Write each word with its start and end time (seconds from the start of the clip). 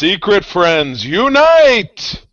Secret 0.00 0.46
friends, 0.46 1.04
unite! 1.04 2.24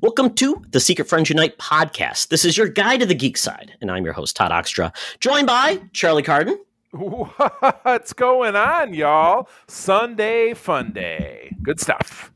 Welcome 0.00 0.34
to 0.34 0.62
the 0.70 0.78
Secret 0.78 1.08
Friends 1.08 1.30
Unite 1.30 1.58
podcast. 1.58 2.28
This 2.28 2.44
is 2.44 2.56
your 2.56 2.68
guide 2.68 3.00
to 3.00 3.06
the 3.06 3.14
geek 3.16 3.36
side, 3.36 3.72
and 3.80 3.90
I'm 3.90 4.04
your 4.04 4.12
host, 4.12 4.36
Todd 4.36 4.52
Oxtra, 4.52 4.94
joined 5.18 5.48
by 5.48 5.80
Charlie 5.92 6.22
Carden. 6.22 6.56
What's 6.92 8.12
going 8.12 8.54
on, 8.54 8.94
y'all? 8.94 9.48
Sunday 9.66 10.54
fun 10.54 10.92
day. 10.92 11.56
Good 11.60 11.80
stuff. 11.80 12.30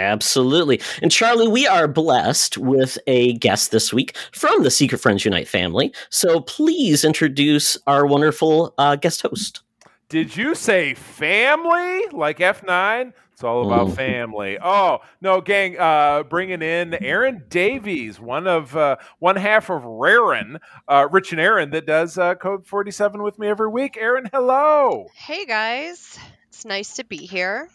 Absolutely. 0.00 0.80
And 1.02 1.12
Charlie, 1.12 1.46
we 1.48 1.66
are 1.66 1.86
blessed 1.86 2.56
with 2.58 2.96
a 3.06 3.34
guest 3.34 3.70
this 3.70 3.92
week 3.92 4.16
from 4.32 4.62
the 4.62 4.70
Secret 4.70 4.98
Friends 4.98 5.24
Unite 5.26 5.46
family. 5.46 5.92
So 6.08 6.40
please 6.40 7.04
introduce 7.04 7.76
our 7.86 8.06
wonderful 8.06 8.72
uh, 8.78 8.96
guest 8.96 9.22
host. 9.22 9.62
Did 10.08 10.36
you 10.36 10.54
say 10.54 10.94
family 10.94 12.06
like 12.12 12.38
F9? 12.38 13.12
It's 13.32 13.44
all 13.44 13.66
about 13.66 13.88
Mm. 13.88 13.96
family. 13.96 14.58
Oh 14.62 14.98
no, 15.22 15.40
gang! 15.40 15.78
Uh, 15.78 16.24
bringing 16.24 16.60
in 16.60 16.92
Aaron 17.02 17.44
Davies, 17.48 18.20
one 18.20 18.46
of 18.46 18.76
uh, 18.76 18.96
one 19.18 19.36
half 19.36 19.70
of 19.70 19.82
Raren, 19.82 20.58
uh, 20.88 21.08
Rich 21.10 21.32
and 21.32 21.40
Aaron, 21.40 21.70
that 21.70 21.86
does 21.86 22.18
uh, 22.18 22.34
Code 22.34 22.66
Forty 22.66 22.90
Seven 22.90 23.22
with 23.22 23.38
me 23.38 23.46
every 23.48 23.68
week. 23.68 23.96
Aaron, 23.98 24.28
hello. 24.30 25.06
Hey 25.14 25.46
guys, 25.46 26.18
it's 26.48 26.66
nice 26.66 26.96
to 26.96 27.04
be 27.04 27.16
here. 27.18 27.70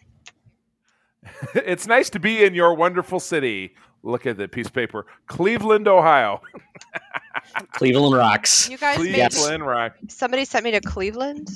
it's 1.56 1.88
nice 1.88 2.10
to 2.12 2.20
be 2.20 2.44
in 2.44 2.54
your 2.54 2.74
wonderful 2.76 3.20
city. 3.20 3.76
Look 4.04 4.26
at 4.26 4.38
the 4.38 4.48
piece 4.48 4.68
of 4.68 4.74
paper, 4.74 5.08
Cleveland, 5.28 5.88
Ohio. 5.88 6.42
Cleveland 7.72 8.16
rocks. 8.16 8.70
You 8.70 8.78
guys 8.78 9.00
made 9.00 9.16
Yes. 9.16 9.36
Cleveland, 9.36 9.66
rock. 9.66 9.96
somebody 10.08 10.46
sent 10.46 10.64
me 10.64 10.72
to 10.72 10.82
Cleveland. 10.82 11.50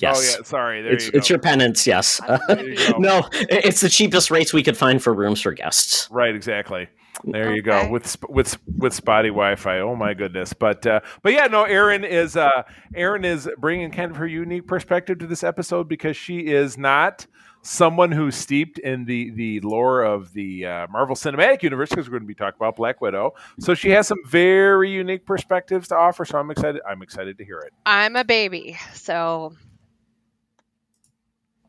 Yes. 0.00 0.18
Oh 0.18 0.38
yeah, 0.38 0.44
sorry. 0.44 0.82
There 0.82 0.92
it's, 0.92 1.06
you 1.06 1.12
go. 1.12 1.18
it's 1.18 1.30
your 1.30 1.38
penance, 1.38 1.86
yes. 1.86 2.20
I 2.20 2.40
wanna 2.48 2.62
There 2.62 2.68
you 2.68 2.94
no, 2.98 3.28
it's 3.32 3.80
the 3.80 3.88
cheapest 3.88 4.30
rates 4.30 4.52
we 4.52 4.62
could 4.62 4.76
find 4.76 5.02
for 5.02 5.14
rooms 5.14 5.40
for 5.40 5.52
guests. 5.52 6.08
Right, 6.10 6.34
exactly. 6.34 6.88
There 7.22 7.54
you 7.54 7.62
go 7.62 7.88
with 7.88 8.16
with 8.28 8.58
with 8.76 8.92
spotty 8.92 9.28
Wi-Fi. 9.28 9.78
Oh 9.78 9.94
my 9.94 10.14
goodness! 10.14 10.52
But 10.52 10.84
uh, 10.84 11.00
but 11.22 11.32
yeah, 11.32 11.46
no. 11.46 11.62
Erin 11.62 12.04
is 12.04 12.36
uh, 12.36 12.64
Erin 12.94 13.24
is 13.24 13.48
bringing 13.56 13.90
kind 13.92 14.10
of 14.10 14.16
her 14.16 14.26
unique 14.26 14.66
perspective 14.66 15.20
to 15.20 15.26
this 15.26 15.44
episode 15.44 15.88
because 15.88 16.16
she 16.16 16.40
is 16.40 16.76
not 16.76 17.26
someone 17.64 18.12
who's 18.12 18.36
steeped 18.36 18.78
in 18.78 19.04
the 19.06 19.30
the 19.30 19.60
lore 19.60 20.02
of 20.02 20.32
the 20.32 20.66
uh, 20.66 20.86
Marvel 20.88 21.16
Cinematic 21.16 21.62
Universe 21.62 21.88
because 21.88 22.06
we're 22.06 22.18
going 22.18 22.22
to 22.22 22.28
be 22.28 22.34
talking 22.34 22.56
about 22.58 22.76
Black 22.76 23.00
Widow. 23.00 23.34
So 23.58 23.74
she 23.74 23.90
has 23.90 24.06
some 24.06 24.18
very 24.26 24.90
unique 24.90 25.26
perspectives 25.26 25.88
to 25.88 25.96
offer. 25.96 26.24
So 26.24 26.38
I'm 26.38 26.50
excited. 26.50 26.80
I'm 26.88 27.02
excited 27.02 27.38
to 27.38 27.44
hear 27.44 27.58
it. 27.60 27.72
I'm 27.86 28.16
a 28.16 28.24
baby, 28.24 28.76
so 28.92 29.54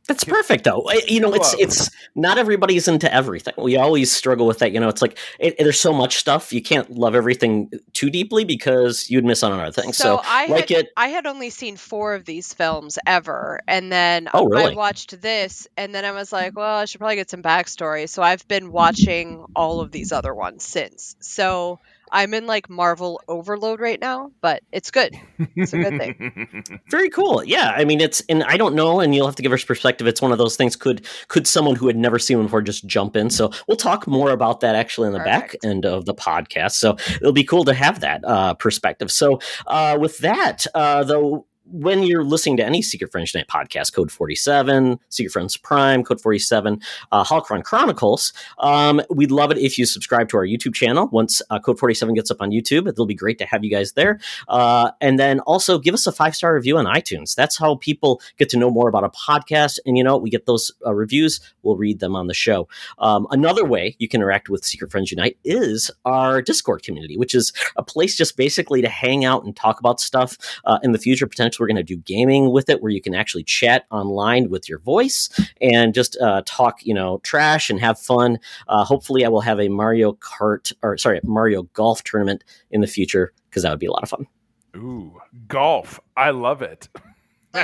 That's 0.08 0.24
perfect, 0.24 0.66
though. 0.66 0.88
You 1.08 1.20
know, 1.20 1.34
it's 1.34 1.56
it's 1.58 1.90
not 2.14 2.38
everybody's 2.38 2.88
into 2.88 3.12
everything. 3.12 3.56
We 3.58 3.76
always 3.76 4.12
struggle 4.12 4.46
with 4.46 4.60
that. 4.60 4.72
You 4.72 4.80
know, 4.80 4.88
it's 4.88 5.02
like 5.02 5.18
it, 5.40 5.56
there's 5.58 5.80
so 5.80 5.92
much 5.92 6.18
stuff 6.18 6.54
you 6.54 6.62
can't 6.62 6.92
love 6.92 7.16
everything 7.16 7.72
too 7.94 8.12
deeply 8.12 8.46
because 8.46 9.10
you'd 9.10 9.26
miss 9.26 9.44
out 9.44 9.52
on 9.52 9.60
other 9.60 9.72
things. 9.72 9.98
So, 9.98 10.18
so 10.18 10.22
I 10.24 10.46
like 10.46 10.70
had 10.70 10.80
it. 10.80 10.90
I 10.96 11.08
had 11.08 11.26
only 11.26 11.50
seen 11.50 11.76
four 11.76 12.14
of 12.14 12.26
these 12.26 12.54
films 12.54 13.00
ever, 13.08 13.62
and 13.68 13.92
then 13.92 14.30
Oh, 14.34 14.46
really? 14.46 14.74
I 14.74 14.76
watched 14.76 15.20
this, 15.22 15.68
and 15.76 15.96
then 15.96 16.06
I 16.06 16.12
was 16.12 16.32
like, 16.32 16.56
well, 16.56 16.78
I 16.78 16.86
should 16.86 17.00
probably 17.00 17.16
get 17.16 17.32
some 17.32 17.42
backstory. 17.42 18.08
So 18.08 18.22
I've 18.22 18.48
been 18.48 18.72
watching 18.72 19.46
all 19.56 19.82
of 19.82 19.92
these 19.92 20.12
other 20.12 20.36
ones 20.36 20.64
since. 20.64 21.16
So 21.20 21.80
I'm 22.16 22.34
in 22.34 22.48
like 22.48 22.70
Marvel 22.70 23.22
overload 23.28 23.82
right 23.82 24.00
now, 24.00 24.32
but 24.40 24.64
it's 24.72 24.90
good. 24.90 25.20
It's 25.58 25.74
a 25.74 25.78
good 25.80 26.00
thing. 26.00 26.80
Very 26.90 27.10
cool. 27.10 27.44
Yeah, 27.44 27.74
I 27.76 27.84
mean, 27.84 28.00
it's 28.00 28.24
and 28.30 28.42
I 28.46 28.56
don't 28.56 28.74
know, 28.74 29.02
and 29.02 29.14
you'll 29.14 29.26
have 29.26 29.36
to 29.36 29.44
give 29.44 29.52
us 29.52 29.66
perspective. 29.66 30.08
It's 30.08 30.22
one 30.22 30.32
of 30.32 30.38
those 30.38 30.56
things. 30.56 30.78
Could 30.78 31.06
could 31.28 31.46
someone 31.46 31.76
who 31.76 31.88
had 31.88 31.98
never 31.98 32.18
seen 32.18 32.38
one 32.38 32.46
before 32.46 32.62
just 32.62 32.88
jump 32.88 33.18
in? 33.18 33.30
So 33.30 33.52
we'll 33.68 33.76
talk 33.76 34.08
more 34.08 34.32
about 34.32 34.62
that 34.62 34.76
actually 34.76 35.08
in 35.08 35.14
the 35.14 35.20
back 35.20 35.58
end 35.66 35.86
of 35.86 36.06
the 36.06 36.16
podcast. 36.16 36.72
So 36.72 36.96
it'll 37.16 37.34
be 37.34 37.44
cool 37.44 37.66
to 37.66 37.74
have 37.74 38.00
that 38.00 38.24
uh, 38.24 38.54
perspective. 38.54 39.12
So 39.12 39.42
uh, 39.68 39.98
with 40.00 40.20
that, 40.20 40.66
uh, 40.74 41.04
though. 41.04 41.48
When 41.72 42.04
you're 42.04 42.24
listening 42.24 42.58
to 42.58 42.66
any 42.66 42.82
Secret 42.82 43.12
Friends 43.12 43.34
Unite 43.34 43.48
podcast, 43.48 43.94
Code 43.94 44.12
47, 44.12 45.00
Secret 45.10 45.32
Friends 45.32 45.58
Prime, 45.58 46.04
Code 46.04 46.22
47, 46.22 46.80
uh, 47.12 47.24
Holocron 47.24 47.64
Chronicles, 47.64 48.34
um, 48.60 49.02
we'd 49.10 49.32
love 49.32 49.52
it 49.52 49.58
if 49.58 49.78
you 49.78 49.86
subscribe 49.86 50.30
to 50.30 50.38
our 50.38 50.46
YouTube 50.46 50.76
channel. 50.76 51.10
Once 51.12 51.42
uh, 51.50 51.60
Code 51.60 51.80
47 51.80 52.14
gets 52.14 52.30
up 52.30 52.42
on 52.42 52.52
YouTube, 52.52 52.88
it'll 52.88 53.08
be 53.08 53.16
great 53.16 53.40
to 53.40 53.46
have 53.46 53.64
you 53.64 53.72
guys 53.72 53.94
there. 53.94 54.20
Uh, 54.48 54.92
and 55.02 55.18
then 55.18 55.40
also 55.42 55.80
give 55.80 55.94
us 55.94 56.06
a 56.06 56.12
five 56.12 56.36
star 56.36 56.54
review 56.54 56.78
on 56.78 56.86
iTunes. 56.86 57.34
That's 57.34 57.58
how 57.58 57.76
people 57.76 58.22
get 58.38 58.50
to 58.50 58.58
know 58.58 58.70
more 58.70 58.88
about 58.88 59.04
a 59.04 59.10
podcast. 59.10 59.80
And 59.86 59.98
you 59.98 60.04
know, 60.04 60.18
we 60.18 60.30
get 60.30 60.46
those 60.46 60.72
uh, 60.86 60.94
reviews, 60.94 61.40
we'll 61.64 61.78
read 61.78 62.00
them 62.00 62.16
on 62.16 62.28
the 62.28 62.34
show. 62.34 62.68
Um, 63.00 63.26
another 63.32 63.66
way 63.66 63.96
you 63.98 64.08
can 64.08 64.22
interact 64.22 64.50
with 64.50 64.64
Secret 64.64 64.92
Friends 64.92 65.12
Unite 65.12 65.38
is 65.44 65.90
our 66.06 66.42
Discord 66.42 66.84
community, 66.84 67.18
which 67.18 67.34
is 67.34 67.54
a 67.76 67.84
place 67.84 68.16
just 68.16 68.38
basically 68.38 68.82
to 68.82 68.90
hang 68.90 69.26
out 69.26 69.44
and 69.44 69.56
talk 69.56 69.80
about 69.80 70.00
stuff. 70.00 70.38
Uh, 70.66 70.80
in 70.84 70.92
the 70.92 71.00
future, 71.00 71.28
potentially, 71.28 71.55
we're 71.60 71.68
going 71.68 71.76
to 71.78 71.84
do 71.84 71.98
gaming 71.98 72.52
with 72.52 72.70
it 72.70 72.82
where 72.82 72.92
you 72.92 73.02
can 73.02 73.16
actually 73.16 73.44
chat 73.44 73.86
online 73.92 74.50
with 74.50 74.68
your 74.70 74.80
voice 74.80 75.30
and 75.62 75.94
just 75.94 76.18
uh, 76.22 76.42
talk, 76.46 76.86
you 76.86 76.94
know, 76.94 77.20
trash 77.24 77.70
and 77.70 77.80
have 77.80 78.00
fun. 78.00 78.40
Uh, 78.68 78.84
hopefully, 78.84 79.26
I 79.26 79.30
will 79.30 79.42
have 79.42 79.60
a 79.60 79.70
Mario 79.70 80.14
Kart 80.14 80.72
or 80.82 80.98
sorry, 80.98 81.20
Mario 81.24 81.64
Golf 81.74 82.04
tournament 82.04 82.44
in 82.72 82.82
the 82.82 82.88
future 82.88 83.34
because 83.50 83.64
that 83.64 83.70
would 83.70 83.80
be 83.80 83.86
a 83.86 83.92
lot 83.92 84.04
of 84.04 84.10
fun. 84.10 84.28
Ooh, 84.76 85.18
golf. 85.48 86.00
I 86.18 86.32
love 86.32 86.62
it. 86.62 86.90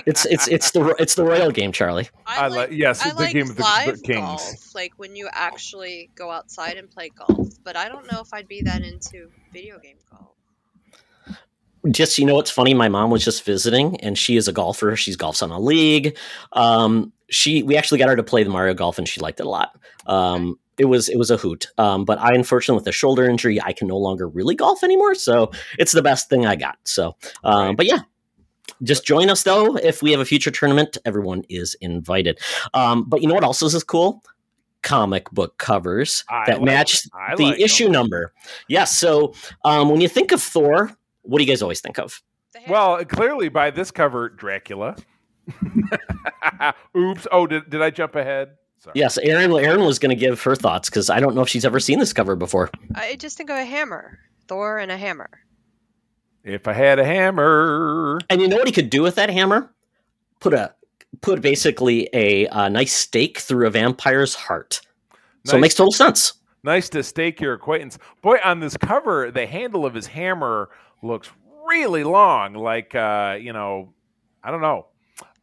It's 0.06 0.26
it's 0.26 0.48
it's 0.48 0.72
the 0.72 0.96
it's 1.00 1.16
the 1.16 1.26
royal 1.26 1.52
game, 1.52 1.72
Charlie. 1.72 2.10
I 2.26 2.48
like 2.48 2.70
yes, 2.72 3.06
I 3.06 3.10
the 3.10 3.16
like 3.16 3.34
game 3.34 3.50
of 3.50 3.58
the, 3.58 3.62
live 3.62 3.98
the 3.98 4.04
kings. 4.04 4.20
golf, 4.20 4.76
like 4.76 4.94
when 4.96 5.16
you 5.16 5.28
actually 5.32 6.10
go 6.16 6.32
outside 6.32 6.78
and 6.78 6.90
play 6.90 7.10
golf. 7.10 7.50
But 7.64 7.76
I 7.76 7.90
don't 7.90 8.10
know 8.12 8.22
if 8.22 8.34
I'd 8.34 8.48
be 8.48 8.62
that 8.62 8.84
into 8.84 9.30
video 9.52 9.80
game 9.80 9.98
golf. 10.10 10.36
Just 11.90 12.20
you 12.20 12.26
know, 12.26 12.36
what's 12.36 12.52
funny. 12.52 12.74
My 12.76 12.90
mom 12.90 13.10
was 13.10 13.26
just 13.26 13.44
visiting, 13.44 14.00
and 14.02 14.18
she 14.18 14.38
is 14.38 14.48
a 14.48 14.54
golfer. 14.54 14.96
She's 14.96 15.18
golfs 15.18 15.42
on 15.42 15.50
a 15.50 15.60
league. 15.60 16.16
Um, 16.54 17.12
she 17.30 17.64
we 17.64 17.76
actually 17.76 17.98
got 17.98 18.10
her 18.10 18.16
to 18.16 18.24
play 18.24 18.44
the 18.44 18.50
Mario 18.52 18.74
Golf, 18.76 18.98
and 19.00 19.08
she 19.08 19.20
liked 19.20 19.40
it 19.40 19.46
a 19.46 19.50
lot. 19.50 19.72
Um, 20.06 20.60
it 20.78 20.86
was 20.86 21.10
it 21.10 21.18
was 21.18 21.32
a 21.32 21.38
hoot. 21.38 21.68
Um, 21.80 22.06
but 22.06 22.20
I 22.20 22.34
unfortunately 22.36 22.80
with 22.82 22.88
a 22.88 22.92
shoulder 22.92 23.26
injury, 23.26 23.60
I 23.62 23.74
can 23.74 23.88
no 23.88 23.98
longer 23.98 24.28
really 24.28 24.54
golf 24.56 24.84
anymore. 24.84 25.16
So 25.16 25.52
it's 25.80 25.92
the 25.92 26.02
best 26.04 26.30
thing 26.30 26.46
I 26.46 26.56
got. 26.56 26.78
So, 26.86 27.16
um, 27.44 27.68
Right. 27.70 27.78
but 27.78 27.86
yeah. 27.88 28.00
Just 28.84 29.06
join 29.06 29.30
us 29.30 29.44
though. 29.44 29.76
If 29.78 30.02
we 30.02 30.12
have 30.12 30.20
a 30.20 30.26
future 30.26 30.50
tournament, 30.50 30.98
everyone 31.06 31.44
is 31.50 31.76
invited. 31.82 32.40
Um, 32.74 33.04
but 33.08 33.22
you 33.22 33.28
know 33.28 33.34
what 33.36 33.44
else 33.44 33.62
is 33.62 33.84
cool? 33.84 34.24
Comic 34.82 35.30
book 35.32 35.58
covers 35.60 36.24
I 36.30 36.46
that 36.48 36.58
like- 36.58 36.66
match 36.66 37.04
the 37.38 37.44
like 37.46 37.60
issue 37.60 37.84
them. 37.86 37.92
number. 37.94 38.34
Yes. 38.68 38.98
So 38.98 39.34
um, 39.66 39.90
when 39.90 40.02
you 40.02 40.08
think 40.08 40.32
of 40.32 40.42
Thor, 40.42 40.96
what 41.24 41.38
do 41.40 41.44
you 41.44 41.50
guys 41.50 41.62
always 41.62 41.82
think 41.82 42.00
of? 42.00 42.22
Well, 42.68 43.04
clearly 43.06 43.50
by 43.50 43.72
this 43.72 43.92
cover, 43.92 44.30
Dracula. 44.30 44.96
Oops. 46.98 47.28
Oh, 47.32 47.48
did, 47.48 47.70
did 47.70 47.82
I 47.82 47.90
jump 47.90 48.16
ahead? 48.16 48.56
Sorry. 48.80 48.94
Yes, 48.96 49.18
Aaron. 49.20 49.52
Aaron 49.54 49.86
was 49.86 50.00
going 50.00 50.10
to 50.10 50.20
give 50.20 50.42
her 50.44 50.56
thoughts 50.56 50.90
because 50.90 51.10
I 51.10 51.20
don't 51.20 51.36
know 51.36 51.42
if 51.42 51.50
she's 51.50 51.66
ever 51.66 51.80
seen 51.80 52.00
this 52.00 52.14
cover 52.14 52.36
before. 52.36 52.70
I 52.96 53.16
just 53.16 53.38
think 53.38 53.50
of 53.50 53.58
a 53.58 53.66
hammer, 53.66 54.20
Thor 54.48 54.80
and 54.80 54.92
a 54.92 54.98
hammer. 54.98 55.30
If 56.44 56.68
I 56.68 56.74
had 56.74 56.98
a 57.00 57.06
hammer. 57.06 58.20
And 58.30 58.42
you 58.42 58.48
know 58.48 58.58
what 58.58 58.68
he 58.68 58.74
could 58.74 58.90
do 58.90 59.04
with 59.04 59.16
that 59.16 59.30
hammer? 59.30 59.72
Put 60.40 60.54
a 60.54 60.74
put 61.22 61.42
basically 61.42 62.10
a, 62.14 62.48
uh 62.48 62.70
nice 62.70 62.94
stake 62.94 63.38
through 63.38 63.68
a 63.68 63.70
vampire's 63.70 64.34
heart. 64.34 64.82
So 65.46 65.58
it 65.58 65.60
makes 65.60 65.76
total 65.76 65.92
sense. 65.92 66.34
Nice 66.64 66.90
to 66.90 67.04
stake 67.04 67.42
your 67.42 67.54
acquaintance. 67.54 67.98
Boy, 68.22 68.38
on 68.44 68.60
this 68.60 68.78
cover, 68.78 69.32
the 69.32 69.48
handle 69.48 69.86
of 69.86 69.94
his 69.94 70.08
hammer 70.08 70.70
looks 71.02 71.30
really 71.66 72.04
long. 72.04 72.54
Like, 72.54 72.96
uh, 72.96 73.38
you 73.40 73.54
know, 73.54 73.94
I 74.44 74.52
don't 74.52 74.62
know. 74.62 74.88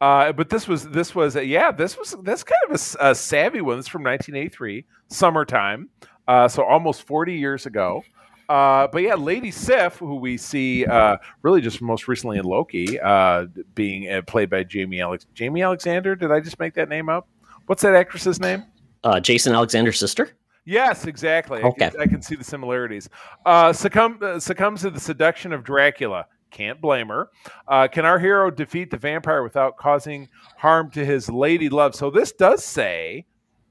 Uh, 0.01 0.31
but 0.31 0.49
this 0.49 0.67
was 0.67 0.87
this 0.89 1.13
was 1.13 1.35
uh, 1.35 1.41
yeah 1.41 1.71
this 1.71 1.97
was 1.97 2.15
that's 2.23 2.43
kind 2.43 2.61
of 2.69 2.97
a 2.99 3.15
savvy 3.15 3.61
one. 3.61 3.77
This 3.77 3.87
from 3.87 4.03
1983, 4.03 4.85
summertime. 5.07 5.89
Uh, 6.27 6.47
so 6.47 6.63
almost 6.63 7.03
40 7.03 7.33
years 7.33 7.65
ago. 7.65 8.03
Uh, 8.49 8.87
but 8.87 9.03
yeah, 9.03 9.13
Lady 9.13 9.51
Sif, 9.51 9.97
who 9.97 10.15
we 10.15 10.35
see 10.35 10.85
uh, 10.85 11.17
really 11.43 11.61
just 11.61 11.81
most 11.81 12.07
recently 12.07 12.39
in 12.39 12.45
Loki, 12.45 12.99
uh, 12.99 13.45
being 13.75 14.11
uh, 14.11 14.23
played 14.23 14.49
by 14.49 14.63
Jamie 14.63 15.01
Alex 15.01 15.27
Jamie 15.35 15.61
Alexander. 15.61 16.15
Did 16.15 16.31
I 16.31 16.39
just 16.39 16.59
make 16.59 16.73
that 16.73 16.89
name 16.89 17.09
up? 17.09 17.27
What's 17.67 17.83
that 17.83 17.93
actress's 17.93 18.39
name? 18.39 18.63
Uh, 19.03 19.19
Jason 19.19 19.53
Alexander's 19.53 19.99
sister. 19.99 20.31
Yes, 20.65 21.05
exactly. 21.05 21.63
I, 21.63 21.71
can, 21.71 21.91
I 21.99 22.05
can 22.05 22.21
see 22.21 22.35
the 22.35 22.43
similarities. 22.43 23.09
Uh, 23.45 23.73
succumb, 23.73 24.19
uh, 24.21 24.39
succumbs 24.39 24.81
to 24.81 24.89
the 24.89 24.99
seduction 24.99 25.51
of 25.51 25.63
Dracula. 25.63 26.25
Can't 26.51 26.81
blame 26.81 27.09
her. 27.09 27.29
Uh, 27.67 27.87
can 27.87 28.05
our 28.05 28.19
hero 28.19 28.49
defeat 28.51 28.91
the 28.91 28.97
vampire 28.97 29.43
without 29.43 29.77
causing 29.77 30.27
harm 30.57 30.91
to 30.91 31.05
his 31.05 31.29
lady 31.29 31.69
love? 31.69 31.95
So 31.95 32.09
this 32.09 32.31
does 32.31 32.63
say, 32.63 33.25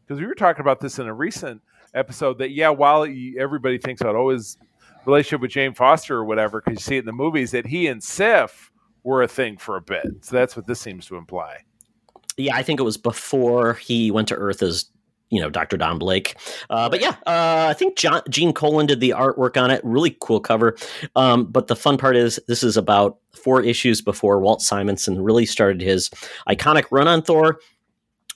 because 0.06 0.20
we 0.20 0.26
were 0.26 0.34
talking 0.34 0.60
about 0.60 0.80
this 0.80 0.98
in 0.98 1.06
a 1.06 1.14
recent 1.14 1.60
episode, 1.94 2.38
that 2.38 2.50
yeah, 2.50 2.70
while 2.70 3.06
everybody 3.38 3.78
thinks 3.78 4.00
about 4.00 4.16
oh, 4.16 4.36
relationship 5.06 5.40
with 5.40 5.50
Jane 5.50 5.74
Foster 5.74 6.16
or 6.16 6.24
whatever, 6.24 6.60
because 6.60 6.78
you 6.78 6.84
see 6.84 6.96
it 6.96 7.00
in 7.00 7.06
the 7.06 7.12
movies 7.12 7.50
that 7.50 7.66
he 7.66 7.88
and 7.88 8.02
Sif 8.02 8.70
were 9.02 9.22
a 9.22 9.28
thing 9.28 9.56
for 9.56 9.76
a 9.76 9.80
bit. 9.80 10.06
So 10.20 10.36
that's 10.36 10.56
what 10.56 10.66
this 10.66 10.80
seems 10.80 11.06
to 11.06 11.16
imply. 11.16 11.58
Yeah, 12.36 12.54
I 12.54 12.62
think 12.62 12.78
it 12.78 12.84
was 12.84 12.96
before 12.96 13.74
he 13.74 14.10
went 14.10 14.28
to 14.28 14.34
Earth 14.36 14.62
as 14.62 14.86
you 15.30 15.40
know 15.40 15.50
Dr. 15.50 15.76
Don 15.76 15.98
Blake. 15.98 16.36
Uh, 16.70 16.88
but 16.88 17.00
yeah, 17.00 17.16
uh, 17.26 17.66
I 17.70 17.74
think 17.74 17.96
John, 17.96 18.22
Gene 18.28 18.52
Colan 18.52 18.86
did 18.86 19.00
the 19.00 19.10
artwork 19.10 19.60
on 19.60 19.70
it. 19.70 19.80
Really 19.84 20.16
cool 20.20 20.40
cover. 20.40 20.76
Um, 21.16 21.46
but 21.46 21.66
the 21.66 21.76
fun 21.76 21.98
part 21.98 22.16
is 22.16 22.40
this 22.48 22.62
is 22.62 22.76
about 22.76 23.18
four 23.32 23.62
issues 23.62 24.00
before 24.00 24.40
Walt 24.40 24.62
Simonson 24.62 25.22
really 25.22 25.46
started 25.46 25.80
his 25.80 26.10
iconic 26.48 26.84
run 26.90 27.08
on 27.08 27.22
Thor. 27.22 27.60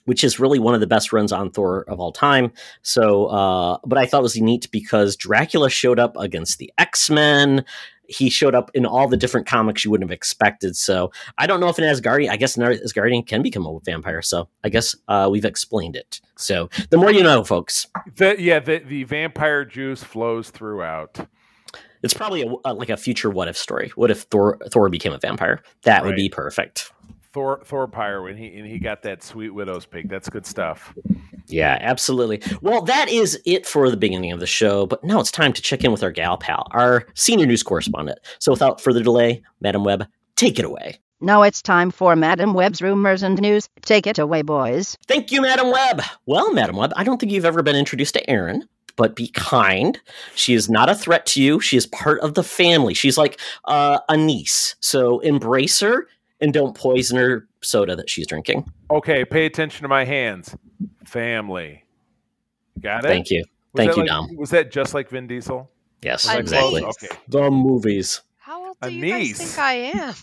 Which 0.05 0.25
is 0.25 0.37
really 0.37 0.59
one 0.59 0.73
of 0.73 0.81
the 0.81 0.87
best 0.87 1.13
runs 1.13 1.31
on 1.31 1.49
Thor 1.49 1.85
of 1.87 1.97
all 2.01 2.11
time. 2.11 2.51
So, 2.81 3.27
uh, 3.27 3.77
but 3.85 3.97
I 3.97 4.05
thought 4.05 4.19
it 4.19 4.23
was 4.23 4.35
neat 4.35 4.69
because 4.69 5.15
Dracula 5.15 5.69
showed 5.69 5.97
up 5.97 6.17
against 6.17 6.57
the 6.57 6.73
X 6.77 7.09
Men 7.09 7.63
he 8.13 8.29
showed 8.29 8.55
up 8.55 8.71
in 8.73 8.85
all 8.85 9.07
the 9.07 9.17
different 9.17 9.47
comics 9.47 9.83
you 9.83 9.91
wouldn't 9.91 10.09
have 10.09 10.15
expected. 10.15 10.75
So 10.75 11.11
I 11.37 11.47
don't 11.47 11.59
know 11.59 11.69
if 11.69 11.77
an 11.77 11.83
Asgardian, 11.83 12.29
I 12.29 12.37
guess 12.37 12.55
an 12.57 12.63
Asgardian 12.63 13.25
can 13.25 13.41
become 13.41 13.65
a 13.65 13.79
vampire. 13.83 14.21
So 14.21 14.47
I 14.63 14.69
guess 14.69 14.95
uh, 15.07 15.27
we've 15.31 15.45
explained 15.45 15.95
it. 15.95 16.21
So 16.37 16.69
the 16.89 16.97
more 16.97 17.11
you 17.11 17.23
know, 17.23 17.43
folks. 17.43 17.87
The, 18.15 18.35
yeah, 18.39 18.59
the, 18.59 18.79
the 18.79 19.03
vampire 19.03 19.65
juice 19.65 20.03
flows 20.03 20.49
throughout. 20.49 21.19
It's 22.03 22.13
probably 22.13 22.43
a, 22.43 22.53
a, 22.65 22.73
like 22.73 22.89
a 22.89 22.97
future 22.97 23.29
what 23.29 23.47
if 23.47 23.57
story. 23.57 23.91
What 23.95 24.11
if 24.11 24.23
Thor 24.23 24.59
Thor 24.69 24.89
became 24.89 25.13
a 25.13 25.19
vampire? 25.19 25.61
That 25.83 25.99
right. 25.99 26.07
would 26.07 26.15
be 26.15 26.29
perfect. 26.29 26.91
Thor 27.31 27.61
Thor 27.63 27.87
Pyre 27.87 28.21
when 28.21 28.37
he 28.37 28.47
and 28.57 28.67
he 28.67 28.77
got 28.77 29.03
that 29.03 29.23
sweet 29.23 29.51
widow's 29.51 29.85
pig. 29.85 30.09
That's 30.09 30.29
good 30.29 30.45
stuff. 30.45 30.93
Yeah, 31.47 31.77
absolutely. 31.81 32.41
Well, 32.61 32.81
that 32.83 33.09
is 33.09 33.39
it 33.45 33.65
for 33.65 33.89
the 33.89 33.97
beginning 33.97 34.31
of 34.31 34.39
the 34.39 34.47
show, 34.47 34.85
but 34.85 35.03
now 35.03 35.19
it's 35.19 35.31
time 35.31 35.53
to 35.53 35.61
check 35.61 35.83
in 35.83 35.91
with 35.91 36.03
our 36.03 36.11
gal 36.11 36.37
pal, 36.37 36.67
our 36.71 37.05
senior 37.13 37.45
news 37.45 37.63
correspondent. 37.63 38.19
So 38.39 38.51
without 38.51 38.81
further 38.81 39.03
delay, 39.03 39.43
Madam 39.61 39.83
Web, 39.83 40.07
take 40.35 40.57
it 40.59 40.65
away. 40.65 40.99
Now 41.21 41.41
it's 41.41 41.61
time 41.61 41.89
for 41.89 42.15
Madam 42.15 42.53
Web's 42.53 42.81
rumors 42.81 43.23
and 43.23 43.39
news. 43.39 43.69
Take 43.81 44.07
it 44.07 44.19
away, 44.19 44.41
boys. 44.41 44.97
Thank 45.07 45.31
you, 45.31 45.41
Madam 45.41 45.71
Web. 45.71 46.01
Well, 46.25 46.53
Madam 46.53 46.75
Web, 46.75 46.91
I 46.97 47.03
don't 47.03 47.17
think 47.17 47.31
you've 47.31 47.45
ever 47.45 47.63
been 47.63 47.77
introduced 47.77 48.13
to 48.15 48.29
Erin, 48.29 48.67
but 48.97 49.15
be 49.15 49.29
kind. 49.29 49.99
She 50.35 50.53
is 50.53 50.69
not 50.69 50.89
a 50.89 50.95
threat 50.95 51.25
to 51.27 51.41
you. 51.41 51.59
She 51.59 51.77
is 51.77 51.87
part 51.87 52.19
of 52.19 52.33
the 52.33 52.43
family. 52.43 52.93
She's 52.93 53.17
like 53.17 53.39
uh, 53.65 53.99
a 54.09 54.17
niece. 54.17 54.75
So 54.81 55.19
embrace 55.19 55.79
her 55.79 56.07
and 56.41 56.53
don't 56.53 56.75
poison 56.75 57.17
her 57.17 57.47
soda 57.63 57.95
that 57.95 58.09
she's 58.09 58.27
drinking. 58.27 58.71
Okay, 58.91 59.25
pay 59.25 59.45
attention 59.45 59.83
to 59.83 59.87
my 59.87 60.05
hands. 60.05 60.55
Family. 61.05 61.83
Got 62.79 63.05
it? 63.05 63.07
Thank 63.07 63.29
you. 63.29 63.43
Was 63.73 63.85
Thank 63.85 63.97
you, 63.97 64.03
like, 64.03 64.07
Dom. 64.07 64.35
Was 64.37 64.49
that 64.51 64.71
just 64.71 64.93
like 64.93 65.09
Vin 65.09 65.27
Diesel? 65.27 65.69
Yes, 66.01 66.27
a 66.27 66.37
exactly. 66.37 66.81
Niece. 66.81 67.03
Okay. 67.03 67.15
The 67.27 67.49
movies. 67.49 68.21
How 68.37 68.67
old 68.67 68.77
do 68.81 68.87
a 68.87 68.91
you 68.91 69.01
niece. 69.01 69.39
guys 69.39 69.47
think 69.53 69.59
I 69.59 69.73
am? 69.73 70.13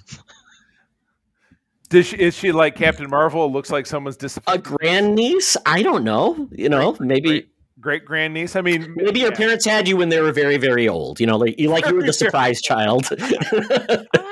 Does 1.88 2.06
she, 2.06 2.16
is 2.16 2.36
she 2.36 2.52
like 2.52 2.76
Captain 2.76 3.10
Marvel? 3.10 3.46
It 3.46 3.48
looks 3.48 3.70
like 3.70 3.86
someone's 3.86 4.16
disappointed. 4.16 4.60
A 4.60 4.62
grandniece? 4.62 5.56
I 5.66 5.82
don't 5.82 6.04
know. 6.04 6.48
You 6.52 6.68
know, 6.68 6.92
great, 6.92 7.08
maybe 7.08 7.50
great, 7.80 8.00
great 8.00 8.04
grandniece. 8.04 8.56
I 8.56 8.60
mean, 8.60 8.94
maybe 8.96 9.20
yeah. 9.20 9.26
your 9.26 9.34
parents 9.34 9.64
had 9.64 9.88
you 9.88 9.96
when 9.96 10.08
they 10.08 10.20
were 10.20 10.32
very, 10.32 10.56
very 10.56 10.88
old. 10.88 11.20
You 11.20 11.26
know, 11.26 11.36
like 11.36 11.58
you 11.58 11.68
like 11.68 11.86
you 11.86 11.94
were 11.94 12.02
the 12.02 12.12
surprise 12.24 12.60
child. 12.60 13.08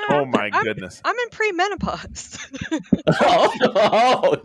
oh 0.09 0.25
my 0.25 0.49
goodness! 0.63 1.01
I'm, 1.03 1.15
I'm 1.15 1.19
in 1.19 1.29
pre-menopause. 1.29 2.37
oh, 3.21 3.55
oh. 3.61 4.37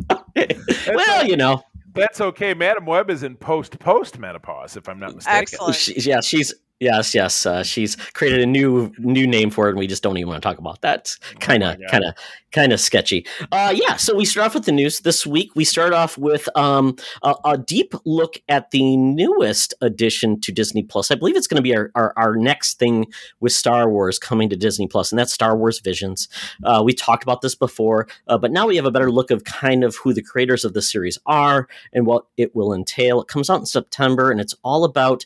well, 0.89 1.27
you 1.27 1.37
know. 1.37 1.63
That's 1.95 2.21
okay. 2.21 2.55
Madam 2.55 2.87
Web 2.87 3.09
is 3.09 3.23
in 3.23 3.37
post 3.37 3.79
post 3.79 4.19
menopause, 4.19 4.77
if 4.77 4.89
I'm 4.89 4.99
not 4.99 5.15
mistaken. 5.15 5.39
Excellent. 5.39 5.77
She, 5.77 5.95
yeah, 6.01 6.21
she's 6.21 6.53
Yes, 6.81 7.15
yes. 7.15 7.47
Uh, 7.47 7.63
she's 7.63 7.95
created 8.15 8.41
a 8.41 8.47
new 8.47 8.93
new 8.99 9.27
name 9.27 9.51
for 9.51 9.69
it, 9.69 9.71
and 9.71 9.79
we 9.79 9.87
just 9.87 10.03
don't 10.03 10.17
even 10.19 10.29
want 10.29 10.43
to 10.43 10.49
talk 10.49 10.59
about 10.59 10.81
that. 10.81 11.15
Kind 11.39 11.63
of, 11.63 11.77
kind 11.89 12.05
of, 12.05 12.15
kind 12.51 12.73
of 12.73 12.81
sketchy. 12.81 13.25
Uh, 13.53 13.73
yeah. 13.75 13.95
So 13.97 14.17
we 14.17 14.25
start 14.25 14.47
off 14.47 14.55
with 14.55 14.65
the 14.65 14.73
news 14.73 15.01
this 15.01 15.25
week. 15.25 15.53
We 15.55 15.65
start 15.65 15.93
off 15.93 16.19
with 16.19 16.49
um, 16.57 16.97
a, 17.23 17.35
a, 17.45 17.59
deep 17.59 17.95
look 18.05 18.43
at 18.49 18.73
the 18.73 18.97
newest 18.97 19.73
addition 19.81 20.41
to 20.41 20.53
Disney 20.53 20.83
Plus. 20.83 21.13
I 21.13 21.15
believe 21.15 21.37
it's 21.37 21.47
going 21.47 21.57
to 21.57 21.63
be 21.63 21.77
our, 21.77 21.93
our, 21.95 22.13
our, 22.17 22.37
next 22.37 22.79
thing 22.79 23.07
with 23.39 23.53
Star 23.53 23.89
Wars 23.89 24.19
coming 24.19 24.49
to 24.51 24.57
Disney 24.57 24.89
Plus, 24.89 25.13
and 25.13 25.19
that's 25.19 25.33
Star 25.33 25.57
Wars 25.57 25.79
Visions. 25.79 26.29
Uh, 26.65 26.83
we 26.85 26.93
talked 26.93 27.23
about 27.23 27.41
this 27.41 27.55
before, 27.55 28.09
uh, 28.27 28.37
but 28.37 28.51
now 28.51 28.67
we 28.67 28.77
have 28.77 28.85
a 28.85 28.91
better 28.91 29.13
look 29.13 29.31
of 29.31 29.45
kind 29.45 29.85
of 29.85 29.97
who 29.97 30.13
the 30.13 30.23
creators 30.23 30.65
of 30.65 30.75
the 30.75 30.83
series 30.83 31.19
are 31.25 31.69
and 31.93 32.05
what 32.05 32.27
it 32.37 32.55
will 32.55 32.75
entail. 32.75 33.23
It 33.23 33.29
comes 33.29 33.49
out 33.49 33.61
in 33.61 33.67
September, 33.67 34.31
and 34.33 34.41
it's 34.41 34.57
all 34.65 34.85
about 34.85 35.25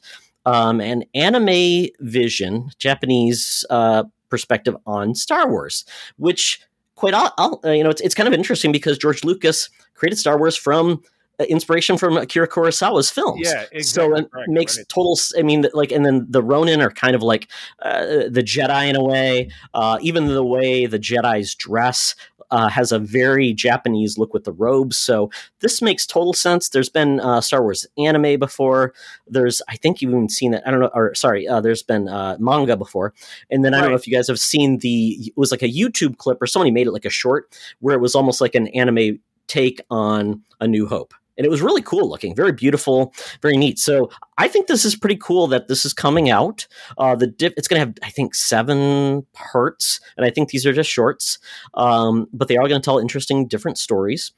um, 0.49 0.81
an 0.81 1.05
anime 1.15 1.89
vision, 2.01 2.71
Japanese 2.79 3.65
uh, 3.69 4.05
perspective 4.31 4.77
on 4.87 5.15
Star 5.15 5.51
Wars, 5.51 5.85
which 6.17 6.61
quite 6.95 7.15
uh, 7.15 7.57
you 7.65 7.85
know 7.85 7.91
it's, 7.91 8.01
it's 8.01 8.15
kind 8.15 8.27
of 8.27 8.33
interesting 8.33 8.73
because 8.73 8.97
George 8.97 9.25
Lucas 9.25 9.69
created 9.95 10.17
Star 10.17 10.39
Wars 10.39 10.57
from 10.57 11.03
uh, 11.39 11.45
inspiration 11.45 11.99
from 11.99 12.17
Akira 12.17 12.49
Kurosawa's 12.49 13.11
films. 13.11 13.43
Yeah, 13.45 13.65
exactly. 13.71 13.83
So 13.83 14.17
it 14.17 14.29
right, 14.33 14.49
makes 14.49 14.79
right. 14.79 14.89
total. 14.89 15.19
I 15.37 15.43
mean, 15.43 15.67
like, 15.75 15.93
and 15.93 16.05
then 16.05 16.27
the 16.31 16.43
Ronin 16.43 16.81
are 16.81 16.91
kind 16.91 17.15
of 17.15 17.23
like 17.23 17.49
uh, 17.83 18.29
the 18.31 18.43
Jedi 18.43 18.89
in 18.89 18.97
a 18.97 19.05
way. 19.05 19.51
Uh, 19.75 19.99
even 20.01 20.29
the 20.29 20.45
way 20.45 20.87
the 20.87 20.99
Jedi's 20.99 21.55
dress 21.55 22.15
uh, 22.51 22.69
has 22.69 22.93
a 22.93 22.99
very 22.99 23.53
Japanese 23.53 24.19
look 24.19 24.33
with 24.33 24.45
the 24.45 24.53
robes. 24.53 24.97
So 24.97 25.31
this 25.61 25.83
makes 25.83 26.07
total 26.07 26.33
sense. 26.33 26.69
There's 26.69 26.89
been 26.89 27.21
uh, 27.21 27.41
Star 27.41 27.63
Wars 27.63 27.87
anime 27.97 28.39
before. 28.39 28.93
There's, 29.27 29.63
I 29.69 29.77
think 29.77 30.01
you've 30.01 30.13
even 30.13 30.29
seen 30.29 30.55
it. 30.55 30.63
I 30.67 30.71
don't 30.71 30.81
know, 30.81 30.91
or 30.95 31.15
sorry, 31.15 31.47
uh, 31.47 31.61
there's 31.61 31.83
been 31.83 32.09
uh, 32.09 32.37
manga 32.39 32.77
before. 32.77 33.15
And 33.51 33.65
then 33.65 33.75
I 33.75 33.81
don't 33.81 33.91
know 33.91 33.97
if 33.97 34.07
you 34.07 34.15
guys 34.15 34.29
have 34.29 34.41
seen 34.41 34.79
the, 34.79 35.17
it 35.27 35.37
was 35.37 35.51
like 35.51 35.63
a 35.63 35.69
YouTube 35.69 36.19
clip 36.19 36.41
or 36.41 36.47
somebody 36.47 36.71
made 36.71 36.87
it 36.87 36.93
like 36.93 37.05
a 37.05 37.11
short 37.11 37.59
where 37.81 37.95
it 37.95 38.01
was 38.01 38.15
almost 38.15 38.41
like 38.41 38.55
an 38.55 38.69
anime 38.69 39.21
take 39.47 39.81
on 39.91 40.43
A 40.61 40.69
New 40.69 40.87
Hope 40.87 41.15
and 41.39 41.47
it 41.47 41.51
was 41.51 41.63
really 41.63 41.81
cool 41.81 42.09
looking, 42.09 42.35
very 42.35 42.53
beautiful, 42.53 43.15
very 43.41 43.57
neat. 43.57 43.79
So 43.79 44.11
I 44.37 44.49
think 44.49 44.67
this 44.67 44.85
is 44.85 44.97
pretty 44.97 45.17
cool 45.17 45.47
that 45.47 45.69
this 45.69 45.87
is 45.87 45.95
coming 45.95 46.29
out. 46.29 46.67
Uh, 46.99 47.15
the 47.15 47.29
dip, 47.29 47.55
it's 47.57 47.69
going 47.69 47.81
to 47.81 47.87
have 47.87 47.95
I 48.03 48.11
think 48.11 48.35
seven 48.35 49.25
parts, 49.33 50.01
and 50.17 50.27
I 50.27 50.31
think 50.31 50.51
these 50.51 50.67
are 50.67 50.73
just 50.73 50.91
shorts, 50.91 51.39
um, 51.75 52.27
but 52.33 52.49
they 52.49 52.57
are 52.57 52.69
going 52.69 52.81
to 52.81 52.85
tell 52.85 52.99
interesting, 52.99 53.47
different 53.47 53.79
stories. 53.79 54.33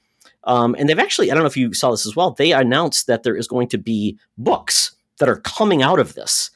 Um, 0.44 0.76
and 0.79 0.88
they've 0.88 0.99
actually, 0.99 1.31
I 1.31 1.35
don't 1.35 1.43
know 1.43 1.49
if 1.49 1.56
you 1.56 1.75
saw 1.75 1.91
this 1.91 2.06
as 2.06 2.17
well. 2.17 2.32
They 2.32 2.52
announced 2.52 3.06
that 3.06 3.25
there 3.25 3.37
is 3.37 3.49
going 3.49 3.69
to 3.69 3.79
be 3.79 4.19
books 4.38 4.94
that 5.19 5.29
are 5.29 5.41
coming 5.41 5.82
out 5.82 5.99
of 5.99 6.14
this 6.14 6.50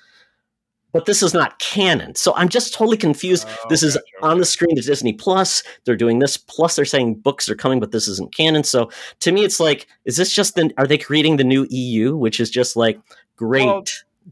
but 0.94 1.06
this 1.06 1.22
is 1.22 1.34
not 1.34 1.58
canon. 1.58 2.14
So 2.14 2.32
I'm 2.36 2.48
just 2.48 2.72
totally 2.72 2.96
confused. 2.96 3.46
Oh, 3.46 3.66
this 3.68 3.82
is 3.82 3.98
on 4.22 4.38
the 4.38 4.46
screen 4.46 4.76
to 4.76 4.80
Disney 4.80 5.12
Plus. 5.12 5.64
They're 5.84 5.96
doing 5.96 6.20
this. 6.20 6.36
Plus, 6.36 6.76
they're 6.76 6.84
saying 6.84 7.16
books 7.16 7.48
are 7.50 7.56
coming, 7.56 7.80
but 7.80 7.90
this 7.90 8.06
isn't 8.06 8.34
canon. 8.34 8.62
So 8.62 8.90
to 9.20 9.32
me, 9.32 9.44
it's 9.44 9.58
like, 9.58 9.88
is 10.04 10.16
this 10.16 10.32
just 10.32 10.54
the? 10.54 10.72
Are 10.78 10.86
they 10.86 10.96
creating 10.96 11.36
the 11.36 11.44
new 11.44 11.66
EU, 11.68 12.16
which 12.16 12.38
is 12.38 12.48
just 12.48 12.76
like 12.76 13.00
great? 13.36 13.66
Well, 13.66 13.84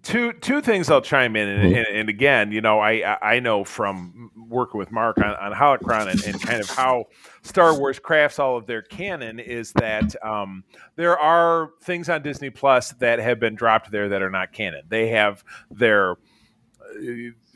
two 0.04 0.34
two 0.34 0.60
things 0.60 0.88
I'll 0.88 1.02
chime 1.02 1.34
in, 1.34 1.48
and, 1.48 1.62
mm-hmm. 1.64 1.74
and, 1.74 1.86
and, 1.98 2.08
again, 2.08 2.52
you 2.52 2.60
know, 2.60 2.78
I 2.78 3.18
I 3.20 3.40
know 3.40 3.64
from 3.64 4.30
working 4.48 4.78
with 4.78 4.92
Mark 4.92 5.18
on, 5.18 5.34
on 5.34 5.52
Holocron 5.52 6.10
and, 6.10 6.22
and, 6.24 6.40
kind 6.40 6.60
of 6.60 6.70
how 6.70 7.06
Star 7.42 7.76
Wars 7.76 7.98
crafts 7.98 8.38
all 8.38 8.56
of 8.56 8.66
their 8.66 8.82
canon 8.82 9.40
is 9.40 9.72
that 9.72 10.14
um, 10.24 10.62
there 10.94 11.18
are 11.18 11.70
things 11.82 12.08
on 12.08 12.22
Disney 12.22 12.50
Plus 12.50 12.92
that 12.92 13.18
have 13.18 13.40
been 13.40 13.56
dropped 13.56 13.90
there 13.90 14.10
that 14.10 14.22
are 14.22 14.30
not 14.30 14.52
canon. 14.52 14.82
They 14.88 15.08
have 15.08 15.42
their 15.70 16.16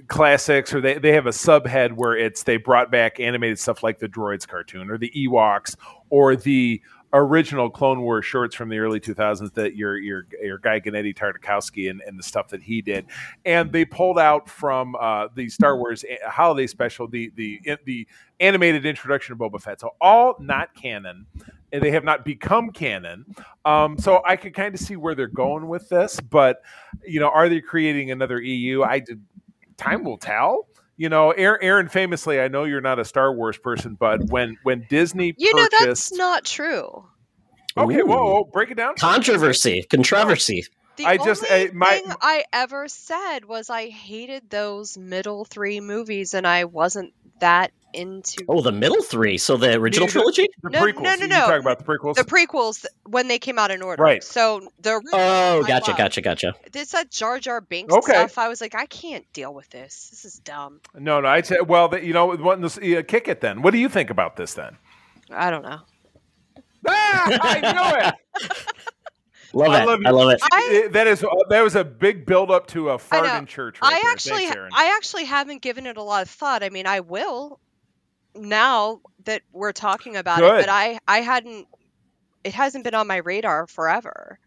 classics 0.08 0.72
or 0.72 0.80
they, 0.80 0.98
they 0.98 1.12
have 1.12 1.26
a 1.26 1.30
subhead 1.30 1.92
where 1.92 2.16
it's 2.16 2.42
they 2.42 2.56
brought 2.56 2.90
back 2.90 3.18
animated 3.20 3.58
stuff 3.58 3.82
like 3.82 3.98
the 3.98 4.08
droids 4.08 4.46
cartoon 4.46 4.90
or 4.90 4.98
the 4.98 5.10
ewoks 5.16 5.76
or 6.10 6.36
the 6.36 6.80
original 7.12 7.70
clone 7.70 8.02
wars 8.02 8.24
shorts 8.24 8.54
from 8.54 8.68
the 8.68 8.78
early 8.78 9.00
2000s 9.00 9.52
that 9.54 9.76
your 9.76 9.96
your 9.98 10.26
your 10.42 10.58
guy 10.58 10.80
Genndy 10.80 11.16
Tartakovsky 11.16 11.88
and, 11.88 12.02
and 12.06 12.18
the 12.18 12.22
stuff 12.22 12.48
that 12.48 12.62
he 12.62 12.82
did. 12.82 13.06
And 13.44 13.72
they 13.72 13.84
pulled 13.84 14.18
out 14.18 14.48
from 14.48 14.96
uh, 14.96 15.28
the 15.34 15.48
Star 15.48 15.76
Wars 15.76 16.04
holiday 16.24 16.66
special 16.66 17.08
the 17.08 17.32
the 17.36 17.60
the 17.84 18.06
animated 18.40 18.84
introduction 18.84 19.32
of 19.32 19.38
Boba 19.38 19.60
Fett. 19.60 19.80
So 19.80 19.94
all 20.00 20.36
not 20.40 20.74
canon 20.74 21.26
they 21.70 21.90
have 21.90 22.04
not 22.04 22.24
become 22.24 22.70
canon. 22.70 23.24
Um, 23.64 23.98
so 23.98 24.22
I 24.24 24.36
can 24.36 24.52
kind 24.52 24.74
of 24.74 24.80
see 24.80 24.96
where 24.96 25.14
they're 25.14 25.26
going 25.26 25.68
with 25.68 25.88
this, 25.88 26.20
but 26.20 26.62
you 27.04 27.20
know, 27.20 27.28
are 27.28 27.48
they 27.48 27.60
creating 27.60 28.10
another 28.10 28.40
EU? 28.40 28.82
I 28.82 29.00
did. 29.00 29.22
Time 29.76 30.04
will 30.04 30.18
tell. 30.18 30.68
You 30.96 31.10
know, 31.10 31.32
Aaron 31.32 31.88
famously, 31.88 32.40
I 32.40 32.48
know 32.48 32.64
you're 32.64 32.80
not 32.80 32.98
a 32.98 33.04
Star 33.04 33.32
Wars 33.34 33.58
person, 33.58 33.94
but 33.94 34.24
when 34.30 34.56
when 34.62 34.86
Disney 34.88 35.34
you 35.36 35.52
purchased, 35.52 35.72
know 35.72 35.86
that's 35.86 36.12
not 36.12 36.44
true. 36.44 37.06
Okay, 37.76 38.02
whoa, 38.02 38.16
whoa, 38.16 38.44
break 38.44 38.70
it 38.70 38.76
down. 38.76 38.94
Controversy, 38.96 39.82
controversy. 39.90 40.64
The 40.96 41.06
I 41.06 41.16
just 41.18 41.44
I, 41.50 41.70
my, 41.72 41.98
thing 41.98 42.12
I 42.20 42.44
ever 42.52 42.88
said 42.88 43.44
was 43.44 43.68
I 43.70 43.88
hated 43.88 44.48
those 44.50 44.96
middle 44.96 45.44
three 45.44 45.80
movies, 45.80 46.34
and 46.34 46.46
I 46.46 46.64
wasn't 46.64 47.12
that 47.40 47.70
into 47.92 48.44
Oh, 48.48 48.60
the 48.62 48.72
middle 48.72 49.02
three. 49.02 49.38
So 49.38 49.56
the 49.56 49.74
original 49.74 50.06
The- 50.06 50.12
trilogy. 50.12 50.46
The 50.62 50.70
No, 50.70 50.80
prequels. 50.82 51.02
no, 51.02 51.14
no, 51.14 51.22
You 51.22 51.28
no. 51.28 51.40
talking 51.40 51.60
about 51.60 51.78
the 51.78 51.84
prequels? 51.84 52.14
the 52.14 52.24
prequels 52.24 52.84
when 53.04 53.28
they 53.28 53.38
came 53.38 53.58
out 53.58 53.70
in 53.70 53.82
order. 53.82 54.02
Right. 54.02 54.22
So 54.24 54.68
the 54.80 55.00
Oh, 55.12 55.62
gotcha, 55.66 55.90
love. 55.90 55.98
gotcha, 55.98 56.20
gotcha. 56.20 56.54
This 56.72 56.90
that 56.92 57.10
Jar 57.10 57.38
Jar 57.38 57.60
Binks 57.60 57.92
Okay. 57.94 58.12
stuff. 58.12 58.38
I 58.38 58.48
was 58.48 58.60
like, 58.60 58.74
I 58.74 58.86
can't 58.86 59.30
deal 59.32 59.52
with 59.54 59.68
this. 59.70 60.08
This 60.10 60.24
is 60.24 60.38
dumb. 60.40 60.80
no, 60.94 61.20
no. 61.20 61.28
I'd 61.28 61.46
say, 61.46 61.56
well, 61.66 61.88
the, 61.88 62.04
you 62.04 62.12
know, 62.12 62.34
what, 62.36 62.60
this- 62.60 62.78
yeah, 62.82 63.02
kick 63.02 63.28
it 63.28 63.40
then. 63.40 63.62
What 63.62 63.72
do 63.72 63.78
you 63.78 63.88
think 63.88 64.10
about 64.10 64.36
this 64.36 64.54
then? 64.54 64.76
I 65.30 65.50
don't 65.50 65.62
know. 65.62 65.80
Ah, 66.88 67.38
I 67.42 67.60
knew 67.72 68.06
it. 68.08 68.52
Love 69.52 69.68
I 69.70 69.82
it. 69.82 69.86
love 69.86 70.00
I 70.06 70.10
love 70.10 70.30
it. 70.30 70.40
I- 70.52 70.88
that 70.92 71.06
is 71.06 71.24
that 71.48 71.62
was 71.62 71.74
a 71.76 71.84
big 71.84 72.26
build 72.26 72.50
up 72.50 72.66
to 72.68 72.90
a 72.90 72.98
fart 72.98 73.26
in 73.38 73.46
church. 73.46 73.80
Right 73.80 73.92
I 73.94 74.00
there. 74.02 74.12
actually, 74.12 74.46
Thanks, 74.46 74.74
I 74.74 74.94
actually 74.96 75.24
haven't 75.24 75.62
given 75.62 75.86
it 75.86 75.96
a 75.96 76.02
lot 76.02 76.22
of 76.22 76.30
thought. 76.30 76.62
I 76.62 76.68
mean, 76.68 76.86
I 76.86 77.00
will 77.00 77.60
now 78.34 79.00
that 79.24 79.42
we're 79.52 79.72
talking 79.72 80.16
about 80.16 80.38
Good. 80.38 80.60
it, 80.60 80.66
but 80.66 80.68
I, 80.68 80.98
I 81.08 81.18
hadn't. 81.18 81.66
It 82.44 82.54
hasn't 82.54 82.84
been 82.84 82.94
on 82.94 83.06
my 83.06 83.16
radar 83.16 83.66
forever. 83.66 84.38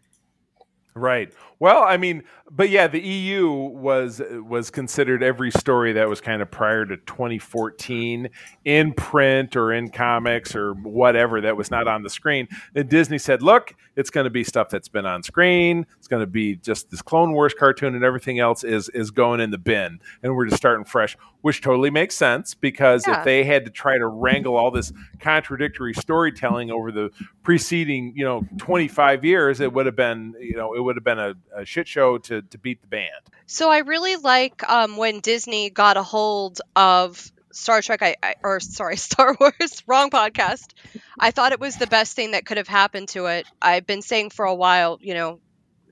Right. 1.00 1.32
Well, 1.58 1.82
I 1.82 1.96
mean, 1.96 2.24
but 2.50 2.70
yeah, 2.70 2.86
the 2.86 3.00
EU 3.00 3.50
was 3.50 4.20
was 4.46 4.70
considered 4.70 5.22
every 5.22 5.50
story 5.50 5.92
that 5.94 6.08
was 6.08 6.20
kind 6.20 6.40
of 6.42 6.50
prior 6.50 6.84
to 6.86 6.96
2014 6.96 8.28
in 8.64 8.92
print 8.94 9.56
or 9.56 9.72
in 9.72 9.90
comics 9.90 10.54
or 10.54 10.72
whatever 10.74 11.40
that 11.42 11.56
was 11.56 11.70
not 11.70 11.86
on 11.86 12.02
the 12.02 12.10
screen. 12.10 12.48
And 12.74 12.88
Disney 12.88 13.18
said, 13.18 13.42
"Look, 13.42 13.74
it's 13.96 14.10
going 14.10 14.24
to 14.24 14.30
be 14.30 14.42
stuff 14.44 14.68
that's 14.70 14.88
been 14.88 15.06
on 15.06 15.22
screen. 15.22 15.86
It's 15.98 16.08
going 16.08 16.20
to 16.22 16.26
be 16.26 16.56
just 16.56 16.90
this 16.90 17.02
Clone 17.02 17.32
Wars 17.32 17.54
cartoon, 17.54 17.94
and 17.94 18.04
everything 18.04 18.38
else 18.38 18.64
is 18.64 18.88
is 18.90 19.10
going 19.10 19.40
in 19.40 19.50
the 19.50 19.58
bin, 19.58 20.00
and 20.22 20.34
we're 20.34 20.46
just 20.46 20.56
starting 20.58 20.84
fresh." 20.84 21.16
Which 21.42 21.62
totally 21.62 21.88
makes 21.88 22.14
sense 22.16 22.52
because 22.54 23.06
Yeah. 23.06 23.20
if 23.20 23.24
they 23.24 23.44
had 23.44 23.64
to 23.64 23.70
try 23.70 23.96
to 23.96 24.06
wrangle 24.06 24.56
all 24.56 24.70
this 24.70 24.92
contradictory 25.20 25.94
storytelling 25.94 26.70
over 26.70 26.92
the 26.92 27.10
preceding, 27.42 28.12
you 28.14 28.24
know, 28.24 28.42
25 28.58 29.24
years, 29.24 29.58
it 29.60 29.72
would 29.72 29.86
have 29.86 29.96
been, 29.96 30.34
you 30.38 30.54
know, 30.54 30.74
it 30.74 30.80
would 30.82 30.89
have 30.96 31.04
been 31.04 31.18
a, 31.18 31.34
a 31.54 31.64
shit 31.64 31.88
show 31.88 32.18
to 32.18 32.42
to 32.42 32.58
beat 32.58 32.80
the 32.80 32.88
band. 32.88 33.10
So 33.46 33.70
I 33.70 33.78
really 33.78 34.16
like 34.16 34.68
um, 34.68 34.96
when 34.96 35.20
Disney 35.20 35.70
got 35.70 35.96
a 35.96 36.02
hold 36.02 36.60
of 36.76 37.30
Star 37.52 37.82
Trek, 37.82 38.02
I, 38.02 38.16
I 38.22 38.34
or 38.42 38.60
sorry, 38.60 38.96
Star 39.08 39.36
Wars. 39.38 39.82
Wrong 39.86 40.10
podcast. 40.10 40.72
I 41.18 41.30
thought 41.30 41.52
it 41.52 41.60
was 41.60 41.76
the 41.76 41.86
best 41.86 42.14
thing 42.14 42.32
that 42.32 42.46
could 42.46 42.56
have 42.56 42.68
happened 42.68 43.08
to 43.10 43.26
it. 43.26 43.46
I've 43.60 43.86
been 43.86 44.02
saying 44.02 44.30
for 44.30 44.44
a 44.44 44.54
while, 44.54 44.98
you 45.00 45.14
know, 45.14 45.40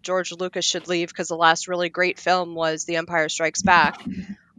George 0.03 0.33
Lucas 0.33 0.65
should 0.65 0.89
leave 0.89 1.09
because 1.09 1.29
the 1.29 1.37
last 1.37 1.69
really 1.69 1.89
great 1.89 2.19
film 2.19 2.55
was 2.55 2.85
The 2.85 2.97
Empire 2.97 3.29
Strikes 3.29 3.63
Back. 3.63 4.03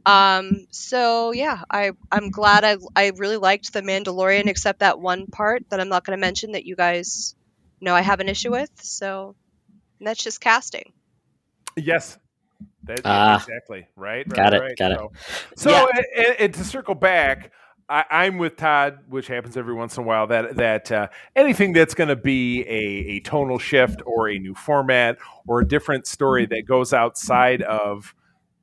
Um, 0.05 0.67
so 0.71 1.31
yeah, 1.31 1.61
I 1.69 1.91
I'm 2.11 2.29
glad 2.29 2.63
I 2.63 2.77
I 2.95 3.11
really 3.15 3.37
liked 3.37 3.73
The 3.73 3.81
Mandalorian, 3.81 4.47
except 4.47 4.79
that 4.79 4.99
one 4.99 5.27
part 5.27 5.69
that 5.69 5.79
I'm 5.79 5.89
not 5.89 6.05
going 6.05 6.17
to 6.17 6.21
mention 6.21 6.53
that 6.53 6.65
you 6.65 6.75
guys 6.75 7.35
know 7.81 7.95
I 7.95 8.01
have 8.01 8.19
an 8.19 8.29
issue 8.29 8.51
with. 8.51 8.71
So 8.81 9.35
and 9.99 10.07
that's 10.07 10.23
just 10.23 10.41
casting. 10.41 10.91
Yes. 11.75 12.17
That, 12.83 13.01
Ah. 13.05 13.35
exactly. 13.35 13.87
Right. 13.95 14.25
right, 14.27 14.35
Got 14.35 14.53
it, 14.53 14.59
right. 14.61 14.77
got 14.77 14.91
it. 14.91 14.97
So, 14.97 15.11
so 15.55 15.69
Yeah. 15.71 15.85
and, 15.95 16.05
and- 16.27 16.35
and 16.39 16.53
to 16.55 16.63
circle 16.63 16.95
back, 16.95 17.51
I, 17.87 18.05
I'm 18.11 18.37
with 18.37 18.55
Todd, 18.55 18.99
which 19.09 19.27
happens 19.27 19.57
every 19.57 19.73
once 19.73 19.97
in 19.97 20.03
a 20.03 20.05
while. 20.05 20.27
That 20.27 20.55
that 20.57 20.91
uh, 20.91 21.07
anything 21.35 21.73
that's 21.73 21.95
going 21.95 22.09
to 22.09 22.15
be 22.15 22.61
a, 22.61 23.15
a 23.15 23.19
tonal 23.21 23.57
shift 23.57 24.01
or 24.05 24.29
a 24.29 24.37
new 24.37 24.53
format 24.53 25.17
or 25.47 25.61
a 25.61 25.67
different 25.67 26.05
story 26.05 26.45
that 26.47 26.65
goes 26.67 26.93
outside 26.93 27.63
of 27.63 28.13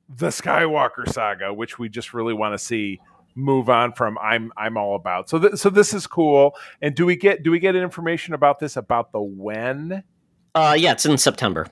the 0.07 0.27
Skywalker 0.27 1.11
saga, 1.11 1.53
which 1.53 1.77
we 1.77 1.89
just 1.89 2.13
really 2.13 2.33
want 2.33 2.53
to 2.53 2.57
see 2.57 3.01
move 3.35 3.69
on 3.69 3.91
from. 3.91 4.17
I'm 4.19 4.53
I'm 4.55 4.77
all 4.77 4.95
about. 4.95 5.27
So 5.29 5.39
th- 5.39 5.55
so 5.55 5.69
this 5.69 5.93
is 5.93 6.07
cool. 6.07 6.55
And 6.81 6.95
do 6.95 7.05
we 7.05 7.17
get 7.17 7.43
do 7.43 7.51
we 7.51 7.59
get 7.59 7.75
information 7.75 8.33
about 8.33 8.59
this 8.59 8.77
about 8.77 9.11
the 9.11 9.19
when? 9.21 10.03
Uh, 10.57 10.73
yeah, 10.73 10.91
it's 10.93 11.05
in 11.05 11.17
September. 11.17 11.67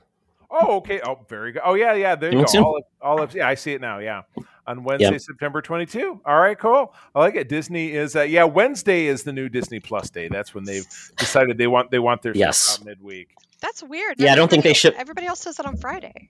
Oh, 0.52 0.78
okay. 0.78 1.02
Oh, 1.04 1.20
very 1.28 1.52
good. 1.52 1.64
Oh, 1.66 1.74
yeah, 1.74 1.94
yeah. 1.96 2.16
There 2.16 2.32
you 2.32 2.46
Coming 2.46 2.62
go. 2.64 2.64
All 2.70 2.78
of, 2.78 2.84
all 3.02 3.22
of, 3.22 3.34
yeah, 3.34 3.48
I 3.48 3.56
see 3.56 3.74
it 3.74 3.82
now. 3.82 3.98
Yeah, 3.98 4.22
on 4.68 4.84
Wednesday, 4.84 5.18
September 5.18 5.62
twenty-two. 5.62 6.22
All 6.26 6.40
right, 6.40 6.58
cool. 6.58 6.94
I 7.16 7.20
like 7.20 7.36
it. 7.36 7.50
Disney 7.50 7.92
is, 7.92 8.16
uh, 8.16 8.22
yeah. 8.22 8.44
Wednesday 8.44 9.08
is 9.08 9.24
the 9.24 9.34
new 9.34 9.50
Disney 9.50 9.80
Plus 9.80 10.10
day. 10.12 10.28
That's 10.30 10.54
when 10.54 10.64
they've 10.64 10.86
decided 11.18 11.58
they 11.58 11.68
want 11.68 11.90
they 11.92 12.00
want 12.00 12.22
their 12.22 12.36
Yes. 12.38 12.58
stuff 12.58 12.82
out 12.82 12.86
midweek. 12.88 13.30
That's 13.60 13.82
weird. 13.84 14.16
Yeah, 14.20 14.34
I 14.34 14.36
don't 14.36 14.50
think 14.50 14.64
they 14.64 14.74
should- 14.74 14.94
Everybody 14.94 15.26
else 15.28 15.44
does 15.44 15.60
it 15.60 15.66
on 15.66 15.78
Friday. 15.78 16.30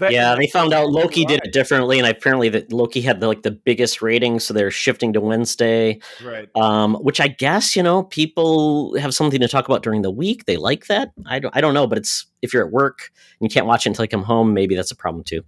Yeah, 0.00 0.34
they 0.34 0.46
found 0.46 0.72
out 0.72 0.90
Loki 0.90 1.24
did 1.24 1.40
it 1.44 1.52
differently, 1.52 1.98
and 1.98 2.06
apparently 2.06 2.48
that 2.50 2.72
Loki 2.72 3.00
had 3.00 3.20
the, 3.20 3.26
like 3.26 3.42
the 3.42 3.50
biggest 3.50 4.02
ratings, 4.02 4.44
so 4.44 4.54
they're 4.54 4.70
shifting 4.70 5.12
to 5.12 5.20
Wednesday. 5.20 6.00
Right. 6.24 6.48
Um, 6.56 6.94
which 6.96 7.20
I 7.20 7.28
guess 7.28 7.76
you 7.76 7.82
know 7.82 8.04
people 8.04 8.96
have 8.98 9.14
something 9.14 9.40
to 9.40 9.48
talk 9.48 9.66
about 9.66 9.82
during 9.82 10.02
the 10.02 10.10
week. 10.10 10.44
They 10.46 10.56
like 10.56 10.86
that. 10.86 11.12
I 11.26 11.38
don't. 11.38 11.56
I 11.56 11.60
don't 11.60 11.74
know, 11.74 11.86
but 11.86 11.98
it's 11.98 12.26
if 12.42 12.52
you're 12.52 12.64
at 12.64 12.72
work 12.72 13.10
and 13.40 13.50
you 13.50 13.52
can't 13.52 13.66
watch 13.66 13.86
it 13.86 13.90
until 13.90 14.04
you 14.04 14.08
come 14.08 14.22
home, 14.22 14.54
maybe 14.54 14.74
that's 14.74 14.90
a 14.90 14.96
problem 14.96 15.24
too. 15.24 15.42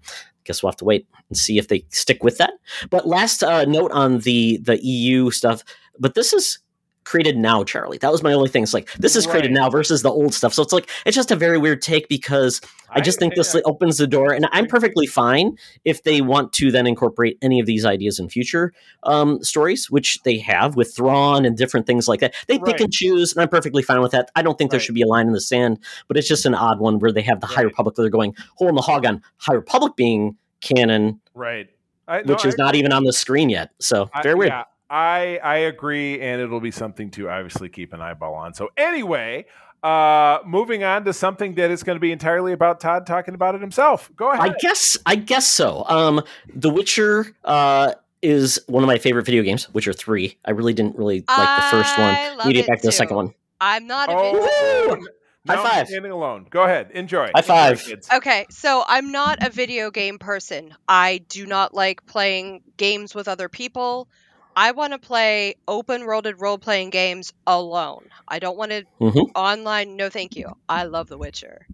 Guess 0.45 0.63
we'll 0.63 0.71
have 0.73 0.79
to 0.79 0.85
wait 0.85 1.07
and 1.29 1.37
see 1.37 1.59
if 1.59 1.69
they 1.69 1.85
stick 1.91 2.25
with 2.25 2.39
that. 2.39 2.55
But 2.89 3.07
last 3.07 3.43
uh, 3.43 3.65
note 3.65 3.93
on 3.93 4.21
the 4.21 4.59
the 4.63 4.85
EU 4.85 5.31
stuff. 5.31 5.63
But 5.99 6.15
this 6.15 6.33
is 6.33 6.59
created 7.11 7.37
now, 7.37 7.65
Charlie. 7.65 7.99
That 7.99 8.13
was 8.13 8.23
my 8.23 8.33
only 8.33 8.49
thing. 8.49 8.63
It's 8.63 8.73
like 8.73 8.91
this 8.95 9.17
is 9.17 9.27
created 9.27 9.49
Right. 9.49 9.55
now 9.63 9.71
versus 9.71 10.03
the 10.03 10.11
old 10.11 10.33
stuff. 10.33 10.55
So 10.55 10.63
it's 10.63 10.73
like 10.73 10.89
it's 11.05 11.17
just 11.17 11.31
a 11.31 11.37
very 11.37 11.59
weird 11.59 11.83
take 11.83 12.09
because 12.09 12.61
I 12.93 13.01
just 13.01 13.19
think 13.19 13.35
this 13.35 13.55
yeah. 13.55 13.61
opens 13.65 13.99
the 13.99 14.07
door, 14.07 14.33
and 14.33 14.49
I'm 14.53 14.67
perfectly 14.67 15.07
fine 15.07 15.57
if 15.85 16.03
they 16.05 16.21
want 16.21 16.53
to 16.55 16.71
then 16.71 16.87
incorporate 16.87 17.37
any 17.43 17.59
of 17.61 17.67
these 17.67 17.85
ideas 17.85 18.19
in 18.19 18.29
future 18.29 18.73
um, 19.05 19.43
stories, 19.43 19.91
which 19.91 20.21
they 20.25 20.39
have 20.39 20.77
with 20.77 20.95
Thrawn 20.95 21.45
and 21.45 21.57
different 21.57 21.87
things 21.87 22.07
like 22.09 22.21
that. 22.21 22.35
They 22.47 22.59
pick 22.59 22.81
and 22.81 22.93
choose, 22.93 23.33
and 23.33 23.43
I'm 23.43 23.49
perfectly 23.49 23.83
fine 23.83 24.01
with 24.01 24.13
that. 24.13 24.31
I 24.37 24.43
don't 24.43 24.57
think 24.59 24.71
there 24.71 24.79
Right. 24.79 24.85
should 24.85 24.95
be 24.95 25.03
a 25.03 25.07
line 25.07 25.27
in 25.27 25.33
the 25.33 25.41
sand, 25.41 25.79
but 26.09 26.17
it's 26.17 26.29
just 26.29 26.47
an 26.47 26.55
odd 26.55 26.81
one 26.81 26.99
where 26.99 27.13
they 27.13 27.23
have 27.23 27.41
the 27.41 27.47
High 27.47 27.63
Right. 27.63 27.67
Republic. 27.67 27.95
They're 27.97 28.09
going 28.09 28.35
hole 28.57 28.69
in 28.69 28.75
the 28.75 28.83
hog 28.83 29.05
on 29.07 29.23
High 29.39 29.55
Republic 29.55 29.95
being 29.97 30.37
canon, 30.61 31.21
Right. 31.35 31.69
I, 32.09 32.23
no, 32.23 32.35
which 32.35 32.45
is 32.45 32.55
I 32.59 32.65
not 32.65 32.75
even 32.75 32.93
on 32.93 33.05
the 33.05 33.13
screen 33.13 33.51
yet. 33.51 33.71
So 33.81 34.11
I- 34.13 34.23
very 34.23 34.35
weird. 34.35 34.51
yeah, 34.51 34.65
I 34.91 35.39
I 35.43 35.57
agree, 35.59 36.21
and 36.21 36.41
it'll 36.41 36.61
be 36.61 36.73
something 36.73 37.11
to 37.13 37.31
obviously 37.31 37.69
keep 37.69 37.93
an 37.93 38.01
eyeball 38.01 38.35
on. 38.35 38.55
So 38.55 38.71
anyway, 38.77 39.47
uh, 39.85 40.41
moving 40.45 40.83
on 40.83 41.05
to 41.05 41.13
something 41.13 41.55
that 41.55 41.71
is 41.71 41.83
going 41.85 41.97
to 41.97 42.01
be 42.01 42.11
entirely 42.13 42.53
about 42.53 42.81
Todd 42.81 43.07
talking 43.07 43.35
about 43.35 43.55
it 43.55 43.61
himself. 43.61 44.11
Go 44.17 44.33
ahead. 44.33 44.51
I 44.51 44.55
guess 44.61 44.99
I 45.07 45.15
guess 45.15 45.47
so. 45.47 45.85
Um, 45.89 46.23
The 46.55 46.71
Witcher 46.71 47.35
uh, 47.45 47.95
is 48.21 48.61
one 48.67 48.83
of 48.83 48.89
my 48.89 48.99
favorite 48.99 49.25
video 49.27 49.43
games. 49.45 49.73
Witcher 49.73 49.93
Three. 49.93 50.37
I 50.45 50.51
really 50.51 50.75
didn't 50.75 50.97
really 50.97 51.25
like 51.29 51.63
the 51.63 51.69
first 51.71 51.97
one. 51.97 52.15
I 52.15 52.35
love 52.35 52.47
Need 52.47 52.55
to 52.55 52.59
get 52.59 52.65
it 52.65 52.69
back 52.69 52.81
to 52.81 52.89
the 52.89 52.93
second 52.93 53.17
one. 53.17 53.35
I'm 53.61 53.87
not 53.87 54.09
a 54.09 54.13
Oh, 54.17 54.33
video. 54.33 54.97
Woo! 54.97 55.07
now 55.45 55.57
High 55.57 55.71
five. 55.71 55.89
Standing 55.89 56.13
alone. 56.13 56.47
Go 56.51 56.65
ahead. 56.65 56.91
Enjoy. 56.93 57.31
High 57.35 57.43
five. 57.43 57.81
Enjoy. 57.89 58.17
Okay, 58.17 58.47
so 58.51 58.83
I'm 58.89 59.13
not 59.13 59.39
a 59.41 59.51
video 59.51 59.91
game 59.91 60.19
person. 60.19 60.75
I 60.89 61.19
do 61.29 61.47
not 61.47 61.75
like 61.75 62.05
playing 62.07 62.63
games 62.77 63.15
with 63.15 63.29
other 63.29 63.49
people. 63.49 64.09
I 64.61 64.73
want 64.73 64.93
to 64.93 64.99
play 64.99 65.55
open 65.67 66.05
worlded 66.05 66.39
role 66.39 66.59
playing 66.59 66.91
games 66.91 67.33
alone. 67.47 68.05
I 68.29 68.41
don't 68.41 68.59
want 68.59 68.73
to 68.73 68.85
Mhm. 69.01 69.31
online. 69.35 69.97
No, 69.97 70.11
thank 70.11 70.37
you. 70.37 70.53
I 70.69 70.85
love 70.85 71.09
The 71.09 71.17
Witcher. 71.17 71.67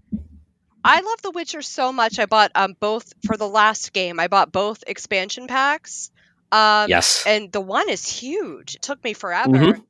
I 0.84 1.00
love 1.00 1.20
The 1.20 1.32
Witcher 1.32 1.62
so 1.62 1.92
much. 1.92 2.20
I 2.20 2.26
bought 2.26 2.52
um 2.54 2.76
both 2.78 3.12
for 3.26 3.36
the 3.36 3.48
last 3.48 3.92
game. 3.92 4.20
I 4.20 4.28
bought 4.28 4.52
both 4.52 4.84
expansion 4.86 5.48
packs. 5.48 6.12
Um, 6.52 6.88
Yes. 6.88 7.24
and 7.26 7.50
the 7.50 7.60
one 7.60 7.88
is 7.90 8.06
huge. 8.06 8.76
It 8.76 8.82
took 8.82 9.02
me 9.02 9.14
forever. 9.14 9.50
Mhm. 9.50 9.82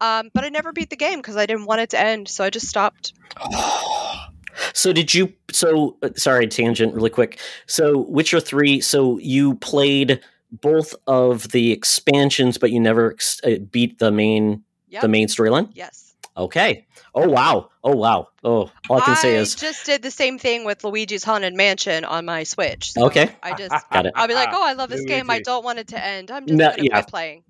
Um, 0.00 0.30
but 0.32 0.44
I 0.44 0.48
never 0.50 0.72
beat 0.72 0.90
the 0.90 0.96
game 0.96 1.18
because 1.18 1.36
I 1.36 1.46
didn't 1.46 1.66
want 1.66 1.80
it 1.80 1.90
to 1.90 1.98
end, 1.98 2.28
so 2.28 2.44
I 2.44 2.50
just 2.50 2.68
stopped. 2.68 3.14
So 4.72 4.92
did 4.92 5.12
you? 5.12 5.32
So 5.50 5.96
uh, 6.04 6.10
sorry, 6.16 6.46
tangent, 6.46 6.94
really 6.94 7.10
quick. 7.10 7.40
So 7.66 7.98
Witcher 7.98 8.38
Three. 8.38 8.80
So 8.80 9.18
you 9.18 9.56
played 9.56 10.20
both 10.60 10.94
of 11.06 11.50
the 11.50 11.72
expansions, 11.72 12.58
but 12.58 12.70
you 12.70 12.80
never 12.80 13.12
ex- 13.12 13.40
uh, 13.44 13.56
beat 13.70 13.98
the 13.98 14.10
main 14.10 14.62
Yep. 14.88 15.02
the 15.02 15.08
main 15.08 15.26
storyline. 15.26 15.70
Yes. 15.74 16.14
Okay. 16.36 16.86
Oh 17.14 17.28
wow. 17.28 17.70
Oh 17.82 17.94
wow. 17.96 18.28
Oh, 18.44 18.70
all 18.88 18.98
I 18.98 19.04
can 19.04 19.16
say 19.16 19.36
is 19.36 19.54
I 19.56 19.58
just 19.58 19.86
did 19.86 20.02
the 20.02 20.10
same 20.10 20.38
thing 20.38 20.64
with 20.64 20.82
Luigi's 20.84 21.24
Haunted 21.24 21.54
Mansion 21.54 22.04
on 22.04 22.24
my 22.24 22.42
Switch. 22.44 22.92
so 22.92 23.06
Okay. 23.06 23.30
I 23.42 23.54
just 23.54 23.74
Got 23.92 24.06
it. 24.06 24.12
I'll 24.16 24.28
be 24.28 24.34
like, 24.34 24.50
oh, 24.52 24.64
I 24.64 24.72
love 24.74 24.90
this 24.90 25.04
game. 25.06 25.30
I 25.30 25.40
don't 25.40 25.64
want 25.64 25.78
it 25.80 25.88
to 25.88 26.04
end. 26.04 26.30
I'm 26.30 26.46
just 26.46 26.56
No, 26.58 26.70
gonna 26.70 26.82
yeah. 26.82 26.94
quit 27.02 27.06
playing 27.08 27.44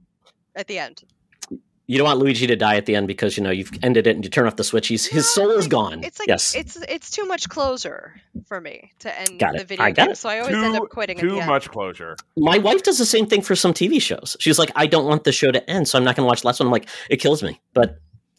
at 0.56 0.66
the 0.66 0.78
end. 0.78 1.02
You 1.86 1.98
don't 1.98 2.06
want 2.06 2.18
Luigi 2.18 2.46
to 2.46 2.56
die 2.56 2.76
at 2.76 2.86
the 2.86 2.96
end 2.96 3.06
because 3.06 3.36
you 3.36 3.42
know 3.42 3.50
you've 3.50 3.70
ended 3.82 4.06
it 4.06 4.16
and 4.16 4.24
you 4.24 4.30
turn 4.30 4.46
off 4.46 4.56
the 4.56 4.64
switch. 4.64 4.88
He's, 4.88 5.06
his 5.06 5.32
soul 5.32 5.50
is 5.50 5.68
gone. 5.68 6.02
It's 6.02 6.18
like 6.18 6.28
yes. 6.28 6.54
it's 6.54 6.76
it's 6.88 7.10
too 7.10 7.26
much 7.26 7.48
closure 7.48 8.14
for 8.46 8.60
me 8.60 8.90
to 9.00 9.20
end 9.20 9.38
Got 9.38 9.54
the 9.54 9.60
it. 9.60 9.68
video 9.68 9.84
I 9.84 9.90
got 9.90 10.04
game. 10.04 10.12
it. 10.12 10.16
So 10.16 10.28
I 10.28 10.38
always 10.40 10.54
end 10.56 10.76
up 10.76 10.88
quitting 10.88 11.18
at 11.18 11.22
the 11.22 11.28
too 11.28 11.38
end. 11.40 11.46
much 11.46 11.70
closure. 11.70 12.16
My 12.36 12.58
wife 12.58 12.82
does 12.82 12.98
the 12.98 13.06
same 13.06 13.26
thing 13.26 13.42
for 13.42 13.54
some 13.54 13.74
TV 13.74 14.00
shows. 14.00 14.36
She's 14.40 14.58
like, 14.58 14.70
I 14.76 14.86
don't 14.86 15.04
want 15.06 15.24
the 15.24 15.32
show 15.32 15.50
to 15.52 15.70
end, 15.70 15.86
so 15.88 15.98
I'm 15.98 16.04
not 16.04 16.16
going 16.16 16.24
to 16.24 16.28
watch 16.28 16.40
the 16.40 16.46
last 16.46 16.60
one. 16.60 16.68
I'm 16.68 16.72
like, 16.72 16.88
it 17.10 17.18
kills 17.18 17.42
me, 17.42 17.60
but 17.74 17.98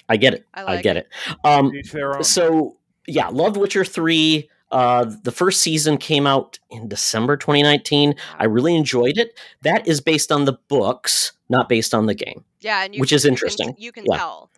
I 0.10 0.18
get 0.18 0.34
it. 0.34 0.46
I 0.54 0.64
I, 0.78 0.82
get 0.82 0.98
it. 0.98 1.08
Um, 1.44 1.74
Each 1.76 1.92
their 1.92 2.16
own. 2.18 2.24
so 2.24 2.78
yeah, 3.08 3.28
loved 3.28 3.58
Witcher 3.58 3.86
three. 3.86 4.50
Uh, 4.72 5.06
the 5.24 5.32
first 5.32 5.62
season 5.62 5.98
came 5.98 6.26
out 6.26 6.58
in 6.72 6.88
December 6.88 7.38
2019. 7.38 8.16
I 8.40 8.46
really 8.46 8.76
enjoyed 8.76 9.18
it. 9.18 9.40
That 9.62 9.88
is 9.88 10.02
based 10.02 10.32
on 10.32 10.46
the 10.46 10.58
books, 10.68 11.34
not 11.50 11.70
based 11.70 11.94
on 11.94 12.08
the 12.08 12.16
game. 12.16 12.44
Yeah, 12.66 12.84
and 12.84 12.94
you 12.96 13.00
Which 13.00 13.10
can- 13.12 13.16
is 13.18 13.24
you 13.24 13.30
can- 13.30 13.34
interesting. 13.34 13.76
You 13.78 13.92
can, 13.92 14.06
Yeah. 14.10 14.18
tell. 14.18 14.50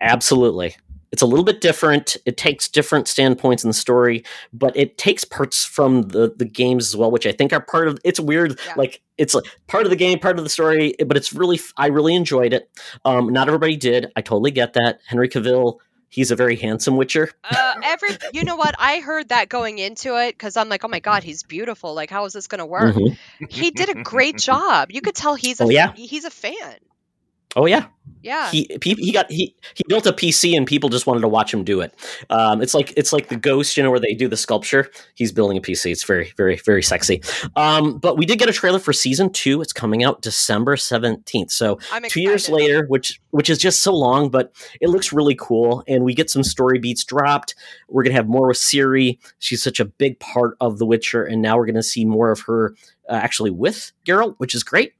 Absolutely. 0.00 0.76
It's 1.12 1.20
a 1.22 1.26
little 1.26 1.44
bit 1.44 1.60
different. 1.60 2.16
It 2.24 2.36
takes 2.38 2.68
different 2.68 3.06
standpoints 3.06 3.62
in 3.64 3.68
the 3.68 3.74
story, 3.74 4.24
but 4.52 4.74
it 4.76 4.96
takes 4.96 5.24
parts 5.24 5.62
from 5.64 6.02
the, 6.02 6.32
the 6.34 6.46
games 6.46 6.88
as 6.88 6.96
well, 6.96 7.10
which 7.10 7.26
I 7.26 7.32
think 7.32 7.52
are 7.52 7.60
part 7.60 7.86
of 7.88 7.98
it's 8.02 8.18
weird. 8.18 8.58
Yeah. 8.66 8.74
Like 8.76 9.02
it's 9.18 9.34
like 9.34 9.44
part 9.66 9.84
of 9.84 9.90
the 9.90 9.96
game, 9.96 10.18
part 10.18 10.38
of 10.38 10.44
the 10.44 10.48
story, 10.50 10.94
but 11.06 11.16
it's 11.18 11.32
really 11.34 11.60
I 11.76 11.88
really 11.88 12.14
enjoyed 12.14 12.54
it. 12.54 12.70
Um, 13.04 13.28
not 13.30 13.46
everybody 13.48 13.76
did. 13.76 14.10
I 14.16 14.22
totally 14.22 14.52
get 14.52 14.72
that. 14.72 15.00
Henry 15.06 15.28
Cavill, 15.28 15.80
he's 16.08 16.30
a 16.30 16.36
very 16.36 16.56
handsome 16.56 16.96
Witcher. 16.96 17.30
Uh, 17.44 17.74
every, 17.84 18.08
you 18.32 18.44
know 18.44 18.56
what? 18.56 18.74
I 18.78 19.00
heard 19.00 19.28
that 19.28 19.50
going 19.50 19.78
into 19.78 20.16
it 20.16 20.32
because 20.32 20.56
I'm 20.56 20.70
like, 20.70 20.82
oh 20.82 20.88
my 20.88 21.00
god, 21.00 21.24
he's 21.24 21.42
beautiful. 21.42 21.92
Like, 21.94 22.08
how 22.10 22.24
is 22.24 22.32
this 22.32 22.46
going 22.46 22.60
to 22.60 22.66
work? 22.66 22.94
Mhm. 22.96 23.18
He 23.50 23.70
did 23.70 23.90
a 23.90 24.02
great 24.02 24.38
job. 24.38 24.90
You 24.90 25.02
could 25.02 25.14
tell 25.14 25.34
he's 25.34 25.60
a 25.60 25.64
Oh, 25.64 25.68
yeah. 25.68 25.92
he's 25.94 26.24
a 26.24 26.30
fan. 26.30 26.76
Oh 27.54 27.66
yeah, 27.66 27.86
Yeah. 28.22 28.50
he 28.50 28.66
he 28.82 29.12
got 29.12 29.30
he 29.30 29.54
he 29.74 29.82
built 29.86 30.06
a 30.06 30.12
PC 30.12 30.56
and 30.56 30.66
people 30.66 30.88
just 30.88 31.06
wanted 31.06 31.20
to 31.20 31.28
watch 31.28 31.52
him 31.52 31.64
do 31.64 31.80
it. 31.82 31.92
Um, 32.30 32.62
it's 32.62 32.72
like 32.72 32.94
it's 32.96 33.12
like 33.12 33.28
the 33.28 33.36
ghost, 33.36 33.76
you 33.76 33.82
know, 33.82 33.90
where 33.90 34.00
they 34.00 34.14
do 34.14 34.26
the 34.26 34.36
sculpture. 34.38 34.90
He's 35.14 35.32
building 35.32 35.58
a 35.58 35.60
PC. 35.60 35.92
It's 35.92 36.04
very 36.04 36.32
very 36.36 36.56
very 36.64 36.82
sexy. 36.82 37.22
Um, 37.56 37.98
but 37.98 38.16
we 38.16 38.24
did 38.24 38.38
get 38.38 38.48
a 38.48 38.52
trailer 38.52 38.78
for 38.78 38.92
season 38.94 39.30
two. 39.30 39.60
It's 39.60 39.72
coming 39.72 40.02
out 40.02 40.22
December 40.22 40.76
seventeenth. 40.78 41.50
So 41.50 41.78
two 42.08 42.20
years 42.22 42.48
later, 42.48 42.86
which 42.88 43.20
which 43.30 43.50
is 43.50 43.58
just 43.58 43.82
so 43.82 43.94
long, 43.94 44.30
but 44.30 44.52
it 44.80 44.88
looks 44.88 45.12
really 45.12 45.34
cool. 45.38 45.84
And 45.86 46.04
we 46.04 46.14
get 46.14 46.30
some 46.30 46.42
story 46.44 46.78
beats 46.78 47.04
dropped. 47.04 47.54
We're 47.88 48.02
gonna 48.02 48.14
have 48.16 48.28
more 48.28 48.48
with 48.48 48.56
Ciri. 48.56 49.18
She's 49.40 49.62
such 49.62 49.78
a 49.78 49.84
big 49.84 50.18
part 50.20 50.56
of 50.60 50.78
The 50.78 50.86
Witcher, 50.86 51.22
and 51.24 51.42
now 51.42 51.58
we're 51.58 51.66
gonna 51.66 51.82
see 51.82 52.06
more 52.06 52.30
of 52.30 52.40
her 52.46 52.74
uh, 53.10 53.14
actually 53.14 53.50
with 53.50 53.92
Geralt, 54.06 54.36
which 54.38 54.54
is 54.54 54.62
great. 54.62 54.94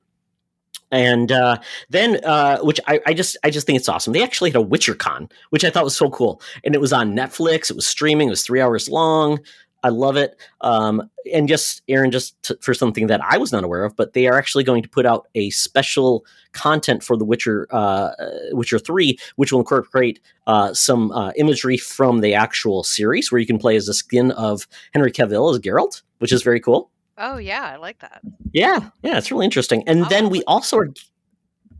And 0.93 1.33
uh, 1.33 1.59
then, 1.89 2.23
uh, 2.25 2.59
which 2.59 2.79
I, 2.87 3.01
I 3.07 3.15
just 3.15 3.37
I 3.43 3.51
just 3.51 3.67
think 3.67 3.79
it's 3.79 3.89
awesome. 3.89 4.13
They 4.13 4.23
actually 4.23 4.51
had 4.51 4.57
a 4.57 4.63
Witcher 4.63 4.95
Con, 4.95 5.29
which 5.51 5.65
I 5.65 5.71
thought 5.71 5.85
was 5.85 5.97
so 5.97 6.11
cool, 6.11 6.41
and 6.65 6.75
it 6.75 6.81
was 6.81 6.93
on 6.93 7.17
Netflix. 7.17 7.71
It 7.71 7.77
was 7.77 7.87
streaming. 7.87 8.29
It 8.29 8.31
was 8.31 8.43
three 8.43 8.61
hours 8.61 8.89
long. 8.91 9.41
I 9.85 9.89
love 9.89 10.17
it. 10.17 10.37
Um, 10.61 11.11
and 11.33 11.49
just 11.49 11.83
Aaron, 11.89 12.11
just 12.11 12.41
t- 12.43 12.55
for 12.61 12.73
something 12.73 13.09
that 13.09 13.21
I 13.21 13.37
was 13.37 13.53
not 13.53 13.65
aware 13.65 13.85
of, 13.85 13.97
but 13.97 14.13
they 14.13 14.29
are 14.29 14.39
actually 14.39 14.65
going 14.65 14.83
to 14.83 14.89
put 14.89 15.07
out 15.07 15.27
a 15.35 15.51
special 15.51 16.25
content 16.53 17.03
for 17.03 17.17
The 17.17 17.25
Witcher, 17.25 17.67
uh, 17.71 18.11
Witcher 18.53 18.79
Three, 18.79 19.19
which 19.37 19.51
will 19.51 19.61
incorporate 19.61 20.21
uh, 20.47 20.73
some 20.75 21.11
uh, 21.13 21.33
imagery 21.37 21.79
from 21.79 22.21
the 22.21 22.35
actual 22.35 22.85
series, 22.85 23.33
where 23.33 23.41
you 23.41 23.47
can 23.47 23.59
play 23.59 23.77
as 23.77 23.87
the 23.87 23.95
skin 23.95 24.31
of 24.33 24.69
Henry 24.93 25.11
Cavill 25.11 25.53
as 25.53 25.59
Geralt, 25.59 26.03
which 26.19 26.33
is 26.33 26.43
very 26.43 26.61
cool. 26.61 26.91
Oh 27.19 27.37
yeah, 27.37 27.65
I 27.65 27.77
like 27.77 28.01
that. 28.01 28.23
Yeah, 28.53 28.91
yeah, 29.03 29.19
it's 29.19 29.31
really 29.31 29.45
interesting. 29.45 29.85
And 29.87 30.05
I'll 30.05 30.09
then 30.09 30.31
we 30.31 30.43
also 30.45 30.79
are, 30.79 30.89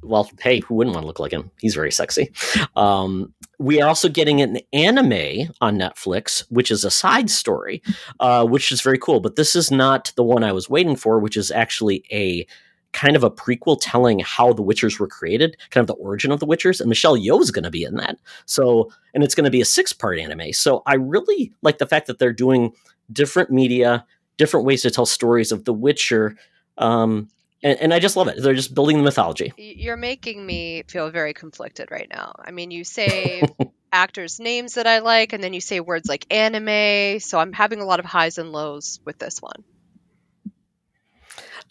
well, 0.03 0.31
hey, 0.41 0.61
who 0.61 0.75
wouldn't 0.75 0.95
want 0.95 1.05
to 1.05 1.07
look 1.07 1.21
like 1.21 1.33
him? 1.33 1.51
He's 1.61 1.75
very 1.75 1.93
sexy. 1.93 2.33
Um, 2.77 3.35
we 3.59 3.81
are 3.81 3.89
also 3.89 4.09
getting 4.09 4.41
an 4.41 4.59
anime 4.73 5.53
on 5.61 5.79
Netflix, 5.79 6.45
which 6.49 6.71
is 6.71 6.85
a 6.85 6.91
side 6.91 7.31
story, 7.31 7.83
uh, 8.21 8.45
which 8.45 8.73
is 8.73 8.81
very 8.81 8.99
cool. 8.99 9.21
But 9.21 9.37
this 9.37 9.55
is 9.55 9.71
not 9.71 10.13
the 10.17 10.25
one 10.25 10.43
I 10.43 10.53
was 10.53 10.69
waiting 10.69 10.97
for, 10.97 11.19
which 11.19 11.37
is 11.37 11.51
actually 11.51 12.05
a 12.11 12.47
kind 12.93 13.17
of 13.17 13.25
a 13.25 13.31
prequel 13.31 13.79
telling 13.81 14.19
how 14.21 14.53
the 14.53 14.63
Witchers 14.63 14.99
were 14.99 15.09
created, 15.09 15.57
kind 15.71 15.83
of 15.83 15.87
the 15.87 16.03
origin 16.03 16.31
of 16.31 16.41
the 16.41 16.47
Witchers. 16.47 16.81
And 16.81 16.89
Michelle 16.89 17.17
Yeoh 17.17 17.41
is 17.41 17.51
going 17.51 17.65
to 17.65 17.71
be 17.71 17.85
in 17.85 17.97
that. 17.97 18.19
So, 18.47 18.91
and 19.15 19.25
it's 19.25 19.35
going 19.35 19.45
to 19.45 19.51
be 19.51 19.61
a 19.61 19.67
six 19.67 19.93
part 19.93 20.19
anime. 20.19 20.53
So 20.53 20.83
I 20.87 20.95
really 20.95 21.53
like 21.63 21.79
the 21.79 21.87
fact 21.87 22.07
that 22.07 22.19
they're 22.19 22.33
doing 22.33 22.73
different 23.11 23.51
media, 23.51 24.05
different 24.37 24.67
ways 24.67 24.83
to 24.83 24.91
tell 24.91 25.07
stories 25.07 25.53
of 25.53 25.65
the 25.65 25.73
Witcher. 25.73 26.37
Um, 26.79 27.29
and, 27.63 27.79
and 27.81 27.95
I 27.95 27.99
just 27.99 28.17
love 28.17 28.29
it. 28.29 28.43
They're 28.43 28.55
just 28.55 28.75
building 28.75 28.99
the 28.99 29.03
mythology. 29.03 29.53
You're 29.57 29.97
making 29.97 30.45
me 30.45 30.83
feel 30.89 31.11
very 31.11 31.35
conflicted 31.35 31.91
right 31.91 32.09
now. 32.11 32.35
I 32.39 32.51
mean, 32.51 32.71
you 32.71 32.85
say 32.85 33.43
actors' 33.93 34.41
names 34.41 34.75
that 34.75 34.87
I 34.87 34.99
like, 34.99 35.33
and 35.33 35.43
then 35.43 35.53
you 35.53 35.61
say 35.61 35.81
words 35.81 36.09
like 36.09 36.27
anime. 36.31 37.21
So 37.21 37.39
I'm 37.39 37.53
having 37.53 37.81
a 37.81 37.85
lot 37.85 38.01
of 38.01 38.07
highs 38.07 38.39
and 38.39 38.51
lows 38.51 39.01
with 39.05 39.19
this 39.19 39.41
one. 39.41 39.65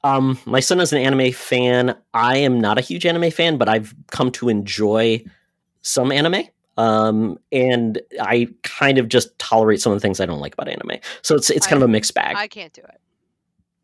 Um, 0.03 0.39
my 0.45 0.61
son 0.61 0.79
is 0.79 0.93
an 0.93 0.99
anime 0.99 1.31
fan. 1.31 1.95
I 2.13 2.37
am 2.37 2.59
not 2.59 2.77
a 2.77 2.81
huge 2.81 3.05
anime 3.05 3.29
fan, 3.29 3.57
but 3.57 3.69
I've 3.69 3.93
come 4.09 4.31
to 4.33 4.49
enjoy 4.49 5.23
some 5.81 6.11
anime. 6.11 6.45
Um, 6.77 7.37
and 7.51 8.01
I 8.21 8.47
kind 8.63 8.97
of 8.97 9.09
just 9.09 9.37
tolerate 9.39 9.81
some 9.81 9.91
of 9.91 9.97
the 9.97 10.01
things 10.01 10.19
I 10.19 10.25
don't 10.25 10.39
like 10.39 10.53
about 10.53 10.67
anime. 10.67 10.99
So 11.21 11.35
it's 11.35 11.49
it's 11.49 11.67
kind 11.67 11.81
of 11.81 11.87
a 11.87 11.91
mixed 11.91 12.13
bag. 12.13 12.35
I 12.35 12.47
can't 12.47 12.73
do 12.73 12.81
it. 12.81 12.99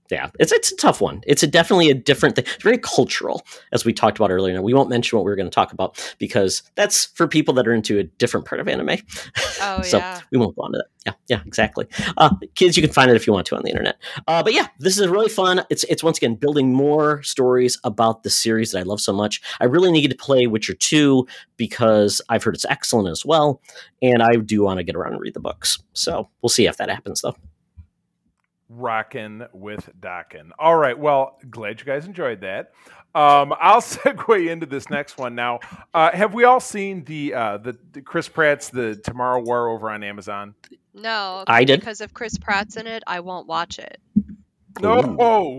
Yeah, 0.09 0.29
it's 0.39 0.51
it's 0.51 0.71
a 0.71 0.75
tough 0.75 1.01
one. 1.01 1.21
It's 1.27 1.43
a 1.43 1.47
definitely 1.47 1.89
a 1.89 1.93
different 1.93 2.35
thing. 2.35 2.45
It's 2.45 2.63
very 2.63 2.77
cultural, 2.77 3.45
as 3.71 3.85
we 3.85 3.93
talked 3.93 4.17
about 4.17 4.31
earlier. 4.31 4.53
Now 4.53 4.61
we 4.61 4.73
won't 4.73 4.89
mention 4.89 5.17
what 5.17 5.25
we 5.25 5.31
are 5.31 5.35
going 5.35 5.49
to 5.49 5.53
talk 5.53 5.73
about 5.73 6.15
because 6.17 6.63
that's 6.75 7.05
for 7.05 7.27
people 7.27 7.53
that 7.55 7.67
are 7.67 7.73
into 7.73 7.99
a 7.99 8.03
different 8.03 8.45
part 8.45 8.61
of 8.61 8.67
anime. 8.67 8.97
Oh 9.61 9.81
so 9.83 9.97
yeah. 9.97 10.21
we 10.31 10.37
won't 10.37 10.55
go 10.55 10.63
on 10.63 10.71
to 10.71 10.77
that. 10.77 10.87
Yeah, 11.05 11.37
yeah, 11.37 11.43
exactly. 11.45 11.87
Uh, 12.17 12.35
kids, 12.55 12.75
you 12.75 12.83
can 12.83 12.91
find 12.91 13.09
it 13.09 13.15
if 13.15 13.27
you 13.27 13.33
want 13.33 13.47
to 13.47 13.55
on 13.55 13.63
the 13.63 13.69
internet. 13.69 13.97
Uh, 14.27 14.43
but 14.43 14.53
yeah, 14.53 14.67
this 14.79 14.97
is 14.97 15.07
really 15.07 15.29
fun. 15.29 15.63
It's 15.69 15.83
it's 15.85 16.03
once 16.03 16.17
again 16.17 16.35
building 16.35 16.73
more 16.73 17.21
stories 17.23 17.79
about 17.83 18.23
the 18.23 18.29
series 18.29 18.71
that 18.71 18.79
I 18.79 18.83
love 18.83 19.01
so 19.01 19.13
much. 19.13 19.41
I 19.59 19.65
really 19.65 19.91
need 19.91 20.09
to 20.09 20.17
play 20.17 20.47
Witcher 20.47 20.73
two 20.73 21.27
because 21.55 22.21
I've 22.29 22.43
heard 22.43 22.55
it's 22.55 22.65
excellent 22.65 23.09
as 23.09 23.25
well, 23.25 23.61
and 24.01 24.21
I 24.21 24.35
do 24.35 24.63
want 24.63 24.79
to 24.79 24.83
get 24.83 24.95
around 24.95 25.13
and 25.13 25.21
read 25.21 25.33
the 25.33 25.39
books. 25.39 25.79
So 25.93 26.29
we'll 26.41 26.49
see 26.49 26.67
if 26.67 26.77
that 26.77 26.89
happens 26.89 27.21
though. 27.21 27.35
Rockin' 28.69 29.47
with 29.53 29.89
Dockin. 29.99 30.49
All 30.59 30.75
right. 30.75 30.97
Well, 30.97 31.37
glad 31.49 31.79
you 31.79 31.85
guys 31.85 32.05
enjoyed 32.05 32.41
that. 32.41 32.73
Um, 33.15 33.53
I'll 33.61 33.81
segue 33.81 34.49
into 34.49 34.65
this 34.65 34.89
next 34.89 35.17
one 35.17 35.35
now. 35.35 35.59
Uh, 35.93 36.11
have 36.11 36.33
we 36.33 36.43
all 36.43 36.59
seen 36.59 37.03
the, 37.05 37.33
uh, 37.33 37.57
the 37.57 37.77
the 37.93 38.01
Chris 38.01 38.27
Pratt's 38.27 38.69
The 38.69 38.95
Tomorrow 38.95 39.41
War 39.41 39.69
over 39.69 39.89
on 39.89 40.03
Amazon? 40.03 40.55
No, 40.93 41.43
I 41.47 41.63
did. 41.63 41.79
because 41.79 42.01
if 42.01 42.13
Chris 42.13 42.37
Pratt's 42.37 42.75
in 42.75 42.87
it, 42.87 43.03
I 43.05 43.19
won't 43.19 43.47
watch 43.47 43.77
it. 43.79 43.99
No, 44.79 44.99
Ooh. 44.99 45.17
oh, 45.19 45.51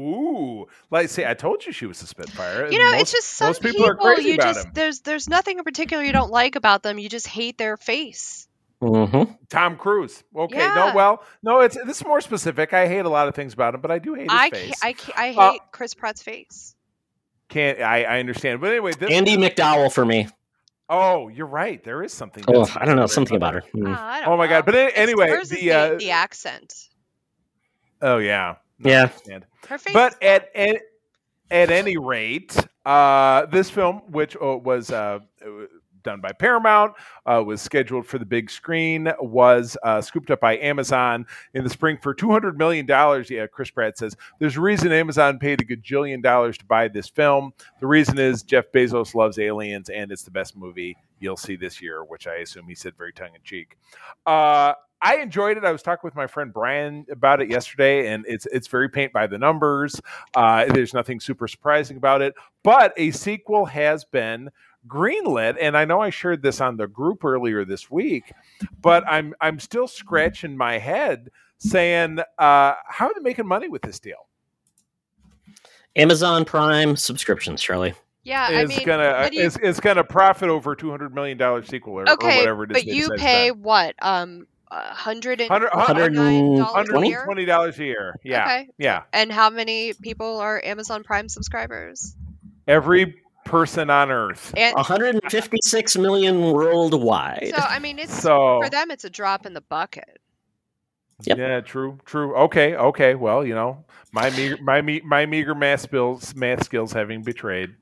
ooh. 0.63 0.67
like 0.91 1.09
see, 1.09 1.25
I 1.25 1.35
told 1.35 1.65
you 1.67 1.73
she 1.73 1.87
was 1.87 2.03
a 2.03 2.07
Spitfire. 2.07 2.71
You 2.71 2.79
know, 2.79 2.93
Most- 2.93 3.03
it's 3.03 3.13
just 3.13 3.29
some 3.31 3.49
most 3.49 3.63
people, 3.63 3.85
are 3.87 3.95
people 3.95 4.15
crazy 4.15 4.29
you 4.31 4.35
about 4.35 4.55
just 4.55 4.67
him. 4.67 4.73
there's 4.75 5.01
there's 5.01 5.29
nothing 5.29 5.59
in 5.59 5.65
particular 5.65 6.03
you 6.05 6.13
don't 6.13 6.31
like 6.31 6.57
about 6.57 6.83
them. 6.83 6.99
You 6.99 7.09
just 7.09 7.27
hate 7.27 7.59
their 7.59 7.77
face. 7.77 8.48
Mm-hmm. 8.83 9.33
Tom 9.51 9.77
Cruise. 9.77 10.23
Okay, 10.37 10.59
Yeah. 10.59 10.75
no, 10.75 10.93
well, 10.95 11.23
no, 11.43 11.61
it's 11.61 11.77
this 11.85 12.01
is 12.01 12.05
more 12.07 12.21
specific. 12.21 12.73
I 12.73 12.87
hate 12.87 13.05
a 13.05 13.09
lot 13.09 13.27
of 13.27 13.35
things 13.35 13.53
about 13.53 13.75
him, 13.75 13.81
but 13.81 13.91
I 13.91 13.99
do 13.99 14.15
hate 14.15 14.31
his 14.31 14.39
I 14.41 14.51
face. 14.51 14.81
ca- 14.81 14.87
I 14.89 14.93
ca- 14.93 15.13
I 15.17 15.29
Uh, 15.31 15.53
hate 15.53 15.61
Chris 15.73 15.95
Pratt's 15.95 16.23
face. 16.23 16.77
Can't 17.49 17.81
I, 17.81 18.05
I 18.05 18.19
understand, 18.21 18.61
but 18.61 18.71
anyway, 18.71 18.93
this. 18.93 19.11
Andie 19.11 19.37
MacDowell 19.37 19.93
for 19.93 20.05
me. 20.05 20.29
oh, 20.89 21.29
you're 21.29 21.47
right. 21.47 21.83
There 21.83 22.03
is 22.05 22.13
something. 22.13 22.45
Oh, 22.47 22.71
I 22.77 22.85
don't 22.85 22.97
know 22.97 23.07
something 23.07 23.37
about 23.37 23.55
her. 23.55 23.63
Oh, 23.75 23.79
Mm. 23.79 23.97
I 23.99 24.21
don't 24.21 24.29
Oh 24.29 24.37
my 24.37 24.45
know. 24.47 24.51
God, 24.51 24.67
but 24.67 24.75
a- 24.77 24.87
It's- 24.89 24.93
anyway, 24.99 25.29
hers 25.31 25.49
the, 25.49 25.73
uh, 25.73 25.95
the 25.99 26.11
accent. 26.13 26.73
Oh 28.01 28.19
yeah, 28.19 28.57
No, 28.79 28.91
Yeah. 28.91 29.03
understand. 29.03 29.47
Her 29.69 29.79
face. 29.79 29.93
But 29.93 30.23
at, 30.23 30.55
at 30.55 30.77
at 31.51 31.71
any 31.71 31.97
rate, 31.97 32.55
uh, 32.87 33.47
this 33.47 33.71
film, 33.71 34.03
which 34.11 34.37
uh, 34.37 34.57
was 34.57 34.91
uh, 34.93 35.19
done 36.03 36.21
by 36.21 36.33
Paramount, 36.33 36.93
uh, 37.27 37.43
was 37.45 37.61
scheduled 37.61 38.07
for 38.07 38.19
the 38.19 38.27
big 38.27 38.51
screen, 38.51 39.13
was 39.21 39.77
uh, 39.83 40.01
scooped 40.01 40.31
up 40.31 40.41
by 40.41 40.59
Amazon 40.59 41.27
in 41.55 41.65
the 41.65 41.71
spring 41.71 41.99
for 42.03 42.15
two 42.15 42.31
hundred 42.31 42.59
million 42.59 42.87
dollars. 42.87 43.31
Yeah, 43.31 43.47
Chris 43.47 43.71
Pratt 43.71 43.99
says 43.99 44.17
there's 44.39 44.57
a 44.57 44.61
reason 44.61 44.93
Amazon 44.93 45.39
paid 45.39 45.61
a 45.61 45.65
gajillion 45.65 46.23
dollars 46.23 46.59
to 46.59 46.65
buy 46.65 46.89
this 46.89 47.09
film. 47.09 47.53
The 47.81 47.87
reason 47.87 48.19
is 48.19 48.43
Jeff 48.43 48.71
Bezos 48.73 49.15
loves 49.15 49.39
aliens, 49.39 49.89
and 49.91 50.13
it's 50.13 50.23
the 50.23 50.31
best 50.31 50.57
movie 50.57 50.97
you'll 51.21 51.37
see 51.37 51.57
this 51.57 51.83
year, 51.83 52.05
which 52.05 52.27
I 52.27 52.37
assume 52.37 52.67
he 52.69 52.75
said 52.75 52.95
very 52.97 53.13
tongue 53.13 53.35
in 53.35 53.43
cheek. 53.43 53.77
Uh, 54.25 54.75
I 55.01 55.19
enjoyed 55.19 55.57
it. 55.57 55.65
I 55.65 55.71
was 55.71 55.83
talking 55.83 56.01
with 56.03 56.17
my 56.17 56.27
friend 56.27 56.53
Brian 56.53 57.07
about 57.11 57.41
it 57.41 57.49
yesterday, 57.49 58.09
and 58.13 58.25
it's 58.27 58.47
it's 58.47 58.67
very 58.67 58.89
paint 58.89 59.13
by 59.13 59.29
the 59.29 59.39
numbers. 59.39 60.01
Uh, 60.35 60.65
there's 60.67 60.93
nothing 60.93 61.21
super 61.21 61.47
surprising 61.47 61.97
about 61.97 62.21
it, 62.21 62.35
but 62.65 62.95
a 62.97 63.13
sequel 63.13 63.65
has 63.67 64.05
been 64.05 64.51
greenlit, 64.87 65.57
and 65.61 65.77
I 65.77 65.85
know 65.85 66.01
I 66.01 66.11
shared 66.11 66.43
this 66.43 66.61
on 66.61 66.77
the 66.77 66.87
group 66.87 67.25
earlier 67.25 67.65
this 67.65 67.91
week, 67.91 68.33
but 68.81 69.05
I'm 69.09 69.35
I'm 69.41 69.59
still 69.59 69.89
scratching 69.89 70.57
my 70.57 70.79
head 70.79 71.31
saying, 71.59 72.19
uh, 72.39 72.75
how 72.87 73.07
are 73.07 73.15
they 73.15 73.21
making 73.21 73.47
money 73.47 73.69
with 73.69 73.83
this 73.83 73.99
deal? 73.99 74.29
Amazon 75.97 76.45
Prime 76.45 76.97
subscriptions, 76.97 77.61
Charlie. 77.61 77.95
yeah, 78.23 78.47
I 78.49 78.63
Is 78.63 78.69
mean, 78.69 78.87
gonna 78.87 79.29
you- 79.33 79.43
is, 79.43 79.57
is 79.59 79.81
gonna 79.81 80.05
profit 80.05 80.49
over 80.49 80.75
two 80.77 80.91
hundred 80.91 81.15
million 81.15 81.37
dollar 81.39 81.65
sequel 81.65 81.95
or, 81.95 82.03
or 82.03 82.13
okay, 82.13 82.39
whatever 82.39 82.65
it 82.65 82.71
is. 82.73 82.77
but 82.77 82.85
you 82.87 83.09
pay 83.17 83.49
spend. 83.49 83.65
what? 83.65 83.95
Um, 84.01 84.47
a 84.71 84.93
hundred 84.95 85.41
and 85.41 85.51
Hundred- 85.51 85.71
hundred 85.73 86.13
$109 86.13 86.19
a 87.03 87.07
year? 87.09 87.47
dollars 87.47 87.79
a 87.79 87.85
year. 87.85 88.21
Yeah, 88.23 88.45
Okay. 88.45 88.69
yeah. 88.77 89.05
And 89.15 89.33
how 89.33 89.49
many 89.49 89.95
people 89.95 90.39
are 90.39 90.61
Amazon 90.63 91.03
Prime 91.05 91.29
subscribers? 91.31 92.15
Every 92.67 93.23
person 93.49 93.91
on 93.91 94.11
Earth. 94.11 94.53
And 94.57 94.75
156 94.77 95.97
million 95.97 96.53
worldwide. 96.53 97.53
so, 97.55 97.63
I 97.63 97.79
mean, 97.79 97.99
it's 97.99 98.15
So 98.15 98.61
for 98.63 98.71
them, 98.71 98.91
it's 98.91 99.05
a 99.05 99.11
drop 99.11 99.47
in 99.47 99.55
the 99.55 99.61
bucket. 99.61 100.19
Yep. 101.25 101.39
Yeah, 101.39 101.61
true, 101.61 101.99
true. 102.05 102.37
Okay, 102.37 102.77
okay. 102.77 103.15
Well, 103.17 103.45
you 103.45 103.55
know, 103.55 103.85
my 104.13 104.31
meager, 104.31 104.57
my 104.63 104.81
me, 104.83 105.01
my 105.05 105.27
meager 105.27 105.55
math 105.55 105.81
skills, 105.81 106.35
math 106.37 106.65
skills 106.65 106.93
having 106.93 107.23
betrayed. 107.23 107.75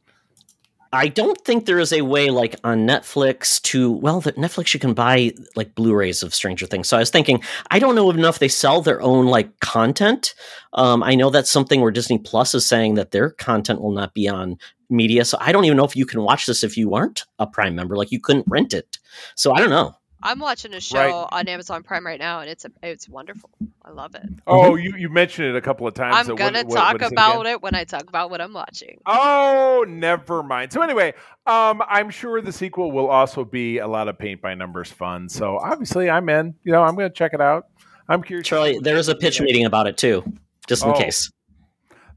I 0.92 1.08
don't 1.08 1.38
think 1.42 1.66
there 1.66 1.78
is 1.78 1.92
a 1.92 2.02
way 2.02 2.30
like 2.30 2.56
on 2.64 2.86
Netflix 2.86 3.60
to 3.62 3.92
well 3.92 4.20
that 4.22 4.36
Netflix 4.36 4.72
you 4.72 4.80
can 4.80 4.94
buy 4.94 5.32
like 5.54 5.74
Blu-rays 5.74 6.22
of 6.22 6.34
Stranger 6.34 6.64
Things. 6.64 6.88
So 6.88 6.96
I 6.96 7.00
was 7.00 7.10
thinking 7.10 7.42
I 7.70 7.78
don't 7.78 7.94
know 7.94 8.08
enough 8.10 8.38
they 8.38 8.48
sell 8.48 8.80
their 8.80 9.02
own 9.02 9.26
like 9.26 9.60
content. 9.60 10.34
Um, 10.72 11.02
I 11.02 11.14
know 11.14 11.28
that's 11.28 11.50
something 11.50 11.82
where 11.82 11.90
Disney 11.90 12.18
Plus 12.18 12.54
is 12.54 12.64
saying 12.64 12.94
that 12.94 13.10
their 13.10 13.30
content 13.30 13.82
will 13.82 13.92
not 13.92 14.14
be 14.14 14.28
on 14.28 14.58
media. 14.90 15.24
So 15.24 15.36
I 15.40 15.52
don't 15.52 15.64
even 15.64 15.76
know 15.76 15.84
if 15.84 15.96
you 15.96 16.06
can 16.06 16.22
watch 16.22 16.46
this 16.46 16.62
if 16.64 16.76
you 16.76 16.94
aren't 16.94 17.24
a 17.38 17.46
Prime 17.46 17.74
member. 17.74 17.96
Like 17.96 18.10
you 18.12 18.20
couldn't 18.20 18.44
rent 18.48 18.74
it. 18.74 18.98
So 19.34 19.52
I 19.54 19.58
don't 19.60 19.70
know. 19.70 19.94
I'm 20.22 20.38
watching 20.40 20.72
a 20.74 20.80
show 20.80 20.96
Right. 20.98 21.28
on 21.30 21.46
Amazon 21.46 21.82
Prime 21.82 22.04
right 22.04 22.18
now, 22.18 22.40
and 22.40 22.48
it's 22.50 22.64
a, 22.64 22.70
it's 22.82 23.08
wonderful. 23.08 23.50
I 23.84 23.90
love 23.90 24.14
it. 24.14 24.22
Oh, 24.46 24.74
you, 24.74 24.96
you 24.96 25.08
mentioned 25.10 25.46
it 25.48 25.54
a 25.56 25.60
couple 25.60 25.86
of 25.86 25.92
times. 25.94 26.16
I'm 26.16 26.24
so 26.24 26.34
gonna 26.34 26.64
what- 26.64 26.74
talk 26.74 26.92
what 26.94 27.02
is 27.02 27.08
it 27.08 27.12
about 27.12 27.40
again? 27.42 27.52
it 27.52 27.62
when 27.62 27.74
I 27.74 27.84
talk 27.84 28.08
about 28.08 28.30
what 28.30 28.40
I'm 28.40 28.52
watching. 28.54 28.98
Oh, 29.06 29.84
never 29.86 30.42
mind. 30.42 30.72
So 30.72 30.80
anyway, 30.80 31.12
um, 31.46 31.82
I'm 31.86 32.10
sure 32.10 32.40
the 32.40 32.50
sequel 32.50 32.90
will 32.90 33.08
also 33.08 33.44
be 33.44 33.78
a 33.78 33.86
lot 33.86 34.08
of 34.08 34.18
paint 34.18 34.40
by 34.40 34.54
numbers 34.54 34.90
fun. 34.90 35.28
So 35.28 35.58
obviously, 35.58 36.08
I'm 36.10 36.28
in. 36.30 36.54
You 36.64 36.72
know, 36.72 36.82
I'm 36.82 36.96
going 36.96 37.08
to 37.08 37.14
check 37.14 37.32
it 37.34 37.40
out. 37.40 37.66
I'm 38.08 38.22
curious. 38.22 38.48
Charlie, 38.48 38.78
there 38.80 38.96
is 38.96 39.08
a 39.08 39.14
pitch 39.14 39.40
meeting 39.40 39.66
about 39.66 39.86
it 39.86 39.96
too, 39.98 40.24
just 40.66 40.82
in 40.82 40.90
Oh. 40.90 40.94
case. 40.94 41.30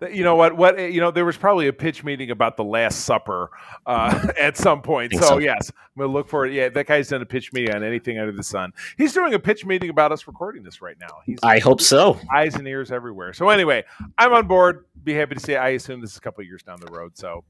You 0.01 0.23
know 0.23 0.35
what? 0.35 0.55
What 0.55 0.79
you 0.79 1.01
know? 1.01 1.12
There 1.12 1.25
was 1.25 1.35
probably 1.35 1.67
a 1.67 1.73
pitch 1.73 2.05
meeting 2.05 2.31
about 2.31 2.55
the 2.55 2.63
Last 2.63 3.01
Supper 3.01 3.49
uh, 3.85 4.27
at 4.39 4.55
some 4.55 4.81
point. 4.81 5.13
So, 5.13 5.21
so. 5.21 5.38
yes, 5.39 5.71
I'm 5.97 6.01
to 6.03 6.07
look 6.07 6.29
for 6.29 6.45
it. 6.45 6.53
Yeah, 6.53 6.69
that 6.69 6.88
guy's 6.88 7.09
done 7.09 7.21
a 7.21 7.25
pitch 7.25 7.51
meeting 7.51 7.75
on 7.75 7.83
anything 7.83 8.17
under 8.17 8.31
the 8.31 8.43
sun. 8.43 8.71
He's 8.97 9.13
doing 9.13 9.33
a 9.33 9.39
pitch 9.39 9.65
meeting 9.65 9.89
about 9.89 10.13
us 10.13 10.25
recording 10.25 10.63
this 10.63 10.81
right 10.81 10.95
now. 10.99 11.19
He's 11.25 11.39
I 11.43 11.59
hope 11.59 11.81
so. 11.81 12.17
eyes 12.33 12.55
and 12.55 12.65
ears 12.67 12.91
everywhere. 12.91 13.33
So 13.33 13.49
anyway, 13.49 13.83
I'm 14.17 14.31
on 14.33 14.47
board. 14.47 14.85
Be 15.03 15.13
happy 15.13 15.35
to 15.35 15.41
say. 15.41 15.57
I 15.57 15.69
assume 15.69 15.99
this 15.99 16.12
is 16.12 16.17
a 16.17 16.21
couple 16.21 16.41
of 16.41 16.47
years 16.47 16.63
down 16.63 16.79
the 16.79 16.91
road. 16.91 17.17
So 17.17 17.43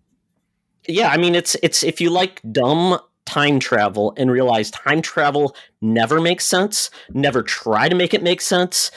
Yeah, 0.87 1.09
I 1.09 1.17
mean 1.17 1.35
it's 1.35 1.55
it's 1.61 1.83
if 1.83 2.01
you 2.01 2.09
like 2.09 2.41
dumb 2.51 2.99
time 3.25 3.59
travel 3.59 4.13
and 4.17 4.31
realize 4.31 4.71
time 4.71 5.03
travel 5.03 5.55
never 5.81 6.19
makes 6.19 6.47
sense, 6.47 6.89
never 7.13 7.43
try 7.43 7.87
to 7.87 7.95
make 7.95 8.15
it 8.15 8.23
make 8.23 8.41
sense. 8.41 8.89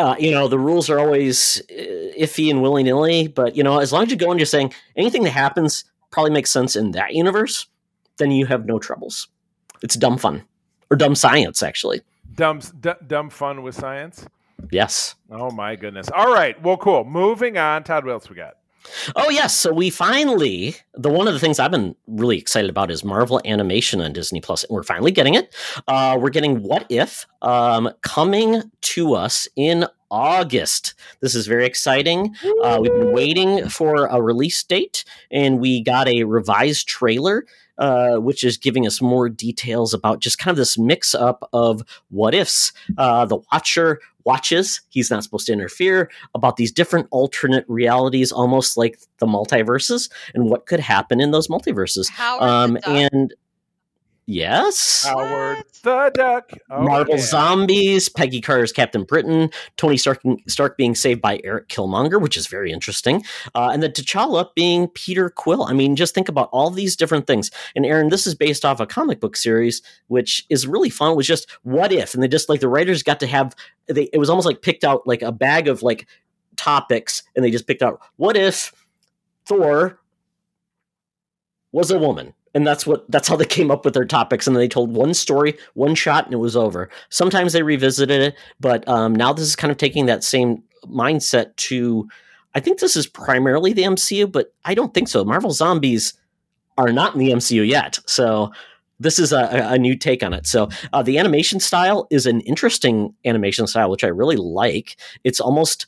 Uh, 0.00 0.16
you 0.18 0.30
know 0.30 0.48
the 0.48 0.58
rules 0.58 0.88
are 0.88 0.98
always 0.98 1.60
uh, 1.70 1.74
iffy 2.18 2.48
and 2.50 2.62
willy 2.62 2.82
nilly, 2.82 3.28
but 3.28 3.54
you 3.54 3.62
know 3.62 3.78
as 3.80 3.92
long 3.92 4.04
as 4.04 4.10
you 4.10 4.16
go 4.16 4.30
and 4.30 4.40
you're 4.40 4.46
saying 4.46 4.72
anything 4.96 5.24
that 5.24 5.32
happens 5.32 5.84
probably 6.10 6.30
makes 6.30 6.50
sense 6.50 6.74
in 6.74 6.92
that 6.92 7.14
universe, 7.14 7.66
then 8.16 8.30
you 8.30 8.46
have 8.46 8.64
no 8.64 8.78
troubles. 8.78 9.28
It's 9.82 9.96
dumb 9.96 10.16
fun 10.16 10.42
or 10.90 10.96
dumb 10.96 11.14
science, 11.14 11.62
actually. 11.62 12.00
dumb, 12.34 12.60
d- 12.80 13.00
dumb 13.06 13.28
fun 13.30 13.62
with 13.62 13.74
science. 13.74 14.24
Yes. 14.70 15.16
Oh 15.30 15.50
my 15.50 15.76
goodness. 15.76 16.08
All 16.10 16.32
right. 16.32 16.60
Well, 16.62 16.76
cool. 16.78 17.04
Moving 17.04 17.58
on. 17.58 17.84
Todd, 17.84 18.04
what 18.04 18.12
else 18.12 18.30
we 18.30 18.36
got? 18.36 18.54
Oh 19.16 19.30
yes, 19.30 19.56
so 19.56 19.72
we 19.72 19.90
finally 19.90 20.76
the 20.94 21.08
one 21.10 21.28
of 21.28 21.34
the 21.34 21.40
things 21.40 21.58
I've 21.58 21.70
been 21.70 21.94
really 22.06 22.38
excited 22.38 22.70
about 22.70 22.90
is 22.90 23.04
Marvel 23.04 23.40
animation 23.44 24.00
on 24.00 24.12
Disney 24.12 24.40
Plus, 24.40 24.64
and 24.64 24.74
we're 24.74 24.82
finally 24.82 25.12
getting 25.12 25.34
it. 25.34 25.54
Uh, 25.88 26.16
we're 26.20 26.30
getting 26.30 26.62
What 26.62 26.86
If 26.88 27.26
um, 27.42 27.90
coming 28.02 28.62
to 28.82 29.14
us 29.14 29.48
in 29.56 29.86
August. 30.10 30.94
This 31.20 31.34
is 31.34 31.46
very 31.46 31.66
exciting. 31.66 32.34
Uh, 32.62 32.78
we've 32.80 32.92
been 32.92 33.12
waiting 33.12 33.68
for 33.68 34.06
a 34.06 34.20
release 34.20 34.62
date, 34.62 35.04
and 35.30 35.60
we 35.60 35.82
got 35.82 36.08
a 36.08 36.24
revised 36.24 36.88
trailer. 36.88 37.44
Uh, 37.78 38.18
which 38.18 38.44
is 38.44 38.58
giving 38.58 38.86
us 38.86 39.00
more 39.00 39.30
details 39.30 39.94
about 39.94 40.20
just 40.20 40.36
kind 40.36 40.50
of 40.50 40.56
this 40.58 40.76
mix 40.76 41.14
up 41.14 41.48
of 41.54 41.82
what 42.10 42.34
ifs. 42.34 42.74
Uh, 42.98 43.24
the 43.24 43.38
Watcher 43.50 44.00
watches, 44.24 44.80
he's 44.88 45.10
not 45.10 45.22
supposed 45.22 45.46
to 45.46 45.52
interfere, 45.52 46.10
about 46.34 46.56
these 46.56 46.72
different 46.72 47.06
alternate 47.10 47.64
realities, 47.68 48.32
almost 48.32 48.76
like 48.76 48.98
the 49.18 49.26
multiverses, 49.26 50.10
and 50.34 50.50
what 50.50 50.66
could 50.66 50.80
happen 50.80 51.20
in 51.20 51.30
those 51.30 51.48
multiverses. 51.48 52.10
Um, 52.40 52.78
and 52.86 53.34
yes, 54.30 55.04
Howard 55.06 55.64
the 55.82 56.10
Duck. 56.14 56.52
Oh, 56.70 56.82
Marvel 56.82 57.16
yeah. 57.16 57.22
Zombies, 57.22 58.08
Peggy 58.08 58.40
Carter's 58.40 58.72
Captain 58.72 59.04
Britain, 59.04 59.50
Tony 59.76 59.96
Stark, 59.96 60.22
Stark 60.46 60.76
being 60.76 60.94
saved 60.94 61.20
by 61.20 61.40
Eric 61.44 61.68
Killmonger, 61.68 62.20
which 62.20 62.36
is 62.36 62.46
very 62.46 62.72
interesting, 62.72 63.24
uh, 63.54 63.70
and 63.72 63.82
the 63.82 63.88
T'Challa 63.88 64.54
being 64.54 64.88
Peter 64.88 65.30
Quill. 65.30 65.64
I 65.64 65.72
mean, 65.72 65.96
just 65.96 66.14
think 66.14 66.28
about 66.28 66.48
all 66.52 66.70
these 66.70 66.96
different 66.96 67.26
things. 67.26 67.50
And 67.74 67.84
Aaron, 67.84 68.08
this 68.08 68.26
is 68.26 68.34
based 68.34 68.64
off 68.64 68.80
a 68.80 68.86
comic 68.86 69.20
book 69.20 69.36
series, 69.36 69.82
which 70.08 70.46
is 70.48 70.66
really 70.66 70.90
fun. 70.90 71.12
It 71.12 71.16
was 71.16 71.26
just 71.26 71.50
what 71.62 71.92
if, 71.92 72.14
and 72.14 72.22
they 72.22 72.28
just 72.28 72.48
like 72.48 72.60
the 72.60 72.68
writers 72.68 73.02
got 73.02 73.20
to 73.20 73.26
have. 73.26 73.54
They, 73.86 74.08
it 74.12 74.18
was 74.18 74.30
almost 74.30 74.46
like 74.46 74.62
picked 74.62 74.84
out 74.84 75.06
like 75.06 75.22
a 75.22 75.32
bag 75.32 75.68
of 75.68 75.82
like 75.82 76.06
topics, 76.56 77.22
and 77.34 77.44
they 77.44 77.50
just 77.50 77.66
picked 77.66 77.82
out 77.82 78.00
what 78.16 78.36
if 78.36 78.72
Thor 79.46 79.98
was 81.72 81.90
a 81.90 81.98
woman 81.98 82.34
and 82.54 82.66
that's 82.66 82.86
what 82.86 83.10
that's 83.10 83.28
how 83.28 83.36
they 83.36 83.44
came 83.44 83.70
up 83.70 83.84
with 83.84 83.94
their 83.94 84.04
topics. 84.04 84.46
And 84.46 84.56
they 84.56 84.68
told 84.68 84.94
one 84.94 85.14
story 85.14 85.56
one 85.74 85.94
shot 85.94 86.24
and 86.24 86.34
it 86.34 86.38
was 86.38 86.56
over. 86.56 86.88
Sometimes 87.10 87.52
they 87.52 87.62
revisited 87.62 88.20
it 88.22 88.34
but 88.58 88.86
um, 88.88 89.14
now 89.14 89.32
this 89.32 89.46
is 89.46 89.56
kind 89.56 89.70
of 89.70 89.76
taking 89.78 90.06
that 90.06 90.24
same 90.24 90.62
mindset 90.86 91.54
to 91.56 92.08
i 92.54 92.60
think 92.60 92.80
this 92.80 92.96
is 92.96 93.06
primarily 93.06 93.74
the 93.74 93.82
mcu 93.82 94.30
but 94.30 94.54
i 94.64 94.74
don't 94.74 94.94
think 94.94 95.08
so. 95.08 95.24
Marvel 95.24 95.50
zombies 95.50 96.14
are 96.78 96.92
not 96.92 97.12
in 97.14 97.18
the 97.20 97.30
mcu 97.30 97.66
yet. 97.68 97.98
So 98.06 98.50
this 98.98 99.18
is 99.18 99.32
a, 99.32 99.68
a- 99.70 99.78
new 99.78 99.96
take 99.96 100.22
on 100.22 100.32
it. 100.34 100.46
So 100.46 100.68
uh, 100.92 101.02
the 101.02 101.18
animation 101.18 101.58
style 101.60 102.06
is 102.10 102.26
an 102.26 102.40
interesting 102.42 103.14
animation 103.24 103.66
style 103.66 103.90
which 103.90 104.04
i 104.04 104.08
really 104.08 104.36
like. 104.36 104.96
It's 105.24 105.40
almost 105.40 105.86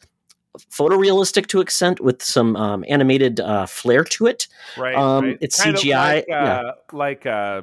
photorealistic 0.58 1.46
to 1.48 1.60
extent 1.60 2.00
with 2.00 2.22
some 2.22 2.56
um, 2.56 2.84
animated 2.88 3.40
uh, 3.40 3.66
flair 3.66 4.04
to 4.04 4.26
it 4.26 4.48
Right. 4.76 4.94
Um, 4.94 5.24
right. 5.24 5.38
it's 5.40 5.62
Kind 5.62 5.74
of 5.76 5.82
CGI, 5.82 6.14
Like, 6.16 6.24
yeah. 6.28 6.44
uh, 6.60 6.72
like 6.92 7.26
uh, 7.26 7.62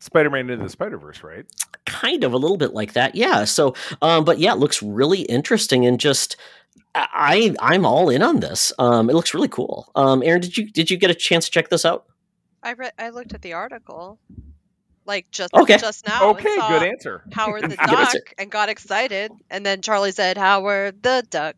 Spider 0.00 0.30
Man 0.30 0.50
into 0.50 0.64
the 0.64 0.68
Spider 0.70 0.98
Verse, 0.98 1.22
right? 1.22 1.44
kind 1.86 2.24
of 2.24 2.32
a 2.32 2.36
little 2.38 2.56
bit 2.56 2.72
like 2.72 2.94
that 2.94 3.14
yeah 3.14 3.44
so 3.44 3.74
um 4.00 4.24
but 4.24 4.38
yeah 4.38 4.52
it 4.54 4.58
looks 4.58 4.82
really 4.82 5.20
interesting 5.22 5.84
and 5.84 6.00
just 6.00 6.36
i 6.94 7.54
i'm 7.60 7.84
all 7.84 8.08
in 8.08 8.22
on 8.22 8.40
this 8.40 8.72
um 8.78 9.10
it 9.10 9.12
looks 9.12 9.34
really 9.34 9.48
cool 9.48 9.90
um 9.94 10.22
aaron 10.22 10.40
did 10.40 10.56
you 10.56 10.70
did 10.70 10.90
you 10.90 10.96
get 10.96 11.10
a 11.10 11.14
chance 11.14 11.44
to 11.44 11.50
check 11.50 11.68
this 11.68 11.84
out 11.84 12.06
I 12.62 12.72
read. 12.72 12.92
I 12.98 13.10
looked 13.10 13.34
at 13.34 13.42
the 13.42 13.52
article, 13.52 14.18
like 15.04 15.30
just 15.30 15.52
Okay. 15.52 15.76
just 15.76 16.06
now. 16.06 16.30
okay, 16.30 16.56
good 16.68 16.82
answer. 16.84 17.22
Howard 17.32 17.64
the 17.64 17.68
Good 17.76 17.76
Duck 17.76 17.98
answer. 17.98 18.20
and 18.38 18.50
got 18.50 18.70
excited, 18.70 19.30
and 19.50 19.66
then 19.66 19.82
Charlie 19.82 20.12
said 20.12 20.38
Howard 20.38 21.02
the 21.02 21.22
Duck. 21.28 21.56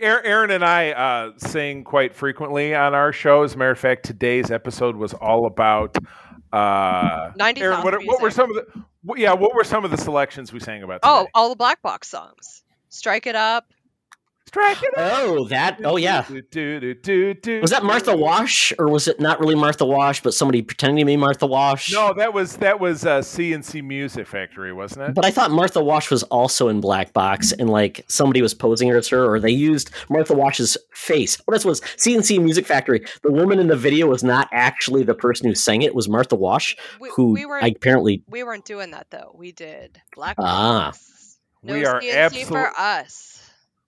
Aaron 0.00 0.50
and 0.50 0.64
I 0.64 0.90
uh, 0.90 1.32
sing 1.36 1.84
quite 1.84 2.14
frequently 2.14 2.74
on 2.74 2.94
our 2.94 3.12
show. 3.12 3.42
As 3.42 3.54
a 3.54 3.58
matter 3.58 3.70
of 3.70 3.78
fact, 3.78 4.04
today's 4.04 4.50
episode 4.50 4.96
was 4.96 5.14
all 5.14 5.46
about. 5.46 5.96
Uh, 6.52 7.30
90s 7.32 7.60
Aaron, 7.60 7.82
what, 7.82 8.04
what 8.06 8.20
were 8.20 8.30
some 8.30 8.50
of 8.50 8.56
the? 8.56 8.84
Yeah, 9.16 9.34
what 9.34 9.54
were 9.54 9.64
some 9.64 9.84
of 9.84 9.90
the 9.90 9.96
selections 9.96 10.52
we 10.52 10.60
sang 10.60 10.82
about? 10.82 11.00
Oh, 11.02 11.28
all 11.34 11.48
the 11.48 11.56
Black 11.56 11.80
Box 11.82 12.08
songs. 12.08 12.62
Strike 12.88 13.26
it 13.26 13.36
up. 13.36 13.66
Strike 14.50 14.78
up. 14.78 14.94
oh 14.96 15.44
that 15.48 15.78
oh 15.84 15.96
yeah 15.96 16.24
was 16.28 17.70
that 17.70 17.82
martha 17.84 18.16
wash 18.16 18.72
or 18.80 18.88
was 18.88 19.06
it 19.06 19.20
not 19.20 19.38
really 19.38 19.54
martha 19.54 19.86
wash 19.86 20.20
but 20.22 20.34
somebody 20.34 20.60
pretending 20.60 20.98
to 20.98 21.04
be 21.04 21.16
martha 21.16 21.46
wash 21.46 21.92
No, 21.92 22.12
that 22.14 22.34
was 22.34 22.56
that 22.56 22.80
was 22.80 23.06
uh, 23.06 23.22
C+C 23.22 23.80
Music 23.80 24.26
Factory, 24.26 24.72
wasn't 24.72 25.08
it? 25.10 25.14
but 25.14 25.24
I 25.24 25.30
thought 25.30 25.52
Martha 25.52 25.80
Wash 25.82 26.10
was 26.10 26.24
also 26.24 26.66
in 26.68 26.80
Black 26.80 27.12
Box, 27.12 27.52
and 27.52 27.70
like 27.70 28.04
somebody 28.08 28.42
was 28.42 28.54
posing 28.54 28.90
as 28.90 29.06
her, 29.08 29.24
or 29.24 29.38
they 29.38 29.50
used 29.52 29.90
Martha 30.08 30.34
Wash's 30.34 30.76
face. 30.92 31.36
What 31.44 31.54
this 31.54 31.64
was 31.64 31.80
C+C 31.96 32.38
Music 32.40 32.66
Factory. 32.66 33.04
The 33.22 33.30
woman 33.30 33.58
in 33.60 33.68
the 33.68 33.76
video 33.76 34.08
was 34.08 34.24
not 34.24 34.48
actually 34.52 35.02
the 35.04 35.14
person 35.14 35.48
who 35.48 35.54
sang 35.54 35.82
it; 35.82 35.86
it 35.86 35.94
was 35.94 36.08
Martha 36.08 36.34
Wash, 36.36 36.76
We, 37.00 37.10
who 37.10 37.32
we 37.34 37.46
weren't 37.46 37.64
I 37.64 37.68
apparently 37.68 38.22
we 38.28 38.42
weren't 38.42 38.64
doing 38.64 38.90
that 38.92 39.06
though. 39.10 39.32
We 39.36 39.52
did 39.52 40.00
Black 40.14 40.36
Ah. 40.38 40.86
Box. 40.90 41.38
No 41.62 41.74
We 41.74 41.84
are 41.86 42.00
CNC 42.00 42.14
absolute- 42.14 42.48
for 42.48 42.72
us. 42.78 43.39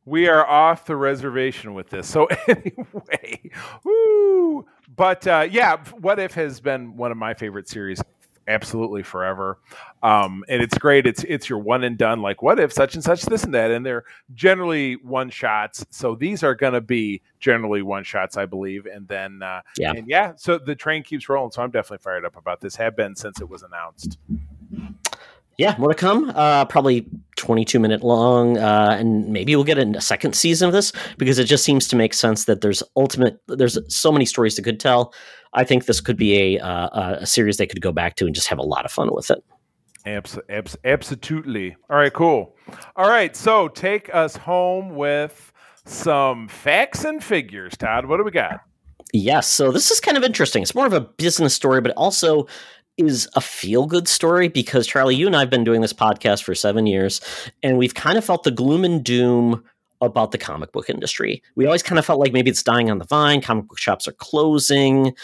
We 0.04 0.28
are 0.28 0.46
off 0.46 0.84
the 0.84 0.96
reservation 0.96 1.74
with 1.74 1.88
this. 1.90 2.08
So 2.08 2.26
anyway, 2.48 3.50
woo. 3.84 4.66
But 4.96 5.26
uh, 5.26 5.46
yeah, 5.50 5.76
What 6.00 6.18
If 6.18 6.34
has 6.34 6.60
been 6.60 6.96
one 6.96 7.10
of 7.12 7.16
my 7.16 7.34
favorite 7.34 7.68
series, 7.68 8.02
absolutely 8.48 9.02
forever. 9.04 9.58
Um, 10.02 10.44
and 10.48 10.60
it's 10.60 10.76
great. 10.76 11.06
It's 11.06 11.22
it's 11.24 11.48
your 11.48 11.60
one 11.60 11.84
and 11.84 11.96
done. 11.96 12.20
Like 12.20 12.42
what 12.42 12.58
if 12.58 12.72
such 12.72 12.94
and 12.96 13.02
such, 13.04 13.22
this 13.22 13.44
and 13.44 13.54
that, 13.54 13.70
and 13.70 13.86
they're 13.86 14.04
generally 14.34 14.96
one 14.96 15.30
shots. 15.30 15.86
So 15.90 16.14
these 16.16 16.42
are 16.42 16.54
going 16.54 16.72
to 16.74 16.80
be 16.80 17.22
generally 17.38 17.82
one 17.82 18.02
shots, 18.04 18.36
I 18.36 18.44
believe. 18.44 18.86
And 18.86 19.06
then 19.08 19.40
uh, 19.42 19.60
Yeah. 19.78 19.92
and 19.92 20.08
yeah. 20.08 20.32
So 20.36 20.58
the 20.58 20.74
train 20.74 21.04
keeps 21.04 21.28
rolling. 21.28 21.52
So 21.52 21.62
I'm 21.62 21.70
definitely 21.70 22.02
fired 22.02 22.24
up 22.24 22.36
about 22.36 22.60
this. 22.60 22.74
Have 22.76 22.96
been 22.96 23.14
since 23.14 23.40
it 23.40 23.48
was 23.48 23.62
announced. 23.62 24.18
Yeah, 25.58 25.76
more 25.78 25.90
to 25.90 25.94
come. 25.94 26.32
Uh, 26.34 26.64
probably 26.64 27.06
22 27.42 27.80
minute 27.80 28.04
long, 28.04 28.56
uh, 28.56 28.96
and 28.96 29.26
maybe 29.26 29.56
we'll 29.56 29.64
get 29.64 29.76
in 29.76 29.96
a 29.96 30.00
second 30.00 30.36
season 30.36 30.68
of 30.68 30.72
this 30.72 30.92
because 31.18 31.40
it 31.40 31.46
just 31.46 31.64
seems 31.64 31.88
to 31.88 31.96
make 31.96 32.14
sense 32.14 32.44
that 32.44 32.60
there's 32.60 32.84
ultimate. 32.96 33.40
There's 33.48 33.76
so 33.92 34.12
many 34.12 34.24
stories 34.24 34.54
they 34.54 34.62
could 34.62 34.78
tell. 34.78 35.12
I 35.52 35.64
think 35.64 35.86
this 35.86 36.00
could 36.00 36.16
be 36.16 36.56
a 36.56 36.64
uh, 36.64 37.16
a 37.20 37.26
series 37.26 37.56
they 37.56 37.66
could 37.66 37.80
go 37.80 37.90
back 37.90 38.14
to 38.16 38.26
and 38.26 38.34
just 38.34 38.46
have 38.46 38.60
a 38.60 38.62
lot 38.62 38.84
of 38.84 38.92
fun 38.92 39.10
with 39.12 39.28
it. 39.32 39.42
Abs- 40.06 40.38
abs- 40.48 40.76
absolutely. 40.84 41.76
All 41.90 41.96
right, 41.96 42.12
cool. 42.12 42.54
All 42.94 43.08
right, 43.08 43.34
so 43.34 43.66
take 43.66 44.14
us 44.14 44.36
home 44.36 44.94
with 44.94 45.52
some 45.84 46.46
facts 46.46 47.04
and 47.04 47.22
figures. 47.22 47.76
Todd, 47.76 48.06
what 48.06 48.18
do 48.18 48.24
we 48.24 48.30
got? 48.30 48.60
Yes, 49.12 49.48
so 49.48 49.72
this 49.72 49.90
is 49.90 49.98
kind 49.98 50.16
of 50.16 50.22
interesting. 50.22 50.62
It's 50.62 50.76
more 50.76 50.86
of 50.86 50.92
a 50.92 51.00
business 51.00 51.54
story, 51.54 51.80
but 51.80 51.92
also 51.96 52.46
is 52.96 53.28
a 53.34 53.40
feel 53.40 53.86
good 53.86 54.08
story 54.08 54.48
because 54.48 54.86
Charlie, 54.86 55.16
you 55.16 55.26
and 55.26 55.36
I 55.36 55.40
have 55.40 55.50
been 55.50 55.64
doing 55.64 55.80
this 55.80 55.92
podcast 55.92 56.42
for 56.42 56.54
seven 56.54 56.86
years, 56.86 57.20
and 57.62 57.78
we've 57.78 57.94
kind 57.94 58.18
of 58.18 58.24
felt 58.24 58.42
the 58.44 58.50
gloom 58.50 58.84
and 58.84 59.02
doom 59.02 59.64
about 60.00 60.32
the 60.32 60.38
comic 60.38 60.72
book 60.72 60.90
industry. 60.90 61.42
We 61.54 61.64
always 61.64 61.82
kind 61.82 61.98
of 61.98 62.04
felt 62.04 62.18
like 62.18 62.32
maybe 62.32 62.50
it's 62.50 62.62
dying 62.62 62.90
on 62.90 62.98
the 62.98 63.04
vine. 63.04 63.40
Comic 63.40 63.68
book 63.68 63.78
shops 63.78 64.08
are 64.08 64.12
closing. 64.12 65.14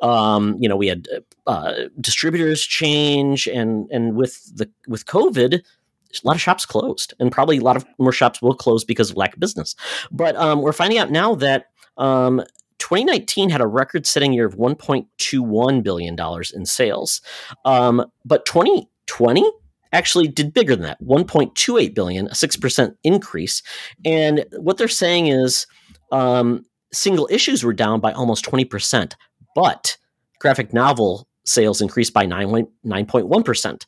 Um, 0.00 0.56
you 0.60 0.68
know, 0.68 0.76
we 0.76 0.86
had 0.86 1.08
uh, 1.46 1.74
distributors 2.00 2.62
change, 2.62 3.46
and 3.48 3.90
and 3.90 4.14
with 4.14 4.56
the 4.56 4.70
with 4.86 5.06
COVID, 5.06 5.54
a 5.54 6.26
lot 6.26 6.36
of 6.36 6.40
shops 6.40 6.64
closed, 6.64 7.14
and 7.18 7.32
probably 7.32 7.58
a 7.58 7.62
lot 7.62 7.76
of 7.76 7.84
more 7.98 8.12
shops 8.12 8.40
will 8.40 8.54
close 8.54 8.84
because 8.84 9.10
of 9.10 9.16
lack 9.16 9.34
of 9.34 9.40
business. 9.40 9.74
But 10.10 10.36
um, 10.36 10.62
we're 10.62 10.72
finding 10.72 10.98
out 10.98 11.10
now 11.10 11.34
that 11.36 11.66
um, 11.96 12.42
2019 12.78 13.50
had 13.50 13.60
a 13.60 13.66
record-setting 13.66 14.32
year 14.32 14.46
of 14.46 14.56
1.21 14.56 15.82
billion 15.82 16.16
dollars 16.16 16.50
in 16.50 16.64
sales, 16.66 17.20
um, 17.64 18.04
but 18.24 18.44
2020 18.46 19.50
actually 19.92 20.28
did 20.28 20.52
bigger 20.52 20.76
than 20.76 20.84
that 20.84 21.02
1.28 21.02 21.94
billion 21.94 22.26
a 22.26 22.32
6% 22.32 22.94
increase. 23.04 23.62
And 24.04 24.44
what 24.58 24.76
they're 24.76 24.88
saying 24.88 25.28
is 25.28 25.66
um, 26.12 26.64
single 26.92 27.28
issues 27.30 27.64
were 27.64 27.72
down 27.72 28.00
by 28.00 28.12
almost 28.12 28.44
20% 28.44 29.14
but 29.54 29.96
graphic 30.38 30.72
novel 30.72 31.26
sales 31.44 31.80
increased 31.80 32.12
by 32.12 32.26
9, 32.26 32.66
9.1% 32.86 33.86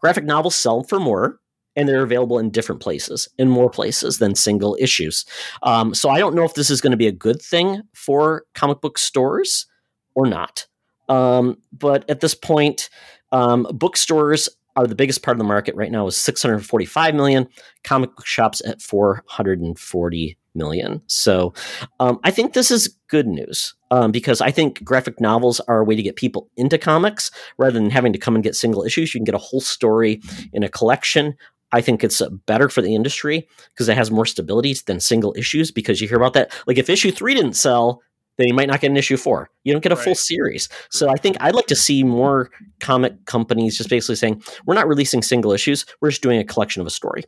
graphic 0.00 0.24
novels 0.24 0.54
sell 0.54 0.82
for 0.82 0.98
more 0.98 1.38
and 1.76 1.88
they're 1.88 2.02
available 2.02 2.38
in 2.38 2.50
different 2.50 2.80
places 2.80 3.28
in 3.38 3.48
more 3.48 3.70
places 3.70 4.18
than 4.18 4.34
single 4.34 4.76
issues. 4.80 5.24
Um, 5.62 5.94
so 5.94 6.10
i 6.10 6.18
don't 6.18 6.34
know 6.34 6.44
if 6.44 6.54
this 6.54 6.70
is 6.70 6.80
going 6.80 6.90
to 6.90 6.96
be 6.96 7.06
a 7.06 7.12
good 7.12 7.40
thing 7.40 7.82
for 7.94 8.44
comic 8.54 8.80
book 8.80 8.98
stores 8.98 9.66
or 10.14 10.26
not. 10.26 10.66
Um, 11.08 11.58
but 11.72 12.08
at 12.08 12.20
this 12.20 12.34
point 12.34 12.88
um, 13.32 13.66
bookstores 13.72 14.48
are 14.76 14.86
the 14.86 14.94
biggest 14.94 15.22
part 15.22 15.34
of 15.34 15.38
the 15.38 15.44
market 15.44 15.74
right 15.74 15.90
now 15.90 16.06
is 16.06 16.16
645 16.16 17.14
million. 17.14 17.46
Comic 17.84 18.14
book 18.16 18.26
shops 18.26 18.62
at 18.64 18.80
440 18.80 20.38
million. 20.54 21.00
So 21.06 21.54
um, 21.98 22.20
i 22.24 22.30
think 22.30 22.52
this 22.52 22.70
is 22.70 22.88
good 23.08 23.26
news 23.26 23.74
um, 23.90 24.12
because 24.12 24.40
i 24.42 24.50
think 24.50 24.84
graphic 24.84 25.20
novels 25.20 25.60
are 25.60 25.80
a 25.80 25.84
way 25.84 25.96
to 25.96 26.02
get 26.02 26.16
people 26.16 26.50
into 26.56 26.76
comics. 26.78 27.30
Rather 27.56 27.78
than 27.78 27.90
having 27.90 28.12
to 28.12 28.18
come 28.18 28.34
and 28.34 28.44
get 28.44 28.54
single 28.54 28.84
issues 28.84 29.14
you 29.14 29.20
can 29.20 29.24
get 29.24 29.34
a 29.34 29.38
whole 29.38 29.60
story 29.60 30.20
in 30.52 30.62
a 30.62 30.68
collection 30.68 31.34
I 31.72 31.80
think 31.80 32.04
it's 32.04 32.20
uh, 32.20 32.28
better 32.46 32.68
for 32.68 32.82
the 32.82 32.94
industry 32.94 33.48
because 33.74 33.88
it 33.88 33.96
has 33.96 34.10
more 34.10 34.26
stability 34.26 34.74
than 34.86 35.00
single 35.00 35.34
issues. 35.36 35.70
Because 35.70 36.00
you 36.00 36.08
hear 36.08 36.18
about 36.18 36.34
that, 36.34 36.52
like 36.66 36.78
if 36.78 36.90
issue 36.90 37.10
three 37.10 37.34
didn't 37.34 37.54
sell, 37.54 38.02
then 38.38 38.48
you 38.48 38.54
might 38.54 38.68
not 38.68 38.80
get 38.80 38.90
an 38.90 38.96
issue 38.96 39.16
four. 39.16 39.50
You 39.64 39.72
don't 39.72 39.82
get 39.82 39.92
a 39.92 39.96
full 39.96 40.14
series. 40.14 40.68
So 40.90 41.08
I 41.10 41.14
think 41.14 41.36
I'd 41.40 41.54
like 41.54 41.66
to 41.66 41.76
see 41.76 42.02
more 42.02 42.50
comic 42.80 43.24
companies 43.26 43.76
just 43.76 43.90
basically 43.90 44.16
saying, 44.16 44.42
we're 44.64 44.74
not 44.74 44.88
releasing 44.88 45.22
single 45.22 45.52
issues, 45.52 45.84
we're 46.00 46.10
just 46.10 46.22
doing 46.22 46.40
a 46.40 46.44
collection 46.44 46.80
of 46.80 46.86
a 46.86 46.90
story. 46.90 47.24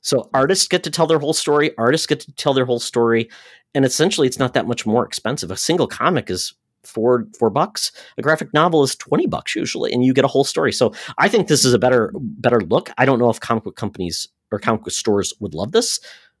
So 0.00 0.30
artists 0.34 0.66
get 0.66 0.82
to 0.84 0.90
tell 0.90 1.06
their 1.06 1.18
whole 1.18 1.34
story, 1.34 1.76
artists 1.78 2.06
get 2.06 2.20
to 2.20 2.32
tell 2.32 2.54
their 2.54 2.64
whole 2.64 2.80
story, 2.80 3.30
and 3.74 3.84
essentially 3.84 4.26
it's 4.26 4.38
not 4.38 4.54
that 4.54 4.66
much 4.66 4.86
more 4.86 5.06
expensive. 5.06 5.50
A 5.50 5.56
single 5.56 5.86
comic 5.86 6.30
is 6.30 6.54
four 6.84 7.26
four 7.38 7.50
bucks. 7.50 7.92
A 8.18 8.22
graphic 8.22 8.52
novel 8.52 8.82
is 8.82 8.96
20 8.96 9.26
bucks 9.26 9.54
usually, 9.54 9.92
and 9.92 10.04
you 10.04 10.12
get 10.12 10.24
a 10.24 10.28
whole 10.28 10.44
story. 10.44 10.72
So 10.72 10.92
I 11.18 11.28
think 11.28 11.48
this 11.48 11.64
is 11.64 11.74
a 11.74 11.78
better 11.78 12.12
better 12.16 12.60
look. 12.60 12.90
I 12.98 13.04
don't 13.04 13.18
know 13.18 13.30
if 13.30 13.40
comic 13.40 13.64
book 13.64 13.76
companies 13.76 14.28
or 14.50 14.58
comic 14.58 14.82
book 14.82 14.92
stores 14.92 15.32
would 15.40 15.54
love 15.54 15.72
this, 15.72 15.98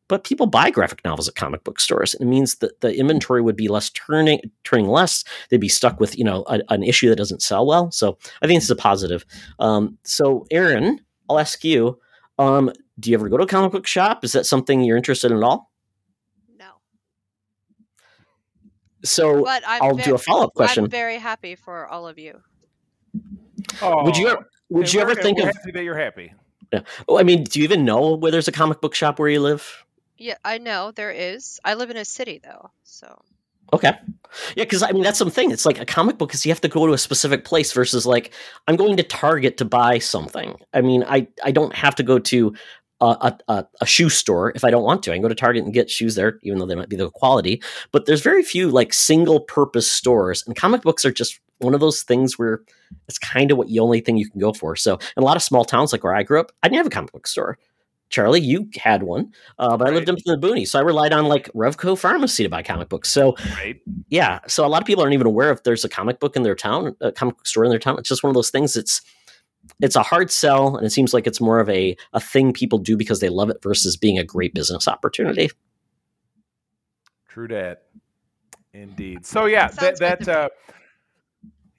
but 0.08 0.24
people 0.24 0.46
buy 0.46 0.70
graphic 0.70 1.02
novels 1.04 1.28
at 1.28 1.34
comic 1.34 1.64
book 1.64 1.80
stores. 1.80 2.14
And 2.14 2.22
it 2.22 2.30
means 2.30 2.56
that 2.56 2.80
the 2.80 2.94
inventory 2.94 3.40
would 3.40 3.56
be 3.56 3.68
less 3.68 3.90
turning 3.90 4.40
turning 4.64 4.88
less. 4.88 5.24
They'd 5.48 5.60
be 5.60 5.68
stuck 5.68 6.00
with 6.00 6.18
you 6.18 6.24
know 6.24 6.44
a, 6.48 6.60
an 6.68 6.82
issue 6.82 7.08
that 7.08 7.16
doesn't 7.16 7.42
sell 7.42 7.66
well. 7.66 7.90
So 7.90 8.18
I 8.42 8.46
think 8.46 8.58
this 8.58 8.64
is 8.64 8.70
a 8.70 8.76
positive. 8.76 9.24
Um, 9.58 9.98
so 10.04 10.46
Aaron, 10.50 11.00
I'll 11.28 11.38
ask 11.38 11.64
you. 11.64 11.98
Um, 12.38 12.72
do 12.98 13.10
you 13.10 13.16
ever 13.16 13.28
go 13.28 13.36
to 13.36 13.44
a 13.44 13.46
comic 13.46 13.72
book 13.72 13.86
shop? 13.86 14.24
Is 14.24 14.32
that 14.32 14.46
something 14.46 14.82
you're 14.82 14.96
interested 14.96 15.30
in 15.30 15.38
at 15.38 15.42
all? 15.42 15.70
No, 16.58 16.72
So 19.04 19.44
but 19.44 19.62
I'm 19.66 19.82
I'll 19.82 19.94
ve- 19.94 20.02
do 20.04 20.14
a 20.14 20.18
follow 20.18 20.44
up 20.44 20.54
question. 20.54 20.84
I'm 20.84 20.90
very 20.90 21.18
happy 21.18 21.54
for 21.54 21.86
all 21.86 22.06
of 22.06 22.18
you. 22.18 22.40
Oh, 23.80 24.04
would 24.04 24.16
you 24.16 24.28
Oh, 24.28 24.32
ever, 24.32 24.48
would 24.70 24.86
hey, 24.86 24.98
you 24.98 25.00
ever 25.00 25.14
think 25.14 25.38
we're 25.38 25.48
of? 25.48 25.54
happy 25.56 25.72
that 25.72 25.84
you're 25.84 25.98
happy? 25.98 26.32
Oh, 27.08 27.18
I 27.18 27.22
mean, 27.22 27.44
do 27.44 27.58
you 27.58 27.64
even 27.64 27.84
know 27.84 28.14
where 28.14 28.30
there's 28.30 28.48
a 28.48 28.52
comic 28.52 28.80
book 28.80 28.94
shop 28.94 29.18
where 29.18 29.28
you 29.28 29.40
live? 29.40 29.84
Yeah, 30.16 30.36
I 30.44 30.58
know 30.58 30.92
there 30.92 31.10
is. 31.10 31.60
I 31.64 31.74
live 31.74 31.90
in 31.90 31.96
a 31.96 32.04
city 32.04 32.40
though, 32.42 32.70
so 32.84 33.20
Okay. 33.72 33.92
Yeah, 34.54 34.64
because 34.64 34.82
I 34.82 34.92
mean 34.92 35.02
that's 35.02 35.18
something. 35.18 35.50
It's 35.50 35.64
like 35.64 35.80
a 35.80 35.86
comic 35.86 36.18
book 36.18 36.34
is 36.34 36.44
you 36.44 36.52
have 36.52 36.60
to 36.60 36.68
go 36.68 36.86
to 36.86 36.92
a 36.92 36.98
specific 36.98 37.44
place 37.44 37.72
versus 37.72 38.04
like 38.06 38.32
I'm 38.68 38.76
going 38.76 38.96
to 38.98 39.02
Target 39.02 39.56
to 39.58 39.64
buy 39.64 39.98
something. 39.98 40.56
I 40.74 40.80
mean, 40.82 41.04
I 41.04 41.26
I 41.42 41.52
don't 41.52 41.74
have 41.74 41.94
to 41.96 42.02
go 42.02 42.18
to 42.18 42.54
a, 43.06 43.38
a, 43.48 43.66
a, 43.80 43.86
shoe 43.86 44.08
store 44.08 44.52
if 44.54 44.64
I 44.64 44.70
don't 44.70 44.84
want 44.84 45.02
to. 45.02 45.10
I 45.10 45.14
can 45.14 45.22
go 45.22 45.28
to 45.28 45.34
Target 45.34 45.64
and 45.64 45.74
get 45.74 45.90
shoes 45.90 46.14
there, 46.14 46.38
even 46.42 46.58
though 46.58 46.66
they 46.66 46.74
might 46.74 46.88
be 46.88 46.96
the 46.96 47.10
quality. 47.10 47.62
But 47.90 48.06
there's 48.06 48.22
very 48.22 48.42
few 48.42 48.70
like 48.70 48.92
single 48.92 49.40
purpose 49.40 49.90
stores, 49.90 50.44
and 50.46 50.56
comic 50.56 50.82
books 50.82 51.04
are 51.04 51.12
just 51.12 51.40
one 51.58 51.74
of 51.74 51.80
those 51.80 52.02
things 52.02 52.38
where 52.38 52.62
it's 53.08 53.18
kind 53.18 53.50
of 53.50 53.58
what 53.58 53.68
the 53.68 53.78
only 53.78 54.00
thing 54.00 54.16
you 54.16 54.28
can 54.28 54.40
go 54.40 54.52
for. 54.52 54.76
So 54.76 54.94
in 55.16 55.22
a 55.22 55.26
lot 55.26 55.36
of 55.36 55.42
small 55.42 55.64
towns 55.64 55.92
like 55.92 56.04
where 56.04 56.14
I 56.14 56.22
grew 56.22 56.40
up, 56.40 56.52
I 56.62 56.68
didn't 56.68 56.78
have 56.78 56.86
a 56.86 56.90
comic 56.90 57.12
book 57.12 57.26
store. 57.26 57.58
Charlie, 58.12 58.42
you 58.42 58.68
had 58.76 59.04
one, 59.04 59.32
uh, 59.58 59.74
but 59.78 59.88
I 59.88 59.90
lived 59.90 60.10
up 60.10 60.18
in 60.26 60.38
the 60.38 60.46
boonies, 60.46 60.68
so 60.68 60.78
I 60.78 60.82
relied 60.82 61.14
on 61.14 61.26
like 61.26 61.50
Revco 61.54 61.98
Pharmacy 61.98 62.42
to 62.42 62.50
buy 62.50 62.62
comic 62.62 62.90
books. 62.90 63.10
So 63.10 63.36
Right. 63.54 63.80
yeah, 64.10 64.40
so 64.46 64.66
a 64.66 64.68
lot 64.68 64.82
of 64.82 64.86
people 64.86 65.02
aren't 65.02 65.14
even 65.14 65.26
aware 65.26 65.50
if 65.50 65.62
there's 65.62 65.82
a 65.82 65.88
comic 65.88 66.20
book 66.20 66.36
in 66.36 66.42
their 66.42 66.54
town, 66.54 66.94
a 67.00 67.10
comic 67.10 67.38
book 67.38 67.46
store 67.46 67.64
in 67.64 67.70
their 67.70 67.78
town. 67.78 67.98
It's 67.98 68.10
just 68.10 68.22
one 68.22 68.28
of 68.28 68.34
those 68.34 68.50
things. 68.50 68.76
It's 68.76 69.00
it's 69.80 69.96
a 69.96 70.02
hard 70.02 70.30
sell, 70.30 70.76
and 70.76 70.86
it 70.86 70.90
seems 70.90 71.12
like 71.14 71.26
it's 71.26 71.40
more 71.40 71.60
of 71.60 71.68
a 71.68 71.96
a 72.12 72.20
thing 72.20 72.52
people 72.52 72.78
do 72.78 72.96
because 72.96 73.20
they 73.20 73.28
love 73.28 73.50
it 73.50 73.62
versus 73.62 73.96
being 73.96 74.18
a 74.18 74.24
great 74.24 74.54
business 74.54 74.88
opportunity. 74.88 75.50
True 77.28 77.48
that. 77.48 77.84
Indeed. 78.74 79.26
So 79.26 79.46
yeah, 79.46 79.68
that 79.68 79.98
Sounds 79.98 79.98
that 80.00 80.28
uh 80.28 80.48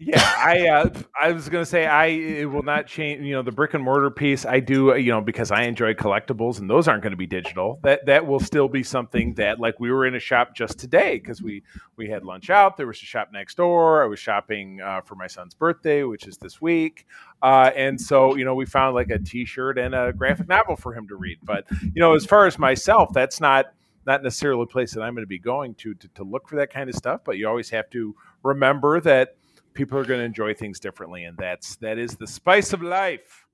yeah, 0.06 0.34
I 0.38 0.68
uh, 0.68 0.90
I 1.22 1.32
was 1.32 1.48
gonna 1.50 1.66
say 1.66 1.86
I 1.86 2.08
it 2.08 2.46
will 2.52 2.64
not 2.64 2.88
change. 2.88 3.22
You 3.24 3.34
know, 3.34 3.42
the 3.42 3.52
brick 3.52 3.74
and 3.74 3.84
mortar 3.84 4.10
piece 4.12 4.46
I 4.46 4.60
do. 4.60 4.92
uh, 4.92 4.96
You 4.96 5.12
know, 5.12 5.22
because 5.22 5.52
I 5.52 5.64
enjoy 5.64 5.94
collectibles, 5.94 6.60
and 6.60 6.70
those 6.70 6.88
aren't 6.88 7.04
going 7.04 7.12
to 7.12 7.18
be 7.18 7.28
digital. 7.28 7.80
That 7.84 8.06
that 8.08 8.26
will 8.28 8.40
still 8.40 8.68
be 8.68 8.84
something 8.84 9.34
that 9.36 9.60
like 9.60 9.80
we 9.80 9.92
were 9.92 10.06
in 10.06 10.16
a 10.16 10.20
shop 10.20 10.56
just 10.56 10.78
today 10.80 11.20
because 11.20 11.42
we 11.42 11.64
we 11.96 12.10
had 12.10 12.24
lunch 12.24 12.50
out. 12.50 12.76
There 12.78 12.88
was 12.88 12.98
a 12.98 13.06
shop 13.06 13.30
next 13.32 13.56
door. 13.56 14.04
I 14.04 14.08
was 14.08 14.20
shopping 14.20 14.82
uh, 14.82 15.02
for 15.02 15.16
my 15.16 15.28
son's 15.28 15.54
birthday, 15.54 16.04
which 16.04 16.28
is 16.28 16.38
this 16.38 16.62
week, 16.62 17.06
uh, 17.42 17.72
and 17.76 18.00
so 18.00 18.36
you 18.36 18.46
know 18.46 18.56
we 18.56 18.66
found 18.66 18.96
like 18.96 19.10
a 19.10 19.20
T-shirt 19.20 19.78
and 19.78 19.96
a 19.96 20.12
graphic 20.12 20.48
novel 20.48 20.76
for 20.76 20.94
him 20.94 21.08
to 21.08 21.16
read. 21.16 21.40
But 21.44 21.66
you 21.82 22.00
know, 22.02 22.14
as 22.16 22.26
far 22.26 22.46
as 22.48 22.60
myself, 22.60 23.12
that's 23.14 23.40
not 23.40 23.74
not 24.06 24.22
necessarily 24.22 24.64
a 24.64 24.66
place 24.66 24.94
that 24.94 25.02
I'm 25.02 25.14
going 25.14 25.24
to 25.24 25.28
be 25.28 25.40
going 25.40 25.76
to, 25.76 25.94
to 25.94 26.08
to 26.16 26.24
look 26.24 26.48
for 26.50 26.58
that 26.58 26.72
kind 26.74 26.90
of 26.90 26.96
stuff. 26.96 27.22
But 27.24 27.38
you 27.38 27.48
always 27.48 27.70
have 27.70 27.90
to 27.92 28.16
remember 28.44 29.00
that 29.00 29.38
people 29.74 29.98
are 29.98 30.06
going 30.06 30.20
to 30.20 30.26
enjoy 30.26 30.54
things 30.54 30.80
differently, 30.80 31.24
and 31.24 31.38
that's 31.38 31.76
that 31.78 31.98
is 31.98 32.16
the 32.16 32.28
spice 32.28 32.74
of 32.74 32.82
life. 32.82 33.46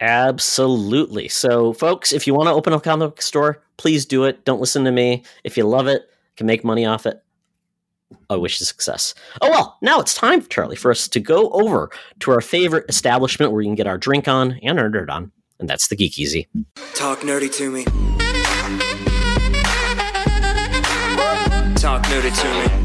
Absolutely. 0.00 1.28
So, 1.28 1.72
folks, 1.72 2.12
if 2.12 2.26
you 2.26 2.34
want 2.34 2.48
to 2.48 2.52
open 2.52 2.72
a 2.72 2.80
comic 2.80 3.10
book 3.10 3.22
store, 3.22 3.62
please 3.76 4.04
do 4.04 4.24
it. 4.24 4.44
Don't 4.44 4.60
listen 4.60 4.84
to 4.84 4.90
me. 4.90 5.22
If 5.44 5.56
you 5.56 5.64
love 5.64 5.86
it, 5.86 6.10
can 6.36 6.46
make 6.46 6.64
money 6.64 6.84
off 6.84 7.06
it. 7.06 7.22
I 8.28 8.36
wish 8.36 8.60
you 8.60 8.66
success. 8.66 9.14
Oh 9.40 9.50
well, 9.50 9.78
now 9.80 10.00
it's 10.00 10.14
time, 10.14 10.46
Charlie, 10.46 10.76
for 10.76 10.90
us 10.90 11.08
to 11.08 11.20
go 11.20 11.50
over 11.50 11.90
to 12.20 12.30
our 12.30 12.40
favorite 12.40 12.84
establishment 12.88 13.52
where 13.52 13.62
you 13.62 13.68
can 13.68 13.74
get 13.74 13.86
our 13.86 13.98
drink 13.98 14.28
on 14.28 14.58
and 14.62 14.78
our 14.78 14.88
nerd 14.88 15.10
on, 15.10 15.32
and 15.58 15.68
that's 15.68 15.88
the 15.88 15.96
Geek 15.96 16.18
Easy. 16.18 16.48
Talk 16.94 17.20
nerdy 17.20 17.52
to 17.54 17.70
me. 17.70 17.84
Talk 21.76 22.02
nerdy 22.04 22.40
to 22.40 22.76
me. 22.76 22.81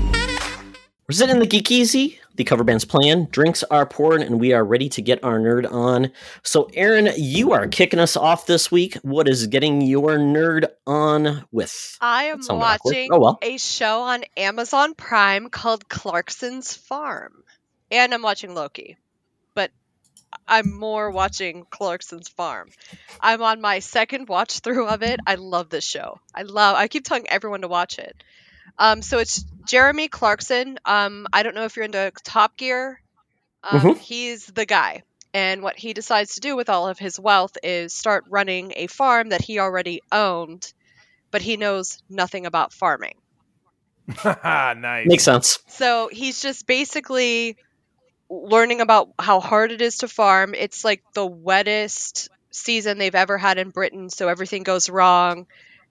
We're 1.09 1.15
sitting 1.15 1.35
in 1.35 1.39
the 1.39 1.47
Geek 1.47 1.71
Easy. 1.71 2.19
The 2.35 2.43
cover 2.43 2.65
band's 2.65 2.83
playing. 2.83 3.27
Drinks 3.27 3.63
are 3.63 3.85
poured, 3.85 4.21
and 4.21 4.41
we 4.41 4.51
are 4.51 4.63
ready 4.65 4.89
to 4.89 5.01
get 5.01 5.23
our 5.23 5.39
nerd 5.39 5.71
on. 5.71 6.11
So, 6.43 6.69
Aaron, 6.73 7.09
you 7.15 7.53
are 7.53 7.65
kicking 7.65 7.99
us 7.99 8.17
off 8.17 8.45
this 8.45 8.69
week. 8.69 8.95
What 9.03 9.29
is 9.29 9.47
getting 9.47 9.79
your 9.81 10.17
nerd 10.17 10.65
on 10.85 11.45
with? 11.49 11.97
I 12.01 12.25
am 12.25 12.39
That 12.39 12.43
sounded 12.43 12.65
awkward. 12.65 12.79
watching 12.91 13.09
Oh, 13.13 13.19
well. 13.21 13.39
a 13.41 13.57
show 13.57 14.01
on 14.01 14.25
Amazon 14.35 14.95
Prime 14.95 15.49
called 15.49 15.87
Clarkson's 15.87 16.75
Farm, 16.75 17.41
and 17.89 18.13
I'm 18.13 18.21
watching 18.21 18.53
Loki, 18.53 18.97
but 19.53 19.71
I'm 20.45 20.73
more 20.77 21.09
watching 21.09 21.65
Clarkson's 21.69 22.27
Farm. 22.27 22.69
I'm 23.21 23.41
on 23.41 23.61
my 23.61 23.79
second 23.79 24.27
watch 24.27 24.59
through 24.59 24.87
of 24.87 25.03
it. 25.03 25.21
I 25.25 25.35
love 25.35 25.69
this 25.69 25.85
show. 25.85 26.19
I 26.35 26.41
love. 26.41 26.75
I 26.75 26.89
keep 26.89 27.05
telling 27.05 27.29
everyone 27.29 27.61
to 27.61 27.69
watch 27.69 27.97
it. 27.97 28.13
Um, 28.77 29.01
so 29.01 29.17
it's 29.19 29.45
Jeremy 29.67 30.07
Clarkson. 30.07 30.79
Um, 30.85 31.27
I 31.31 31.43
don't 31.43 31.55
know 31.55 31.65
if 31.65 31.75
you're 31.75 31.85
into 31.85 32.11
Top 32.23 32.57
Gear. 32.57 33.01
Um, 33.63 33.81
Mhm. 33.81 33.97
He's 33.99 34.45
the 34.47 34.65
guy. 34.65 35.03
And 35.33 35.61
what 35.61 35.77
he 35.77 35.93
decides 35.93 36.35
to 36.35 36.39
do 36.39 36.55
with 36.55 36.69
all 36.69 36.87
of 36.87 36.97
his 36.97 37.19
wealth 37.19 37.57
is 37.61 37.93
start 37.93 38.23
running 38.29 38.73
a 38.75 38.87
farm 38.87 39.29
that 39.29 39.41
he 39.41 39.59
already 39.59 40.01
owned, 40.11 40.71
but 41.31 41.41
he 41.41 41.57
knows 41.57 42.01
nothing 42.09 42.45
about 42.45 42.73
farming. 42.73 43.15
nice. 44.25 45.07
Makes 45.07 45.23
sense. 45.23 45.59
So 45.67 46.09
he's 46.11 46.41
just 46.41 46.65
basically 46.65 47.57
learning 48.29 48.81
about 48.81 49.09
how 49.19 49.39
hard 49.39 49.71
it 49.71 49.81
is 49.81 49.99
to 49.99 50.07
farm. 50.07 50.55
It's 50.55 50.83
like 50.83 51.03
the 51.13 51.25
wettest 51.25 52.29
season 52.51 52.97
they've 52.97 53.13
ever 53.13 53.37
had 53.37 53.57
in 53.57 53.69
Britain, 53.69 54.09
so 54.09 54.27
everything 54.27 54.63
goes 54.63 54.89
wrong. 54.89 55.45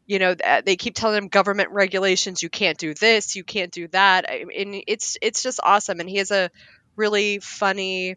You 0.07 0.19
know, 0.21 0.35
they 0.65 0.77
keep 0.77 0.95
telling 0.95 1.19
him 1.19 1.29
government 1.29 1.71
regulations, 1.71 2.43
you 2.43 2.49
can't 2.49 2.79
do 2.79 2.95
this, 2.95 3.35
you 3.35 3.43
can't 3.43 3.73
do 3.73 3.89
that. 3.89 4.31
and 4.31 4.83
it's 4.87 5.17
it's 5.21 5.43
just 5.43 5.61
awesome 5.63 6.01
and 6.01 6.09
he 6.09 6.19
has 6.19 6.31
a 6.31 6.51
really 6.95 7.41
funny 7.41 8.17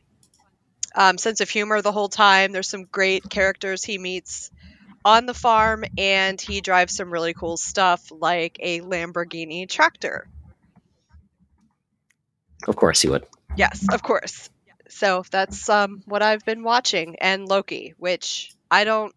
um, 0.95 1.17
sense 1.17 1.41
of 1.41 1.49
humor 1.49 1.81
the 1.81 1.91
whole 1.91 2.09
time. 2.09 2.51
There's 2.51 2.69
some 2.69 2.85
great 2.85 3.29
characters 3.29 3.83
he 3.83 3.97
meets 3.97 4.51
on 5.05 5.25
the 5.25 5.33
farm 5.33 5.83
and 5.97 6.39
he 6.39 6.61
drives 6.61 6.95
some 6.95 7.11
really 7.11 7.33
cool 7.33 7.57
stuff 7.57 8.11
like 8.11 8.57
a 8.59 8.81
Lamborghini 8.81 9.67
tractor. 9.67 10.27
Of 12.67 12.75
course 12.75 13.01
he 13.01 13.09
would. 13.09 13.25
Yes, 13.55 13.85
of 13.91 14.03
course. 14.03 14.49
So 14.89 15.23
that's 15.29 15.69
um, 15.69 16.03
what 16.05 16.21
I've 16.21 16.43
been 16.45 16.63
watching, 16.63 17.17
and 17.19 17.47
Loki, 17.47 17.93
which 17.97 18.53
I 18.69 18.83
don't. 18.83 19.13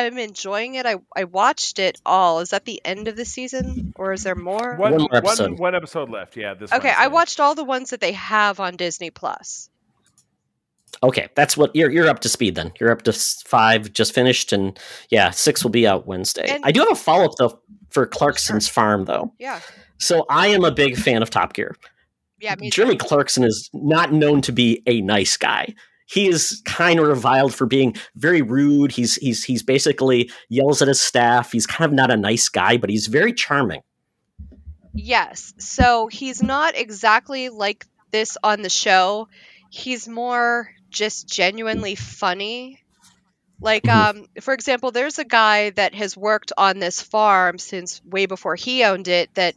I'm 0.00 0.16
enjoying 0.18 0.74
it. 0.76 0.86
I 0.86 0.96
I 1.14 1.24
watched 1.24 1.78
it 1.78 2.00
all. 2.06 2.40
Is 2.40 2.50
that 2.50 2.64
the 2.64 2.80
end 2.84 3.08
of 3.08 3.16
the 3.16 3.24
season, 3.24 3.92
or 3.96 4.12
is 4.12 4.22
there 4.22 4.34
more? 4.34 4.76
One, 4.76 4.92
One 4.92 5.00
more 5.02 5.08
one- 5.10 5.16
episode. 5.18 5.58
one 5.58 5.74
episode 5.74 6.08
left. 6.10 6.36
Yeah. 6.36 6.54
This. 6.54 6.72
Okay, 6.72 6.92
I 6.96 7.08
watched 7.08 7.40
all 7.40 7.54
the 7.54 7.64
ones 7.64 7.90
that 7.90 8.00
they 8.00 8.12
have 8.12 8.58
on 8.60 8.76
Disney 8.76 9.10
Plus. 9.10 9.68
Okay, 11.02 11.28
that's 11.34 11.56
what 11.56 11.74
you're 11.74 11.90
you're 11.90 12.08
up 12.08 12.20
to 12.20 12.28
speed 12.28 12.54
then. 12.54 12.72
You're 12.78 12.92
up 12.92 13.02
to 13.02 13.12
five, 13.12 13.92
just 13.92 14.14
finished, 14.14 14.52
and 14.52 14.78
yeah, 15.10 15.30
six 15.30 15.64
will 15.64 15.70
be 15.70 15.86
out 15.86 16.06
Wednesday. 16.06 16.46
And- 16.48 16.64
I 16.64 16.70
do 16.70 16.80
have 16.80 16.92
a 16.92 16.94
follow 16.96 17.24
up 17.24 17.32
though 17.38 17.60
for 17.90 18.06
Clarkson's 18.06 18.68
Farm 18.68 19.04
though. 19.06 19.32
Yeah, 19.38 19.60
So 19.98 20.24
I 20.30 20.48
am 20.48 20.64
a 20.64 20.70
big 20.70 20.96
fan 20.96 21.22
of 21.22 21.30
Top 21.30 21.54
Gear. 21.54 21.74
yeah. 22.40 22.54
Me 22.58 22.70
Jeremy 22.70 22.96
too. 22.96 23.04
Clarkson 23.06 23.42
is 23.44 23.68
not 23.74 24.12
known 24.12 24.42
to 24.42 24.52
be 24.52 24.82
a 24.86 25.00
nice 25.00 25.36
guy. 25.36 25.74
He 26.12 26.28
is 26.28 26.60
kind 26.66 27.00
of 27.00 27.06
reviled 27.06 27.54
for 27.54 27.66
being 27.66 27.94
very 28.16 28.42
rude. 28.42 28.92
He's 28.92 29.14
he's 29.16 29.44
he's 29.44 29.62
basically 29.62 30.30
yells 30.50 30.82
at 30.82 30.88
his 30.88 31.00
staff. 31.00 31.52
He's 31.52 31.66
kind 31.66 31.88
of 31.88 31.94
not 31.94 32.10
a 32.10 32.16
nice 32.16 32.50
guy, 32.50 32.76
but 32.76 32.90
he's 32.90 33.06
very 33.06 33.32
charming. 33.32 33.80
Yes. 34.94 35.54
So 35.58 36.06
he's 36.08 36.42
not 36.42 36.76
exactly 36.76 37.48
like 37.48 37.86
this 38.10 38.36
on 38.44 38.60
the 38.60 38.68
show. 38.68 39.28
He's 39.70 40.06
more 40.06 40.70
just 40.90 41.26
genuinely 41.28 41.94
funny. 41.94 42.78
Like, 43.58 43.84
Mhm. 43.84 43.90
um, 44.20 44.26
for 44.42 44.52
example, 44.52 44.90
there's 44.90 45.18
a 45.18 45.24
guy 45.24 45.70
that 45.70 45.94
has 45.94 46.16
worked 46.16 46.52
on 46.58 46.78
this 46.78 47.00
farm 47.00 47.58
since 47.58 48.02
way 48.04 48.26
before 48.26 48.56
he 48.56 48.84
owned 48.84 49.08
it 49.08 49.34
that 49.34 49.54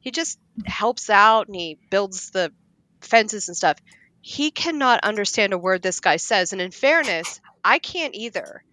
he 0.00 0.10
just 0.10 0.38
helps 0.64 1.10
out 1.10 1.46
and 1.46 1.54
he 1.54 1.78
builds 1.90 2.30
the 2.30 2.50
fences 3.00 3.46
and 3.48 3.56
stuff. 3.56 3.76
He 4.22 4.50
cannot 4.50 5.04
understand 5.04 5.52
a 5.52 5.58
word 5.58 5.82
this 5.82 6.00
guy 6.00 6.16
says. 6.16 6.52
And 6.52 6.62
in 6.62 6.70
fairness, 6.70 7.40
I 7.62 7.78
can't 7.78 8.14
either. 8.14 8.64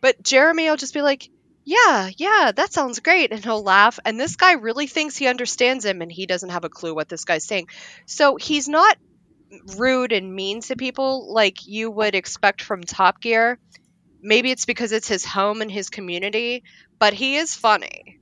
But 0.00 0.22
Jeremy 0.22 0.68
will 0.68 0.76
just 0.76 0.94
be 0.94 1.02
like, 1.02 1.30
yeah, 1.64 2.10
yeah, 2.16 2.52
that 2.54 2.72
sounds 2.72 3.00
great. 3.00 3.30
And 3.30 3.44
he'll 3.44 3.62
laugh. 3.62 3.98
And 4.04 4.18
this 4.18 4.36
guy 4.36 4.52
really 4.52 4.86
thinks 4.86 5.16
he 5.16 5.26
understands 5.26 5.84
him 5.84 6.02
and 6.02 6.10
he 6.10 6.26
doesn't 6.26 6.50
have 6.50 6.64
a 6.64 6.70
clue 6.70 6.94
what 6.94 7.08
this 7.08 7.24
guy's 7.24 7.44
saying. 7.44 7.68
So 8.06 8.36
he's 8.36 8.68
not 8.68 8.96
rude 9.76 10.12
and 10.12 10.34
mean 10.34 10.60
to 10.62 10.76
people 10.76 11.32
like 11.32 11.66
you 11.66 11.90
would 11.90 12.14
expect 12.14 12.62
from 12.62 12.82
Top 12.82 13.20
Gear. 13.20 13.58
Maybe 14.20 14.50
it's 14.50 14.64
because 14.64 14.92
it's 14.92 15.08
his 15.08 15.24
home 15.24 15.62
and 15.62 15.70
his 15.70 15.90
community, 15.90 16.64
but 16.98 17.12
he 17.12 17.36
is 17.36 17.54
funny. 17.54 18.18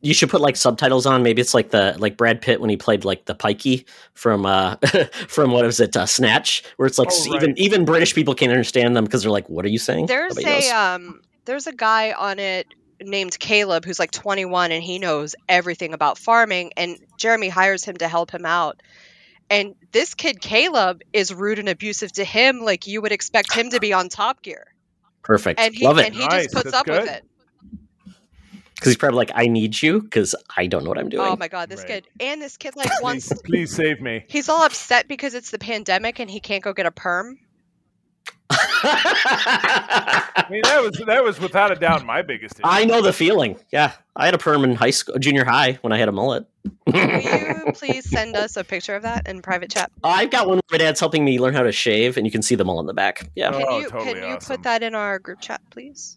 You 0.00 0.14
should 0.14 0.30
put 0.30 0.40
like 0.40 0.56
subtitles 0.56 1.06
on. 1.06 1.22
Maybe 1.22 1.40
it's 1.42 1.54
like 1.54 1.70
the 1.70 1.94
like 1.98 2.16
Brad 2.16 2.40
Pitt 2.40 2.60
when 2.60 2.70
he 2.70 2.76
played 2.76 3.04
like 3.04 3.24
the 3.26 3.34
Pikey 3.34 3.84
from 4.14 4.46
uh 4.46 4.76
from 5.28 5.50
what 5.52 5.64
is 5.64 5.80
it 5.80 5.96
uh, 5.96 6.06
Snatch, 6.06 6.62
where 6.76 6.86
it's 6.86 6.98
like 6.98 7.08
Oh, 7.12 7.30
right. 7.32 7.42
even 7.42 7.58
even 7.58 7.84
British 7.84 8.14
people 8.14 8.34
can't 8.34 8.52
understand 8.52 8.96
them 8.96 9.04
because 9.04 9.22
they're 9.22 9.30
like, 9.32 9.48
"What 9.48 9.64
are 9.64 9.68
you 9.68 9.78
saying?" 9.78 10.06
There's 10.06 10.36
Nobody 10.36 10.46
knows. 10.54 10.64
a 10.70 10.76
um 10.76 11.20
there's 11.44 11.66
a 11.66 11.72
guy 11.72 12.12
on 12.12 12.38
it 12.38 12.66
named 13.02 13.36
Caleb 13.40 13.84
who's 13.84 13.98
like 13.98 14.12
21 14.12 14.70
and 14.70 14.82
he 14.82 15.00
knows 15.00 15.34
everything 15.48 15.92
about 15.92 16.16
farming 16.16 16.70
and 16.76 16.98
Jeremy 17.18 17.48
hires 17.48 17.84
him 17.84 17.96
to 17.96 18.06
help 18.06 18.30
him 18.30 18.46
out. 18.46 18.80
And 19.50 19.74
this 19.90 20.14
kid 20.14 20.40
Caleb 20.40 21.02
is 21.12 21.34
rude 21.34 21.58
and 21.58 21.68
abusive 21.68 22.12
to 22.12 22.24
him 22.24 22.60
like 22.60 22.86
you 22.86 23.02
would 23.02 23.10
expect 23.12 23.52
him 23.52 23.70
to 23.70 23.80
be 23.80 23.92
on 23.92 24.08
Top 24.08 24.42
Gear. 24.42 24.66
Perfect. 25.24 25.58
And 25.60 25.74
he 25.74 25.84
Love 25.84 25.98
and 25.98 26.14
he 26.14 26.26
Nice, 26.26 26.44
just 26.44 26.54
puts 26.54 26.64
that's 26.70 26.76
up 26.76 26.86
with 26.86 27.08
it. 27.08 27.24
Because 28.82 28.90
he's 28.92 28.98
probably 28.98 29.16
like, 29.18 29.30
"I 29.34 29.46
need 29.46 29.80
you" 29.80 30.02
because 30.02 30.34
I 30.56 30.66
don't 30.66 30.82
know 30.82 30.88
what 30.90 30.98
I'm 30.98 31.06
oh 31.06 31.10
doing. 31.10 31.26
Oh 31.26 31.36
my 31.36 31.48
god, 31.48 31.68
this 31.68 31.80
Right. 31.80 31.88
kid. 31.88 32.08
And 32.20 32.42
this 32.42 32.56
kid 32.56 32.74
like 32.76 32.90
wants 33.02 33.28
Please, 33.28 33.42
please 33.44 33.74
save 33.76 34.00
me. 34.00 34.24
he's 34.28 34.48
all 34.48 34.64
upset 34.64 35.08
because 35.08 35.34
it's 35.34 35.50
the 35.50 35.58
pandemic 35.58 36.18
and 36.18 36.30
he 36.30 36.40
can't 36.40 36.62
go 36.64 36.72
get 36.72 36.86
a 36.86 36.90
perm. 36.90 37.38
I 38.84 40.46
mean, 40.50 40.60
that 40.64 40.82
was 40.82 41.02
that 41.06 41.24
was 41.24 41.40
without 41.40 41.70
a 41.72 41.74
doubt 41.76 42.04
my 42.04 42.22
biggest. 42.22 42.56
issue. 42.56 42.62
I 42.64 42.84
know 42.84 43.00
the 43.00 43.12
feeling. 43.12 43.58
Yeah, 43.72 43.92
I 44.16 44.26
had 44.26 44.34
a 44.34 44.38
perm 44.38 44.64
in 44.64 44.74
high 44.74 44.90
school, 44.90 45.18
junior 45.18 45.44
high, 45.44 45.78
when 45.82 45.92
I 45.92 45.98
had 45.98 46.08
a 46.08 46.12
mullet. 46.12 46.44
Will 46.86 47.20
you 47.20 47.72
please 47.74 48.08
send 48.08 48.36
us 48.36 48.56
a 48.56 48.64
picture 48.64 48.94
of 48.94 49.02
that 49.02 49.26
in 49.28 49.40
private 49.42 49.70
chat? 49.70 49.90
I've 50.04 50.30
got 50.30 50.46
one. 50.48 50.56
where 50.68 50.78
My 50.78 50.84
dad's 50.84 51.00
helping 51.00 51.24
me 51.24 51.38
learn 51.38 51.54
how 51.54 51.62
to 51.62 51.72
shave, 51.72 52.16
and 52.16 52.26
you 52.26 52.30
can 52.32 52.42
see 52.42 52.54
them 52.54 52.68
all 52.68 52.80
in 52.80 52.86
the 52.86 52.94
back. 52.94 53.30
Yeah, 53.34 53.52
Can 53.52 53.64
Oh, 53.68 53.78
you 53.78 53.88
totally 53.88 54.14
can 54.14 54.22
you 54.28 54.34
awesome. 54.36 54.56
put 54.56 54.64
that 54.64 54.82
in 54.82 54.94
our 54.94 55.18
group 55.18 55.40
chat, 55.40 55.60
please? 55.70 56.16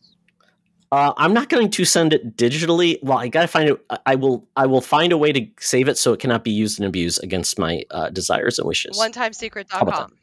Uh, 0.92 1.14
I'm 1.18 1.34
not 1.34 1.50
going 1.50 1.70
to 1.72 1.86
send 1.86 2.14
it 2.14 2.38
digitally. 2.38 2.98
Well, 3.04 3.18
I 3.18 3.28
gotta 3.28 3.48
find 3.48 3.70
it. 3.70 3.86
I- 3.90 4.00
I 4.06 4.16
will. 4.16 4.48
I 4.56 4.66
will 4.66 4.82
find 4.82 5.12
a 5.12 5.18
way 5.18 5.32
to 5.32 5.46
save 5.60 5.88
it 5.88 5.98
so 5.98 6.14
it 6.14 6.20
cannot 6.20 6.44
be 6.44 6.52
used 6.52 6.80
and 6.80 6.88
abused 6.88 7.24
against 7.24 7.58
my 7.60 7.84
uh, 7.92 8.10
desires 8.10 8.60
and 8.60 8.68
wishes. 8.68 8.98
OneTimeSecret.com. 9.00 10.14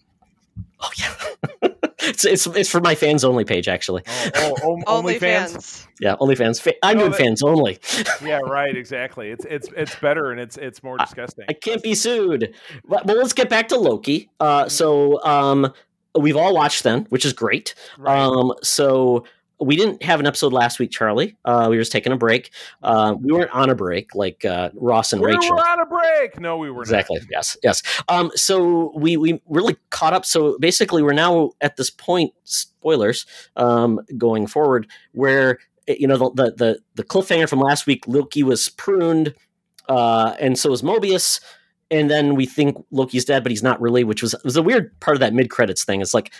Oh 0.81 0.91
yeah, 0.99 1.15
it's, 2.01 2.25
it's 2.27 2.47
it's 2.49 2.69
for 2.69 2.81
my 2.81 2.95
fans 2.95 3.25
only 3.25 3.45
page 3.45 3.69
actually. 3.69 4.03
Oh, 4.09 4.31
oh, 4.37 4.55
oh, 4.63 4.83
only 4.99 5.19
fans. 5.19 5.55
OnlyFans. 5.55 5.87
Yeah, 6.01 6.17
OnlyFans. 6.17 6.61
Fa- 6.61 6.85
I'm 6.85 6.99
No, 6.99 7.05
doing 7.05 7.15
fans 7.19 7.43
only. 7.43 7.79
Yeah, 8.25 8.39
right. 8.39 8.77
Exactly. 8.77 9.31
It's 9.31 9.45
it's 9.47 9.69
it's 9.77 9.95
better 9.97 10.31
and 10.31 10.41
it's 10.41 10.57
it's 10.59 10.83
more 10.83 10.99
disgusting. 10.99 11.47
I 11.49 11.55
can't 11.55 11.83
be 11.83 11.95
sued. 11.95 12.55
But, 12.87 13.07
but 13.07 13.17
let's 13.17 13.33
get 13.33 13.49
back 13.49 13.69
to 13.69 13.77
Loki. 13.79 14.31
Uh, 14.41 14.69
so 14.69 15.23
um, 15.25 15.73
we've 16.19 16.37
all 16.37 16.55
watched 16.55 16.83
then, 16.83 17.07
which 17.09 17.25
is 17.25 17.33
great. 17.33 17.75
Right. 17.99 18.19
Um, 18.19 18.53
so 18.63 19.25
we 19.63 19.77
didn't 19.77 20.03
have 20.03 20.21
an 20.21 20.27
episode 20.27 20.53
last 20.53 20.79
week, 20.79 20.91
Charlie. 20.91 21.37
Uh, 21.45 21.67
we 21.71 21.77
were 21.77 21.83
just 21.83 21.93
taking 21.93 22.13
a 22.13 22.17
break. 22.17 22.51
Uh, 22.83 23.15
we 23.21 23.33
weren't 23.33 23.51
on 23.53 23.71
a 23.71 23.75
break 23.75 24.15
like 24.15 24.45
uh, 24.45 24.71
Ross 24.75 25.13
and 25.13 25.23
we 25.23 25.29
Rachel. 25.33 25.55
were 25.57 25.63
on 25.67 25.81
a 25.81 25.87
break. 25.87 26.41
No, 26.41 26.57
we 26.57 26.71
were 26.71 26.83
Exactly. 26.83 27.21
Yes. 27.31 27.57
Yes. 27.63 27.83
Um, 28.09 28.31
so 28.35 28.93
we 28.97 29.17
we 29.17 29.41
really 29.49 29.77
caught 29.91 30.13
up. 30.13 30.25
So 30.25 30.59
basically, 30.59 31.03
we're 31.03 31.13
now 31.13 31.53
at 31.61 31.77
this 31.77 31.91
point. 31.91 32.33
Spoilers. 32.45 33.27
Um, 33.57 34.01
going 34.19 34.47
forward, 34.47 34.87
where 35.13 35.59
eh, 35.89 35.97
you 35.99 36.07
know 36.07 36.17
the 36.17 36.31
the 36.31 36.51
the, 36.57 36.79
the 36.97 37.05
cliffhanger 37.05 37.49
from 37.49 37.61
last 37.61 37.87
week, 37.87 38.07
Loki 38.07 38.43
was 38.43 38.69
pruned, 38.69 39.35
uh, 39.89 40.35
and 40.41 40.59
so 40.59 40.71
was 40.71 40.83
Mobius. 40.83 41.41
And 41.91 42.11
then 42.11 42.37
we 42.37 42.47
think 42.47 42.83
Loki's 42.91 43.27
dead, 43.27 43.43
but 43.43 43.53
he's 43.53 43.63
not 43.63 43.79
really, 43.79 44.03
which 44.03 44.23
was 44.23 44.35
was 44.45 44.57
a 44.57 44.63
weird 44.63 44.99
part 45.01 45.15
of 45.15 45.21
that 45.21 45.35
mid 45.35 45.51
credits 45.51 45.85
thing. 45.85 46.01
It's 46.01 46.15
like 46.15 46.33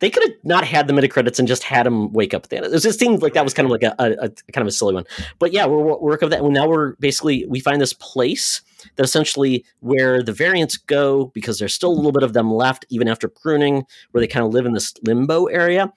they 0.00 0.10
could 0.10 0.22
have 0.22 0.36
not 0.44 0.64
had 0.64 0.86
the 0.86 0.92
mid 0.92 1.10
credits 1.10 1.38
and 1.38 1.48
just 1.48 1.62
had 1.62 1.86
him 1.86 2.12
wake 2.12 2.34
up 2.34 2.44
at 2.44 2.50
the 2.50 2.56
end. 2.56 2.66
It 2.66 2.78
just 2.78 2.98
seemed 2.98 3.22
like 3.22 3.34
that 3.34 3.44
was 3.44 3.54
kind 3.54 3.66
of 3.66 3.70
like 3.70 3.82
a, 3.82 3.94
a, 3.98 4.24
a 4.24 4.52
kind 4.52 4.62
of 4.62 4.66
a 4.66 4.72
silly 4.72 4.94
one. 4.94 5.04
But 5.38 5.52
yeah, 5.52 5.66
we're, 5.66 5.78
we're 5.78 5.98
work 5.98 6.22
of 6.22 6.30
that. 6.30 6.42
Well, 6.42 6.52
now 6.52 6.68
we're 6.68 6.94
basically 6.96 7.46
we 7.48 7.60
find 7.60 7.80
this 7.80 7.92
place 7.92 8.62
that 8.96 9.02
essentially 9.02 9.64
where 9.80 10.22
the 10.22 10.32
variants 10.32 10.76
go 10.76 11.26
because 11.26 11.58
there's 11.58 11.74
still 11.74 11.90
a 11.90 11.94
little 11.94 12.12
bit 12.12 12.22
of 12.22 12.32
them 12.32 12.52
left 12.52 12.86
even 12.88 13.08
after 13.08 13.28
pruning, 13.28 13.84
where 14.12 14.20
they 14.20 14.28
kind 14.28 14.46
of 14.46 14.52
live 14.52 14.66
in 14.66 14.72
this 14.72 14.94
limbo 15.02 15.46
area, 15.46 15.92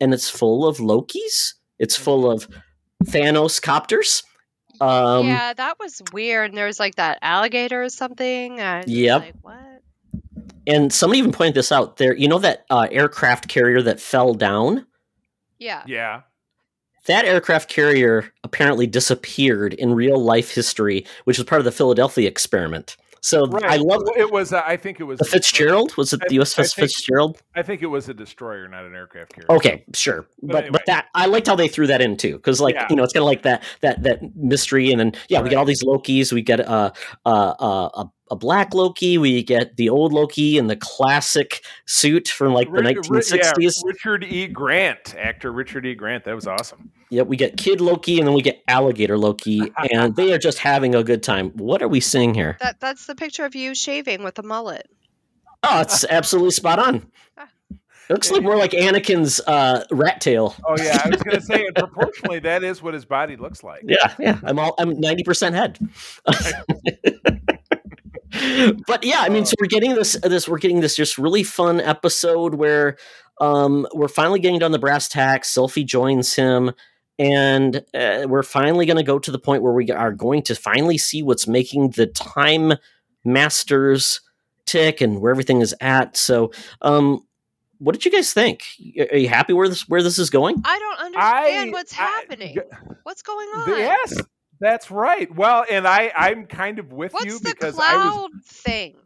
and 0.00 0.12
it's 0.12 0.28
full 0.28 0.66
of 0.66 0.78
Lokis. 0.78 1.54
It's 1.78 1.96
full 1.96 2.30
of 2.30 2.48
Thanos 3.04 3.60
copters. 3.60 4.22
Um, 4.80 5.26
yeah, 5.26 5.54
that 5.54 5.78
was 5.78 6.02
weird. 6.12 6.50
And 6.50 6.58
there 6.58 6.66
was 6.66 6.80
like 6.80 6.96
that 6.96 7.18
alligator 7.22 7.82
or 7.82 7.88
something. 7.88 8.60
And 8.60 8.88
Yep. 8.88 9.20
Like, 9.20 9.34
what? 9.42 9.65
And 10.66 10.92
somebody 10.92 11.18
even 11.18 11.32
pointed 11.32 11.54
this 11.54 11.70
out. 11.72 11.96
There, 11.96 12.14
you 12.16 12.28
know 12.28 12.38
that 12.40 12.64
uh, 12.70 12.88
aircraft 12.90 13.48
carrier 13.48 13.82
that 13.82 14.00
fell 14.00 14.34
down. 14.34 14.86
Yeah. 15.58 15.82
Yeah. 15.86 16.22
That 17.06 17.24
aircraft 17.24 17.68
carrier 17.70 18.32
apparently 18.42 18.86
disappeared 18.88 19.74
in 19.74 19.94
real 19.94 20.18
life 20.22 20.52
history, 20.52 21.06
which 21.24 21.38
was 21.38 21.46
part 21.46 21.60
of 21.60 21.64
the 21.64 21.70
Philadelphia 21.72 22.26
experiment. 22.28 22.96
So 23.20 23.46
Right. 23.46 23.64
I 23.64 23.76
love 23.76 24.02
it. 24.16 24.30
Was 24.30 24.52
uh, 24.52 24.62
I 24.66 24.76
think 24.76 25.00
it 25.00 25.04
was 25.04 25.18
the 25.18 25.24
Fitzgerald. 25.24 25.96
Was 25.96 26.12
it 26.12 26.20
I- 26.22 26.26
the 26.28 26.36
USS 26.38 26.58
I 26.58 26.62
think- 26.62 26.90
Fitzgerald? 26.90 27.42
I 27.56 27.62
think 27.62 27.82
it 27.82 27.86
was 27.86 28.08
a 28.08 28.14
destroyer, 28.14 28.68
not 28.68 28.84
an 28.84 28.94
aircraft 28.94 29.34
carrier. 29.34 29.50
Okay, 29.50 29.84
sure, 29.94 30.26
But 30.42 30.48
but 30.52 30.56
anyway. 30.58 30.70
but 30.72 30.86
that 30.86 31.06
I 31.14 31.26
liked 31.26 31.46
how 31.48 31.56
they 31.56 31.66
threw 31.68 31.86
that 31.88 32.00
in 32.00 32.16
too, 32.16 32.36
because 32.36 32.60
like 32.60 32.74
Yeah. 32.74 32.86
you 32.90 32.94
know 32.96 33.02
it's 33.02 33.12
kind 33.12 33.22
of 33.22 33.26
like 33.26 33.42
that 33.42 33.64
that 33.80 34.02
that 34.04 34.36
mystery, 34.36 34.90
and 34.92 35.00
then 35.00 35.12
yeah, 35.28 35.40
we 35.42 35.48
get 35.48 35.56
all 35.58 35.64
these 35.64 35.82
Lokis, 35.82 36.32
we 36.32 36.42
get 36.42 36.60
a 36.60 36.68
uh, 36.70 36.90
uh 37.24 37.30
uh 37.60 38.04
a 38.30 38.34
a 38.34 38.38
black 38.38 38.74
Loki. 38.74 39.18
We 39.18 39.42
get 39.42 39.76
the 39.76 39.88
old 39.88 40.12
Loki 40.12 40.58
in 40.58 40.66
the 40.66 40.76
classic 40.76 41.64
suit 41.86 42.28
from 42.28 42.52
like 42.52 42.68
the 42.68 42.82
Ri- 42.82 42.94
Ri- 42.94 43.20
1960s. 43.20 43.32
yeah, 43.36 43.72
Richard 43.84 44.24
E. 44.24 44.46
Grant, 44.46 45.14
actor 45.16 45.52
Richard 45.52 45.86
E. 45.86 45.94
Grant. 45.94 46.24
That 46.24 46.34
was 46.34 46.46
awesome. 46.46 46.90
Yep, 47.10 47.26
we 47.28 47.36
get 47.36 47.56
Kid 47.56 47.80
Loki 47.80 48.18
and 48.18 48.26
then 48.26 48.34
we 48.34 48.42
get 48.42 48.62
Alligator 48.68 49.18
Loki, 49.18 49.60
and 49.92 50.14
they 50.16 50.32
are 50.32 50.38
just 50.38 50.58
having 50.58 50.94
a 50.94 51.02
good 51.02 51.22
time. 51.22 51.50
What 51.50 51.82
are 51.82 51.88
we 51.88 52.00
seeing 52.00 52.34
here? 52.34 52.56
That 52.60 52.80
that's 52.80 53.06
the 53.06 53.14
picture 53.14 53.44
of 53.44 53.54
you 53.54 53.74
shaving 53.74 54.22
with 54.22 54.38
a 54.38 54.42
mullet. 54.42 54.88
Oh, 55.62 55.80
it's 55.80 56.04
absolutely 56.04 56.52
spot 56.52 56.78
on. 56.78 57.06
It 58.08 58.12
looks 58.12 58.30
like 58.30 58.44
more 58.44 58.56
like 58.56 58.70
Anakin's 58.70 59.40
uh, 59.48 59.84
rat 59.90 60.20
tail. 60.20 60.54
Oh 60.64 60.76
yeah, 60.78 61.02
I 61.04 61.08
was 61.08 61.20
going 61.24 61.38
to 61.38 61.42
say, 61.42 61.66
and 61.66 61.74
proportionally, 61.74 62.38
that 62.38 62.62
is 62.62 62.80
what 62.80 62.94
his 62.94 63.04
body 63.04 63.34
looks 63.34 63.64
like. 63.64 63.82
Yeah, 63.84 64.14
yeah. 64.20 64.38
I'm 64.44 64.60
all 64.60 64.76
I'm 64.78 65.00
ninety 65.00 65.24
percent 65.24 65.56
head. 65.56 65.76
But 68.86 69.04
yeah, 69.04 69.20
I 69.20 69.28
mean, 69.28 69.44
so 69.46 69.54
we're 69.60 69.66
getting 69.66 69.94
this 69.94 70.18
this 70.22 70.48
we're 70.48 70.58
getting 70.58 70.80
this 70.80 70.96
just 70.96 71.18
really 71.18 71.42
fun 71.42 71.80
episode 71.80 72.54
where 72.54 72.96
um 73.40 73.86
we're 73.92 74.08
finally 74.08 74.40
getting 74.40 74.58
down 74.58 74.72
the 74.72 74.78
brass 74.78 75.08
tacks. 75.08 75.48
Sylvie 75.50 75.84
joins 75.84 76.34
him, 76.34 76.72
and 77.18 77.84
uh, 77.94 78.26
we're 78.28 78.42
finally 78.42 78.86
going 78.86 78.96
to 78.96 79.02
go 79.02 79.18
to 79.18 79.30
the 79.30 79.38
point 79.38 79.62
where 79.62 79.72
we 79.72 79.90
are 79.90 80.12
going 80.12 80.42
to 80.42 80.54
finally 80.54 80.98
see 80.98 81.22
what's 81.22 81.46
making 81.46 81.90
the 81.90 82.06
time 82.06 82.74
masters 83.24 84.20
tick 84.66 85.00
and 85.00 85.20
where 85.20 85.30
everything 85.30 85.60
is 85.60 85.74
at. 85.80 86.16
So, 86.16 86.52
um, 86.82 87.24
what 87.78 87.92
did 87.92 88.04
you 88.04 88.10
guys 88.10 88.32
think? 88.32 88.62
Are 89.12 89.16
you 89.18 89.28
happy 89.28 89.52
where 89.52 89.68
this 89.68 89.88
where 89.88 90.02
this 90.02 90.18
is 90.18 90.30
going? 90.30 90.62
I 90.64 90.78
don't 90.78 90.98
understand 91.06 91.70
I- 91.70 91.72
what's 91.72 91.92
I- 91.92 91.96
happening. 91.96 92.58
What's 93.02 93.22
going 93.22 93.48
on? 93.48 93.68
Yes, 93.68 94.20
that's 94.60 94.90
right. 94.90 95.32
Well, 95.34 95.64
and 95.70 95.86
I 95.86 96.12
I'm 96.16 96.46
kind 96.46 96.78
of 96.78 96.92
with 96.92 97.12
What's 97.12 97.26
you 97.26 97.38
the 97.38 97.50
because 97.50 97.74
cloud 97.74 97.88
I 97.94 98.06
was 98.08 98.30
thing? 98.44 98.96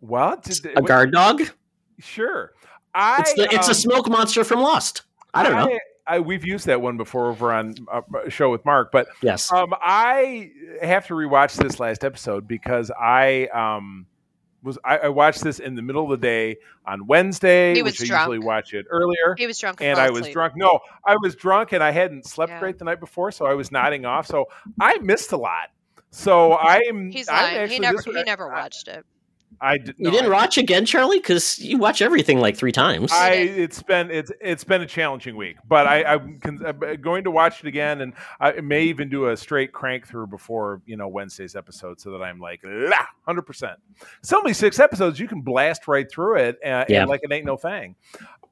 well. 0.00 0.36
Did, 0.42 0.66
A 0.76 0.82
guard 0.82 1.12
dog? 1.12 1.42
Sure. 1.98 2.52
I, 2.94 3.20
It's 3.20 3.34
the 3.34 3.44
it's 3.52 3.66
um, 3.68 3.72
a 3.72 3.74
smoke 3.74 4.08
monster 4.08 4.44
from 4.44 4.60
Lost. 4.60 5.02
I 5.34 5.42
don't 5.42 5.52
know. 5.54 5.78
I, 6.08 6.20
we've 6.20 6.44
used 6.46 6.66
that 6.66 6.80
one 6.80 6.96
before 6.96 7.26
over 7.26 7.52
on 7.52 7.74
uh, 7.92 8.00
a 8.24 8.30
show 8.30 8.50
with 8.50 8.64
Mark, 8.64 8.92
but 8.92 9.08
Yes. 9.22 9.52
um, 9.52 9.74
I 9.80 10.52
have 10.80 11.06
to 11.08 11.14
rewatch 11.14 11.56
this 11.56 11.80
last 11.80 12.04
episode 12.04 12.46
because 12.46 12.92
I 12.92 13.46
um, 13.48 14.06
was 14.62 14.78
I, 14.84 14.98
I 14.98 15.08
watched 15.08 15.42
this 15.44 15.58
in 15.58 15.74
the 15.74 15.82
middle 15.82 16.04
of 16.04 16.10
the 16.20 16.26
day 16.26 16.56
on 16.86 17.06
Wednesday, 17.06 17.74
He 17.74 17.82
was 17.82 17.98
which 18.00 18.10
I 18.10 18.18
usually 18.20 18.38
watch 18.38 18.74
it 18.74 18.86
earlier. 18.90 19.34
He 19.36 19.46
was 19.46 19.58
drunk 19.58 19.80
and 19.80 19.98
I 19.98 20.10
was 20.10 20.20
asleep. 20.20 20.32
drunk. 20.34 20.54
No, 20.56 20.80
I 21.04 21.16
was 21.20 21.34
drunk 21.34 21.72
and 21.72 21.82
I 21.82 21.90
hadn't 21.90 22.26
slept 22.26 22.50
Yeah. 22.52 22.60
great 22.60 22.78
the 22.78 22.84
night 22.84 23.00
before, 23.00 23.30
so 23.32 23.46
I 23.46 23.54
was 23.54 23.70
nodding 23.70 24.04
off. 24.04 24.26
So 24.26 24.46
I 24.80 24.98
missed 24.98 25.32
a 25.32 25.36
lot. 25.36 25.70
So 26.10 26.56
I'm. 26.58 27.10
He's 27.10 27.28
I'm. 27.28 27.34
Actually, 27.56 27.74
he 27.74 27.80
never 27.80 27.96
this- 27.98 28.04
he 28.06 28.22
never 28.22 28.48
watched 28.48 28.88
it. 28.88 29.04
I, 29.60 29.78
did. 29.78 29.94
You 29.98 30.04
no, 30.04 30.10
didn't 30.10 30.26
I- 30.32 30.34
watch 30.34 30.58
again, 30.58 30.84
Charlie, 30.86 31.18
because 31.18 31.58
you 31.58 31.78
watch 31.78 32.02
everything 32.02 32.38
like 32.40 32.56
three 32.56 32.72
times. 32.72 33.10
I 33.12 33.32
it's 33.32 33.82
been 33.82 34.10
it's 34.10 34.30
it's 34.40 34.64
been 34.64 34.82
a 34.82 34.86
challenging 34.86 35.36
week, 35.36 35.56
but 35.66 35.86
I, 35.86 36.04
I'm, 36.04 36.38
con- 36.40 36.62
I'm 36.66 37.00
going 37.00 37.24
to 37.24 37.30
watch 37.30 37.60
it 37.60 37.66
again, 37.66 38.00
and 38.00 38.12
I 38.40 38.52
may 38.60 38.82
even 38.84 39.08
do 39.08 39.28
a 39.28 39.36
straight 39.36 39.72
crank 39.72 40.06
through 40.06 40.26
before 40.28 40.82
you 40.86 40.96
know 40.96 41.08
Wednesday's 41.08 41.56
episode, 41.56 42.00
so 42.00 42.10
that 42.12 42.22
I'm 42.22 42.38
like 42.38 42.62
hundred 43.26 43.42
percent. 43.42 43.78
It's 44.20 44.32
only 44.32 44.52
six 44.52 44.78
episodes; 44.78 45.18
you 45.18 45.28
can 45.28 45.40
blast 45.40 45.88
right 45.88 46.10
through 46.10 46.36
it, 46.38 46.56
uh, 46.64 46.84
Yeah. 46.88 47.00
and 47.02 47.08
like 47.08 47.20
it 47.22 47.32
ain't 47.32 47.46
no 47.46 47.56
thing. 47.56 47.94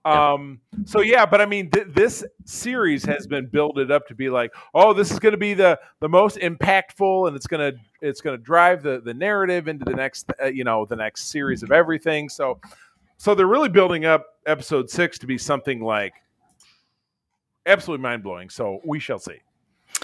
Um. 0.05 0.61
So 0.85 1.01
yeah, 1.01 1.25
but 1.25 1.41
I 1.41 1.47
mean, 1.47 1.71
th- 1.71 1.87
this 1.91 2.25
series 2.45 3.05
has 3.05 3.27
been 3.27 3.47
builded 3.47 3.91
up 3.91 4.07
to 4.09 4.15
be 4.15 4.29
like, 4.29 4.53
oh, 4.75 4.93
this 4.93 5.11
is 5.11 5.19
going 5.19 5.33
to 5.33 5.39
be 5.39 5.55
the 5.55 5.79
the 6.01 6.09
most 6.09 6.37
impactful, 6.39 7.27
and 7.27 7.37
it's 7.37 7.47
gonna 7.47 7.73
it's 8.01 8.21
gonna 8.21 8.39
drive 8.39 8.83
the 8.83 9.01
the 9.01 9.15
narrative 9.15 9.67
into 9.69 9.85
the 9.85 9.95
next 9.95 10.31
uh, 10.43 10.47
you 10.47 10.65
know 10.65 10.85
the 10.85 10.97
next 10.97 11.31
series 11.31 11.63
of 11.63 11.73
everything. 11.73 12.29
So 12.29 12.61
so 13.17 13.35
they're 13.35 13.47
really 13.47 13.69
building 13.71 14.05
up 14.05 14.27
episode 14.47 14.91
six 14.91 15.19
to 15.19 15.27
be 15.27 15.39
something 15.39 15.81
like 15.81 16.13
absolutely 17.67 18.03
mind 18.03 18.23
blowing. 18.23 18.51
So 18.51 18.81
we 18.85 19.01
shall 19.01 19.19
see. 19.19 19.39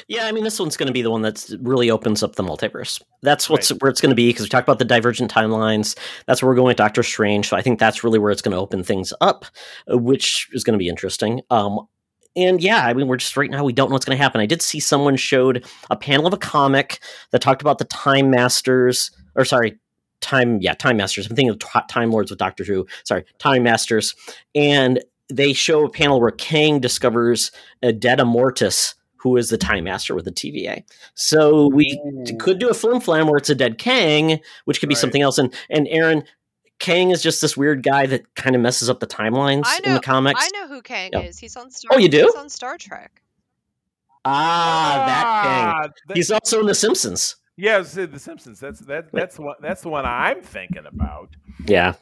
Yeah, 0.09 0.27
I 0.27 0.33
mean, 0.33 0.45
this 0.45 0.59
one's 0.59 0.77
going 0.77 0.87
to 0.87 0.93
be 0.93 1.03
the 1.03 1.11
one 1.11 1.23
that 1.23 1.51
really 1.61 1.91
opens 1.91 2.23
up 2.23 2.37
the 2.37 2.43
multiverse. 2.43 3.01
That's 3.23 3.49
what's 3.49 3.71
where 3.71 3.91
it's 3.91 4.01
going 4.01 4.11
to 4.11 4.17
be 4.17 4.29
because 4.29 4.45
we 4.45 4.49
talked 4.49 4.67
about 4.67 4.79
the 4.79 4.85
divergent 4.85 5.33
timelines. 5.33 5.97
That's 6.27 6.43
where 6.43 6.51
we're 6.51 6.57
going 6.57 6.69
with 6.69 6.77
Doctor 6.77 7.03
Strange. 7.03 7.49
So 7.49 7.57
I 7.57 7.63
think 7.63 7.79
that's 7.79 8.05
really 8.05 8.19
where 8.19 8.31
it's 8.31 8.43
going 8.43 8.53
to 8.53 8.61
open 8.61 8.83
things 8.83 9.13
up, 9.21 9.45
uh, 9.91 9.99
which 9.99 10.49
is 10.53 10.65
going 10.65 10.75
to 10.75 10.79
be 10.79 10.89
interesting. 10.89 11.41
Um, 11.51 11.81
and 12.37 12.63
yeah, 12.63 12.87
I 12.87 12.95
mean, 12.95 13.09
we're 13.09 13.17
just 13.17 13.37
right 13.37 13.51
now 13.51 13.65
we 13.65 13.73
don't 13.73 13.89
know 13.89 13.95
what's 13.95 14.05
going 14.05 14.17
to 14.17 14.23
happen. 14.23 14.41
I 14.41 14.47
did 14.47 14.63
see 14.63 14.81
someone 14.81 15.17
showed 15.17 15.67
a 15.91 15.97
panel 15.97 16.27
of 16.27 16.33
a 16.33 16.39
comic 16.39 17.01
that 17.33 17.43
talked 17.43 17.63
about 17.63 17.79
the 17.79 17.85
Time 17.87 18.31
Masters, 18.31 19.11
or 19.35 19.45
sorry, 19.45 19.79
Time, 20.21 20.59
yeah, 20.61 20.75
Time 20.75 20.97
Masters. 20.97 21.27
I'm 21.27 21.35
thinking 21.35 21.51
of 21.51 21.59
t- 21.59 21.81
Time 21.89 22.11
Lords 22.11 22.31
with 22.31 22.39
Doctor 22.39 22.63
Who. 22.63 22.87
Sorry, 23.05 23.25
Time 23.39 23.63
Masters, 23.63 24.15
and 24.55 25.03
they 25.31 25.53
show 25.53 25.85
a 25.85 25.91
panel 25.91 26.21
where 26.21 26.31
Kang 26.31 26.81
discovers 26.81 27.51
a 27.83 27.93
Data 27.93 28.25
Mortis, 28.25 28.95
who 29.23 29.37
is 29.37 29.51
the 29.51 29.59
Time 29.59 29.85
Master 29.85 30.15
with 30.15 30.25
the 30.25 30.33
TVA. 30.33 30.83
So 31.15 31.67
we 31.69 32.01
d- 32.25 32.35
could 32.37 32.59
do 32.59 32.69
a 32.71 32.75
flim 32.75 33.01
flam 33.01 33.27
where 33.27 33.37
it's 33.37 33.51
a 33.51 33.55
dead 33.55 33.77
Kang, 33.79 34.41
which 34.65 34.81
could 34.81 34.89
be 34.89 34.95
Right. 34.95 35.01
something 35.01 35.23
else. 35.23 35.37
And 35.39 35.53
and 35.69 35.87
Aaron, 35.89 36.25
Kang 36.79 37.11
is 37.11 37.23
just 37.23 37.43
this 37.43 37.57
weird 37.57 37.83
guy 37.83 38.07
that 38.07 38.35
kind 38.37 38.57
of 38.57 38.63
messes 38.63 38.89
up 38.89 39.01
the 39.01 39.07
timelines 39.07 39.65
I 39.67 39.81
in 39.85 39.93
the 39.95 40.01
comics. 40.01 40.41
I 40.43 40.49
know 40.59 40.69
who 40.69 40.81
Kang 40.81 41.11
Yeah. 41.13 41.21
is. 41.21 41.39
He's 41.39 41.55
on 41.57 41.71
Star. 41.71 41.91
Oh, 41.95 41.99
you 41.99 42.09
do? 42.09 42.23
He's 42.23 42.35
on 42.35 42.49
Star 42.49 42.79
Trek. 42.79 43.21
Ah, 44.25 45.05
that 45.07 45.43
Kang. 45.85 45.93
Ah, 46.09 46.15
He's 46.15 46.31
also 46.31 46.61
in 46.61 46.67
The 46.67 46.75
Simpsons. 46.75 47.37
yeah, 47.57 47.81
The 47.81 48.19
Simpsons. 48.19 48.61
That's 48.61 48.81
that. 48.81 49.11
That's 49.13 49.37
the 49.37 49.43
one. 49.43 49.57
That's 49.61 49.83
the 49.83 49.89
one 49.89 50.05
I'm 50.07 50.43
thinking 50.43 50.85
about. 50.87 51.31
Yeah. 51.67 51.95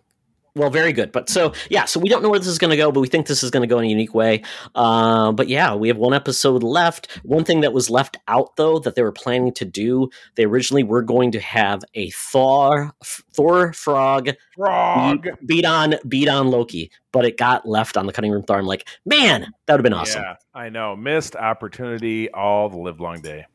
Well, 0.55 0.71
very 0.71 0.93
good. 0.93 1.13
But 1.13 1.29
so 1.29 1.53
yeah, 1.71 1.85
so 1.85 2.01
we 2.01 2.09
don't 2.09 2.23
know 2.23 2.29
where 2.31 2.39
this 2.39 2.49
is 2.49 2.59
going 2.59 2.71
to 2.71 2.77
go, 2.77 2.91
but 2.91 3.01
we 3.01 3.07
think 3.09 3.27
this 3.27 3.43
is 3.43 3.51
going 3.51 3.63
to 3.63 3.67
go 3.67 3.79
in 3.79 3.85
a 3.85 3.89
unique 3.89 4.15
way. 4.15 4.43
Uh, 4.75 5.31
but 5.33 5.49
yeah, 5.49 5.75
we 5.75 5.89
have 5.89 5.97
one 5.99 6.15
episode 6.15 6.63
left. 6.63 7.11
One 7.23 7.45
thing 7.45 7.61
that 7.61 7.73
was 7.73 7.91
left 7.91 8.17
out 8.27 8.57
though 8.57 8.79
that 8.81 8.95
they 8.95 9.03
were 9.03 9.13
planning 9.13 9.53
to 9.55 9.65
do, 9.65 10.09
they 10.35 10.45
originally 10.45 10.83
were 10.83 11.03
going 11.03 11.31
to 11.33 11.41
have 11.41 11.83
a 11.95 12.11
Thor 12.11 12.93
Thor 13.05 13.73
frog 13.73 14.31
Frog. 14.57 15.29
beat, 15.47 15.65
on 15.65 15.95
beat 16.09 16.29
on 16.29 16.49
Loki, 16.51 16.91
but 17.13 17.25
it 17.25 17.37
got 17.37 17.67
left 17.69 17.97
on 17.97 18.07
the 18.07 18.13
cutting 18.13 18.33
room 18.33 18.43
floor. 18.43 18.59
I'm 18.59 18.67
like, 18.67 18.89
man, 19.07 19.53
that 19.67 19.75
would 19.75 19.79
have 19.81 19.83
been 19.85 19.93
awesome. 19.93 20.23
Yeah, 20.23 20.35
I 20.55 20.69
know. 20.71 20.97
Missed 20.97 21.37
opportunity 21.37 22.31
all 22.33 22.69
the 22.69 22.79
live 22.79 23.01
long 23.01 23.21
day. 23.21 23.47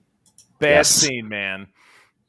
Bad 0.60 0.70
Yes. 0.70 0.90
scene, 0.90 1.28
man. 1.28 1.68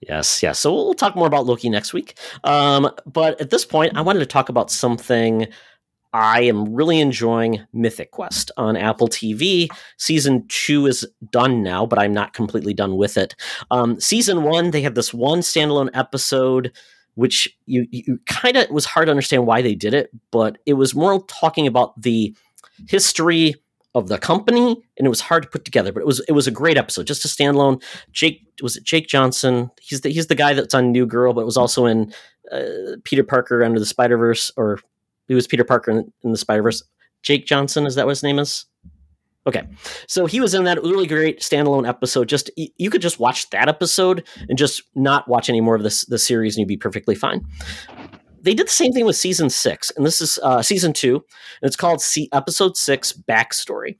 Yes, 0.09 0.43
yes. 0.43 0.61
So 0.61 0.73
we'll 0.73 0.95
talk 0.95 1.17
more 1.17 1.27
about 1.27 1.47
Loki 1.47 1.69
next 1.69 1.93
week. 1.93 2.19
Um, 2.45 2.91
but 3.07 3.41
at 3.41 3.51
this 3.51 3.65
point, 3.65 3.97
I 3.97 4.03
wanted 4.03 4.21
to 4.21 4.27
talk 4.27 4.49
about 4.49 4.71
something 4.71 5.47
I 6.13 6.43
am 6.43 6.73
really 6.73 7.01
enjoying 7.01 7.61
Mythic 7.73 8.13
Quest 8.13 8.53
on 8.57 8.77
Apple 8.77 9.09
TV. 9.09 9.69
Season 9.97 10.47
two 10.49 10.87
is 10.87 11.05
done 11.31 11.63
now, 11.63 11.87
but 11.87 11.99
I'm 11.99 12.13
not 12.13 12.35
completely 12.35 12.73
done 12.73 12.97
with 12.97 13.17
it. 13.17 13.35
Um, 13.73 14.01
season 14.01 14.45
one, 14.45 14.71
they 14.71 14.81
had 14.81 14.95
this 14.95 15.13
one 15.13 15.41
standalone 15.41 15.91
episode, 15.93 16.71
which 17.15 17.53
you, 17.67 17.87
you 17.91 18.21
kind 18.27 18.57
of 18.57 18.71
was 18.71 18.85
hard 18.85 19.07
to 19.07 19.11
understand 19.11 19.47
why 19.47 19.61
they 19.61 19.75
did 19.75 19.93
it, 19.93 20.11
but 20.31 20.59
it 20.67 20.75
was 20.75 20.95
more 20.95 21.21
talking 21.27 21.67
about 21.67 22.01
the 22.01 22.35
history 22.89 23.57
of 23.95 24.09
the 24.09 24.19
company, 24.19 24.83
and 24.99 25.07
it 25.07 25.09
was 25.09 25.21
hard 25.21 25.45
to 25.45 25.49
put 25.49 25.65
together. 25.65 25.93
But 25.93 26.01
it 26.01 26.07
was 26.07 26.21
it 26.29 26.33
was 26.33 26.47
a 26.47 26.51
great 26.51 26.77
episode, 26.77 27.07
just 27.07 27.25
a 27.25 27.29
standalone. 27.29 27.83
Jake 28.13 28.43
was 28.63 28.77
it 28.77 28.85
Jake 28.85 29.09
Johnson? 29.09 29.71
He's 29.81 30.01
the 30.01 30.11
he's 30.11 30.27
the 30.27 30.35
guy 30.35 30.55
that's 30.55 30.75
on 30.75 30.93
New 30.93 31.07
Girl, 31.07 31.33
but 31.33 31.45
was 31.45 31.57
also 31.57 31.87
in 31.87 32.13
uh, 32.51 32.97
Peter 33.05 33.25
Parker 33.25 33.63
under 33.63 33.79
the 33.79 33.87
Spider 33.87 34.17
Verse, 34.17 34.51
or 34.57 34.81
he 35.29 35.35
was 35.35 35.47
Peter 35.47 35.65
Parker 35.65 35.91
in, 35.91 36.13
in 36.23 36.33
the 36.33 36.39
Spider 36.39 36.63
Verse. 36.63 36.83
Jake 37.23 37.47
Johnson 37.47 37.87
is 37.87 37.95
that 37.95 38.07
what 38.07 38.11
his 38.11 38.23
name 38.23 38.39
is? 38.39 38.67
Okay, 39.47 39.63
so 40.07 40.25
he 40.25 40.41
was 40.41 40.55
in 40.55 40.65
that 40.65 40.83
really 40.83 41.07
great 41.07 41.41
standalone 41.41 41.87
episode. 41.87 42.29
Just 42.29 42.51
you 42.57 42.89
could 42.91 43.03
just 43.03 43.21
watch 43.21 43.51
that 43.51 43.69
episode 43.69 44.27
and 44.49 44.57
just 44.57 44.83
not 44.95 45.29
watch 45.29 45.51
any 45.51 45.61
more 45.61 45.75
of 45.75 45.83
this 45.83 46.05
the 46.07 46.19
series, 46.19 46.57
and 46.57 46.61
you'd 46.61 46.69
be 46.69 46.79
perfectly 46.79 47.15
fine. 47.15 47.47
They 48.45 48.55
did 48.55 48.67
the 48.67 48.73
same 48.73 48.93
thing 48.93 49.07
with 49.07 49.17
season 49.17 49.51
six, 49.51 49.91
and 49.97 50.07
this 50.07 50.21
is 50.21 50.39
uh, 50.43 50.63
season 50.63 50.93
two, 50.93 51.17
and 51.17 51.69
it's 51.69 51.77
called 51.77 52.01
C- 52.01 52.29
episode 52.33 52.77
six 52.77 53.13
backstory 53.13 53.97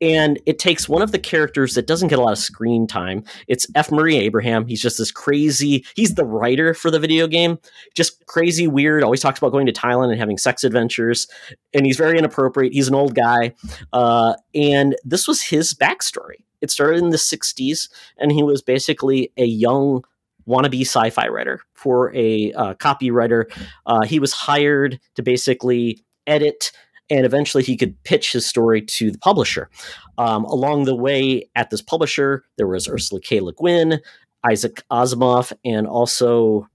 and 0.00 0.40
it 0.44 0.58
takes 0.58 0.88
one 0.88 1.02
of 1.02 1.12
the 1.12 1.18
characters 1.18 1.74
that 1.74 1.86
doesn't 1.86 2.08
get 2.08 2.18
a 2.18 2.22
lot 2.22 2.32
of 2.32 2.38
screen 2.38 2.86
time. 2.86 3.24
It's 3.46 3.66
F. 3.74 3.90
Murray 3.92 4.16
Abraham. 4.16 4.66
He's 4.66 4.82
just 4.82 4.98
this 4.98 5.10
crazy. 5.10 5.84
He's 5.94 6.14
the 6.14 6.24
writer 6.24 6.74
for 6.74 6.90
the 6.90 6.98
video 6.98 7.26
game. 7.26 7.58
Just 7.94 8.24
crazy, 8.26 8.66
weird. 8.66 9.02
Always 9.02 9.20
talks 9.20 9.38
about 9.38 9.52
going 9.52 9.66
to 9.66 9.72
Thailand 9.72 10.10
and 10.10 10.18
having 10.18 10.38
sex 10.38 10.64
adventures, 10.64 11.26
and 11.72 11.86
he's 11.86 11.96
very 11.96 12.18
inappropriate. 12.18 12.72
He's 12.72 12.88
an 12.88 12.94
old 12.94 13.14
guy, 13.14 13.54
uh, 13.92 14.34
and 14.54 14.96
this 15.04 15.28
was 15.28 15.42
his 15.42 15.74
backstory. 15.74 16.44
It 16.60 16.70
started 16.70 17.02
in 17.02 17.10
the 17.10 17.16
'60s, 17.16 17.88
and 18.18 18.32
he 18.32 18.42
was 18.42 18.62
basically 18.62 19.32
a 19.36 19.44
young 19.44 20.04
wannabe 20.48 20.82
sci-fi 20.82 21.28
writer 21.28 21.60
for 21.74 22.14
a 22.14 22.52
uh, 22.52 22.74
copywriter. 22.74 23.44
Uh, 23.86 24.02
he 24.02 24.18
was 24.18 24.32
hired 24.32 25.00
to 25.14 25.22
basically 25.22 26.02
edit 26.26 26.72
and 27.10 27.26
eventually 27.26 27.62
he 27.62 27.76
could 27.76 28.02
pitch 28.04 28.32
his 28.32 28.46
story 28.46 28.80
to 28.80 29.10
the 29.10 29.18
publisher. 29.18 29.68
Um, 30.16 30.44
along 30.44 30.84
the 30.84 30.94
way 30.94 31.48
at 31.54 31.70
this 31.70 31.82
publisher, 31.82 32.44
there 32.56 32.66
was 32.66 32.88
Ursula 32.88 33.20
K. 33.20 33.40
Le 33.40 33.52
Guin, 33.52 34.00
Isaac 34.42 34.82
Asimov, 34.90 35.52
and 35.64 35.86
also 35.86 36.68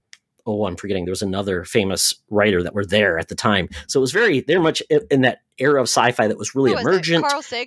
oh, 0.46 0.66
I'm 0.66 0.76
forgetting. 0.76 1.04
There 1.04 1.12
was 1.12 1.22
another 1.22 1.64
famous 1.64 2.14
writer 2.30 2.62
that 2.62 2.74
were 2.74 2.84
there 2.84 3.18
at 3.18 3.28
the 3.28 3.34
time. 3.34 3.68
So 3.86 4.00
it 4.00 4.02
was 4.02 4.12
very, 4.12 4.40
very 4.40 4.60
much 4.60 4.82
in 5.10 5.20
that 5.22 5.40
era 5.58 5.80
of 5.80 5.84
sci-fi 5.84 6.26
that 6.26 6.38
was 6.38 6.54
really 6.54 6.72
was 6.72 6.80
emergent, 6.80 7.24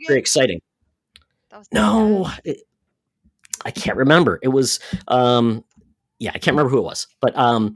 very 0.07 0.19
exciting. 0.19 0.59
No, 1.71 2.29
it, 2.43 2.61
I 3.63 3.71
can't 3.71 3.97
remember. 3.97 4.39
It 4.41 4.49
was, 4.49 4.79
um, 5.07 5.63
yeah, 6.19 6.31
I 6.33 6.39
can't 6.39 6.55
remember 6.55 6.69
who 6.69 6.77
it 6.77 6.83
was, 6.83 7.07
but 7.21 7.37
um, 7.37 7.75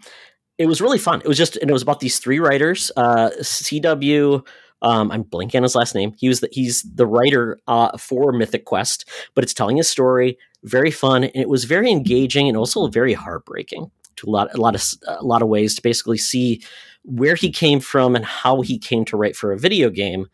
it 0.57 0.65
was 0.67 0.81
really 0.81 0.97
fun. 0.97 1.21
It 1.21 1.27
was 1.27 1.37
just, 1.37 1.57
and 1.57 1.69
it 1.69 1.73
was 1.73 1.81
about 1.81 1.99
these 1.99 2.19
three 2.19 2.39
writers. 2.39 2.91
Uh, 2.95 3.29
CW. 3.41 4.45
Um, 4.83 5.11
I'm 5.11 5.23
blanking 5.23 5.55
on 5.55 5.63
his 5.63 5.75
last 5.75 5.95
name. 5.95 6.13
He 6.17 6.27
was 6.27 6.41
the, 6.41 6.49
he's 6.51 6.83
the 6.83 7.07
writer 7.07 7.59
uh, 7.67 7.97
for 7.97 8.31
Mythic 8.31 8.65
Quest, 8.65 9.09
but 9.33 9.43
it's 9.43 9.53
telling 9.53 9.77
his 9.77 9.89
story. 9.89 10.37
Very 10.63 10.91
fun, 10.91 11.23
and 11.23 11.35
it 11.35 11.49
was 11.49 11.63
very 11.63 11.91
engaging 11.91 12.47
and 12.47 12.55
also 12.55 12.87
very 12.87 13.13
heartbreaking 13.13 13.89
to 14.17 14.27
a 14.27 14.31
lot, 14.31 14.53
a 14.53 14.61
lot 14.61 14.75
of 14.75 14.83
a 15.07 15.23
lot 15.23 15.41
of 15.41 15.47
ways 15.47 15.75
to 15.75 15.81
basically 15.81 16.17
see 16.17 16.61
where 17.03 17.35
he 17.35 17.51
came 17.51 17.79
from 17.79 18.15
and 18.15 18.25
how 18.25 18.61
he 18.61 18.77
came 18.77 19.05
to 19.05 19.17
write 19.17 19.35
for 19.35 19.51
a 19.51 19.57
video 19.57 19.89
game 19.89 20.27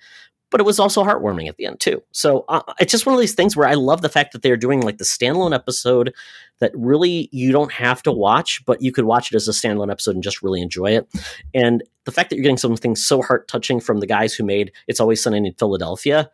but 0.54 0.62
it 0.62 0.66
was 0.66 0.80
also 0.80 1.04
heartwarming 1.04 1.50
at 1.50 1.58
the 1.58 1.66
end 1.66 1.80
too. 1.80 2.00
So 2.12 2.46
uh, 2.48 2.62
it's 2.80 2.92
just 2.92 3.08
one 3.08 3.16
of 3.16 3.20
these 3.20 3.34
things 3.34 3.58
where 3.58 3.68
I 3.68 3.74
love 3.74 4.04
the 4.04 4.08
fact 4.08 4.34
that 4.34 4.44
they're 4.44 4.56
doing 4.56 4.82
like 4.82 5.00
the 5.00 5.04
standalone 5.04 5.52
episode 5.52 6.14
that 6.60 6.72
really 6.76 7.28
you 7.32 7.52
don't 7.52 7.72
have 7.72 8.04
to 8.04 8.12
watch, 8.12 8.64
but 8.68 8.80
you 8.80 8.92
could 8.92 9.06
watch 9.06 9.32
it 9.32 9.36
as 9.36 9.48
a 9.48 9.52
standalone 9.52 9.92
episode 9.92 10.14
and 10.14 10.24
just 10.24 10.44
really 10.44 10.62
enjoy 10.62 10.92
it. 10.92 11.10
And 11.56 11.82
the 12.04 12.12
fact 12.12 12.30
that 12.30 12.36
you're 12.36 12.44
getting 12.44 12.58
something 12.58 12.96
so 12.96 13.24
heart 13.24 13.48
touching 13.48 13.80
from 13.80 14.00
the 14.00 14.06
guys 14.06 14.36
who 14.36 14.44
made 14.44 14.72
It's 14.88 15.00
Always 15.00 15.24
Sunny 15.24 15.40
in 15.40 15.54
Philadelphia 15.56 16.30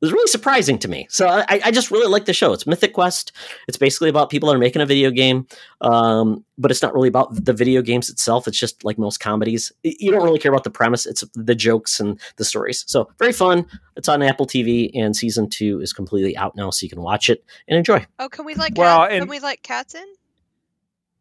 was 0.00 0.12
really 0.12 0.26
surprising 0.28 0.78
to 0.78 0.88
me. 0.88 1.06
So 1.10 1.28
I, 1.28 1.44
I 1.48 1.70
just 1.70 1.90
really 1.90 2.06
like 2.08 2.24
the 2.24 2.32
show. 2.32 2.52
It's 2.52 2.66
Mythic 2.66 2.94
Quest. 2.94 3.32
It's 3.68 3.76
basically 3.76 4.08
about 4.08 4.30
people 4.30 4.48
that 4.48 4.54
are 4.56 4.58
making 4.58 4.80
a 4.82 4.86
video 4.86 5.10
game, 5.10 5.46
um, 5.80 6.44
but 6.58 6.70
it's 6.70 6.82
not 6.82 6.94
really 6.94 7.08
about 7.08 7.44
the 7.44 7.52
video 7.52 7.82
games 7.82 8.08
itself. 8.08 8.48
It's 8.48 8.58
just 8.58 8.84
like 8.84 8.98
most 8.98 9.18
comedies. 9.20 9.72
You 9.82 10.10
don't 10.10 10.24
really 10.24 10.38
care 10.38 10.52
about 10.52 10.64
the 10.64 10.70
premise. 10.70 11.06
It's 11.06 11.22
the 11.34 11.54
jokes 11.54 12.00
and 12.00 12.18
the 12.36 12.44
stories. 12.44 12.84
So 12.86 13.10
very 13.18 13.32
fun. 13.32 13.66
It's 13.96 14.08
on 14.08 14.22
Apple 14.22 14.46
TV, 14.46 14.90
and 14.94 15.14
season 15.14 15.48
two 15.50 15.80
is 15.80 15.92
completely 15.92 16.36
out 16.36 16.56
now, 16.56 16.70
so 16.70 16.84
you 16.84 16.90
can 16.90 17.02
watch 17.02 17.28
it 17.28 17.44
and 17.68 17.76
enjoy. 17.76 18.06
Oh, 18.18 18.28
can 18.30 18.46
we 18.46 18.54
let 18.54 18.76
Well, 18.76 19.00
cat, 19.00 19.12
and- 19.12 19.22
can 19.22 19.28
we 19.28 19.40
let 19.40 19.62
cats 19.62 19.94
in? 19.94 20.06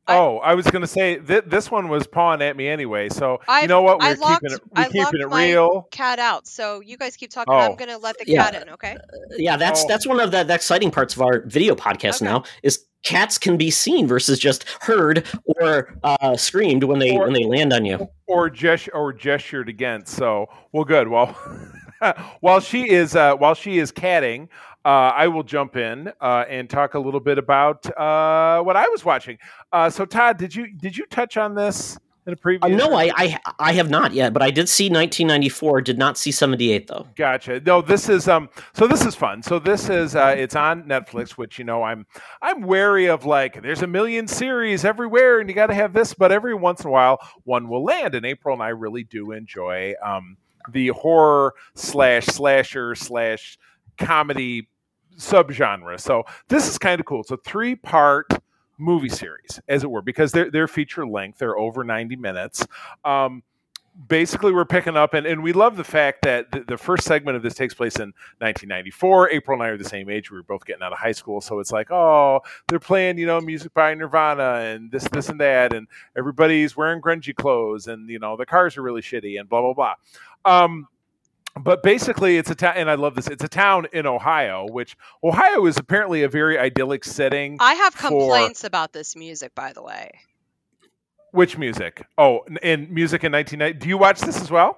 I- 0.10 0.18
Oh, 0.18 0.38
I 0.40 0.54
was 0.56 0.66
going 0.68 0.82
to 0.82 0.88
say 0.88 1.18
th- 1.20 1.46
this 1.48 1.70
one 1.72 1.88
was 1.90 2.08
pawing 2.08 2.42
at 2.42 2.56
me 2.58 2.68
anyway. 2.68 3.10
So 3.10 3.34
you 3.34 3.38
I've- 3.48 3.68
know 3.68 3.82
what? 3.82 4.02
I 4.02 4.14
We're 4.14 4.20
locked- 4.20 4.42
keeping 4.44 4.56
it. 4.58 4.62
We're 4.76 4.84
I 4.84 4.90
keeping 4.90 5.22
it 5.22 5.30
my- 5.30 5.46
real. 5.48 5.88
Cat 5.92 6.20
out. 6.20 6.48
So 6.48 6.82
you 6.82 6.98
guys 6.98 7.16
keep 7.16 7.30
talking. 7.32 7.54
Oh. 7.54 7.58
I'm 7.58 7.76
gonna 7.76 7.98
let 7.98 8.18
the 8.18 8.26
Yeah. 8.28 8.50
cat 8.50 8.62
in. 8.64 8.70
Okay. 8.74 8.98
Yeah, 9.38 9.58
that's 9.58 9.84
Oh. 9.84 9.88
that's 9.88 10.06
one 10.08 10.20
of 10.20 10.32
the, 10.32 10.44
the 10.44 10.54
exciting 10.56 10.92
parts 10.92 11.16
of 11.16 11.22
our 11.22 11.42
video 11.46 11.76
podcast 11.76 12.18
Okay. 12.22 12.26
now 12.26 12.44
is 12.64 12.86
cats 13.06 13.38
can 13.38 13.56
be 13.56 13.72
seen 13.72 14.08
versus 14.08 14.38
just 14.40 14.66
heard 14.82 15.26
or 15.46 15.94
uh, 16.04 16.36
screamed 16.36 16.84
when 16.84 17.00
they 17.00 17.16
Or- 17.18 17.24
when 17.26 17.34
they 17.34 17.46
land 17.46 17.72
on 17.72 17.86
you. 17.86 18.10
or 18.28 18.50
gest- 18.50 18.90
or 18.94 19.14
gestured 19.14 19.70
against. 19.70 20.14
So 20.16 20.48
well, 20.74 20.84
good. 20.84 21.08
Well, 21.08 21.36
while 22.40 22.60
she 22.60 22.90
is 22.90 23.16
uh, 23.16 23.36
while 23.36 23.54
she 23.54 23.78
is 23.80 23.92
catting, 23.92 24.50
uh, 24.86 25.12
I 25.16 25.28
will 25.28 25.44
jump 25.44 25.76
in 25.76 26.12
uh, 26.22 26.46
and 26.48 26.70
talk 26.70 26.94
a 26.94 27.00
little 27.00 27.20
bit 27.20 27.38
about 27.38 27.86
uh, 27.98 28.62
what 28.62 28.76
I 28.76 28.88
was 28.88 29.04
watching. 29.04 29.38
Uh, 29.72 29.90
so 29.90 30.06
Todd, 30.06 30.38
did 30.38 30.56
you 30.56 30.74
did 30.74 30.98
you 30.98 31.06
touch 31.08 31.36
on 31.38 31.54
this 31.54 31.98
in 32.26 32.34
a 32.34 32.36
previous? 32.38 32.64
Uh, 32.64 32.76
no, 32.76 32.96
I, 32.96 33.12
I 33.16 33.40
I 33.60 33.74
have 33.74 33.90
not 33.90 34.14
yet, 34.14 34.32
but 34.32 34.42
I 34.42 34.52
did 34.52 34.70
see 34.70 34.86
1994. 34.86 35.82
Did 35.82 35.98
not 35.98 36.18
see 36.18 36.32
78 36.32 36.88
though. 36.88 37.08
Gotcha. 37.16 37.60
No, 37.60 37.82
this 37.82 38.08
is 38.08 38.30
um. 38.30 38.50
So 38.74 38.88
this 38.88 39.06
is 39.06 39.16
fun. 39.16 39.44
So 39.44 39.60
this 39.60 39.90
is 39.90 40.16
uh, 40.16 40.36
it's 40.38 40.56
on 40.56 40.84
Netflix, 40.84 41.32
which 41.32 41.60
you 41.60 41.66
know 41.66 41.84
I'm 41.84 42.06
I'm 42.42 42.62
wary 42.62 43.08
of. 43.08 43.26
Like, 43.26 43.62
there's 43.62 43.82
a 43.82 43.88
million 43.88 44.28
series 44.28 44.86
everywhere, 44.86 45.40
and 45.40 45.50
you 45.50 45.56
got 45.56 45.68
to 45.68 45.74
have 45.74 45.92
this. 45.92 46.14
But 46.14 46.32
every 46.32 46.56
once 46.56 46.82
in 46.82 46.88
a 46.88 46.92
while, 46.92 47.20
one 47.44 47.68
will 47.68 47.84
land. 47.84 48.16
And 48.16 48.26
April 48.26 48.54
and 48.54 48.64
I 48.64 48.70
really 48.70 49.04
do 49.04 49.32
enjoy 49.32 49.96
um 50.04 50.38
the 50.72 50.90
horror 50.90 51.54
slash 51.76 52.26
slasher 52.26 52.96
slash 52.96 53.58
comedy 54.00 54.68
subgenre. 55.18 56.00
So 56.00 56.24
this 56.48 56.68
is 56.68 56.78
kind 56.78 57.00
of 57.00 57.06
cool. 57.06 57.22
It's 57.22 57.32
a 57.32 57.38
three 57.38 57.76
part 57.76 58.28
movie 58.78 59.10
series, 59.10 59.60
as 59.68 59.84
it 59.84 59.92
were, 59.92 60.02
because 60.02 60.32
they're 60.32 60.50
they're 60.50 60.68
feature 60.68 61.06
length. 61.06 61.40
They're 61.40 61.58
over 61.58 61.84
90 61.84 62.16
minutes. 62.16 62.66
Um, 63.04 63.44
basically 64.08 64.54
we're 64.54 64.66
picking 64.66 64.96
up 64.96 65.14
and, 65.14 65.26
and 65.26 65.44
we 65.44 65.52
love 65.52 65.76
the 65.76 65.84
fact 65.84 66.22
that 66.22 66.52
the, 66.52 66.62
the 66.62 66.78
first 66.78 67.04
segment 67.04 67.36
of 67.36 67.44
this 67.44 67.54
takes 67.54 67.74
place 67.74 67.96
in 67.98 68.14
1994 68.38 69.32
april 69.32 69.56
and 69.56 69.64
i 69.64 69.68
are 69.68 69.78
the 69.78 69.84
same 69.84 70.10
age 70.10 70.32
we 70.32 70.38
were 70.38 70.44
both 70.44 70.66
getting 70.66 70.82
out 70.82 70.94
of 70.94 70.98
high 70.98 71.12
school 71.12 71.42
so 71.42 71.60
it's 71.60 71.72
like 71.72 71.92
oh 71.92 72.40
they're 72.68 72.80
playing 72.80 73.18
you 73.18 73.26
know 73.26 73.42
music 73.42 73.74
by 73.74 73.94
nirvana 73.94 74.62
and 74.62 74.92
this 74.92 75.04
this 75.10 75.28
and 75.28 75.40
that 75.40 75.74
and 75.74 75.88
everybody's 76.18 76.78
wearing 76.78 77.02
grungy 77.02 77.36
clothes 77.36 77.88
and 77.88 78.10
you 78.10 78.20
know 78.20 78.38
the 78.38 78.46
cars 78.46 78.78
are 78.78 78.82
really 78.82 79.02
shitty 79.02 79.40
and 79.40 79.50
blah 79.50 79.62
blah 79.62 79.74
blah 79.74 79.94
um, 80.46 80.88
but 81.62 81.82
basically 81.84 82.38
it's 82.38 82.50
a 82.50 82.56
town 82.56 82.74
and 82.76 82.90
i 82.90 82.96
love 82.96 83.16
this 83.16 83.28
it's 83.28 83.44
a 83.44 83.48
town 83.48 83.88
in 83.94 84.06
ohio 84.06 84.66
which 84.70 84.96
ohio 85.24 85.66
is 85.66 85.78
apparently 85.78 86.24
a 86.24 86.30
very 86.30 86.58
idyllic 86.58 87.04
setting 87.04 87.58
I 87.60 87.74
have 87.74 87.94
For- 87.94 88.08
complaints 88.10 88.64
about 88.64 88.94
this 88.94 89.16
music, 89.16 89.54
by 89.56 89.74
the 89.74 89.82
way. 89.82 90.12
which 91.32 91.58
music 91.58 92.06
oh 92.18 92.42
in 92.62 92.94
music 92.94 93.24
in 93.24 93.32
1990 93.32 93.80
do 93.80 93.90
you 93.90 93.98
watch 93.98 94.20
this 94.22 94.42
as 94.42 94.50
well 94.52 94.78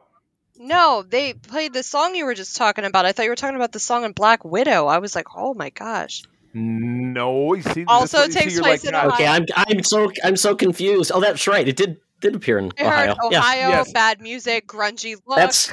No, 0.58 1.04
they 1.08 1.34
played 1.34 1.74
the 1.74 1.82
song 1.84 2.14
you 2.14 2.26
were 2.26 2.36
just 2.36 2.56
talking 2.56 2.86
about. 2.86 3.04
I 3.06 3.14
thought 3.14 3.24
you 3.24 3.32
were 3.32 3.36
talking 3.44 3.56
about 3.56 3.72
the 3.72 3.80
song 3.80 4.04
in 4.06 4.12
Black 4.12 4.46
Widow. 4.46 4.86
I 4.86 5.00
was 5.00 5.16
like, 5.16 5.26
oh 5.36 5.56
my 5.56 5.72
gosh. 5.72 6.22
no 6.54 7.54
you 7.56 7.64
see 7.64 7.84
Also 7.88 8.18
this- 8.20 8.36
you 8.36 8.42
takes 8.42 8.54
you're 8.54 8.64
place 8.64 8.84
in 8.84 8.92
"God, 8.92 9.14
Okay, 9.14 9.26
I'm 9.26 9.46
I'm 9.56 9.82
so 9.84 10.12
I'm 10.24 10.36
so 10.38 10.56
confused. 10.56 11.12
Oh, 11.16 11.20
that's 11.20 11.48
right. 11.48 11.68
It 11.68 11.76
did 11.78 11.98
did 12.20 12.36
appear 12.36 12.60
in 12.60 12.72
I 12.78 12.84
Ohio. 12.86 13.08
heard 13.08 13.32
Yeah. 13.32 13.40
Ohio, 13.40 13.70
Yes. 13.70 13.92
bad 13.94 14.22
music, 14.22 14.68
grungy 14.68 15.16
look. 15.26 15.38
That's- 15.38 15.72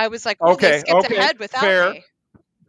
I 0.00 0.08
was 0.08 0.24
like, 0.24 0.38
oh, 0.40 0.52
Okay, 0.52 0.70
they 0.70 0.78
skipped 0.80 1.04
okay, 1.06 1.16
ahead 1.16 1.38
without 1.38 1.60
fair. 1.60 1.90
me. 1.92 2.04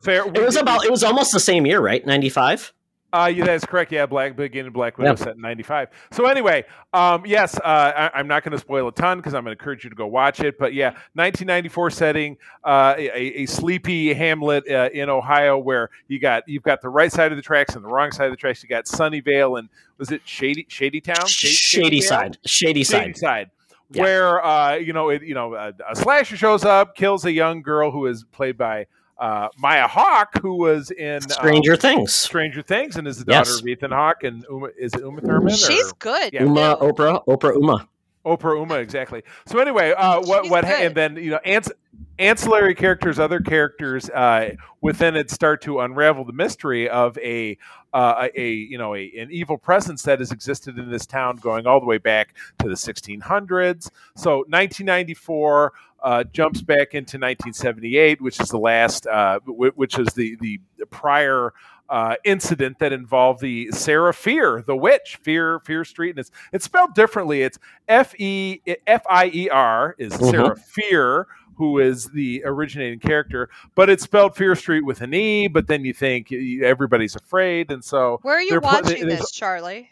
Fair. 0.04 0.26
It 0.28 0.44
was 0.46 0.56
about. 0.58 0.84
It 0.86 0.92
was 0.92 1.04
almost 1.04 1.32
the 1.32 1.40
same 1.40 1.66
year, 1.66 1.80
right? 1.80 2.06
Ninety 2.06 2.30
five. 2.30 2.74
Uh, 3.14 3.26
yeah, 3.34 3.44
that's 3.44 3.66
correct. 3.66 3.92
Yeah, 3.92 4.06
Black 4.06 4.38
beginning 4.38 4.72
Black 4.72 4.98
Widow 4.98 5.12
Yeah. 5.12 5.16
set 5.16 5.36
in 5.36 5.42
'95. 5.42 5.90
So 6.14 6.28
anyway, 6.28 6.64
um, 6.94 7.26
yes, 7.26 7.58
uh, 7.58 7.62
I, 7.64 8.12
I'm 8.18 8.26
not 8.26 8.44
going 8.44 8.54
to 8.54 8.58
spoil 8.58 8.88
a 8.88 8.92
ton 8.94 9.18
because 9.18 9.34
I'm 9.34 9.44
going 9.44 9.54
to 9.56 9.62
encourage 9.62 9.84
you 9.84 9.90
to 9.90 9.96
go 9.98 10.08
watch 10.08 10.40
it. 10.40 10.58
But 10.58 10.74
yeah, 10.74 10.92
1994 11.16 11.90
setting, 11.92 12.38
uh, 12.64 12.96
a, 12.98 13.42
a 13.42 13.46
sleepy 13.48 14.14
hamlet 14.14 14.64
uh, 14.72 14.90
in 14.94 15.10
Ohio 15.10 15.58
where 15.58 15.90
you 16.08 16.20
got 16.20 16.48
you've 16.48 16.64
got 16.64 16.82
the 16.82 16.88
right 16.90 17.12
side 17.12 17.32
of 17.34 17.36
the 17.36 17.42
tracks 17.44 17.76
and 17.76 17.84
the 17.84 17.90
wrong 17.90 18.12
side 18.14 18.26
of 18.28 18.32
the 18.32 18.38
tracks. 18.38 18.64
You 18.64 18.70
got 18.70 18.86
Sunnyvale 18.86 19.60
and 19.60 19.68
was 19.98 20.10
it 20.12 20.22
Shady 20.26 20.66
Shady 20.70 21.02
Town? 21.02 21.28
Shady, 21.28 21.54
Shady 21.54 22.00
Shadydale? 22.00 22.04
side. 22.04 22.38
Shady 22.46 22.84
Shady 22.86 23.14
side. 23.14 23.52
Side. 23.94 23.98
Yeah. 23.98 24.04
Where 24.04 24.46
uh, 24.46 24.76
you 24.76 24.94
know 24.94 25.10
it, 25.10 25.24
you 25.24 25.34
know 25.34 25.56
a, 25.56 25.74
a 25.90 25.96
slasher 25.96 26.38
shows 26.38 26.66
up, 26.66 26.96
kills 26.96 27.26
a 27.26 27.32
young 27.32 27.62
girl 27.62 27.92
who 27.92 28.06
is 28.08 28.24
played 28.32 28.58
by 28.58 28.88
uh, 29.18 29.50
Maya 29.58 29.88
Hawke, 29.88 30.40
who 30.42 30.56
was 30.56 30.90
in 30.92 31.18
um, 31.18 31.22
Stranger 31.30 31.76
Things. 31.76 32.14
Stranger 32.14 32.62
Things 32.62 32.96
and 32.96 33.08
is 33.08 33.20
the 33.20 33.26
daughter 33.26 33.50
Yes. 33.52 33.60
of 33.60 33.68
Ethan 33.68 33.92
Hawke 33.92 34.24
and 34.24 34.44
Uma, 34.50 34.70
is 34.80 34.94
it 34.94 35.02
Uma 35.02 35.22
Thurman? 35.22 35.54
She's 35.54 35.92
or 35.92 35.96
good. 36.00 36.34
Yeah. 36.34 36.44
Uma. 36.44 36.78
Oprah, 36.82 37.24
Oprah, 37.28 37.56
Uma. 37.56 37.88
Oprah 38.26 38.60
Uma 38.60 38.76
exactly. 38.76 39.24
So 39.48 39.60
anyway, 39.60 39.92
uh, 39.92 40.22
what 40.22 40.44
She's 40.44 40.52
what 40.52 40.64
good. 40.66 40.86
and 40.86 40.96
then 40.96 41.16
you 41.16 41.32
know 41.32 41.40
ans- 41.46 41.72
ancillary 42.20 42.76
characters, 42.76 43.20
other 43.20 43.40
characters 43.40 44.10
uh, 44.12 44.52
within 44.82 45.16
it 45.16 45.32
start 45.32 45.62
to 45.64 45.80
unravel 45.80 46.24
the 46.26 46.34
mystery 46.34 46.88
of 46.90 47.18
a 47.18 47.58
uh, 47.94 48.28
a, 48.36 48.52
you 48.54 48.78
know 48.78 48.96
a, 48.96 49.12
an 49.20 49.30
evil 49.32 49.58
presence 49.58 50.04
that 50.04 50.20
has 50.20 50.32
existed 50.32 50.78
in 50.78 50.90
this 50.92 51.06
town 51.06 51.38
going 51.38 51.66
all 51.68 51.80
the 51.80 51.86
way 51.86 51.98
back 51.98 52.36
to 52.60 52.68
the 52.70 52.76
1600s. 52.76 53.90
So 54.16 54.38
1994 54.48 55.74
uh, 56.04 56.24
jumps 56.26 56.62
back 56.62 56.94
into 56.94 57.18
1978, 57.18 58.22
which 58.22 58.40
is 58.40 58.50
the 58.50 58.58
last, 58.60 59.08
uh, 59.08 59.40
w- 59.46 59.72
which 59.76 59.98
is 60.00 60.08
the 60.14 60.36
the 60.38 60.60
prior. 60.90 61.54
Uh, 61.92 62.16
incident 62.24 62.80
that 62.80 62.94
involved 62.94 63.42
the 63.42 63.70
Sarah 63.72 64.14
Fier, 64.14 64.64
the 64.66 64.78
witch, 64.78 65.20
Fear 65.24 65.60
Fear 65.66 65.84
Street, 65.84 66.12
and 66.12 66.20
it's 66.20 66.32
it's 66.54 66.64
spelled 66.64 66.96
differently. 66.96 67.42
It's 67.42 67.60
F 67.90 68.16
E 68.18 68.62
F 68.88 69.02
I 69.10 69.30
E 69.34 69.50
R 69.50 69.94
is 69.98 70.14
Mhm. 70.14 70.32
Sarah 70.32 70.56
Fier, 70.56 71.28
who 71.58 71.80
is 71.80 72.06
the 72.12 72.44
originating 72.46 73.00
character, 73.00 73.50
but 73.76 73.90
it's 73.90 74.04
spelled 74.04 74.38
Fear 74.38 74.56
Street 74.56 74.86
with 74.86 75.02
an 75.02 75.14
E. 75.14 75.50
But 75.50 75.68
then 75.68 75.84
you 75.84 75.94
think 75.94 76.32
everybody's 76.32 77.18
afraid, 77.18 77.72
and 77.72 77.84
so 77.84 78.20
Where 78.22 78.38
are 78.38 78.42
you 78.42 78.62
watching 78.62 79.06
there's- 79.08 79.20
this, 79.20 79.32
Charlie? 79.32 79.90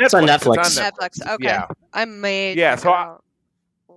It's 0.00 0.14
on 0.14 0.24
Netflix. 0.26 0.58
on 0.58 0.64
Netflix. 0.90 1.24
Okay. 1.34 1.44
Yeah. 1.44 1.68
I 1.94 2.06
made. 2.06 2.58
Yeah, 2.58 2.74
so 2.74 2.90
I- 2.90 3.02
out. 3.04 3.22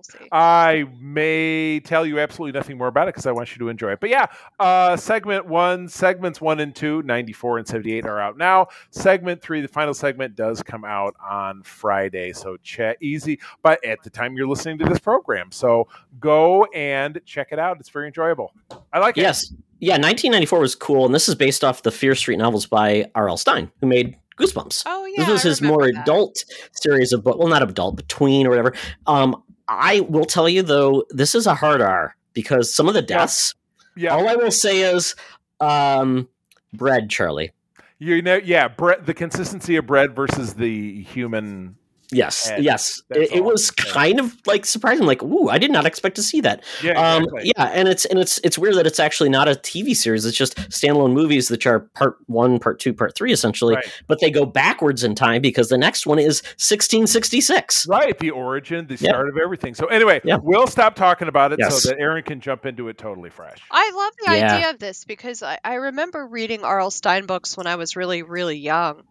We'll 0.00 0.20
see. 0.20 0.28
I 0.32 0.86
may 0.98 1.80
tell 1.80 2.06
you 2.06 2.18
absolutely 2.18 2.58
nothing 2.58 2.78
more 2.78 2.88
about 2.88 3.08
it 3.08 3.14
because 3.14 3.26
I 3.26 3.32
want 3.32 3.52
you 3.52 3.58
to 3.58 3.68
enjoy 3.68 3.92
it. 3.92 4.00
But 4.00 4.10
yeah, 4.10 4.26
uh, 4.58 4.96
segment 4.96 5.46
one, 5.46 5.88
segments 5.88 6.40
one 6.40 6.60
and 6.60 6.74
two, 6.74 7.02
94 7.02 7.58
and 7.58 7.68
78 7.68 8.06
are 8.06 8.20
out 8.20 8.36
now. 8.38 8.68
Segment 8.90 9.42
three, 9.42 9.60
the 9.60 9.68
final 9.68 9.94
segment, 9.94 10.36
does 10.36 10.62
come 10.62 10.84
out 10.84 11.14
on 11.28 11.62
Friday. 11.62 12.32
So 12.32 12.56
chat 12.58 12.96
easy, 13.00 13.40
but 13.62 13.84
at 13.84 14.02
the 14.02 14.10
time 14.10 14.34
you're 14.34 14.48
listening 14.48 14.78
to 14.78 14.84
this 14.84 14.98
program. 14.98 15.52
So 15.52 15.88
go 16.18 16.64
and 16.66 17.20
check 17.24 17.48
it 17.50 17.58
out. 17.58 17.78
It's 17.80 17.90
very 17.90 18.06
enjoyable. 18.06 18.52
I 18.92 18.98
like 18.98 19.18
it. 19.18 19.22
Yes. 19.22 19.52
Yeah, 19.82 19.94
1994 19.94 20.60
was 20.60 20.74
cool, 20.74 21.06
and 21.06 21.14
this 21.14 21.26
is 21.26 21.34
based 21.34 21.64
off 21.64 21.82
the 21.82 21.90
Fear 21.90 22.14
Street 22.14 22.36
novels 22.36 22.66
by 22.66 23.10
R.L. 23.14 23.38
Stine, 23.38 23.70
who 23.80 23.86
made 23.86 24.14
Goosebumps. 24.40 24.84
Oh 24.86 25.04
yeah. 25.06 25.24
this 25.24 25.28
was 25.28 25.44
I 25.44 25.48
his 25.48 25.62
more 25.62 25.92
that. 25.92 26.02
adult 26.02 26.44
series 26.72 27.12
of 27.12 27.22
book. 27.22 27.38
Well, 27.38 27.48
not 27.48 27.62
adult, 27.62 27.96
but 27.96 28.08
tween 28.08 28.46
or 28.46 28.50
whatever. 28.50 28.74
Um, 29.06 29.42
I 29.70 30.00
will 30.00 30.24
tell 30.24 30.48
you 30.48 30.62
though, 30.62 31.04
this 31.10 31.34
is 31.34 31.46
a 31.46 31.54
hard 31.54 31.80
R 31.80 32.16
because 32.32 32.74
some 32.74 32.88
of 32.88 32.94
the 32.94 33.02
deaths. 33.02 33.54
Yeah, 33.96 34.14
All 34.14 34.28
I 34.28 34.34
will 34.34 34.50
say 34.50 34.80
is, 34.82 35.14
um, 35.60 36.28
bread, 36.72 37.08
Charlie. 37.10 37.52
you 37.98 38.20
know, 38.22 38.36
yeah, 38.36 38.68
bread. 38.68 39.06
The 39.06 39.14
consistency 39.14 39.76
of 39.76 39.86
bread 39.86 40.14
versus 40.16 40.54
the 40.54 41.02
human. 41.02 41.76
Yes, 42.12 42.50
And 42.50 42.64
yes. 42.64 43.02
It, 43.10 43.32
it 43.32 43.44
was 43.44 43.70
I'm 43.78 43.84
kind 43.92 44.20
of 44.20 44.36
like 44.46 44.66
surprising. 44.66 45.06
Like, 45.06 45.22
ooh, 45.22 45.48
I 45.48 45.58
did 45.58 45.70
not 45.70 45.86
expect 45.86 46.16
to 46.16 46.22
see 46.22 46.40
that. 46.40 46.64
Yeah, 46.82 46.92
Um, 46.92 47.22
exactly. 47.24 47.52
yeah, 47.56 47.64
and 47.74 47.88
it's 47.88 48.04
and 48.06 48.18
it's 48.18 48.38
it's 48.44 48.58
weird 48.58 48.74
that 48.76 48.86
it's 48.86 48.98
actually 49.00 49.28
not 49.30 49.48
a 49.48 49.52
TV 49.52 49.94
series. 49.94 50.24
It's 50.26 50.36
just 50.36 50.56
standalone 50.70 51.12
movies 51.12 51.48
that 51.48 51.64
are 51.66 51.80
part 51.80 52.16
one, 52.26 52.58
part 52.58 52.80
two, 52.80 52.92
part 52.92 53.14
three, 53.14 53.32
essentially. 53.32 53.76
Right. 53.76 54.02
But 54.08 54.20
they 54.20 54.30
go 54.30 54.44
backwards 54.44 55.04
in 55.04 55.14
time 55.14 55.40
because 55.42 55.68
the 55.68 55.78
next 55.78 56.06
one 56.06 56.18
is 56.18 56.42
1666. 56.58 57.86
Right, 57.88 58.18
the 58.18 58.30
origin, 58.30 58.86
the 58.86 58.94
Yeah. 58.94 59.10
start 59.10 59.28
of 59.28 59.36
everything. 59.42 59.74
So 59.74 59.86
anyway, 59.86 60.20
Yeah. 60.24 60.38
we'll 60.42 60.66
stop 60.66 60.94
talking 60.96 61.28
about 61.28 61.52
it 61.52 61.58
Yes. 61.60 61.82
so 61.82 61.90
that 61.90 61.98
Aaron 62.00 62.22
can 62.22 62.40
jump 62.40 62.66
into 62.66 62.88
it 62.88 62.98
totally 62.98 63.30
fresh. 63.30 63.58
I 63.70 63.90
love 63.94 64.12
the 64.26 64.36
Yeah. 64.36 64.54
idea 64.54 64.70
of 64.70 64.78
this 64.78 65.04
because 65.04 65.42
I, 65.42 65.58
I 65.64 65.74
remember 65.74 66.26
reading 66.26 66.64
R.L. 66.64 66.90
Stine 66.90 67.26
books 67.26 67.56
when 67.56 67.66
I 67.66 67.76
was 67.76 67.96
really, 67.96 68.22
really 68.22 68.56
young. 68.56 69.02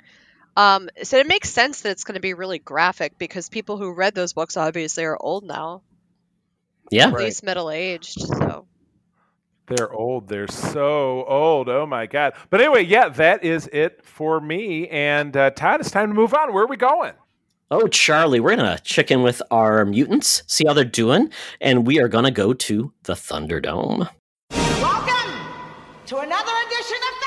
Um, 0.58 0.90
so 1.04 1.18
it 1.18 1.28
makes 1.28 1.50
sense 1.50 1.82
that 1.82 1.92
it's 1.92 2.04
going 2.04 2.16
to 2.16 2.20
be 2.22 2.34
really 2.34 2.60
graphic 2.60 3.18
because 3.18 3.50
people 3.50 3.78
who 3.78 3.94
read 3.94 4.14
those 4.16 4.34
books 4.34 4.58
obviously 4.58 5.06
are 5.06 5.18
old 5.20 5.44
now, 5.46 5.84
Yeah, 6.92 7.08
at 7.08 7.14
Right. 7.14 7.26
least 7.26 7.44
middle 7.44 7.70
aged. 7.72 8.20
So 8.22 8.66
They're 9.68 9.92
old. 9.94 10.28
They're 10.28 10.48
so 10.48 11.24
old. 11.28 11.70
Oh 11.70 11.86
my 11.86 12.08
god. 12.08 12.34
But 12.50 12.60
anyway, 12.62 12.84
yeah, 12.86 13.10
that 13.10 13.44
is 13.44 13.70
it 13.72 14.04
for 14.04 14.42
me. 14.42 14.88
And 14.90 15.38
uh, 15.38 15.52
Todd, 15.52 15.80
it's 15.80 15.92
time 15.92 16.10
to 16.10 16.16
move 16.16 16.34
on. 16.34 16.54
Where 16.54 16.64
are 16.64 16.68
we 16.68 16.78
going? 16.78 17.14
Oh, 17.72 17.88
Charlie, 17.88 18.40
we're 18.40 18.56
gonna 18.56 18.80
check 18.84 19.12
in 19.12 19.22
with 19.22 19.44
our 19.52 19.86
mutants, 19.86 20.42
see 20.48 20.64
how 20.66 20.74
they're 20.74 20.84
doing, 20.84 21.30
and 21.62 21.86
we 21.86 22.00
are 22.02 22.08
gonna 22.08 22.32
go 22.32 22.52
to 22.52 22.92
the 23.04 23.14
Thunderdome. 23.14 24.10
Welcome 24.52 25.32
to 26.08 26.18
another 26.18 26.52
edition 26.66 26.98
of 26.98 27.19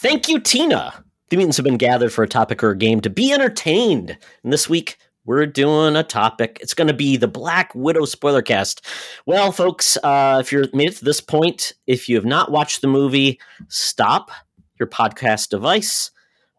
Thank 0.00 0.28
you, 0.28 0.38
Tina. 0.38 1.02
The 1.28 1.36
mutants 1.36 1.56
have 1.56 1.64
been 1.64 1.76
gathered 1.76 2.12
for 2.12 2.22
a 2.22 2.28
topic 2.28 2.62
or 2.62 2.70
a 2.70 2.78
game 2.78 3.00
to 3.00 3.10
be 3.10 3.32
entertained. 3.32 4.16
And 4.44 4.52
this 4.52 4.68
week, 4.68 4.96
we're 5.24 5.44
doing 5.44 5.96
a 5.96 6.04
topic. 6.04 6.56
It's 6.62 6.72
going 6.72 6.86
to 6.86 6.94
be 6.94 7.16
the 7.16 7.26
Black 7.26 7.74
Widow 7.74 8.04
spoiler 8.04 8.40
cast. 8.40 8.86
Well, 9.26 9.50
folks, 9.50 9.96
uh, 10.04 10.38
if 10.40 10.52
you're 10.52 10.66
made 10.72 10.90
it 10.90 10.96
to 10.98 11.04
this 11.04 11.20
point, 11.20 11.72
if 11.88 12.08
you 12.08 12.14
have 12.14 12.24
not 12.24 12.52
watched 12.52 12.80
the 12.80 12.86
movie, 12.86 13.40
stop 13.66 14.30
your 14.78 14.86
podcast 14.86 15.48
device, 15.48 16.12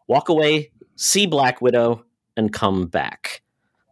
walk 0.06 0.28
away, 0.28 0.70
see 0.96 1.24
Black 1.24 1.62
Widow, 1.62 2.04
and 2.36 2.52
come 2.52 2.88
back. 2.88 3.40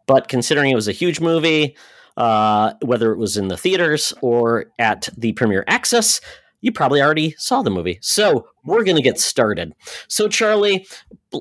But 0.05 0.27
considering 0.27 0.69
it 0.69 0.75
was 0.75 0.87
a 0.87 0.91
huge 0.91 1.19
movie, 1.19 1.75
uh, 2.17 2.73
whether 2.83 3.11
it 3.11 3.17
was 3.17 3.35
in 3.35 3.47
the 3.47 3.57
theaters 3.57 4.13
or 4.21 4.67
at 4.77 5.09
the 5.17 5.33
premiere 5.33 5.63
access, 5.67 6.21
you 6.61 6.71
probably 6.71 7.01
already 7.01 7.35
saw 7.37 7.61
the 7.61 7.69
movie. 7.69 7.99
So 8.01 8.47
we're 8.63 8.83
going 8.83 8.97
to 8.97 9.03
get 9.03 9.19
started. 9.19 9.73
So, 10.07 10.27
Charlie 10.27 10.87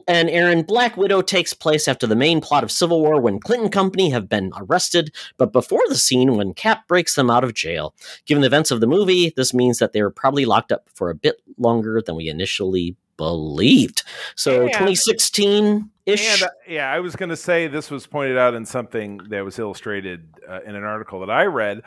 and 0.06 0.30
Aaron, 0.30 0.62
Black 0.62 0.96
Widow 0.96 1.22
takes 1.22 1.52
place 1.52 1.88
after 1.88 2.06
the 2.06 2.16
main 2.16 2.40
plot 2.40 2.62
of 2.62 2.70
Civil 2.70 3.00
War 3.00 3.20
when 3.20 3.40
Clint 3.40 3.62
and 3.64 3.72
Company 3.72 4.10
have 4.10 4.28
been 4.28 4.52
arrested, 4.56 5.14
but 5.36 5.52
before 5.52 5.82
the 5.88 5.96
scene 5.96 6.36
when 6.36 6.54
Cap 6.54 6.86
breaks 6.88 7.14
them 7.14 7.30
out 7.30 7.44
of 7.44 7.54
jail. 7.54 7.94
Given 8.26 8.42
the 8.42 8.46
events 8.46 8.70
of 8.70 8.80
the 8.80 8.86
movie, 8.86 9.32
this 9.36 9.52
means 9.52 9.78
that 9.78 9.92
they 9.92 10.02
were 10.02 10.10
probably 10.10 10.44
locked 10.44 10.72
up 10.72 10.88
for 10.94 11.10
a 11.10 11.14
bit 11.14 11.40
longer 11.58 12.00
than 12.04 12.16
we 12.16 12.28
initially 12.28 12.96
believed. 13.16 14.04
So, 14.36 14.62
And- 14.62 14.72
2016 14.72 15.90
ish. 16.08 16.42
And 16.42 16.42
uh, 16.44 16.52
yeah, 16.68 16.90
I 16.90 17.00
was 17.00 17.16
going 17.16 17.28
to 17.28 17.36
say 17.36 17.66
this 17.68 17.90
was 17.90 18.06
pointed 18.06 18.36
out 18.38 18.54
in 18.54 18.64
something 18.64 19.18
that 19.30 19.44
was 19.44 19.58
illustrated 19.58 20.28
uh, 20.48 20.60
in 20.66 20.74
an 20.74 20.84
article 20.84 21.20
that 21.20 21.30
I 21.30 21.44
read. 21.44 21.82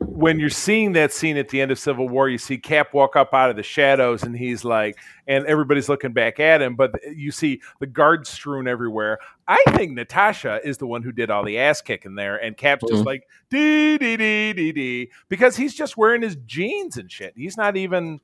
When 0.00 0.38
you're 0.40 0.50
seeing 0.50 0.92
that 0.94 1.12
scene 1.12 1.36
at 1.36 1.48
the 1.48 1.60
end 1.60 1.70
of 1.70 1.78
Civil 1.78 2.08
War, 2.08 2.28
you 2.28 2.38
see 2.38 2.58
Cap 2.58 2.92
walk 2.94 3.16
up 3.16 3.32
out 3.32 3.50
of 3.50 3.56
the 3.56 3.62
shadows, 3.62 4.22
and 4.22 4.36
he's 4.36 4.64
like, 4.64 4.98
and 5.26 5.46
everybody's 5.46 5.88
looking 5.88 6.12
back 6.12 6.40
at 6.40 6.60
him, 6.60 6.74
but 6.76 6.92
you 7.14 7.30
see 7.30 7.60
the 7.78 7.86
guards 7.86 8.28
strewn 8.28 8.66
everywhere. 8.68 9.18
I 9.48 9.62
think 9.70 9.92
Natasha 9.92 10.60
is 10.64 10.78
the 10.78 10.86
one 10.86 11.02
who 11.02 11.12
did 11.12 11.30
all 11.30 11.44
the 11.44 11.58
ass 11.58 11.80
kicking 11.80 12.14
there, 12.14 12.36
and 12.36 12.56
Cap's 12.56 12.84
just 12.88 13.02
Mhm. 13.02 13.06
like 13.06 13.26
dee 13.50 13.98
dee 13.98 14.16
dee 14.16 14.52
dee 14.52 14.72
dee 14.72 15.10
because 15.28 15.56
he's 15.56 15.74
just 15.74 15.96
wearing 15.96 16.22
his 16.22 16.36
jeans 16.46 16.96
and 16.96 17.10
shit. 17.10 17.34
He's 17.36 17.56
not 17.56 17.76
even. 17.76 18.20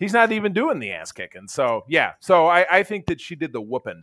He's 0.00 0.12
not 0.12 0.30
even 0.30 0.52
doing 0.52 0.78
the 0.78 0.92
ass 0.92 1.10
kicking. 1.10 1.48
So 1.48 1.84
yeah. 1.88 2.12
So 2.20 2.46
I, 2.46 2.64
I 2.70 2.82
think 2.84 3.06
that 3.06 3.20
she 3.20 3.34
did 3.34 3.52
the 3.52 3.60
whooping. 3.60 4.00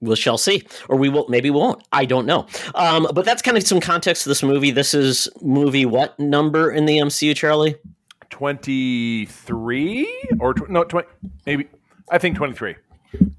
We 0.00 0.16
shall 0.16 0.38
see. 0.38 0.64
Or 0.88 0.96
we 0.96 1.08
will 1.08 1.26
maybe 1.28 1.50
we 1.50 1.58
won't. 1.58 1.82
I 1.92 2.04
don't 2.04 2.26
know. 2.26 2.46
Um, 2.74 3.06
but 3.14 3.24
that's 3.24 3.42
kind 3.42 3.56
of 3.56 3.66
some 3.66 3.80
context 3.80 4.22
to 4.24 4.28
this 4.28 4.42
movie. 4.42 4.70
This 4.70 4.94
is 4.94 5.28
movie 5.42 5.86
what 5.86 6.18
number 6.18 6.70
in 6.70 6.86
the 6.86 6.98
mcu 6.98 7.34
charlie? 7.34 7.76
23 8.30 10.28
or 10.38 10.54
tw- 10.54 10.68
no 10.68 10.84
20 10.84 11.08
maybe 11.46 11.66
i 12.10 12.18
think 12.18 12.36
23 12.36 12.76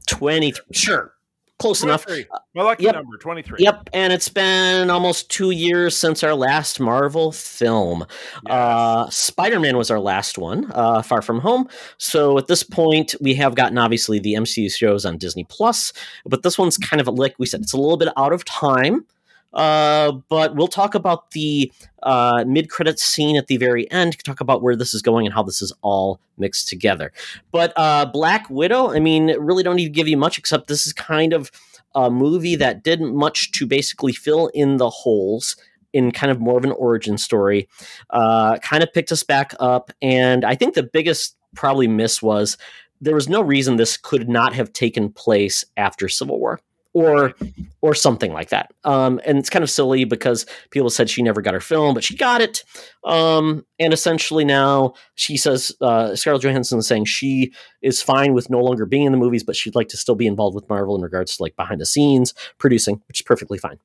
23 0.07 0.65
sure 0.73 1.13
close 1.59 1.83
enough 1.83 2.05
23. 2.05 2.25
my 2.55 2.63
lucky 2.63 2.83
Yep. 2.85 2.95
number 2.95 3.17
23 3.17 3.57
Yep, 3.59 3.89
and 3.93 4.11
it's 4.11 4.29
been 4.29 4.89
almost 4.89 5.29
two 5.29 5.51
years 5.51 5.95
since 5.95 6.23
our 6.23 6.33
last 6.33 6.79
Marvel 6.79 7.31
film. 7.31 8.05
Uh, 8.49 9.09
Spider 9.09 9.59
Man 9.59 9.77
was 9.77 9.91
our 9.91 9.99
last 9.99 10.37
one, 10.37 10.71
uh, 10.73 11.01
Far 11.01 11.21
From 11.21 11.39
Home. 11.39 11.67
So 11.97 12.37
at 12.37 12.47
this 12.47 12.63
point, 12.63 13.13
we 13.21 13.33
have 13.35 13.55
gotten 13.55 13.77
obviously 13.77 14.19
the 14.19 14.33
MCU 14.33 14.69
shows 14.69 15.05
on 15.05 15.17
Disney 15.17 15.43
Plus, 15.49 15.93
but 16.25 16.43
this 16.43 16.57
one's 16.57 16.77
kind 16.77 17.01
of 17.01 17.07
like 17.07 17.35
we 17.37 17.45
said, 17.45 17.61
it's 17.61 17.73
a 17.73 17.77
little 17.77 17.97
bit 17.97 18.09
out 18.17 18.33
of 18.33 18.43
time. 18.45 19.05
Uh, 19.53 20.11
but 20.29 20.55
we'll 20.55 20.67
talk 20.67 20.95
about 20.95 21.31
the 21.31 21.71
uh, 22.03 22.43
mid 22.47 22.69
credits 22.69 23.03
scene 23.03 23.35
at 23.35 23.47
the 23.47 23.57
very 23.57 23.89
end, 23.91 24.23
talk 24.23 24.39
about 24.41 24.61
where 24.61 24.75
this 24.75 24.93
is 24.93 25.01
going 25.01 25.25
and 25.25 25.33
how 25.33 25.43
this 25.43 25.61
is 25.61 25.73
all 25.81 26.19
mixed 26.37 26.67
together. 26.67 27.11
But 27.51 27.73
uh, 27.75 28.05
Black 28.05 28.49
Widow, 28.49 28.91
I 28.91 28.99
mean, 28.99 29.27
really 29.39 29.63
don't 29.63 29.75
need 29.75 29.85
to 29.85 29.89
give 29.89 30.07
you 30.07 30.17
much 30.17 30.37
except 30.37 30.67
this 30.67 30.85
is 30.85 30.93
kind 30.93 31.33
of 31.33 31.51
a 31.95 32.11
movie 32.11 32.55
that 32.55 32.83
didn't 32.83 33.15
much 33.15 33.51
to 33.53 33.65
basically 33.65 34.13
fill 34.13 34.47
in 34.53 34.77
the 34.77 34.89
holes 34.89 35.55
in 35.91 36.11
kind 36.11 36.31
of 36.31 36.39
more 36.39 36.57
of 36.57 36.63
an 36.63 36.71
origin 36.73 37.17
story. 37.17 37.67
Uh, 38.11 38.57
kind 38.59 38.83
of 38.83 38.93
picked 38.93 39.11
us 39.11 39.23
back 39.23 39.55
up, 39.59 39.91
and 40.01 40.45
I 40.45 40.55
think 40.55 40.75
the 40.75 40.83
biggest 40.83 41.35
probably 41.55 41.87
miss 41.87 42.21
was 42.21 42.57
there 43.01 43.15
was 43.15 43.29
no 43.29 43.41
reason 43.41 43.77
this 43.77 43.97
could 43.97 44.29
not 44.29 44.53
have 44.53 44.73
taken 44.73 45.11
place 45.11 45.65
after 45.77 46.07
Civil 46.07 46.39
War. 46.39 46.59
Or, 46.93 47.35
or 47.81 47.93
something 47.93 48.33
like 48.33 48.49
that. 48.49 48.73
Um, 48.83 49.21
and 49.23 49.37
it's 49.37 49.49
kind 49.49 49.61
of 49.61 49.69
silly 49.69 50.05
because 50.05 50.47
people 50.71 50.89
said 50.89 51.07
she 51.07 51.21
never 51.21 51.39
got 51.39 51.53
her 51.53 51.59
film, 51.59 51.93
but 51.93 52.03
she 52.03 52.17
got 52.17 52.41
it. 52.41 52.63
Um, 53.03 53.63
and 53.77 53.93
essentially 53.93 54.43
now 54.43 54.93
she 55.13 55.37
says 55.37 55.71
uh, 55.81 56.15
Scarlett 56.15 56.41
Johansson 56.41 56.79
is 56.79 56.87
saying 56.87 57.05
she 57.05 57.53
is 57.83 58.01
fine 58.01 58.33
with 58.33 58.49
no 58.49 58.59
longer 58.59 58.87
being 58.87 59.05
in 59.05 59.11
the 59.11 59.19
movies, 59.19 59.43
but 59.43 59.55
she'd 59.55 59.75
like 59.75 59.87
to 59.89 59.97
still 59.97 60.15
be 60.15 60.25
involved 60.25 60.55
with 60.55 60.67
Marvel 60.67 60.95
in 60.95 61.03
regards 61.03 61.37
to 61.37 61.43
like 61.43 61.55
behind 61.55 61.79
the 61.79 61.85
scenes 61.85 62.33
producing, 62.57 63.01
which 63.07 63.19
is 63.19 63.23
perfectly 63.23 63.59
fine. 63.59 63.77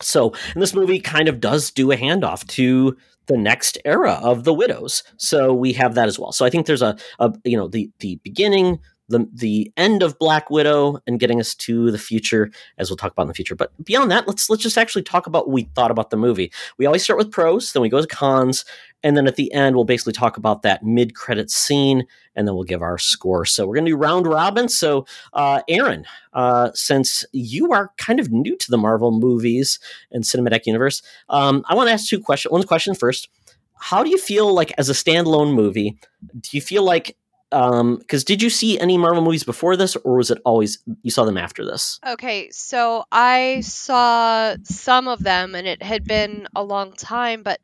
So, 0.00 0.32
and 0.54 0.62
this 0.62 0.74
movie 0.74 1.00
kind 1.00 1.28
of 1.28 1.40
does 1.40 1.70
do 1.70 1.90
a 1.92 1.96
handoff 1.96 2.46
to 2.48 2.96
the 3.26 3.36
next 3.36 3.78
era 3.84 4.18
of 4.22 4.44
the 4.44 4.52
widows. 4.52 5.02
So 5.16 5.52
we 5.54 5.72
have 5.74 5.94
that 5.94 6.08
as 6.08 6.18
well. 6.18 6.32
So 6.32 6.44
I 6.44 6.50
think 6.50 6.66
there's 6.66 6.82
a, 6.82 6.96
a 7.18 7.32
you 7.44 7.56
know 7.56 7.68
the 7.68 7.90
the 8.00 8.16
beginning, 8.24 8.80
the 9.08 9.28
the 9.32 9.72
end 9.76 10.02
of 10.02 10.18
Black 10.18 10.50
Widow, 10.50 10.98
and 11.06 11.20
getting 11.20 11.40
us 11.40 11.54
to 11.56 11.90
the 11.90 11.98
future, 11.98 12.50
as 12.78 12.90
we'll 12.90 12.96
talk 12.96 13.12
about 13.12 13.22
in 13.22 13.28
the 13.28 13.34
future. 13.34 13.54
But 13.54 13.72
beyond 13.84 14.10
that, 14.10 14.26
let's 14.26 14.48
let's 14.48 14.62
just 14.62 14.78
actually 14.78 15.02
talk 15.02 15.26
about 15.26 15.46
what 15.46 15.52
we 15.52 15.68
thought 15.74 15.90
about 15.90 16.10
the 16.10 16.16
movie. 16.16 16.52
We 16.78 16.86
always 16.86 17.02
start 17.02 17.18
with 17.18 17.30
pros, 17.30 17.72
then 17.72 17.82
we 17.82 17.88
go 17.88 18.00
to 18.00 18.06
cons, 18.06 18.64
and 19.02 19.16
then 19.16 19.26
at 19.26 19.36
the 19.36 19.52
end 19.52 19.76
we'll 19.76 19.84
basically 19.84 20.12
talk 20.12 20.36
about 20.36 20.62
that 20.62 20.84
mid 20.84 21.14
credit 21.14 21.50
scene, 21.50 22.06
and 22.34 22.46
then 22.46 22.54
we'll 22.54 22.64
give 22.64 22.82
our 22.82 22.98
score. 22.98 23.44
So 23.44 23.66
we're 23.66 23.74
gonna 23.76 23.90
do 23.90 23.96
round 23.96 24.26
robin. 24.26 24.68
So 24.68 25.06
uh, 25.32 25.62
Aaron, 25.68 26.04
uh, 26.32 26.70
since 26.74 27.24
you 27.32 27.72
are 27.72 27.92
kind 27.98 28.20
of 28.20 28.30
new 28.30 28.56
to 28.56 28.70
the 28.70 28.78
Marvel 28.78 29.12
movies 29.12 29.78
and 30.10 30.24
cinematic 30.24 30.66
universe, 30.66 31.02
um, 31.28 31.64
I 31.68 31.74
want 31.74 31.88
to 31.88 31.92
ask 31.92 32.08
two 32.08 32.20
questions. 32.20 32.52
One 32.52 32.62
question 32.62 32.94
first: 32.94 33.28
How 33.74 34.02
do 34.02 34.10
you 34.10 34.18
feel 34.18 34.52
like 34.52 34.72
as 34.78 34.88
a 34.88 34.94
standalone 34.94 35.54
movie? 35.54 35.98
Do 36.40 36.50
you 36.52 36.60
feel 36.60 36.84
like 36.84 37.16
because 37.52 38.24
did 38.24 38.42
you 38.42 38.48
see 38.48 38.78
any 38.78 38.96
Marvel 38.96 39.22
movies 39.22 39.44
before 39.44 39.76
this, 39.76 39.94
or 39.96 40.16
was 40.16 40.30
it 40.30 40.40
always 40.44 40.78
you 41.02 41.10
saw 41.10 41.24
them 41.24 41.36
after 41.36 41.64
this? 41.64 42.00
Okay, 42.06 42.50
so 42.50 43.04
I 43.12 43.60
saw 43.60 44.56
some 44.64 45.06
of 45.06 45.22
them 45.22 45.54
and 45.54 45.66
it 45.66 45.82
had 45.82 46.04
been 46.04 46.48
a 46.56 46.62
long 46.62 46.94
time, 46.94 47.42
but 47.42 47.60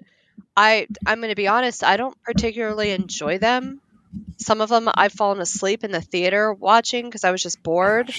I 0.56 0.86
I'm 1.06 1.20
going 1.20 1.30
to 1.30 1.36
be 1.36 1.48
honest, 1.48 1.82
I 1.82 1.96
don't 1.96 2.20
particularly 2.22 2.90
enjoy 2.90 3.38
them. 3.38 3.80
Some 4.36 4.60
of 4.60 4.68
them 4.68 4.88
I've 4.92 5.12
fallen 5.12 5.40
asleep 5.40 5.84
in 5.84 5.90
the 5.92 6.00
theater 6.02 6.52
watching 6.52 7.06
because 7.06 7.24
I 7.24 7.30
was 7.30 7.42
just 7.42 7.62
bored. 7.62 8.12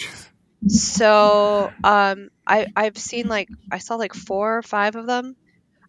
So, 0.68 1.72
um 1.84 2.30
I 2.48 2.68
I've 2.76 2.98
seen 2.98 3.28
like 3.28 3.50
I 3.72 3.78
saw 3.78 3.96
like 3.96 4.14
4 4.14 4.58
or 4.58 4.62
5 4.64 4.96
of 4.96 5.06
them. 5.06 5.36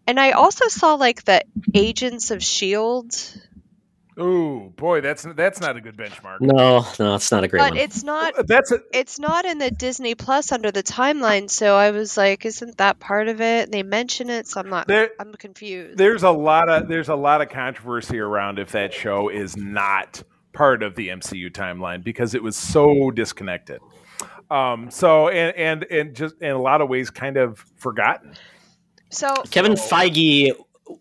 And 0.07 0.19
I 0.19 0.33
also 0.33 0.69
saw 0.69 0.95
like 0.95 1.25
the 1.25 1.43
Agents 1.75 2.31
of 2.31 2.43
Shield 2.43 3.15
Ooh, 4.21 4.73
boy, 4.77 5.01
that's 5.01 5.27
that's 5.35 5.61
not 5.61 5.77
a 5.77 5.81
good 5.81 5.97
benchmark. 5.97 6.41
No, 6.41 6.87
no, 6.99 7.15
it's 7.15 7.33
not 7.33 7.43
a 7.45 7.49
great 7.49 7.61
but 7.61 7.71
one. 7.71 7.79
it's 7.79 8.03
not 8.03 8.35
That's 8.47 8.71
a, 8.71 8.81
it's 8.93 9.19
not 9.19 9.45
in 9.47 9.59
the 9.59 9.71
Disney 9.71 10.15
Plus 10.15 10.53
under 10.53 10.71
the 10.71 10.83
timeline, 10.83 11.49
so 11.49 11.77
I 11.77 11.91
was 11.91 12.17
like, 12.17 12.45
isn't 12.45 12.77
that 12.79 13.01
part 13.01 13.29
of 13.29 13.41
it? 13.41 13.65
And 13.65 13.73
they 13.73 13.83
mention 13.83 14.29
it, 14.29 14.47
so 14.47 14.61
I'm 14.61 14.69
not 14.69 14.89
there. 14.89 15.11
I'm 15.19 15.33
confused. 15.35 15.97
There's 15.97 16.23
a 16.23 16.31
lot 16.31 16.69
of 16.69 16.89
there's 16.89 17.09
a 17.09 17.15
lot 17.15 17.41
of 17.41 17.49
controversy 17.49 18.19
around 18.19 18.59
if 18.59 18.73
that 18.73 18.93
show 18.93 19.29
is 19.31 19.57
not 19.57 20.23
part 20.53 20.83
of 20.83 20.97
the 20.97 21.09
MCU 21.09 21.51
timeline 21.51 22.05
because 22.05 22.35
it 22.35 22.43
was 22.43 22.57
so 22.57 23.11
disconnected. 23.11 23.81
Um, 24.51 24.91
so 24.91 25.29
and 25.29 25.57
and 25.57 25.85
and 25.85 26.15
just 26.15 26.35
in 26.43 26.51
a 26.51 26.61
lot 26.61 26.81
of 26.83 26.89
ways, 26.89 27.09
kind 27.09 27.37
of 27.37 27.65
forgotten. 27.79 28.35
so 29.11 29.43
Kevin 29.51 29.77
so- 29.77 29.89
Feige 29.89 30.53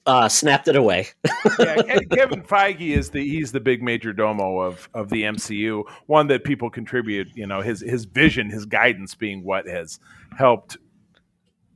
uh, 0.06 0.30
snapped 0.30 0.68
it 0.68 0.76
away. 0.76 1.08
yeah, 1.60 2.00
Kevin 2.12 2.44
Feige 2.44 2.96
is 2.96 3.10
the 3.10 3.28
he's 3.28 3.52
the 3.52 3.60
big 3.60 3.82
major 3.82 4.14
domo 4.14 4.60
of 4.60 4.90
of 4.94 5.10
the 5.10 5.24
MCU. 5.24 5.84
One 6.08 6.28
that 6.28 6.44
people 6.44 6.70
contribute, 6.70 7.30
you 7.36 7.48
know, 7.48 7.62
his 7.62 7.82
his 7.82 8.06
vision, 8.06 8.50
his 8.50 8.66
guidance 8.66 9.16
being 9.16 9.44
what 9.44 9.68
has 9.68 10.00
helped 10.38 10.78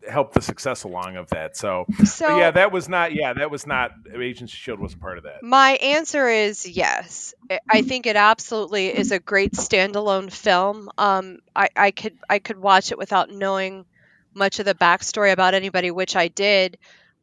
helped 0.10 0.34
the 0.34 0.42
success 0.42 0.84
along 0.84 1.16
of 1.16 1.30
that. 1.30 1.56
So, 1.56 1.86
so 2.04 2.38
yeah, 2.38 2.52
that 2.52 2.72
was 2.72 2.90
not 2.90 3.14
yeah, 3.14 3.34
that 3.34 3.50
was 3.50 3.66
not 3.66 3.92
Agents 4.14 4.52
of 4.54 4.58
Shield 4.60 4.80
wasn't 4.80 5.02
part 5.02 5.18
of 5.18 5.24
that. 5.24 5.44
My 5.44 5.72
answer 5.72 6.28
is 6.28 6.68
yes. 6.68 7.34
I- 7.50 7.60
I 7.70 7.82
think 7.82 8.06
it 8.06 8.16
absolutely 8.16 8.88
is 8.88 9.12
a 9.12 9.20
great 9.20 9.54
standalone 9.54 10.32
film. 10.32 10.90
Um, 10.98 11.40
I, 11.56 11.70
I 11.76 11.92
could 11.92 12.18
I 12.30 12.40
could 12.40 12.58
watch 12.58 12.92
it 12.92 12.98
without 12.98 13.30
knowing 13.30 13.86
much 14.34 14.60
of 14.60 14.66
the 14.66 14.76
backstory 14.76 15.32
about 15.32 15.54
anybody, 15.54 15.92
which 15.92 16.16
I 16.16 16.28
did. 16.28 16.78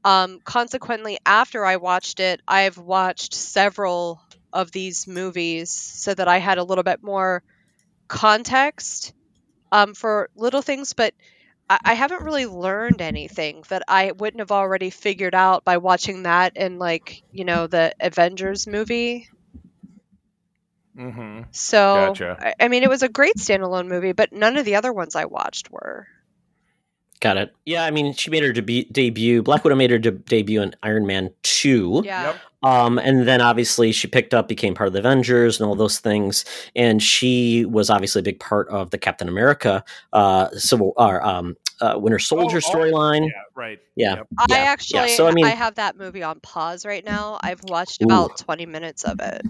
Um, 0.05 0.41
consequently, 0.45 1.19
after 1.27 1.65
I 1.65 1.77
watched 1.77 2.21
it, 2.21 2.41
I've 2.49 2.79
watched 2.79 3.35
several 3.35 4.21
of 4.53 4.73
these 4.73 5.07
movies 5.07 5.71
so 5.71 6.15
that 6.15 6.29
I 6.29 6.39
had 6.39 6.59
a 6.59 6.65
little 6.65 6.85
bit 6.85 7.03
more 7.03 7.43
context 8.09 9.13
um, 9.73 9.95
for 9.95 10.31
little 10.37 10.63
things, 10.63 10.93
but 10.95 11.15
I, 11.69 11.79
I 11.85 11.95
haven't 11.95 12.25
really 12.25 12.47
learned 12.47 13.01
anything 13.03 13.65
that 13.69 13.83
I 13.89 14.13
wouldn't 14.13 14.41
have 14.41 14.53
already 14.53 14.91
figured 14.91 15.35
out 15.35 15.65
by 15.65 15.79
watching 15.79 16.25
that 16.25 16.53
and 16.57 16.79
like 16.79 17.23
you 17.33 17.45
know 17.45 17.67
the 17.67 17.95
Avengers 18.01 18.67
movie. 18.67 19.29
Mm-hmm. 20.97 21.43
So 21.53 22.09
Gotcha. 22.09 22.37
I, 22.41 22.65
I 22.65 22.69
mean, 22.69 22.83
it 22.83 22.91
was 22.91 23.03
a 23.03 23.09
great 23.09 23.37
standalone 23.37 23.89
movie, 23.89 24.13
but 24.13 24.33
none 24.33 24.57
of 24.57 24.65
the 24.65 24.77
other 24.77 24.93
ones 24.93 25.15
I 25.15 25.27
watched 25.27 25.71
were. 25.71 26.07
Got 27.21 27.37
it. 27.37 27.55
Yeah, 27.67 27.85
I 27.85 27.91
mean, 27.91 28.15
she 28.15 28.31
made 28.31 28.43
her 28.43 28.53
debu- 28.53 28.91
debut. 28.91 29.43
Black 29.43 29.63
Widow 29.63 29.77
made 29.77 29.91
her 29.91 29.99
de- 29.99 30.11
debut 30.11 30.63
in 30.63 30.75
Iron 30.83 31.07
Man 31.07 31.31
Two. 31.43 32.01
Yeah. 32.05 32.29
Yep. 32.29 32.37
Um, 32.63 32.99
and 32.99 33.27
then 33.29 33.41
obviously 33.41 33.93
she 33.93 34.07
picked 34.07 34.35
up, 34.35 34.49
became 34.49 34.75
part 34.75 34.87
of 34.87 34.93
the 34.93 34.99
Avengers 34.99 35.61
and 35.61 35.69
all 35.69 35.75
those 35.75 35.99
things. 35.99 36.45
And 36.77 37.03
she 37.03 37.65
was 37.67 37.89
obviously 37.91 38.21
a 38.21 38.23
big 38.23 38.39
part 38.41 38.69
of 38.69 38.91
the 38.91 38.99
Captain 38.99 39.29
America 39.29 39.83
uh, 40.13 40.49
Civil 40.51 40.93
or 40.97 41.25
um, 41.27 41.57
uh, 41.81 41.95
Winter 41.99 42.19
Soldier 42.19 42.59
oh, 42.59 42.71
storyline. 42.71 43.27
Yeah, 43.27 43.33
right. 43.55 43.79
Yeah. 43.97 44.17
Yep. 44.17 44.27
I 44.39 44.47
Yeah, 44.49 44.57
yeah. 44.57 44.63
actually, 44.71 45.09
So, 45.11 45.27
I 45.27 45.33
mean- 45.33 45.47
I 45.47 45.51
have 45.51 45.75
that 45.77 45.97
movie 45.97 46.23
on 46.23 46.41
pause 46.41 46.85
right 46.85 47.05
now. 47.05 47.39
I've 47.43 47.63
watched 47.65 48.03
Ooh. 48.03 48.07
about 48.07 48.39
twenty 48.39 48.67
minutes 48.67 49.05
of 49.05 49.21
it. 49.21 49.43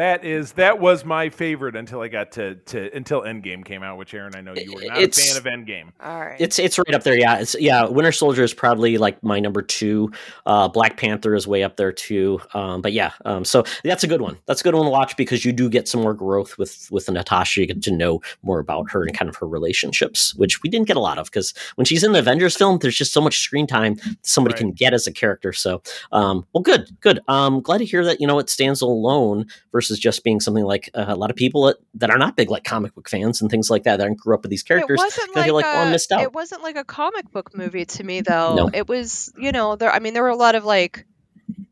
That 0.00 0.24
is 0.24 0.52
that 0.52 0.78
was 0.80 1.04
my 1.04 1.28
favorite 1.28 1.76
until 1.76 2.00
I 2.00 2.08
got 2.08 2.32
to, 2.32 2.54
to 2.54 2.96
until 2.96 3.20
Endgame 3.20 3.62
came 3.62 3.82
out, 3.82 3.98
which 3.98 4.14
Aaron, 4.14 4.34
I 4.34 4.40
know 4.40 4.54
you 4.54 4.72
were 4.72 4.80
not 4.86 4.96
It's- 4.96 5.18
a 5.18 5.34
fan 5.34 5.36
of 5.36 5.44
Endgame. 5.44 5.92
All 6.02 6.18
right. 6.20 6.40
It's 6.40 6.58
it's 6.58 6.78
right 6.78 6.94
up 6.94 7.02
there. 7.02 7.18
Yeah, 7.18 7.38
it's 7.38 7.54
yeah. 7.60 7.84
Winter 7.84 8.10
Soldier 8.10 8.42
is 8.42 8.54
probably 8.54 8.96
like 8.96 9.22
my 9.22 9.40
number 9.40 9.60
two. 9.60 10.10
Uh, 10.46 10.68
Black 10.68 10.96
Panther 10.96 11.34
is 11.34 11.46
way 11.46 11.62
up 11.62 11.76
there 11.76 11.92
too. 11.92 12.40
Um, 12.54 12.80
but 12.80 12.94
yeah, 12.94 13.10
um, 13.26 13.44
so 13.44 13.62
that's 13.84 14.02
a 14.02 14.06
good 14.06 14.22
one. 14.22 14.38
That's 14.46 14.62
a 14.62 14.64
good 14.64 14.74
one 14.74 14.84
to 14.84 14.90
watch 14.90 15.18
because 15.18 15.44
you 15.44 15.52
do 15.52 15.68
get 15.68 15.86
some 15.86 16.00
more 16.00 16.14
growth 16.14 16.56
with 16.56 16.88
with 16.90 17.10
Natasha. 17.10 17.60
You 17.60 17.66
get 17.66 17.82
to 17.82 17.90
know 17.90 18.22
more 18.42 18.58
about 18.58 18.90
her 18.92 19.02
and 19.02 19.12
kind 19.14 19.28
of 19.28 19.36
her 19.36 19.46
relationships, 19.46 20.34
which 20.36 20.62
we 20.62 20.70
didn't 20.70 20.86
get 20.86 20.96
a 20.96 21.00
lot 21.00 21.18
of 21.18 21.26
because 21.26 21.52
when 21.74 21.84
she's 21.84 22.02
in 22.04 22.12
the 22.12 22.20
Avengers 22.20 22.56
film, 22.56 22.78
there's 22.78 22.96
just 22.96 23.12
so 23.12 23.20
much 23.20 23.40
screen 23.40 23.66
time 23.66 23.96
somebody 24.22 24.54
Right. 24.54 24.60
can 24.60 24.72
get 24.72 24.94
as 24.94 25.06
a 25.06 25.12
character. 25.12 25.52
So, 25.52 25.82
um, 26.12 26.46
well, 26.54 26.62
good, 26.62 26.88
good. 27.02 27.20
Um, 27.28 27.60
glad 27.60 27.78
to 27.78 27.84
hear 27.84 28.02
that. 28.06 28.18
You 28.18 28.26
know, 28.26 28.38
it 28.38 28.48
stands 28.48 28.80
alone 28.80 29.44
versus 29.72 29.89
just 29.98 30.24
being 30.24 30.40
something 30.40 30.64
like 30.64 30.90
uh, 30.94 31.06
a 31.08 31.16
lot 31.16 31.30
of 31.30 31.36
people 31.36 31.64
that, 31.64 31.76
that 31.94 32.10
are 32.10 32.18
not 32.18 32.36
big 32.36 32.50
like 32.50 32.64
comic 32.64 32.94
book 32.94 33.08
fans 33.08 33.40
and 33.40 33.50
things 33.50 33.70
like 33.70 33.84
that 33.84 33.96
that 33.98 34.16
grew 34.16 34.34
up 34.34 34.42
with 34.42 34.50
these 34.50 34.62
characters 34.62 35.00
It 35.00 35.02
wasn't 35.02 35.36
like, 35.36 35.52
like, 35.52 35.64
a, 35.64 35.68
oh, 35.68 35.72
I 35.72 35.90
missed 35.90 36.12
out. 36.12 36.22
It 36.22 36.32
wasn't 36.32 36.62
like 36.62 36.76
a 36.76 36.84
comic 36.84 37.30
book 37.30 37.56
movie 37.56 37.84
to 37.84 38.04
me, 38.04 38.20
though. 38.20 38.54
No. 38.54 38.70
It 38.72 38.88
was, 38.88 39.32
you 39.38 39.52
know, 39.52 39.76
there. 39.76 39.90
I 39.90 39.98
mean, 39.98 40.14
there 40.14 40.22
were 40.22 40.28
a 40.28 40.36
lot 40.36 40.54
of 40.54 40.64
like, 40.64 41.06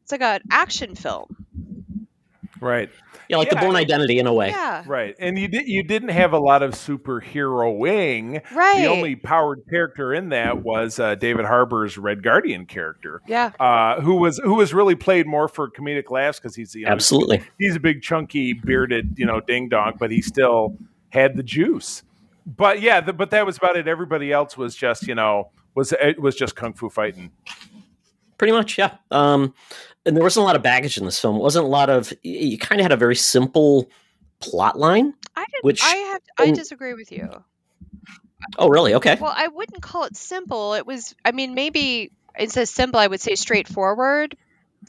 it's 0.03 0.13
like 0.13 0.23
an 0.23 0.41
action 0.51 0.95
film. 0.95 1.47
Right. 2.61 2.91
Yeah, 3.29 3.37
like 3.37 3.49
Yeah, 3.53 3.61
the 3.61 3.67
Bourne 3.67 3.77
I- 3.77 3.81
Identity 3.81 4.19
in 4.19 4.27
a 4.27 4.33
way. 4.33 4.49
Yeah. 4.51 4.83
Right. 4.87 5.15
And 5.19 5.39
you 5.39 5.49
did 5.49 5.69
you 5.69 5.83
didn't 5.83 6.09
have 6.11 6.33
a 6.33 6.39
lot 6.39 6.63
of 6.63 6.73
superhero 6.73 7.77
wing. 7.77 8.41
Right. 8.55 8.79
The 8.79 8.87
only 8.87 9.17
powered 9.17 9.63
character 9.69 10.15
in 10.15 10.31
that 10.31 10.63
was 10.63 10.99
uh, 10.99 11.15
David 11.15 11.45
Harbour's 11.45 11.99
Red 11.99 12.23
Guardian 12.23 12.65
character, 12.67 13.21
Yeah. 13.27 13.51
uh, 13.61 14.01
who 14.01 14.17
was 14.17 14.39
who 14.43 14.55
was 14.55 14.73
really 14.73 14.95
played 14.95 15.27
more 15.27 15.47
for 15.49 15.71
comedic 15.71 16.11
laughs 16.11 16.39
because 16.41 16.55
he's 16.57 16.75
you 16.75 16.87
know, 16.87 16.93
Absolutely. 16.93 17.43
he's 17.59 17.77
a 17.77 17.81
big 17.81 18.01
chunky 18.03 18.55
bearded 18.55 19.15
you 19.19 19.27
know 19.27 19.41
ding 19.41 19.69
dong, 19.69 19.95
but 19.99 20.11
he 20.11 20.23
still 20.23 20.77
had 21.11 21.37
the 21.37 21.43
juice. 21.43 22.03
But 22.47 22.81
yeah, 22.81 23.03
the, 23.03 23.13
but 23.13 23.31
that 23.33 23.45
was 23.45 23.59
about 23.59 23.77
it. 23.77 23.87
Everybody 23.87 24.33
else 24.33 24.57
was 24.57 24.75
just 24.75 25.07
you 25.07 25.15
know 25.15 25.51
was 25.75 25.93
it 25.93 26.19
was 26.19 26.35
just 26.35 26.57
kung 26.57 26.73
fu 26.73 26.89
fighting. 26.89 27.31
Pretty 28.39 28.53
much, 28.53 28.79
yeah. 28.79 28.95
Um, 29.11 29.53
and 30.09 30.17
there 30.17 30.25
wasn't 30.25 30.43
a 30.43 30.47
lot 30.47 30.57
of 30.57 30.63
baggage 30.63 30.97
in 30.99 31.05
this 31.05 31.21
film. 31.21 31.37
It 31.37 31.43
wasn't 31.43 31.67
a 31.67 31.69
lot 31.69 31.91
of. 31.91 32.13
You 32.23 32.59
kind 32.59 32.81
of 32.81 32.85
had 32.87 32.93
a 32.93 32.97
very 32.97 33.15
simple 33.15 33.89
plot 34.41 34.79
line. 34.79 35.15
I 35.37 35.45
did. 35.45 35.61
Which- 35.63 35.83
I 35.85 35.95
have. 35.95 36.23
I 36.39 36.51
disagree 36.51 36.95
with 36.95 37.13
you. 37.13 37.29
Oh, 38.59 38.69
really? 38.69 38.95
Okay. 38.95 39.17
Well, 39.21 39.35
I 39.35 39.49
wouldn't 39.49 39.83
call 39.83 40.05
it 40.05 40.17
simple. 40.17 40.75
It 40.75 40.87
was. 40.87 41.15
I 41.25 41.33
mean, 41.33 41.55
maybe 41.55 42.11
instead 42.39 42.63
of 42.63 42.69
simple, 42.69 43.01
I 43.01 43.07
would 43.07 43.21
say 43.21 43.35
straightforward. 43.35 44.37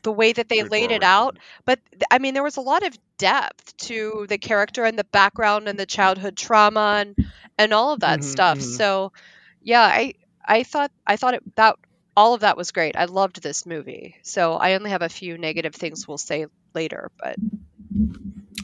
The 0.04 0.12
way 0.12 0.32
that 0.32 0.48
they 0.48 0.62
laid 0.62 0.92
it 0.92 1.02
out, 1.04 1.40
but 1.66 1.80
I 2.12 2.20
mean, 2.20 2.36
there 2.36 2.44
was 2.44 2.58
a 2.58 2.62
lot 2.62 2.86
of 2.86 2.96
depth 3.18 3.76
to 3.78 4.28
the 4.30 4.38
character 4.38 4.86
and 4.86 4.98
the 5.00 5.04
background 5.04 5.68
and 5.68 5.80
the 5.80 5.88
childhood 5.88 6.38
trauma 6.38 7.04
and 7.04 7.28
and 7.58 7.74
all 7.74 7.94
of 7.94 8.02
that 8.02 8.20
Mhm, 8.20 8.24
stuff. 8.24 8.60
mhm. 8.60 8.78
So, 8.78 9.12
yeah, 9.64 9.82
I 9.82 10.14
I 10.46 10.62
thought 10.62 10.92
I 11.08 11.18
thought 11.18 11.34
it 11.34 11.56
that 11.56 11.76
all 12.16 12.34
of 12.34 12.42
that 12.42 12.58
was 12.58 12.72
great. 12.72 12.96
I 12.96 13.06
loved 13.06 13.42
this 13.42 13.66
movie. 13.66 14.16
So 14.24 14.54
I 14.54 14.74
only 14.74 14.90
have 14.90 15.02
a 15.02 15.10
few 15.10 15.38
negative 15.38 15.76
things 15.76 16.08
we'll 16.08 16.18
say 16.18 16.48
later, 16.74 17.12
but 17.20 17.38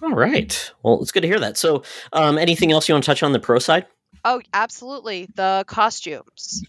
All 0.02 0.14
right. 0.14 0.72
Well, 0.84 1.02
it's 1.02 1.12
good 1.12 1.22
to 1.22 1.28
hear 1.28 1.40
that. 1.40 1.58
So, 1.58 1.84
um, 2.14 2.38
anything 2.38 2.72
else 2.72 2.88
you 2.88 2.96
want 2.96 3.04
to 3.04 3.08
touch 3.08 3.24
on 3.24 3.32
the 3.32 3.40
pro 3.40 3.60
side? 3.60 3.86
Oh, 4.24 4.42
absolutely. 4.54 5.28
The 5.36 5.64
costumes. 5.68 6.64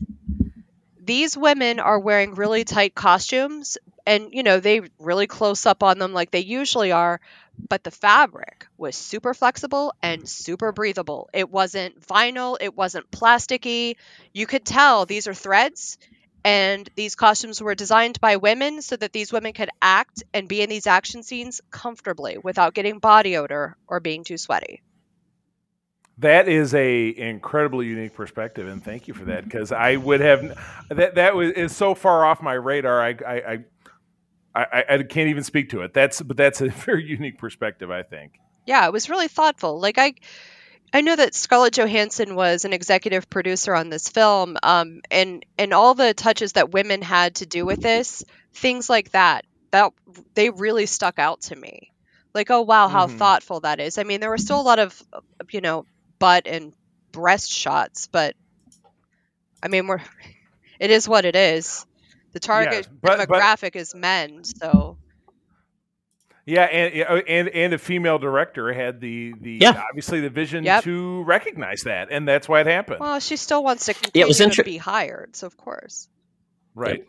These 1.01 1.37
women 1.37 1.81
are 1.81 1.99
wearing 1.99 2.35
really 2.35 2.65
tight 2.65 2.95
costumes 2.95 3.79
and 4.07 4.29
you 4.33 4.43
know, 4.43 4.61
they 4.61 4.83
really 5.01 5.27
close 5.27 5.67
up 5.67 5.83
on 5.83 5.99
them 5.99 6.13
like 6.13 6.31
they 6.31 6.41
usually 6.41 6.93
are, 6.93 7.21
but 7.69 7.83
the 7.83 7.91
fabric 7.91 8.67
was 8.79 8.95
super 8.95 9.35
flexible 9.35 9.93
and 10.03 10.29
super 10.29 10.73
breathable. 10.73 11.29
It 11.33 11.51
wasn't 11.51 12.01
vinyl, 12.01 12.57
it 12.61 12.77
wasn't 12.77 13.11
plasticky. 13.11 13.97
You 14.33 14.47
could 14.47 14.65
tell 14.65 15.07
these 15.07 15.27
are 15.27 15.35
threads 15.35 15.99
and 16.45 16.89
these 16.95 17.15
costumes 17.15 17.61
were 17.61 17.75
designed 17.75 18.21
by 18.21 18.37
women 18.37 18.83
so 18.83 18.97
that 18.97 19.13
these 19.13 19.33
women 19.33 19.53
could 19.53 19.71
act 19.83 20.23
and 20.33 20.49
be 20.49 20.63
in 20.63 20.69
these 20.69 20.87
action 20.87 21.23
scenes 21.23 21.61
comfortably 21.71 22.39
without 22.39 22.75
getting 22.75 22.99
body 22.99 23.37
odor 23.37 23.77
or 23.89 24.01
being 24.01 24.25
too 24.25 24.39
sweaty. 24.39 24.83
That 26.19 26.49
is 26.49 26.75
a 26.75 27.15
incredibly 27.15 27.87
unique 27.87 28.15
perspective, 28.15 28.69
and 28.69 28.83
thank 28.83 29.07
you 29.07 29.13
for 29.13 29.27
that 29.27 29.45
because 29.45 29.71
I 29.71 29.97
would 29.97 30.21
have 30.21 30.57
that 30.89 31.17
that 31.17 31.35
was 31.37 31.51
is 31.53 31.77
so 31.77 31.95
far 31.95 32.25
off 32.25 32.41
my 32.41 32.55
radar. 32.55 33.03
I 33.03 33.11
I, 33.11 33.35
I 33.35 33.65
I 34.55 34.85
I 34.89 35.03
can't 35.03 35.29
even 35.29 35.45
speak 35.45 35.71
to 35.71 35.83
it. 35.83 35.93
That's 35.93 36.23
but 36.23 36.39
that's 36.39 36.63
a 36.63 36.69
very 36.87 37.05
unique 37.05 37.39
perspective. 37.39 37.91
I 37.91 38.03
think. 38.03 38.39
yeah, 38.65 38.87
it 38.87 38.93
was 38.93 39.11
really 39.11 39.29
thoughtful. 39.29 39.79
Like 39.79 39.99
I, 39.99 40.15
I 40.97 41.03
know 41.03 41.15
that 41.15 41.35
Scarlett 41.35 41.75
Johansson 41.75 42.35
was 42.35 42.65
an 42.65 42.73
executive 42.73 43.29
producer 43.29 43.75
on 43.75 43.91
this 43.91 44.09
film, 44.09 44.57
um, 44.63 45.03
and 45.11 45.45
and 45.59 45.75
all 45.75 45.93
the 45.93 46.15
touches 46.15 46.53
that 46.55 46.71
women 46.73 47.03
had 47.03 47.35
to 47.35 47.45
do 47.45 47.67
with 47.67 47.83
this, 47.83 48.25
things 48.55 48.89
like 48.89 49.11
that, 49.11 49.45
that 49.73 49.93
they 50.33 50.49
really 50.49 50.87
stuck 50.87 51.19
out 51.19 51.43
to 51.43 51.55
me. 51.57 51.93
Like, 52.33 52.51
oh 52.51 52.63
wow, 52.63 52.89
how 52.89 53.09
Mhm. 53.09 53.19
thoughtful 53.19 53.61
that 53.61 53.79
is. 53.79 53.99
I 53.99 54.05
mean, 54.05 54.21
there 54.21 54.31
were 54.31 54.39
still 54.39 54.59
a 54.59 54.63
lot 54.63 54.79
of, 54.79 55.03
you 55.51 55.61
know, 55.61 55.85
butt 56.19 56.47
and 56.47 56.73
breast 57.13 57.51
shots, 57.51 58.07
but 58.07 58.35
I 59.63 59.69
mean, 59.69 59.89
we're, 59.89 60.01
it 60.81 60.91
is 60.91 61.07
what 61.07 61.27
it 61.27 61.37
is. 61.37 61.85
The 62.33 62.41
target 62.41 62.89
but- 63.03 63.19
but- 63.19 63.29
demographic 63.29 63.77
is 63.77 63.95
men, 63.95 64.45
so 64.45 64.97
Yeah, 66.47 66.63
and 66.63 67.25
and 67.29 67.49
and 67.49 67.75
a 67.75 67.79
female 67.79 68.19
director 68.19 68.73
had 68.73 69.01
the 69.01 69.35
the 69.41 69.59
Yeah. 69.61 69.83
obviously 69.89 70.21
the 70.21 70.31
vision 70.31 70.63
Yep. 70.65 70.85
to 70.85 71.23
recognize 71.25 71.83
that, 71.83 72.09
and 72.13 72.27
that's 72.27 72.49
why 72.49 72.61
it 72.61 72.67
happened. 72.69 73.01
well, 73.01 73.19
she 73.19 73.37
still 73.37 73.65
wants 73.65 73.87
to 73.87 73.95
Yeah, 74.15 74.23
it 74.23 74.29
was 74.29 74.39
continue 74.39 74.55
to 74.57 74.63
be 74.65 74.77
hired, 74.77 75.35
so 75.35 75.47
of 75.49 75.57
course. 75.57 76.09
right. 76.75 77.05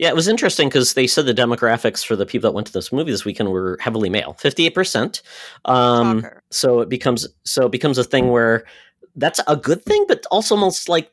Yeah, 0.00 0.08
it 0.08 0.16
was 0.16 0.26
interesting 0.26 0.68
because 0.68 0.94
they 0.94 1.06
said 1.06 1.26
the 1.26 1.32
demographics 1.34 2.04
for 2.04 2.16
the 2.16 2.26
people 2.26 2.50
that 2.50 2.54
went 2.54 2.66
to 2.66 2.72
this 2.72 2.90
movie 2.90 3.12
this 3.12 3.24
weekend 3.24 3.50
were 3.50 3.78
heavily 3.80 4.10
male, 4.10 4.32
fifty 4.40 4.66
eight 4.66 4.74
percent. 4.74 5.22
Um, 5.64 6.26
so 6.50 6.80
it 6.80 6.88
becomes 6.88 7.28
so 7.44 7.66
it 7.66 7.70
becomes 7.72 7.96
a 7.96 8.02
thing 8.02 8.30
where 8.30 8.64
that's 9.14 9.38
a 9.46 9.54
good 9.56 9.84
thing, 9.84 10.04
but 10.08 10.26
also 10.32 10.56
almost 10.56 10.88
like 10.88 11.12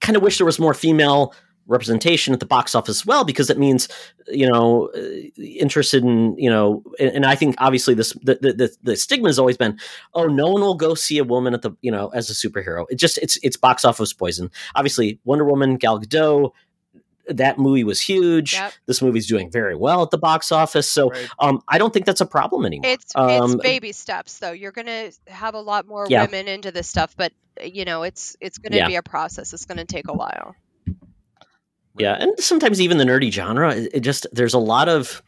kind 0.00 0.16
of 0.16 0.22
wish 0.22 0.38
there 0.38 0.46
was 0.46 0.60
more 0.60 0.74
female 0.74 1.34
representation 1.68 2.34
at 2.34 2.40
the 2.40 2.46
box 2.46 2.74
office 2.74 3.00
as 3.02 3.06
well 3.06 3.24
because 3.24 3.50
it 3.50 3.58
means 3.58 3.88
you 4.26 4.50
know 4.50 4.88
uh, 4.96 5.00
interested 5.36 6.02
in 6.02 6.36
you 6.38 6.50
know 6.50 6.82
and, 6.98 7.10
and 7.10 7.26
I 7.26 7.34
think 7.36 7.54
obviously 7.58 7.94
this 7.94 8.12
the, 8.22 8.38
the 8.40 8.52
the 8.54 8.76
the 8.82 8.96
stigma 8.96 9.28
has 9.28 9.38
always 9.38 9.56
been 9.56 9.78
oh 10.14 10.26
no 10.26 10.46
one 10.48 10.62
will 10.62 10.74
go 10.74 10.94
see 10.94 11.18
a 11.18 11.24
woman 11.24 11.54
at 11.54 11.62
the 11.62 11.70
you 11.82 11.90
know 11.92 12.08
as 12.08 12.30
a 12.30 12.32
superhero 12.32 12.86
it 12.90 12.96
just 12.96 13.18
it's 13.18 13.38
it's 13.42 13.56
box 13.56 13.84
office 13.84 14.12
poison 14.12 14.50
obviously 14.74 15.20
Wonder 15.24 15.44
Woman 15.44 15.76
Gal 15.76 16.00
Gadot 16.00 16.52
that 17.28 17.58
movie 17.58 17.84
was 17.84 18.00
huge 18.00 18.54
Yep. 18.54 18.72
this 18.86 19.02
movie's 19.02 19.26
doing 19.26 19.50
very 19.50 19.74
well 19.76 20.02
at 20.02 20.10
the 20.10 20.16
box 20.16 20.50
office 20.50 20.88
so 20.90 21.10
Right. 21.10 21.28
um 21.38 21.60
I 21.68 21.76
don't 21.76 21.92
think 21.92 22.06
that's 22.06 22.22
a 22.22 22.26
problem 22.26 22.64
anymore 22.64 22.90
It's 22.90 23.04
it's 23.04 23.14
um, 23.16 23.58
baby 23.62 23.92
steps 23.92 24.38
though. 24.38 24.52
You're 24.52 24.72
gonna 24.72 25.10
have 25.26 25.52
a 25.54 25.60
lot 25.60 25.86
more 25.86 26.06
Yeah. 26.08 26.22
women 26.24 26.48
into 26.48 26.70
this 26.72 26.88
stuff, 26.88 27.14
but 27.16 27.32
uh, 27.60 27.64
you 27.66 27.84
know 27.84 28.02
it's 28.04 28.36
it's 28.40 28.56
gonna 28.56 28.76
Yeah. 28.78 28.86
be 28.88 28.96
a 28.96 29.02
process. 29.02 29.52
It's 29.52 29.66
gonna 29.66 29.84
take 29.84 30.08
a 30.08 30.14
while. 30.14 30.56
Yeah, 31.98 32.14
and 32.14 32.38
sometimes 32.38 32.80
even 32.80 32.98
the 32.98 33.04
nerdy 33.04 33.30
genre, 33.30 33.74
it, 33.74 34.00
just 34.00 34.26
there's 34.32 34.54
a 34.54 34.58
lot 34.58 34.88
of 34.88 35.22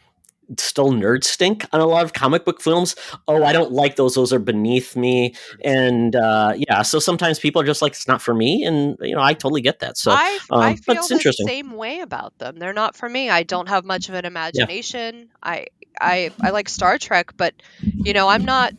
still 0.58 0.90
nerd 0.90 1.22
stink 1.22 1.64
on 1.72 1.80
a 1.80 1.86
lot 1.86 2.04
of 2.04 2.12
comic 2.12 2.44
book 2.44 2.60
films. 2.60 2.96
Oh, 3.28 3.44
I 3.44 3.52
don't 3.52 3.72
like 3.72 3.96
those; 3.96 4.14
those 4.14 4.32
are 4.32 4.38
beneath 4.38 4.96
me. 4.96 5.34
And 5.64 6.16
uh, 6.16 6.54
yeah, 6.56 6.82
so 6.82 6.98
sometimes 6.98 7.38
people 7.38 7.62
are 7.62 7.64
just 7.64 7.82
like, 7.82 7.92
it's 7.92 8.08
not 8.08 8.22
for 8.22 8.34
me, 8.34 8.64
and 8.64 8.96
you 9.00 9.14
know, 9.14 9.22
I 9.22 9.34
totally 9.34 9.60
get 9.60 9.80
that. 9.80 9.96
So 9.96 10.12
I 10.12 10.38
I 10.50 10.70
um, 10.70 10.76
but 10.86 10.94
feel 10.94 11.16
it's 11.16 11.24
the 11.24 11.44
same 11.46 11.72
way 11.72 12.00
about 12.00 12.38
them. 12.38 12.58
They're 12.58 12.72
not 12.72 12.96
for 12.96 13.08
me. 13.08 13.30
I 13.30 13.42
don't 13.42 13.68
have 13.68 13.84
much 13.84 14.08
of 14.08 14.14
an 14.14 14.24
imagination. 14.24 15.28
I 15.42 15.66
I 16.00 16.30
I 16.40 16.50
like 16.50 16.68
Star 16.68 16.98
Trek, 16.98 17.34
but 17.36 17.54
you 17.82 18.12
know 18.12 18.28
I'm 18.28 18.44
not 18.44 18.72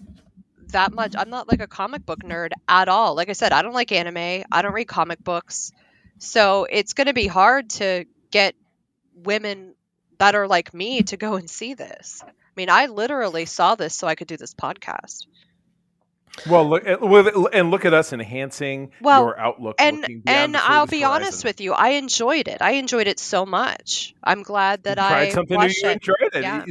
that 0.71 0.93
much. 0.93 1.13
I'm 1.17 1.29
not 1.29 1.49
like 1.49 1.61
a 1.61 1.67
comic 1.67 2.05
book 2.05 2.19
nerd 2.19 2.51
at 2.67 2.87
all. 2.87 3.15
Like 3.15 3.29
I 3.29 3.33
said, 3.33 3.51
I 3.51 3.61
don't 3.61 3.73
like 3.73 3.91
anime. 3.91 4.43
I 4.51 4.61
don't 4.61 4.73
read 4.73 4.87
comic 4.87 5.23
books, 5.23 5.71
so 6.21 6.67
it's 6.69 6.93
going 6.93 7.07
to 7.07 7.13
be 7.13 7.25
hard 7.25 7.71
to 7.71 8.05
get 8.29 8.55
women 9.15 9.73
that 10.19 10.35
are 10.35 10.47
like 10.47 10.71
me 10.71 11.01
to 11.01 11.17
go 11.17 11.35
and 11.35 11.49
see 11.49 11.73
this. 11.73 12.23
I 12.23 12.29
mean, 12.55 12.69
I 12.69 12.85
literally 12.85 13.45
saw 13.45 13.73
this 13.73 13.95
so 13.95 14.07
I 14.07 14.13
could 14.13 14.27
do 14.27 14.37
this 14.37 14.53
podcast. 14.53 15.25
Well, 16.47 16.69
look 16.69 16.83
eh, 16.85 16.95
and 17.53 17.71
look 17.71 17.85
at 17.85 17.93
us 17.93 18.13
enhancing 18.13 18.91
Well, 19.01 19.23
your 19.23 19.39
outlook. 19.39 19.75
and 19.79 20.23
and 20.27 20.55
I'll 20.55 20.85
be 20.85 21.01
horizon. 21.01 21.23
honest 21.23 21.43
with 21.43 21.59
you, 21.59 21.73
I 21.73 21.89
enjoyed 21.89 22.47
it. 22.47 22.61
I 22.61 22.73
enjoyed 22.73 23.07
it 23.07 23.19
so 23.19 23.45
much. 23.45 24.13
I'm 24.23 24.43
glad 24.43 24.83
that 24.83 24.97
You 24.97 25.03
I 25.03 25.09
tried 25.09 25.31
something 25.33 25.59
new. 25.59 25.65
You 25.65 25.89
it. 25.89 25.91
enjoyed 25.93 26.35
it. 26.35 26.41
Yeah. 26.43 26.65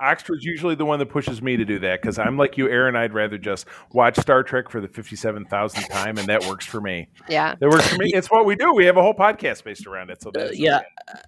It's- 0.00 0.10
Oxford's 0.12 0.44
usually 0.44 0.74
the 0.74 0.84
one 0.84 0.98
that 0.98 1.06
pushes 1.06 1.40
me 1.42 1.56
to 1.56 1.64
do 1.64 1.78
that 1.80 2.00
because 2.00 2.18
I'm 2.18 2.36
like 2.36 2.56
you, 2.56 2.68
Aaron. 2.68 2.96
I'd 2.96 3.12
rather 3.14 3.38
just 3.38 3.66
watch 3.92 4.16
Star 4.18 4.42
Trek 4.42 4.68
for 4.70 4.80
the 4.80 4.88
fifty-seven 4.88 5.44
thousandth 5.46 5.88
time, 5.90 6.18
and 6.18 6.26
that 6.28 6.44
works 6.46 6.64
for 6.66 6.80
me. 6.80 7.08
Yeah. 7.28 7.54
That 7.60 7.68
works 7.70 7.86
for 7.88 7.96
me. 7.98 8.10
It's 8.14 8.30
what 8.30 8.44
we 8.46 8.56
do. 8.56 8.72
We 8.74 8.86
have 8.86 8.96
a 8.96 9.02
whole 9.02 9.14
podcast 9.14 9.64
based 9.64 9.86
around 9.86 10.10
it. 10.10 10.22
So 10.22 10.30
Uh, 10.30 10.32
that's 10.46 10.58
yeah, 10.58 10.80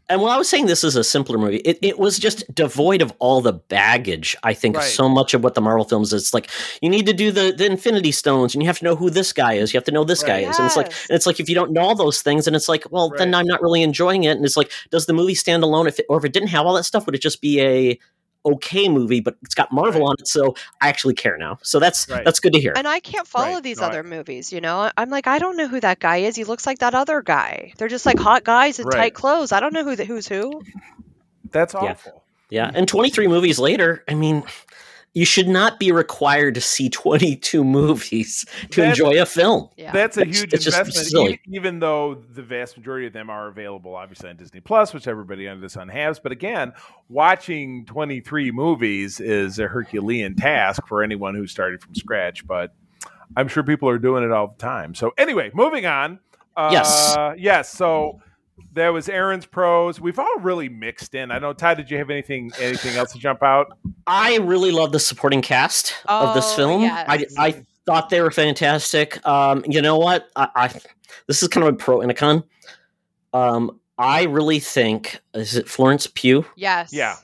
and 0.09 0.21
when 0.23 0.31
I 0.33 0.37
was 0.39 0.49
saying 0.49 0.67
this 0.67 0.85
is 0.85 0.97
a 0.97 1.05
simpler 1.05 1.39
movie, 1.39 1.57
it, 1.59 1.79
it 1.83 1.99
was 1.99 2.19
just 2.19 2.45
devoid 2.55 3.03
of 3.03 3.13
all 3.19 3.41
the 3.41 3.53
baggage. 3.53 4.37
I 4.43 4.55
think 4.55 4.77
Right. 4.77 4.85
so 4.85 5.09
much 5.09 5.35
of 5.35 5.45
what 5.45 5.55
the 5.55 5.61
Marvel 5.61 5.85
films 5.85 6.13
is 6.13 6.33
like. 6.35 6.49
You 6.81 6.89
need 6.89 7.07
to 7.07 7.13
do 7.13 7.31
the 7.31 7.53
the 7.57 7.67
Infinity 7.67 8.13
Stones, 8.13 8.55
and 8.55 8.63
you 8.63 8.67
have 8.67 8.79
to 8.79 8.85
know 8.85 8.97
who 8.97 9.11
this 9.11 9.33
guy 9.33 9.55
is. 9.55 9.73
You 9.73 9.79
have 9.79 9.85
to 9.85 9.93
know 9.93 10.05
this 10.05 10.23
Right. 10.23 10.45
guy 10.45 10.51
is, 10.51 10.59
and 10.59 10.67
it's 10.67 10.77
like 10.77 10.87
and 10.87 11.11
it's 11.17 11.27
like 11.27 11.41
if 11.41 11.49
you 11.49 11.55
don't 11.55 11.73
know 11.73 11.83
all 11.83 11.95
those 11.95 12.23
things, 12.23 12.47
and 12.47 12.57
it's 12.57 12.69
like, 12.69 12.87
well, 12.91 13.13
then 13.17 13.35
I'm 13.35 13.47
not 13.47 13.61
really 13.63 13.83
enjoying 13.83 14.25
it. 14.25 14.37
And 14.37 14.45
it's 14.45 14.57
like, 14.57 14.73
does 14.91 15.07
the 15.07 15.13
movie 15.13 15.35
stand 15.35 15.63
alone? 15.63 15.87
If 15.87 15.99
it, 15.99 16.07
or 16.09 16.19
if 16.19 16.25
it 16.25 16.33
didn't 16.33 16.49
have 16.49 16.67
all 16.67 16.75
that 16.75 16.85
stuff, 16.85 17.07
would 17.07 17.15
it 17.15 17.23
just 17.23 17.41
be 17.41 17.61
a 17.61 17.99
okay 18.45 18.89
movie? 18.89 19.21
But 19.21 19.37
it's 19.43 19.55
got 19.55 19.73
Marvel 19.73 20.01
Right. 20.03 20.09
on 20.11 20.17
it, 20.21 20.29
so 20.29 20.55
I 20.81 20.89
actually 20.89 21.15
care 21.15 21.37
now. 21.39 21.59
So 21.63 21.79
that's 21.79 22.09
Right. 22.09 22.25
that's 22.25 22.41
good 22.41 22.53
to 22.55 22.61
hear. 22.61 22.73
And 22.77 22.87
I 22.89 23.01
can't 23.01 23.27
follow 23.27 23.55
Right. 23.55 23.63
these 23.63 23.79
No, 23.81 23.87
I- 23.87 23.89
other 23.91 24.03
movies, 24.03 24.53
you 24.53 24.61
know? 24.61 24.91
I'm 24.97 25.11
like, 25.11 25.27
I 25.27 25.39
don't 25.39 25.57
know 25.57 25.69
who 25.69 25.81
that 25.81 25.99
guy 26.01 26.19
is. 26.19 26.37
He 26.37 26.45
looks 26.45 26.67
like 26.67 26.79
that 26.81 26.95
other 26.95 27.23
guy. 27.23 27.73
They're 27.79 27.89
just 27.89 28.07
like 28.07 28.19
hot 28.19 28.45
guys 28.45 28.79
in 28.79 28.87
Right. 28.87 28.97
tight 28.97 29.15
clothes. 29.15 29.53
I 29.53 29.61
don't 29.61 29.73
know 29.73 29.85
who 29.85 29.97
the, 29.97 30.05
who's 30.05 30.27
who. 30.29 30.63
that's 31.51 31.75
Yeah. 31.75 31.81
awful. 31.81 32.25
Yeah, 32.51 32.71
and 32.75 32.87
23 32.89 33.29
movies 33.29 33.59
later, 33.59 34.05
I 34.09 34.15
mean, 34.15 34.43
you 35.15 35.27
should 35.27 35.49
not 35.49 35.79
be 35.79 35.93
required 35.93 36.55
to 36.55 36.61
see 36.61 36.89
22 36.89 37.63
movies 37.65 38.47
to 38.71 38.81
That's- 38.81 38.99
enjoy 38.99 39.21
a 39.21 39.27
film. 39.27 39.69
Yeah. 39.77 39.93
That's 39.93 40.17
a 40.17 40.25
huge 40.25 40.55
it's 40.55 40.65
investment, 40.67 41.07
silly. 41.07 41.25
even, 41.45 41.55
even 41.55 41.79
though 41.81 42.15
the 42.15 42.43
vast 42.43 42.77
majority 42.79 43.07
of 43.07 43.13
them 43.13 43.29
are 43.29 43.49
available, 43.49 43.95
obviously 43.95 44.31
on 44.31 44.37
Disney 44.37 44.61
Plus, 44.61 44.95
which 44.95 45.07
everybody 45.07 45.47
under 45.49 45.61
the 45.61 45.69
sun 45.69 45.89
has. 45.91 46.19
But 46.19 46.33
again, 46.33 46.73
watching 47.11 47.85
23 47.87 48.51
movies 48.53 49.21
is 49.21 49.59
a 49.59 49.69
Herculean 49.69 50.35
task 50.35 50.87
for 50.87 51.03
anyone 51.03 51.35
who 51.35 51.47
started 51.47 51.83
from 51.83 51.95
scratch. 51.95 52.47
But 52.47 52.75
I'm 53.37 53.49
sure 53.49 53.63
people 53.63 53.89
are 53.91 53.99
doing 53.99 54.25
it 54.25 54.33
all 54.33 54.47
the 54.49 54.59
time. 54.59 54.95
So 54.95 55.13
anyway, 55.19 55.51
moving 55.55 55.85
on. 55.87 56.21
Uh, 56.57 56.71
Yes. 56.73 57.17
Yes. 57.39 57.71
So 57.71 58.21
there 58.73 58.93
was 58.93 59.09
Aaron's 59.09 59.47
pros. 59.47 60.01
We've 60.01 60.19
all 60.19 60.37
really 60.41 60.69
mixed 60.69 61.15
in. 61.15 61.31
I 61.31 61.39
know. 61.39 61.53
Ty, 61.53 61.75
did 61.75 61.91
you 61.91 61.99
have 61.99 62.11
anything 62.11 62.51
anything 62.59 62.97
else 62.97 63.13
to 63.13 63.19
jump 63.19 63.43
out? 63.43 63.77
I 64.07 64.37
really 64.39 64.71
love 64.71 64.93
the 64.93 65.01
supporting 65.01 65.43
cast 65.43 65.95
of 66.07 66.35
this 66.35 66.53
Oh, 66.53 66.57
film. 66.57 66.83
yes. 66.83 67.05
I, 67.09 67.27
I 67.39 67.65
thought 67.87 68.11
they 68.11 68.21
were 68.21 68.31
fantastic. 68.31 69.25
Um, 69.27 69.65
you 69.69 69.83
know 69.83 69.99
what? 69.99 70.29
I, 70.37 70.49
I 70.55 70.69
this 71.27 71.43
is 71.43 71.49
kind 71.49 71.67
of 71.67 71.75
a 71.75 71.77
pro 71.77 72.01
and 72.01 72.11
a 72.11 72.15
con. 72.15 72.45
Um, 73.33 73.79
I 73.99 74.25
really 74.25 74.61
think 74.61 75.21
is 75.35 75.57
it 75.57 75.69
Florence 75.69 76.07
Pugh? 76.07 76.45
yes. 76.57 76.93
Yeah. 76.93 77.17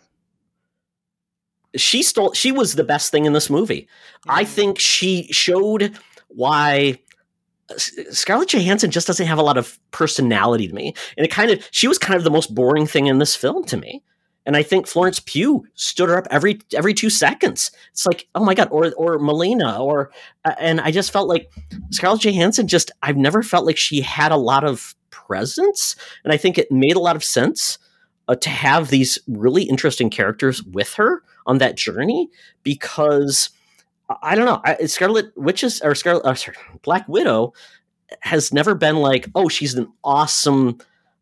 She 1.76 2.02
stole. 2.02 2.32
She 2.32 2.50
was 2.50 2.74
the 2.74 2.84
best 2.84 3.10
thing 3.10 3.26
in 3.26 3.34
this 3.34 3.50
movie. 3.50 3.88
I 4.26 4.44
think 4.44 4.78
she 4.78 5.28
showed 5.30 5.96
why 6.28 6.98
S- 6.98 6.98
Scarlett 7.76 8.52
Johansson 8.52 8.90
just 8.90 9.06
doesn't 9.06 9.26
have 9.26 9.38
a 9.38 9.42
lot 9.42 9.58
of 9.58 9.78
personality 9.90 10.68
to 10.68 10.74
me, 10.74 10.94
and 11.16 11.24
it 11.24 11.30
kind 11.30 11.50
of 11.50 11.66
she 11.70 11.88
was 11.88 11.98
kind 11.98 12.16
of 12.16 12.24
the 12.24 12.30
most 12.30 12.54
boring 12.54 12.86
thing 12.86 13.06
in 13.06 13.18
this 13.18 13.36
film 13.36 13.64
to 13.64 13.76
me. 13.76 14.02
And 14.46 14.56
I 14.56 14.62
think 14.62 14.86
Florence 14.86 15.20
Pugh 15.20 15.66
stood 15.74 16.08
her 16.08 16.16
up 16.16 16.26
every 16.30 16.60
every 16.74 16.94
two 16.94 17.10
seconds. 17.10 17.70
It's 17.92 18.06
like, 18.06 18.26
oh 18.34 18.44
my 18.44 18.54
god, 18.54 18.68
or 18.70 18.92
or 18.96 19.18
Melina, 19.18 19.82
or 19.82 20.10
uh, 20.44 20.54
and 20.58 20.80
I 20.80 20.90
just 20.90 21.12
felt 21.12 21.28
like 21.28 21.52
Scarlett 21.90 22.22
Johansson. 22.22 22.66
Just 22.66 22.90
I've 23.02 23.18
never 23.18 23.42
felt 23.42 23.66
like 23.66 23.76
she 23.76 24.00
had 24.00 24.32
a 24.32 24.36
lot 24.36 24.64
of 24.64 24.94
presence, 25.10 25.96
and 26.24 26.32
I 26.32 26.38
think 26.38 26.56
it 26.56 26.72
made 26.72 26.96
a 26.96 27.00
lot 27.00 27.16
of 27.16 27.22
sense 27.22 27.78
uh, 28.28 28.36
to 28.36 28.48
have 28.48 28.88
these 28.88 29.18
really 29.26 29.64
interesting 29.64 30.08
characters 30.08 30.62
with 30.62 30.94
her 30.94 31.22
on 31.46 31.58
that 31.58 31.76
journey 31.76 32.30
because 32.62 33.50
I- 34.22 34.34
don't 34.34 34.46
know. 34.46 34.60
I, 34.64 34.86
Scarlet 34.86 35.36
Witches 35.36 35.80
or 35.82 35.94
Scarlet 35.94 36.24
uh, 36.24 36.34
sorry, 36.34 36.56
Black 36.82 37.08
Widow 37.08 37.52
has 38.20 38.52
never 38.52 38.74
been 38.74 38.96
like, 38.96 39.26
oh, 39.34 39.48
she's 39.48 39.74
an 39.74 39.92
awesome 40.02 40.78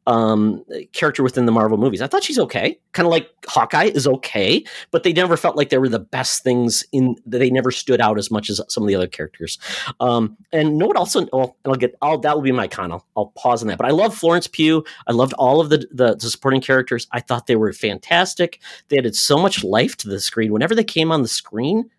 um, 0.06 0.64
character 0.92 1.22
within 1.22 1.46
the 1.46 1.52
Marvel 1.52 1.78
movies. 1.78 2.00
I 2.00 2.06
thought 2.06 2.22
she's 2.22 2.38
okay, 2.38 2.78
kind 2.92 3.06
of 3.06 3.10
like 3.10 3.28
Hawkeye 3.46 3.86
is 3.86 4.06
okay, 4.06 4.64
but 4.92 5.02
they 5.02 5.12
never 5.12 5.36
felt 5.36 5.56
like 5.56 5.70
they 5.70 5.78
were 5.78 5.88
the 5.88 5.98
best 5.98 6.44
things 6.44 6.84
in. 6.92 7.16
They 7.26 7.50
never 7.50 7.70
stood 7.72 8.00
out 8.00 8.18
as 8.18 8.30
much 8.30 8.48
as 8.48 8.60
some 8.68 8.84
of 8.84 8.88
the 8.88 8.94
other 8.94 9.08
characters. 9.08 9.58
Um, 9.98 10.36
and 10.52 10.78
know 10.78 10.86
what? 10.86 10.96
Also, 10.96 11.26
well, 11.32 11.56
I'll 11.64 11.74
get. 11.74 11.96
I'll 12.02 12.18
that 12.18 12.36
will 12.36 12.42
be 12.42 12.52
my 12.52 12.68
con. 12.68 12.92
I'll, 12.92 13.04
I'll 13.16 13.32
pause 13.36 13.62
on 13.62 13.68
that. 13.68 13.78
But 13.78 13.86
I 13.86 13.90
love 13.90 14.14
Florence 14.14 14.46
Pugh. 14.46 14.84
I 15.08 15.12
loved 15.12 15.32
all 15.34 15.60
of 15.60 15.70
the, 15.70 15.78
the 15.90 16.14
the 16.14 16.30
supporting 16.30 16.60
characters. 16.60 17.08
I 17.10 17.20
thought 17.20 17.48
they 17.48 17.56
were 17.56 17.72
fantastic. 17.72 18.60
They 18.88 18.98
added 18.98 19.16
so 19.16 19.36
much 19.36 19.64
life 19.64 19.96
to 19.98 20.08
the 20.08 20.20
screen. 20.20 20.52
Whenever 20.52 20.74
they 20.74 20.84
came 20.84 21.10
on 21.10 21.22
the 21.22 21.28
screen, 21.28 21.90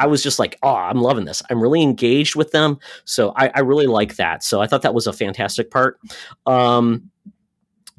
I 0.00 0.06
was 0.06 0.22
just 0.22 0.38
like, 0.38 0.58
oh, 0.62 0.74
I'm 0.74 1.00
loving 1.00 1.26
this. 1.26 1.42
I'm 1.50 1.60
really 1.62 1.82
engaged 1.82 2.34
with 2.34 2.50
them. 2.52 2.78
So 3.04 3.32
I, 3.36 3.50
I 3.54 3.60
really 3.60 3.86
like 3.86 4.16
that. 4.16 4.42
So 4.42 4.60
I 4.60 4.66
thought 4.66 4.82
that 4.82 4.94
was 4.94 5.06
a 5.06 5.12
fantastic 5.12 5.70
part. 5.70 5.98
Um, 6.46 7.10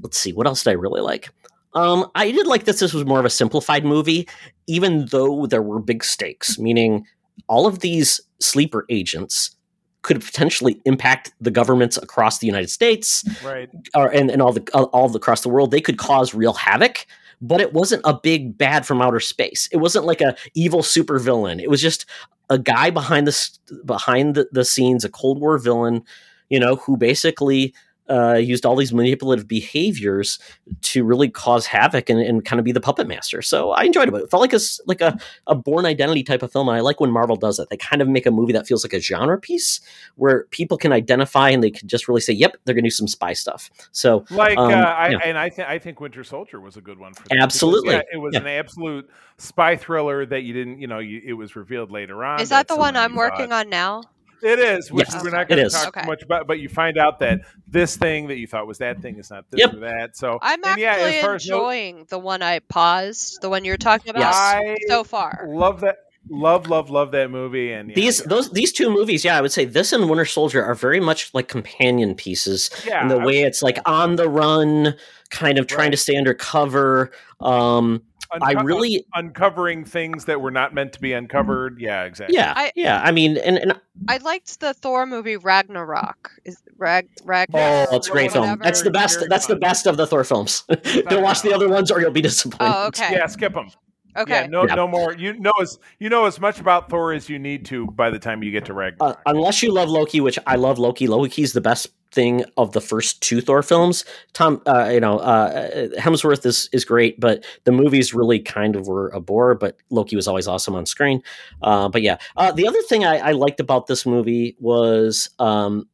let's 0.02 0.18
see, 0.18 0.34
what 0.34 0.48
else 0.48 0.64
did 0.64 0.72
I 0.72 0.74
really 0.74 1.02
like? 1.02 1.30
Um, 1.74 2.10
I 2.16 2.32
did 2.32 2.48
like 2.48 2.66
this. 2.66 2.80
This 2.80 2.94
was 2.94 3.06
more 3.06 3.20
of 3.20 3.26
a 3.26 3.30
simplified 3.30 3.86
movie, 3.86 4.28
even 4.68 5.06
though 5.06 5.46
there 5.46 5.62
were 5.62 5.80
big 5.80 6.04
stakes, 6.04 6.60
meaning 6.60 7.06
all 7.48 7.66
of 7.66 7.80
these 7.80 8.20
sleeper 8.40 8.86
agents 8.90 9.56
could 10.02 10.20
potentially 10.20 10.82
impact 10.86 11.32
the 11.40 11.52
governments 11.52 11.96
across 11.98 12.40
the 12.40 12.48
United 12.48 12.70
States 12.72 13.24
Right. 13.44 13.70
or 13.96 14.08
and, 14.10 14.32
and 14.32 14.42
all 14.42 14.52
the 14.52 14.68
all, 14.74 14.86
all 14.86 15.16
across 15.16 15.42
the 15.42 15.50
world 15.50 15.70
they 15.70 15.80
could 15.82 16.00
cause 16.00 16.34
real 16.34 16.54
havoc 16.54 17.06
but 17.42 17.62
it 17.62 17.74
wasn't 17.74 18.02
a 18.06 18.14
big 18.14 18.58
bad 18.58 18.86
from 18.86 19.02
outer 19.02 19.20
space. 19.20 19.68
It 19.72 19.78
wasn't 19.78 20.06
like 20.06 20.22
a 20.22 20.36
evil 20.54 20.82
supervillain. 20.82 21.62
It 21.62 21.70
was 21.70 21.82
just 21.82 22.06
a 22.50 22.60
guy 22.60 22.90
behind 22.90 23.28
the 23.28 23.50
behind 23.86 24.36
the, 24.36 24.48
the 24.52 24.66
scenes 24.66 25.06
a 25.06 25.10
cold 25.10 25.40
war 25.40 25.58
villain 25.58 26.04
you 26.50 26.60
know 26.60 26.76
who 26.76 26.98
basically 26.98 27.74
uh, 28.12 28.34
used 28.34 28.66
all 28.66 28.76
these 28.76 28.92
manipulative 28.94 29.48
behaviors 29.48 30.38
to 30.82 31.04
really 31.04 31.30
cause 31.30 31.66
havoc 31.66 32.10
and, 32.10 32.20
and 32.20 32.44
kind 32.44 32.60
of 32.60 32.66
be 32.66 32.72
the 32.74 32.82
puppet 32.82 33.08
master. 33.08 33.42
So 33.42 33.72
I 33.72 33.84
enjoyed 33.84 34.10
it. 34.10 34.14
It 34.16 34.30
felt 34.30 34.42
like 34.42 34.52
a 34.54 34.58
s- 34.58 34.82
like 34.86 35.00
a, 35.02 35.18
a 35.48 35.56
Bourne 35.56 35.86
Identity 35.86 36.24
type 36.24 36.44
of 36.44 36.52
film, 36.52 36.68
and 36.68 36.76
I 36.78 36.82
like 36.82 37.00
when 37.00 37.10
Marvel 37.12 37.38
does 37.38 37.58
it. 37.58 37.70
They 37.70 37.78
kind 37.78 38.02
of 38.02 38.08
make 38.10 38.26
a 38.26 38.32
movie 38.32 38.54
that 38.54 38.68
feels 38.68 38.84
like 38.84 38.94
a 38.94 39.00
genre 39.00 39.40
piece 39.40 39.80
where 40.16 40.44
people 40.52 40.78
can 40.78 40.92
identify 40.92 41.50
and 41.50 41.64
they 41.64 41.72
can 41.72 41.88
just 41.88 42.08
really 42.08 42.22
say, 42.22 42.34
"Yep, 42.34 42.58
they're 42.66 42.76
going 42.76 42.84
to 42.84 42.90
do 42.90 42.92
some 42.96 43.08
spy 43.08 43.34
stuff." 43.34 43.70
So 43.94 44.26
Like, 44.30 44.58
Um, 44.58 44.72
uh, 44.72 44.76
I, 44.76 45.10
yeah. 45.10 45.18
and 45.24 45.38
I 45.38 45.50
think 45.50 45.68
I 45.70 45.80
think 45.80 46.00
Winter 46.02 46.24
Soldier 46.24 46.60
was 46.60 46.76
a 46.78 46.82
good 46.82 47.00
one 47.00 47.14
for 47.14 47.22
that. 47.24 47.30
because, 47.30 47.44
Absolutely. 47.44 47.94
yeah, 47.94 48.02
it 48.14 48.18
was 48.18 48.34
Yeah. 48.34 48.42
an 48.42 48.48
absolute 48.48 49.10
spy 49.38 49.76
thriller 49.78 50.26
that 50.26 50.44
you 50.44 50.54
didn't, 50.54 50.80
you 50.82 50.88
know, 50.88 51.00
you, 51.00 51.22
it 51.26 51.34
was 51.34 51.56
revealed 51.56 51.92
later 51.92 52.24
on. 52.26 52.42
Is 52.42 52.50
that 52.50 52.68
the 52.68 52.76
one 52.76 52.96
I'm 52.98 53.16
working 53.16 53.50
thought- 53.50 53.66
on 53.66 53.70
now? 53.70 54.04
It 54.44 54.60
is, 54.60 54.92
which 54.92 55.08
Yes, 55.12 55.24
we're 55.24 55.30
not 55.32 55.48
going 55.48 55.64
to 55.64 55.70
talk 55.70 55.88
Okay. 55.90 56.02
too 56.02 56.08
much 56.08 56.24
about, 56.24 56.48
but 56.48 56.60
you 56.60 56.70
find 56.70 56.98
out 56.98 57.20
that 57.20 57.42
this 57.68 57.96
thing 57.96 58.28
that 58.28 58.38
you 58.38 58.48
thought 58.48 58.68
was 58.68 58.80
that 58.80 59.02
thing 59.02 59.18
is 59.18 59.30
not 59.30 59.46
this 59.52 59.60
Yep. 59.60 59.74
or 59.76 59.80
that. 59.82 60.18
So 60.18 60.40
I'm 60.42 60.56
and 60.60 60.66
actually 60.66 60.82
yeah, 60.84 60.96
as 60.96 61.22
far 61.24 61.36
as 61.36 61.48
no- 61.48 61.56
enjoying 61.58 62.06
the 62.10 62.20
one 62.20 62.42
I 62.42 62.60
paused, 62.60 63.40
the 63.42 63.50
one 63.50 63.64
you're 63.66 63.78
talking 63.78 64.10
about 64.10 64.22
Yes. 64.22 64.36
I 64.36 64.78
so 64.88 65.04
far. 65.04 65.46
love 65.48 65.82
that, 65.82 65.98
love, 66.30 66.68
love, 66.70 66.90
love 66.90 67.12
that 67.12 67.30
movie. 67.32 67.72
And 67.72 67.90
yeah, 67.90 67.96
these 67.96 68.24
those 68.24 68.50
these 68.52 68.72
two 68.72 68.90
movies, 68.90 69.24
yeah, 69.26 69.38
I 69.38 69.42
would 69.42 69.52
say 69.52 69.66
this 69.66 69.94
and 69.94 70.10
Winter 70.10 70.26
Soldier 70.26 70.64
are 70.64 70.76
very 70.76 71.00
much 71.00 71.34
like 71.34 71.48
companion 71.48 72.16
pieces 72.16 72.70
yeah, 72.86 73.02
in 73.02 73.08
the 73.10 73.18
I- 73.18 73.26
way 73.26 73.42
it's 73.44 73.62
like 73.62 73.80
on 73.86 74.16
the 74.16 74.28
run, 74.30 74.96
kind 75.30 75.58
of 75.60 75.68
trying 75.68 75.92
to 75.92 75.98
stay 75.98 76.16
undercover. 76.16 77.12
Um, 77.40 78.04
I 78.42 78.52
unco- 78.52 78.64
really, 78.64 79.06
uncovering 79.14 79.84
things 79.86 80.26
that 80.26 80.40
were 80.42 80.52
not 80.52 80.74
meant 80.74 80.94
to 80.94 81.02
be 81.02 81.14
uncovered. 81.14 81.80
Yeah, 81.80 82.04
exactly. 82.04 82.36
yeah, 82.38 82.54
I- 82.56 82.72
yeah. 82.76 83.02
I 83.04 83.12
mean, 83.12 83.38
and, 83.38 83.58
and 83.58 83.80
I 84.08 84.18
liked 84.18 84.60
the 84.60 84.74
Thor 84.74 85.06
movie 85.06 85.38
Ragnarok. 85.38 86.32
Is 86.46 86.62
Rag 86.78 87.08
oh, 87.54 87.88
it's 87.92 88.08
a 88.08 88.12
great 88.12 88.32
film. 88.32 88.60
That's 88.62 88.82
the 88.82 88.92
best. 88.92 89.26
That's 89.30 89.48
the 89.48 89.56
best 89.56 89.86
of 89.88 89.98
the 89.98 90.08
Thor 90.08 90.24
films. 90.24 90.64
Don't 91.10 91.24
watch 91.24 91.42
the 91.42 91.54
other 91.54 91.70
ones, 91.70 91.92
or 91.92 92.00
you'll 92.02 92.12
be 92.12 92.22
disappointed. 92.22 92.74
Oh, 92.74 92.88
okay. 92.88 93.14
Yeah, 93.14 93.28
skip 93.28 93.54
them. 93.54 93.70
Okay. 94.18 94.42
Yeah, 94.42 94.48
no, 94.48 94.66
Yeah. 94.68 94.76
no 94.76 94.88
more. 94.88 95.14
You 95.14 95.40
know 95.40 95.54
as 95.62 95.80
you 96.00 96.10
know 96.10 96.26
as 96.26 96.40
much 96.40 96.60
about 96.60 96.90
Thor 96.90 97.14
as 97.14 97.30
you 97.30 97.40
need 97.40 97.66
to 97.66 97.88
by 97.88 98.10
the 98.10 98.20
time 98.20 98.44
you 98.44 98.52
get 98.52 98.66
to 98.66 98.74
Uh, 98.74 98.76
Ragnarok. 98.76 99.22
unless 99.26 99.64
you 99.64 99.72
love 99.72 99.90
Loki, 99.90 100.20
which 100.20 100.38
I 100.46 100.56
love 100.56 100.80
Loki. 100.80 101.08
Loki's 101.08 101.54
the 101.54 101.62
best 101.62 101.88
thing 102.12 102.44
of 102.58 102.74
the 102.74 102.82
first 102.82 103.22
two 103.22 103.42
Thor 103.42 103.64
films. 103.64 104.06
Tom, 104.34 104.62
uh, 104.68 104.90
you 104.92 105.00
know, 105.00 105.20
uh, 105.20 105.88
Hemsworth 105.98 106.46
is 106.46 106.70
is 106.72 106.86
great, 106.86 107.20
but 107.20 107.46
the 107.64 107.72
movies 107.72 108.14
really 108.14 108.40
kind 108.40 108.76
of 108.76 108.88
were 108.88 109.10
a 109.10 109.20
bore. 109.20 109.56
But 109.56 109.78
Loki 109.90 110.16
was 110.16 110.28
always 110.28 110.48
awesome 110.48 110.76
on 110.76 110.86
screen. 110.86 111.22
Uh, 111.62 111.90
but 111.90 112.02
yeah, 112.02 112.18
uh, 112.38 112.52
the 112.52 112.68
other 112.68 112.82
thing 112.84 113.06
I, 113.06 113.18
I 113.18 113.32
liked 113.32 113.60
about 113.60 113.88
this 113.88 114.06
movie 114.06 114.56
was. 114.60 115.30
Um, 115.40 115.88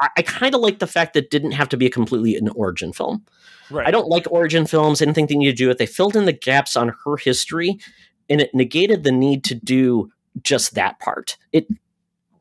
I, 0.00 0.08
I 0.16 0.22
kind 0.22 0.54
of 0.54 0.62
like 0.62 0.78
the 0.78 0.86
fact 0.86 1.12
that 1.12 1.24
it 1.24 1.30
didn't 1.30 1.52
have 1.52 1.68
to 1.68 1.76
be 1.76 1.84
a 1.84 1.90
completely 1.90 2.36
an 2.36 2.48
origin 2.56 2.90
film. 2.92 3.22
right. 3.70 3.86
I 3.86 3.90
don't 3.90 4.08
like 4.08 4.30
origin 4.30 4.66
films, 4.66 5.02
anything 5.02 5.26
they 5.26 5.36
need 5.36 5.50
to 5.50 5.52
do 5.52 5.68
it. 5.68 5.76
They 5.76 5.84
filled 5.84 6.16
in 6.16 6.24
the 6.24 6.32
gaps 6.32 6.74
on 6.74 6.94
her 7.04 7.18
history 7.18 7.78
and 8.28 8.40
it 8.40 8.54
negated 8.54 9.04
the 9.04 9.12
need 9.12 9.44
to 9.44 9.54
do 9.54 10.10
just 10.42 10.74
that 10.74 10.98
part. 11.00 11.36
It 11.52 11.66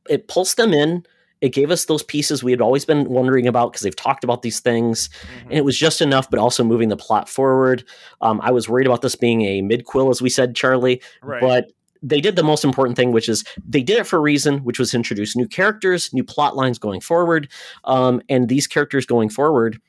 it 0.10 0.28
pulls 0.28 0.56
them 0.56 0.74
in. 0.74 1.06
It 1.44 1.50
gave 1.54 1.72
us 1.72 1.86
those 1.86 2.04
pieces 2.04 2.42
we 2.42 2.52
had 2.52 2.62
always 2.62 2.86
been 2.86 3.04
wondering 3.10 3.48
about 3.48 3.72
because 3.74 3.82
they've 3.84 3.96
talked 3.96 4.24
about 4.24 4.44
these 4.44 4.62
things, 4.62 5.10
Mhm. 5.10 5.42
and 5.50 5.54
it 5.54 5.66
was 5.66 5.78
just 5.78 6.02
enough, 6.02 6.30
but 6.30 6.40
also 6.40 6.64
moving 6.64 6.88
the 6.88 6.96
plot 6.96 7.28
forward. 7.28 7.84
Um, 8.22 8.40
I 8.42 8.52
was 8.52 8.70
worried 8.70 8.88
about 8.88 9.02
this 9.02 9.16
being 9.16 9.42
a 9.42 9.62
midquel, 9.62 10.10
as 10.10 10.22
we 10.22 10.30
said, 10.30 10.56
Charlie, 10.56 11.02
right. 11.22 11.42
but 11.42 11.72
they 12.02 12.22
did 12.22 12.38
the 12.38 12.44
most 12.44 12.64
important 12.64 12.96
thing, 12.96 13.12
which 13.12 13.28
is 13.28 13.44
they 13.68 13.84
did 13.84 13.98
it 13.98 14.08
for 14.08 14.18
a 14.18 14.22
reason, 14.22 14.60
which 14.60 14.80
was 14.80 14.94
introduce 14.94 15.36
new 15.36 15.48
characters, 15.48 16.14
new 16.14 16.24
plot 16.24 16.56
lines 16.56 16.80
going 16.80 17.02
forward. 17.02 17.50
Um, 17.84 18.22
and 18.30 18.48
these 18.48 18.66
characters 18.66 19.06
going 19.06 19.30
forward, 19.30 19.80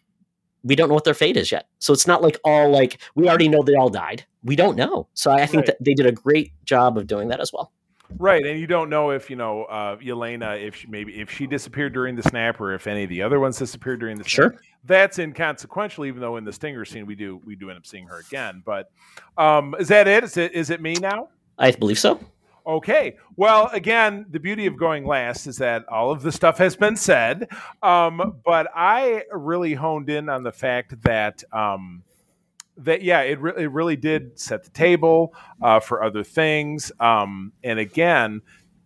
we 0.64 0.74
don't 0.74 0.88
know 0.88 0.94
what 0.94 1.04
their 1.04 1.14
fate 1.14 1.36
is 1.36 1.52
yet. 1.52 1.66
So 1.78 1.92
it's 1.92 2.06
not 2.06 2.22
like 2.22 2.38
all 2.44 2.70
like 2.70 3.00
we 3.14 3.28
already 3.28 3.48
know 3.48 3.62
they 3.62 3.74
all 3.74 3.90
died. 3.90 4.24
We 4.42 4.56
don't 4.56 4.76
know. 4.76 5.08
So 5.14 5.30
I 5.30 5.46
think 5.46 5.54
Right. 5.62 5.66
that 5.66 5.84
they 5.84 5.94
did 5.94 6.06
a 6.06 6.12
great 6.12 6.52
job 6.64 6.96
of 6.98 7.06
doing 7.06 7.28
that 7.28 7.40
as 7.40 7.52
well. 7.52 7.70
Right, 8.18 8.44
and 8.46 8.58
you 8.58 8.66
don't 8.66 8.90
know 8.90 9.10
if 9.10 9.28
you 9.28 9.36
know 9.36 9.64
uh, 9.64 9.96
Yelena 9.96 10.62
if 10.62 10.76
she, 10.76 10.86
maybe 10.86 11.20
if 11.20 11.30
she 11.30 11.46
disappeared 11.46 11.92
during 11.92 12.16
the 12.16 12.22
snap 12.22 12.60
or 12.60 12.72
if 12.74 12.86
any 12.86 13.04
of 13.04 13.10
the 13.10 13.22
other 13.22 13.40
ones 13.40 13.58
disappeared 13.58 14.00
during 14.00 14.16
the 14.16 14.24
snap. 14.24 14.52
Sure. 14.52 14.54
That's 14.84 15.18
inconsequential, 15.18 16.04
even 16.04 16.20
though 16.20 16.36
in 16.36 16.44
the 16.44 16.52
Stinger 16.52 16.84
scene 16.84 17.06
we 17.06 17.14
do 17.14 17.40
we 17.44 17.56
do 17.56 17.70
end 17.70 17.78
up 17.78 17.86
seeing 17.86 18.06
her 18.06 18.18
again. 18.18 18.62
But 18.64 18.90
um, 19.36 19.74
is 19.78 19.88
that 19.88 20.06
it? 20.06 20.24
Is 20.24 20.36
it 20.36 20.52
is 20.52 20.70
it 20.70 20.80
me 20.80 20.94
now? 20.94 21.28
I 21.58 21.70
believe 21.72 21.98
so. 21.98 22.20
Okay. 22.66 23.16
Well, 23.36 23.68
again, 23.72 24.26
the 24.30 24.40
beauty 24.40 24.66
of 24.66 24.78
going 24.78 25.06
last 25.06 25.46
is 25.46 25.58
that 25.58 25.86
all 25.88 26.10
of 26.10 26.22
the 26.22 26.32
stuff 26.32 26.56
has 26.58 26.76
been 26.76 26.96
said. 26.96 27.48
Um, 27.82 28.36
but 28.44 28.68
I 28.74 29.24
really 29.30 29.74
honed 29.74 30.08
in 30.08 30.28
on 30.28 30.42
the 30.42 30.52
fact 30.52 31.00
that 31.02 31.44
um, 31.52 32.02
that 32.78 33.02
yeah, 33.02 33.20
it, 33.20 33.40
re- 33.40 33.54
it 33.56 33.70
really 33.70 33.96
did 33.96 34.38
set 34.38 34.64
the 34.64 34.70
table 34.70 35.34
uh, 35.62 35.80
for 35.80 36.02
other 36.02 36.24
things. 36.24 36.90
Um, 37.00 37.52
and 37.62 37.78
again, 37.78 38.42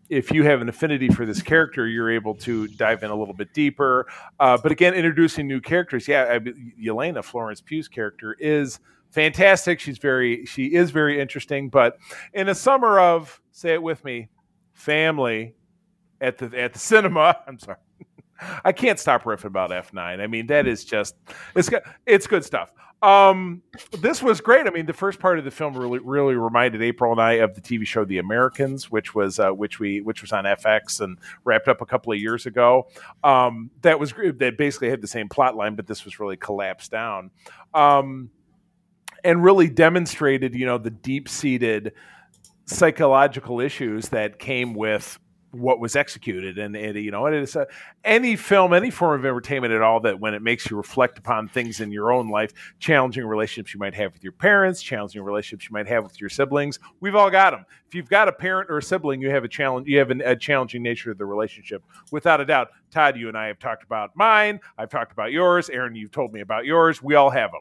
if 0.08 0.30
you 0.30 0.42
have 0.44 0.62
an 0.62 0.68
affinity 0.68 1.08
for 1.08 1.26
this 1.26 1.42
character, 1.42 1.86
you're 1.86 2.10
able 2.10 2.34
to 2.34 2.66
dive 2.68 3.02
in 3.02 3.10
a 3.10 3.14
little 3.14 3.34
bit 3.34 3.52
deeper. 3.52 4.06
Uh, 4.40 4.56
but 4.56 4.72
again, 4.72 4.94
introducing 4.94 5.46
new 5.46 5.60
characters, 5.60 6.08
yeah, 6.08 6.24
I, 6.24 6.38
Yelena 6.38 7.22
Florence 7.22 7.60
Pugh's 7.60 7.88
character 7.88 8.36
is 8.38 8.80
fantastic. 9.10 9.80
She's 9.80 9.98
very, 9.98 10.46
she 10.46 10.74
is 10.74 10.90
very 10.90 11.20
interesting. 11.20 11.68
But 11.68 11.98
in 12.32 12.48
a 12.48 12.54
summer 12.54 12.98
of, 12.98 13.40
say 13.52 13.74
it 13.74 13.82
with 13.82 14.04
me, 14.04 14.28
family 14.72 15.54
at 16.20 16.38
the 16.38 16.58
at 16.58 16.72
the 16.72 16.78
cinema. 16.78 17.36
I'm 17.46 17.58
sorry. 17.58 17.78
I 18.64 18.72
can't 18.72 18.98
stop 18.98 19.24
riffing 19.24 19.44
about 19.46 19.70
F9. 19.70 19.98
I 20.20 20.26
mean, 20.26 20.46
that 20.48 20.66
is 20.66 20.84
just 20.84 21.16
it's 21.54 21.68
good 21.68 21.82
it's 22.06 22.26
good 22.26 22.44
stuff. 22.44 22.72
Um 23.02 23.62
this 24.00 24.22
was 24.22 24.40
great. 24.40 24.66
I 24.66 24.70
mean, 24.70 24.86
the 24.86 24.92
first 24.92 25.20
part 25.20 25.38
of 25.38 25.44
the 25.44 25.50
film 25.50 25.76
really 25.76 26.00
really 26.00 26.34
reminded 26.34 26.82
April 26.82 27.12
and 27.12 27.20
I 27.20 27.34
of 27.34 27.54
the 27.54 27.60
TV 27.60 27.86
show 27.86 28.04
The 28.04 28.18
Americans, 28.18 28.90
which 28.90 29.14
was 29.14 29.38
uh, 29.38 29.50
which 29.50 29.78
we 29.78 30.00
which 30.00 30.22
was 30.22 30.32
on 30.32 30.44
FX 30.44 31.00
and 31.00 31.18
wrapped 31.44 31.68
up 31.68 31.80
a 31.80 31.86
couple 31.86 32.12
of 32.12 32.18
years 32.18 32.46
ago. 32.46 32.88
Um 33.22 33.70
that 33.82 33.98
was. 34.00 34.12
That 34.12 34.56
basically 34.58 34.90
had 34.90 35.00
the 35.00 35.08
same 35.08 35.28
plot 35.28 35.56
line, 35.56 35.74
but 35.74 35.86
this 35.86 36.04
was 36.04 36.18
really 36.18 36.36
collapsed 36.36 36.90
down. 36.90 37.30
Um 37.74 38.30
and 39.24 39.42
really 39.42 39.68
demonstrated, 39.68 40.54
you 40.54 40.64
know, 40.64 40.78
the 40.78 40.90
deep-seated 40.90 41.92
psychological 42.66 43.60
issues 43.60 44.10
that 44.10 44.38
came 44.38 44.74
with 44.74 45.18
what 45.50 45.80
was 45.80 45.96
executed. 45.96 46.58
And, 46.58 46.76
and 46.76 46.96
you 46.96 47.10
know 47.10 47.26
it 47.26 47.34
is 47.34 47.56
a, 47.56 47.66
any 48.04 48.36
film 48.36 48.72
any 48.72 48.90
form 48.90 49.20
of 49.20 49.24
entertainment 49.24 49.72
at 49.72 49.82
all 49.82 50.00
that 50.00 50.20
when 50.20 50.34
it 50.34 50.42
makes 50.42 50.70
you 50.70 50.76
reflect 50.76 51.18
upon 51.18 51.48
things 51.48 51.80
in 51.80 51.90
your 51.90 52.12
own 52.12 52.28
life 52.28 52.52
challenging 52.78 53.24
relationships 53.24 53.72
you 53.72 53.80
might 53.80 53.94
have 53.94 54.12
with 54.12 54.22
your 54.22 54.32
parents 54.32 54.82
challenging 54.82 55.22
relationships 55.22 55.68
you 55.68 55.72
might 55.72 55.86
have 55.86 56.04
with 56.04 56.20
your 56.20 56.30
siblings 56.30 56.78
we've 57.00 57.14
all 57.14 57.30
got 57.30 57.50
them 57.50 57.64
if 57.86 57.94
you've 57.94 58.08
got 58.08 58.28
a 58.28 58.32
parent 58.32 58.70
or 58.70 58.78
a 58.78 58.82
sibling 58.82 59.20
you 59.20 59.30
have 59.30 59.44
a 59.44 59.48
challenge 59.48 59.86
you 59.88 59.98
have 59.98 60.10
an, 60.10 60.20
a 60.24 60.36
challenging 60.36 60.82
nature 60.82 61.10
of 61.10 61.18
the 61.18 61.24
relationship. 61.24 61.82
Without 62.10 62.40
a 62.40 62.44
doubt 62.44 62.68
todd 62.90 63.16
you 63.16 63.28
and 63.28 63.36
i 63.36 63.46
have 63.46 63.58
talked 63.58 63.84
about 63.84 64.10
mine 64.14 64.60
i've 64.76 64.90
talked 64.90 65.12
about 65.12 65.32
yours 65.32 65.70
aaron 65.70 65.94
you've 65.94 66.12
told 66.12 66.32
me 66.32 66.40
about 66.40 66.64
yours 66.64 67.02
we 67.02 67.14
all 67.14 67.30
have 67.30 67.52
them 67.52 67.60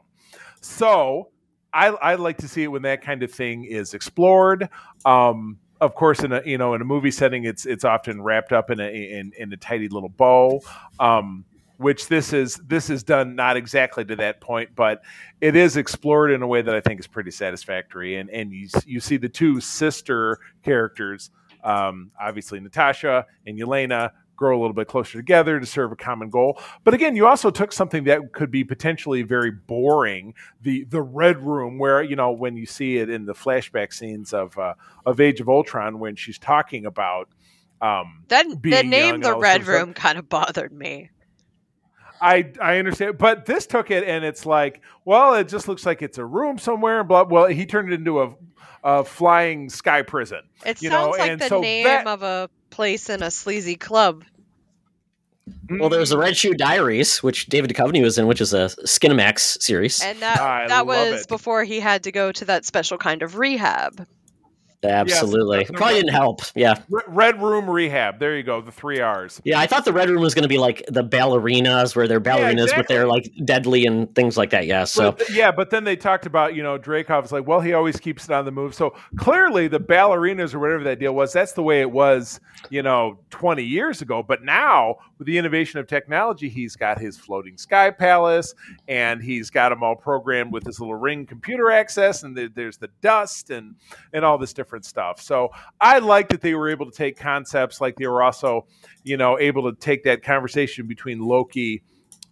so 0.60 1.28
I, 1.72 1.88
I 1.88 2.14
like 2.14 2.38
to 2.38 2.48
see 2.48 2.62
it 2.62 2.68
when 2.68 2.82
that 2.82 3.02
kind 3.02 3.22
of 3.22 3.30
thing 3.30 3.64
is 3.64 3.92
explored. 3.92 4.70
Um, 5.04 5.58
of 5.80 5.94
course, 5.94 6.20
in 6.20 6.32
a 6.32 6.42
you 6.44 6.58
know 6.58 6.74
in 6.74 6.80
a 6.80 6.84
movie 6.84 7.10
setting, 7.10 7.44
it's 7.44 7.66
it's 7.66 7.84
often 7.84 8.22
wrapped 8.22 8.52
up 8.52 8.70
in 8.70 8.80
a 8.80 8.88
in, 8.88 9.32
in 9.38 9.52
a 9.52 9.56
tidy 9.56 9.88
little 9.88 10.08
bow. 10.08 10.60
Um, 10.98 11.44
which 11.78 12.08
this 12.08 12.32
is 12.32 12.56
this 12.66 12.90
is 12.90 13.04
done 13.04 13.36
not 13.36 13.56
exactly 13.56 14.04
to 14.04 14.16
that 14.16 14.40
point, 14.40 14.70
but 14.74 15.02
it 15.40 15.54
is 15.54 15.76
explored 15.76 16.32
in 16.32 16.42
a 16.42 16.46
way 16.46 16.60
that 16.60 16.74
I 16.74 16.80
think 16.80 16.98
is 16.98 17.06
pretty 17.06 17.30
satisfactory. 17.30 18.16
And 18.16 18.28
and 18.30 18.52
you 18.52 18.68
you 18.84 19.00
see 19.00 19.16
the 19.16 19.28
two 19.28 19.60
sister 19.60 20.38
characters, 20.64 21.30
um, 21.62 22.10
obviously 22.20 22.58
Natasha 22.60 23.26
and 23.46 23.58
Yelena, 23.58 24.10
grow 24.38 24.58
a 24.58 24.60
little 24.60 24.72
bit 24.72 24.88
closer 24.88 25.18
together 25.18 25.60
to 25.60 25.66
serve 25.66 25.92
a 25.92 25.96
common 25.96 26.30
goal. 26.30 26.58
But 26.84 26.94
again, 26.94 27.14
you 27.16 27.26
also 27.26 27.50
took 27.50 27.72
something 27.72 28.04
that 28.04 28.32
could 28.32 28.50
be 28.50 28.64
potentially 28.64 29.22
very 29.22 29.50
boring, 29.50 30.32
the 30.62 30.84
the 30.84 31.02
Red 31.02 31.44
Room, 31.44 31.78
where 31.78 32.02
you 32.02 32.16
know 32.16 32.30
when 32.30 32.56
you 32.56 32.64
see 32.64 32.96
it 32.96 33.10
in 33.10 33.26
the 33.26 33.34
flashback 33.34 33.92
scenes 33.92 34.32
of 34.32 34.56
uh, 34.56 34.74
of 35.04 35.20
Age 35.20 35.40
of 35.40 35.48
Ultron, 35.48 35.98
when 35.98 36.16
she's 36.16 36.38
talking 36.38 36.86
about. 36.86 37.28
Um, 37.80 38.24
Then 38.28 38.60
the 38.60 38.82
name 38.82 39.20
the 39.20 39.36
Red 39.36 39.60
of 39.60 39.66
stuff. 39.66 39.74
Room 39.76 39.94
kind 39.94 40.18
of 40.18 40.28
bothered 40.28 40.72
me. 40.72 41.10
I 42.20 42.50
I 42.60 42.78
understand, 42.78 43.18
but 43.18 43.46
this 43.46 43.66
took 43.66 43.90
it 43.90 44.04
and 44.04 44.24
it's 44.24 44.44
like, 44.44 44.80
well, 45.04 45.34
it 45.34 45.48
just 45.48 45.68
looks 45.68 45.86
like 45.86 46.02
it's 46.02 46.18
a 46.18 46.24
room 46.24 46.58
somewhere. 46.58 47.00
And 47.00 47.08
blah. 47.08 47.24
Well, 47.24 47.46
he 47.46 47.66
turned 47.66 47.92
it 47.92 47.94
into 47.94 48.20
a, 48.20 48.34
a 48.84 49.04
flying 49.04 49.68
sky 49.70 50.02
prison. 50.02 50.40
It 50.64 50.80
You 50.82 50.90
sounds 50.90 51.04
know, 51.04 51.10
like 51.22 51.30
and 51.30 51.40
the 51.40 51.48
so 51.48 51.60
name 51.60 51.84
that- 51.84 52.06
of 52.06 52.22
a 52.22 52.48
place 52.70 53.08
in 53.10 53.22
a 53.22 53.30
sleazy 53.30 53.76
club. 53.76 54.24
Well, 55.70 55.88
there's 55.88 56.10
the 56.10 56.18
Red 56.18 56.36
Shoe 56.36 56.52
Diaries, 56.54 57.22
which 57.22 57.46
David 57.46 57.70
Duchovny 57.70 58.02
was 58.02 58.18
in, 58.18 58.26
which 58.26 58.40
is 58.42 58.52
a 58.52 58.66
Skinamax 58.84 59.62
series. 59.62 60.02
And 60.02 60.18
that 60.20 60.38
I 60.40 60.68
that 60.68 60.86
was 60.86 61.22
it. 61.22 61.28
before 61.28 61.64
he 61.64 61.80
had 61.80 62.04
to 62.04 62.12
go 62.12 62.32
to 62.32 62.44
that 62.46 62.66
special 62.66 62.98
kind 62.98 63.22
of 63.22 63.36
rehab. 63.38 64.06
Absolutely. 64.84 65.58
Yes. 65.60 65.70
Probably 65.74 65.94
didn't 65.96 66.12
help. 66.12 66.40
Yeah. 66.54 66.74
Red 66.88 67.42
Room 67.42 67.68
Rehab. 67.68 68.20
There 68.20 68.36
you 68.36 68.44
go. 68.44 68.60
The 68.60 68.70
three 68.70 69.00
R's. 69.00 69.40
Yeah, 69.44 69.58
I 69.58 69.66
thought 69.66 69.84
the 69.84 69.92
red 69.92 70.08
room 70.08 70.22
was 70.22 70.34
going 70.34 70.44
to 70.44 70.48
be 70.48 70.58
like 70.58 70.84
the 70.88 71.02
ballerinas, 71.02 71.96
where 71.96 72.06
they're 72.06 72.20
ballerinas, 72.20 72.68
but 72.76 72.86
they're 72.86 73.06
like 73.06 73.28
deadly 73.44 73.86
and 73.86 74.14
things 74.14 74.36
like 74.36 74.50
that. 74.50 74.66
Yeah. 74.66 74.84
So 74.84 75.12
But, 75.12 75.30
yeah, 75.30 75.50
but 75.50 75.70
then 75.70 75.82
they 75.82 75.96
talked 75.96 76.26
about 76.26 76.54
you 76.54 76.62
know 76.62 76.78
Dreykov's 76.78 77.32
like, 77.32 77.46
well, 77.46 77.60
he 77.60 77.72
always 77.72 77.96
keeps 77.98 78.26
it 78.26 78.30
on 78.30 78.44
the 78.44 78.52
move. 78.52 78.72
So 78.74 78.94
clearly, 79.16 79.66
the 79.66 79.80
ballerinas 79.80 80.54
or 80.54 80.60
whatever 80.60 80.84
that 80.84 81.00
deal 81.00 81.12
was, 81.14 81.32
that's 81.32 81.52
the 81.52 81.62
way 81.62 81.80
it 81.80 81.90
was, 81.90 82.38
you 82.70 82.82
know, 82.82 83.18
twenty 83.30 83.64
years 83.64 84.00
ago. 84.00 84.22
But 84.22 84.44
now 84.44 84.96
with 85.18 85.26
the 85.26 85.38
innovation 85.38 85.80
of 85.80 85.88
technology, 85.88 86.48
he's 86.48 86.76
got 86.76 87.00
his 87.00 87.16
floating 87.18 87.56
sky 87.56 87.90
palace, 87.90 88.54
and 88.86 89.20
he's 89.20 89.50
got 89.50 89.70
them 89.70 89.82
all 89.82 89.96
programmed 89.96 90.52
with 90.52 90.64
his 90.64 90.78
little 90.78 90.94
ring 90.94 91.26
computer 91.26 91.72
access, 91.72 92.22
and 92.22 92.36
there- 92.36 92.48
there's 92.48 92.76
the 92.78 92.90
dust 93.02 93.50
and 93.50 93.74
and 94.12 94.24
all 94.24 94.38
this 94.38 94.52
different 94.52 94.67
stuff. 94.84 95.20
So 95.20 95.50
I 95.80 95.98
like 95.98 96.28
that 96.28 96.40
they 96.40 96.54
were 96.54 96.68
able 96.68 96.90
to 96.90 96.96
take 96.96 97.16
concepts 97.16 97.80
like 97.80 97.96
they 97.96 98.06
were 98.06 98.22
also, 98.22 98.66
you 99.02 99.16
know, 99.16 99.38
able 99.38 99.70
to 99.70 99.78
take 99.78 100.04
that 100.04 100.22
conversation 100.22 100.86
between 100.86 101.20
Loki 101.20 101.82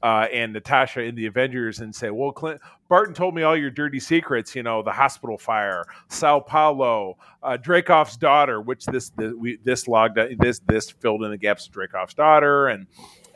uh, 0.03 0.27
and 0.33 0.53
Natasha 0.53 1.03
in 1.03 1.15
the 1.15 1.27
Avengers 1.27 1.81
and 1.81 1.95
say, 1.95 2.11
"Well, 2.11 2.33
Clint 2.33 2.61
Barton 2.89 3.15
told 3.15 3.35
me 3.35 3.43
all 3.43 3.57
your 3.57 3.71
dirty 3.71 3.99
secrets. 3.99 4.55
You 4.55 4.63
know, 4.63 4.83
the 4.83 4.93
hospital 4.93 5.39
fire, 5.39 5.85
Sao 6.09 6.41
Paulo, 6.41 7.17
uh, 7.43 7.57
Dreykov's 7.61 8.17
daughter, 8.17 8.61
which 8.61 8.85
this 8.87 9.11
this, 9.11 9.33
we, 9.37 9.59
this 9.65 9.89
logged 9.89 10.19
this 10.39 10.61
this 10.61 10.91
filled 10.91 11.25
in 11.25 11.31
the 11.31 11.39
gaps 11.39 11.67
of 11.67 11.73
Dreykov's 11.73 12.15
daughter, 12.15 12.69
and 12.69 12.87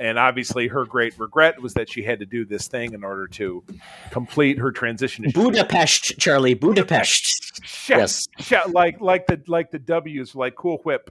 and 0.01 0.19
obviously 0.19 0.67
her 0.67 0.85
great 0.87 1.17
regret 1.19 1.61
was 1.63 1.75
that 1.75 1.89
she 1.89 2.03
had 2.03 2.19
to 2.21 2.27
do 2.27 2.45
this 2.45 2.67
thing 2.67 2.95
in 2.95 3.05
order 3.05 3.29
to 3.29 3.63
complete 4.11 4.59
her 4.59 4.73
transition. 4.73 5.25
to- 5.25 5.31
Budapest, 5.33 6.19
Charlie, 6.19 6.55
Budapest. 6.55 7.61
Shut- 7.65 7.99
Yes. 7.99 8.27
like 8.73 9.01
like 9.01 9.27
the 9.27 9.41
like 9.47 9.71
the 9.71 9.79
W's 9.79 10.35
like 10.35 10.57
cool 10.57 10.79
whip. 10.85 11.11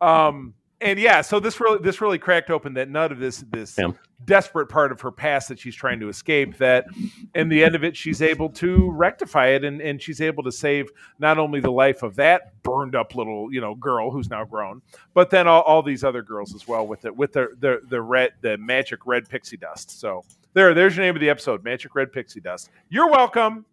Um 0.00 0.54
and 0.84 0.98
yeah, 1.00 1.20
so 1.22 1.40
this 1.40 1.58
really 1.60 1.78
this 1.82 2.00
really 2.00 2.18
cracked 2.18 2.50
open 2.50 2.74
that 2.74 2.88
none 2.88 3.10
of 3.10 3.18
this 3.18 3.44
this 3.50 3.76
Yeah. 3.78 3.88
desperate 4.24 4.68
part 4.68 4.92
of 4.92 5.00
her 5.00 5.10
past 5.10 5.48
that 5.48 5.58
she's 5.58 5.74
trying 5.74 5.98
to 6.00 6.08
escape 6.08 6.56
that 6.58 6.86
in 7.34 7.48
the 7.48 7.64
end 7.64 7.74
of 7.74 7.82
it 7.84 7.96
she's 7.96 8.22
able 8.22 8.48
to 8.50 8.90
rectify 8.92 9.48
it 9.48 9.64
and, 9.64 9.80
and 9.80 10.00
she's 10.00 10.20
able 10.20 10.42
to 10.44 10.52
save 10.52 10.88
not 11.18 11.38
only 11.38 11.58
the 11.60 11.72
life 11.72 12.02
of 12.02 12.14
that 12.16 12.60
burned 12.62 12.94
up 12.94 13.14
little 13.14 13.52
you 13.52 13.60
know 13.60 13.74
girl 13.74 14.10
who's 14.10 14.30
now 14.30 14.44
grown 14.44 14.80
but 15.14 15.30
then 15.30 15.46
all, 15.48 15.62
all 15.62 15.82
these 15.82 16.04
other 16.04 16.22
girls 16.22 16.54
as 16.54 16.66
well 16.68 16.86
with 16.86 17.04
it 17.04 17.14
with 17.16 17.32
the 17.32 17.48
the 17.58 17.80
the 17.88 18.00
red 18.00 18.30
the 18.42 18.56
magic 18.58 19.00
red 19.06 19.28
pixie 19.28 19.56
dust 19.58 19.98
so 20.00 20.24
there 20.54 20.72
there's 20.72 20.96
your 20.96 21.04
name 21.04 21.14
of 21.16 21.20
the 21.20 21.28
episode 21.28 21.62
magic 21.64 21.94
red 21.94 22.10
pixie 22.12 22.40
dust 22.40 22.70
you're 22.88 23.10
welcome 23.10 23.64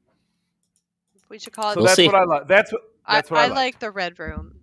We 1.29 1.39
should 1.39 1.53
call 1.53 1.71
it. 1.71 1.75
so 1.75 1.79
We'll 1.79 1.85
that's 1.85 1.95
see. 1.95 2.07
what 2.07 2.15
I 2.15 2.23
like. 2.25 2.47
That's 2.47 2.71
what 2.73 2.81
I, 3.05 3.15
that's 3.15 3.31
what 3.31 3.39
I, 3.39 3.43
I 3.43 3.47
like. 3.47 3.55
like 3.55 3.79
the 3.79 3.91
red 3.91 4.19
room. 4.19 4.53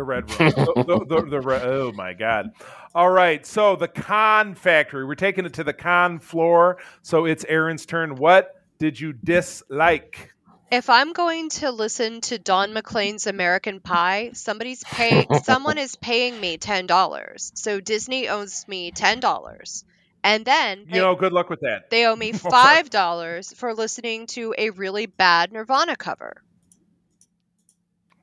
The 0.00 0.04
red 0.04 0.30
room. 0.40 0.48
the, 0.50 0.84
the, 0.86 1.04
the, 1.20 1.26
the 1.28 1.40
re- 1.42 1.60
oh 1.62 1.92
my 1.92 2.14
god! 2.14 2.52
All 2.94 3.10
right, 3.10 3.44
so 3.44 3.76
the 3.76 3.86
con 3.86 4.54
factory. 4.54 5.04
We're 5.04 5.14
taking 5.14 5.44
it 5.44 5.52
to 5.54 5.62
the 5.64 5.74
con 5.74 6.20
floor. 6.20 6.78
So 7.02 7.26
it's 7.26 7.44
Aaron's 7.46 7.84
turn. 7.84 8.16
What 8.16 8.54
did 8.78 8.98
you 8.98 9.12
dislike? 9.12 10.32
If 10.70 10.88
I'm 10.88 11.12
going 11.12 11.50
to 11.50 11.70
listen 11.70 12.22
to 12.22 12.38
Don 12.38 12.72
McLean's 12.72 13.26
American 13.26 13.80
Pie, 13.80 14.30
somebody's 14.32 14.82
paying 14.84 15.26
someone 15.42 15.76
is 15.76 15.96
paying 15.96 16.40
me 16.40 16.56
ten 16.56 16.86
dollars. 16.86 17.52
So 17.54 17.78
Disney 17.78 18.26
owes 18.30 18.66
me 18.66 18.92
ten 18.92 19.20
dollars. 19.20 19.84
And 20.24 20.46
then 20.46 20.86
they, 20.88 20.96
You 20.96 21.02
know, 21.02 21.14
good 21.14 21.34
luck 21.34 21.50
with 21.50 21.60
that. 21.60 21.90
they 21.90 22.06
owe 22.06 22.16
me 22.16 22.32
five 22.32 22.88
dollars 22.88 23.52
for 23.52 23.74
listening 23.74 24.28
to 24.28 24.54
a 24.56 24.70
really 24.70 25.04
bad 25.04 25.52
Nirvana 25.52 25.94
cover. 25.96 26.42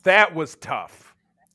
That 0.04 0.34
was 0.34 0.56
tough. 0.56 1.07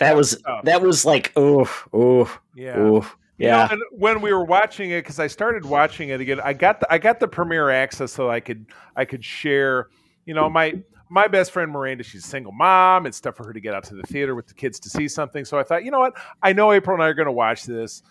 That 0.03 0.16
was 0.16 0.40
tough. 0.42 0.64
that 0.64 0.82
was 0.82 1.05
like 1.05 1.32
oh 1.36 1.68
oh 1.92 2.38
Yeah. 2.55 2.74
oh 2.76 3.07
You 3.38 3.48
know, 3.48 3.57
yeah. 3.57 3.68
and 3.72 3.80
when 3.92 4.20
we 4.20 4.32
were 4.32 4.44
watching 4.44 4.90
it, 4.90 5.00
because 5.03 5.18
I 5.18 5.26
started 5.26 5.64
watching 5.64 6.11
it 6.11 6.20
again, 6.20 6.40
I 6.42 6.53
got 6.53 6.80
the, 6.80 6.92
I 6.92 6.98
got 6.98 7.18
the 7.20 7.28
premiere 7.28 7.70
access 7.70 8.12
so 8.12 8.30
I 8.30 8.40
could 8.40 8.66
I 8.96 9.05
could 9.05 9.24
share. 9.24 9.88
You 10.26 10.34
know, 10.34 10.48
my 10.48 10.74
my 11.09 11.26
best 11.26 11.50
friend 11.50 11.70
Miranda, 11.72 12.05
she's 12.05 12.24
a 12.24 12.28
single 12.28 12.53
mom. 12.53 13.07
It's 13.07 13.20
tough 13.20 13.36
for 13.36 13.44
her 13.46 13.53
to 13.53 13.61
get 13.61 13.74
out 13.74 13.84
to 13.84 13.94
the 13.94 14.03
theater 14.05 14.34
with 14.34 14.46
the 14.46 14.55
kids 14.55 14.78
to 14.80 14.88
see 14.90 15.09
something. 15.09 15.44
So 15.44 15.59
I 15.59 15.62
thought, 15.62 15.84
you 15.84 15.90
know 15.90 15.98
what? 16.00 16.14
I 16.42 16.53
know 16.53 16.72
April 16.72 16.94
and 16.94 17.03
I 17.03 17.09
are 17.09 17.14
going 17.14 17.26
to 17.26 17.32
watch 17.32 17.64
this. 17.64 18.03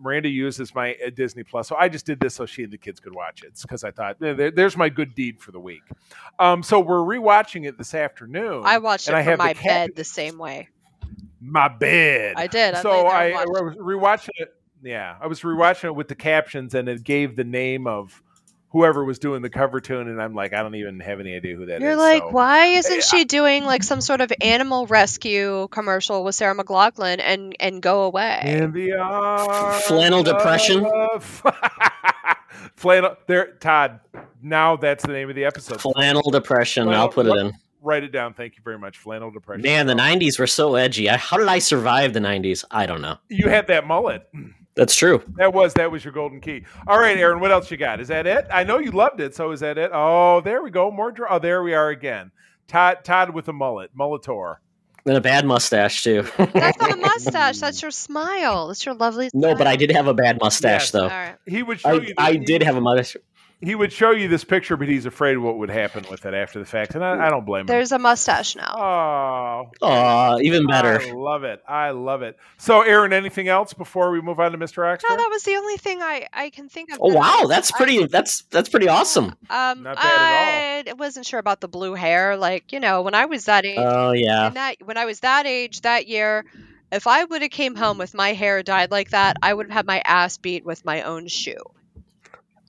Miranda 0.00 0.28
uses 0.28 0.72
my 0.72 0.94
uh, 1.04 1.10
Disney 1.10 1.42
Plus, 1.42 1.66
so 1.66 1.74
I 1.76 1.88
just 1.88 2.06
did 2.06 2.20
this 2.20 2.34
so 2.34 2.46
she 2.46 2.62
and 2.62 2.72
the 2.72 2.78
kids 2.78 3.00
could 3.00 3.12
watch 3.14 3.42
it 3.42 3.58
because 3.60 3.82
I 3.82 3.90
thought 3.90 4.22
eh, 4.22 4.32
there- 4.34 4.50
there's 4.52 4.76
my 4.76 4.88
good 4.88 5.14
deed 5.16 5.40
for 5.40 5.50
the 5.50 5.58
week. 5.58 5.82
Um, 6.38 6.62
so 6.62 6.78
we're 6.78 6.98
rewatching 6.98 7.66
it 7.66 7.76
this 7.76 7.92
afternoon. 7.92 8.62
I 8.64 8.78
watched 8.78 9.08
it 9.08 9.10
and 9.10 9.16
I 9.16 9.22
from 9.24 9.30
have 9.30 9.38
my 9.40 9.54
cap- 9.54 9.64
bed 9.64 9.90
the 9.96 10.04
same 10.04 10.38
way. 10.38 10.68
My 11.40 11.68
bed. 11.68 12.34
I 12.36 12.46
did. 12.46 12.74
I 12.74 12.82
so 12.82 13.06
I, 13.06 13.24
and 13.26 13.34
I 13.36 13.44
watched 13.44 13.64
was 13.64 13.76
rewatching 13.76 14.30
it. 14.36 14.54
Yeah, 14.82 15.16
I 15.20 15.26
was 15.26 15.40
rewatching 15.40 15.84
it 15.84 15.94
with 15.94 16.08
the 16.08 16.14
captions, 16.14 16.74
and 16.74 16.88
it 16.88 17.02
gave 17.04 17.36
the 17.36 17.44
name 17.44 17.86
of 17.86 18.22
whoever 18.70 19.04
was 19.04 19.20
doing 19.20 19.40
the 19.40 19.48
cover 19.48 19.80
tune, 19.80 20.08
and 20.08 20.20
I'm 20.20 20.34
like, 20.34 20.52
I 20.52 20.62
don't 20.62 20.74
even 20.74 20.98
have 21.00 21.20
any 21.20 21.36
idea 21.36 21.54
who 21.54 21.66
that 21.66 21.76
is. 21.76 21.82
You're 21.82 21.96
like, 21.96 22.22
so- 22.22 22.30
why 22.30 22.66
isn't 22.66 23.04
she 23.04 23.24
doing 23.24 23.64
like 23.64 23.82
some 23.84 24.00
sort 24.00 24.20
of 24.20 24.32
animal 24.40 24.86
rescue 24.86 25.68
commercial 25.70 26.24
with 26.24 26.34
Sarah 26.34 26.56
McLachlan 26.56 27.20
and 27.20 27.54
and 27.60 27.80
go 27.80 28.02
away? 28.02 28.40
In 28.44 28.72
the 28.72 28.94
arms 28.94 29.84
Flannel 29.84 30.22
depression? 30.22 30.84
Flannel. 32.76 33.16
There, 33.26 33.52
Todd. 33.60 34.00
Now 34.42 34.76
that's 34.76 35.04
the 35.04 35.12
name 35.12 35.30
of 35.30 35.36
the 35.36 35.44
episode. 35.44 35.80
Flannel 35.80 36.30
depression. 36.30 36.86
Well, 36.88 37.00
I'll 37.00 37.08
put 37.08 37.26
it 37.26 37.36
in. 37.36 37.52
Write 37.84 38.02
it 38.02 38.12
down. 38.12 38.34
Thank 38.34 38.56
you 38.56 38.62
very 38.64 38.78
much. 38.78 38.96
Flannel 38.98 39.30
depression. 39.30 39.62
Man, 39.62 39.86
the 39.86 39.94
'90s 39.94 40.38
were 40.38 40.46
so 40.46 40.74
edgy. 40.74 41.08
I, 41.10 41.16
how 41.18 41.36
did 41.36 41.48
I 41.48 41.58
survive 41.58 42.12
the 42.14 42.20
'90s? 42.20 42.64
I 42.70 42.86
don't 42.86 43.02
know. 43.02 43.18
you 43.28 43.48
had 43.48 43.66
that 43.68 43.86
mullet. 43.86 44.28
That's 44.74 44.96
true. 44.96 45.22
That 45.36 45.52
was 45.52 45.74
that 45.74 45.90
was 45.92 46.02
your 46.04 46.12
golden 46.12 46.40
key. 46.40 46.64
All 46.88 46.98
right, 46.98 47.16
Aaron. 47.16 47.38
What 47.40 47.52
else 47.52 47.70
you 47.70 47.76
got? 47.76 48.00
Is 48.00 48.08
that 48.08 48.26
it? 48.26 48.46
I 48.50 48.64
know 48.64 48.78
you 48.78 48.90
loved 48.90 49.20
it. 49.20 49.34
So 49.34 49.50
is 49.52 49.60
that 49.60 49.78
it? 49.78 49.90
Oh, 49.92 50.40
there 50.40 50.62
we 50.62 50.70
go. 50.70 50.90
More. 50.90 51.12
Dr- 51.12 51.28
oh, 51.30 51.38
there 51.38 51.62
we 51.62 51.74
are 51.74 51.90
again. 51.90 52.32
Todd. 52.66 53.04
Todd 53.04 53.30
with 53.34 53.46
a 53.48 53.52
mullet. 53.52 53.90
Mullator. 53.96 54.56
And 55.06 55.18
a 55.18 55.20
bad 55.20 55.44
mustache 55.44 56.02
too. 56.02 56.22
That's 56.38 56.78
not 56.80 56.92
a 56.92 56.96
mustache. 56.96 57.58
That's 57.60 57.82
your 57.82 57.90
smile. 57.90 58.68
That's 58.68 58.86
your 58.86 58.94
lovely. 58.94 59.28
no, 59.34 59.54
but 59.54 59.66
I 59.66 59.76
did 59.76 59.92
have 59.92 60.06
a 60.06 60.14
bad 60.14 60.40
mustache 60.40 60.84
Yes. 60.84 60.90
though. 60.92 61.02
All 61.02 61.08
right. 61.10 61.36
He 61.46 61.62
would 61.62 61.78
show 61.80 61.90
I, 61.90 61.92
you. 62.00 62.14
I 62.16 62.36
did 62.36 62.62
have 62.62 62.76
a 62.76 62.80
mustache. 62.80 63.20
He 63.64 63.74
would 63.74 63.92
show 63.92 64.10
you 64.10 64.28
this 64.28 64.44
picture, 64.44 64.76
but 64.76 64.88
he's 64.88 65.06
afraid 65.06 65.36
what 65.38 65.58
would 65.58 65.70
happen 65.70 66.04
with 66.10 66.26
it 66.26 66.34
after 66.34 66.58
the 66.58 66.64
fact, 66.64 66.94
and 66.94 67.04
I, 67.04 67.26
I 67.26 67.30
don't 67.30 67.44
blame 67.44 67.62
him. 67.62 67.66
There's 67.66 67.92
a 67.92 67.98
mustache 67.98 68.56
now. 68.56 68.74
Oh, 68.76 69.86
Aw, 69.86 70.38
even 70.40 70.66
better. 70.66 71.00
I 71.00 71.12
love 71.12 71.44
it. 71.44 71.62
I 71.66 71.90
love 71.90 72.22
it. 72.22 72.36
So, 72.58 72.82
Aaron, 72.82 73.12
anything 73.12 73.48
else 73.48 73.72
before 73.72 74.10
we 74.10 74.20
move 74.20 74.38
on 74.40 74.52
to 74.52 74.58
Mr. 74.58 74.86
Oxford? 74.90 75.08
No, 75.10 75.16
that 75.16 75.28
was 75.30 75.42
the 75.42 75.56
only 75.56 75.76
thing 75.76 76.02
I 76.02 76.26
I 76.32 76.50
can 76.50 76.68
think 76.68 76.92
of. 76.92 76.98
Oh 77.00 77.14
wow, 77.14 77.46
that's 77.48 77.70
pretty. 77.72 78.06
That's 78.06 78.42
that's 78.50 78.68
pretty 78.68 78.88
awesome. 78.88 79.34
Um, 79.50 79.82
Not 79.82 79.96
bad 79.96 80.88
I 80.88 80.92
wasn't 80.94 81.26
sure 81.26 81.38
about 81.38 81.60
the 81.60 81.68
blue 81.68 81.94
hair. 81.94 82.36
Like 82.36 82.72
you 82.72 82.80
know, 82.80 83.02
when 83.02 83.14
I 83.14 83.26
was 83.26 83.46
that 83.46 83.64
age, 83.64 83.78
Oh 83.78 84.12
yeah. 84.12 84.46
and 84.46 84.56
that 84.56 84.76
when 84.84 84.96
I 84.96 85.04
was 85.04 85.20
that 85.20 85.46
age 85.46 85.82
that 85.82 86.06
year, 86.06 86.44
if 86.92 87.06
I 87.06 87.24
would 87.24 87.42
have 87.42 87.50
came 87.50 87.74
home 87.74 87.98
with 87.98 88.14
my 88.14 88.32
hair 88.32 88.62
dyed 88.62 88.90
like 88.90 89.10
that, 89.10 89.36
I 89.42 89.52
would 89.54 89.66
have 89.66 89.74
had 89.74 89.86
my 89.86 90.02
ass 90.04 90.38
beat 90.38 90.64
with 90.64 90.84
my 90.84 91.02
own 91.02 91.28
shoe. 91.28 91.62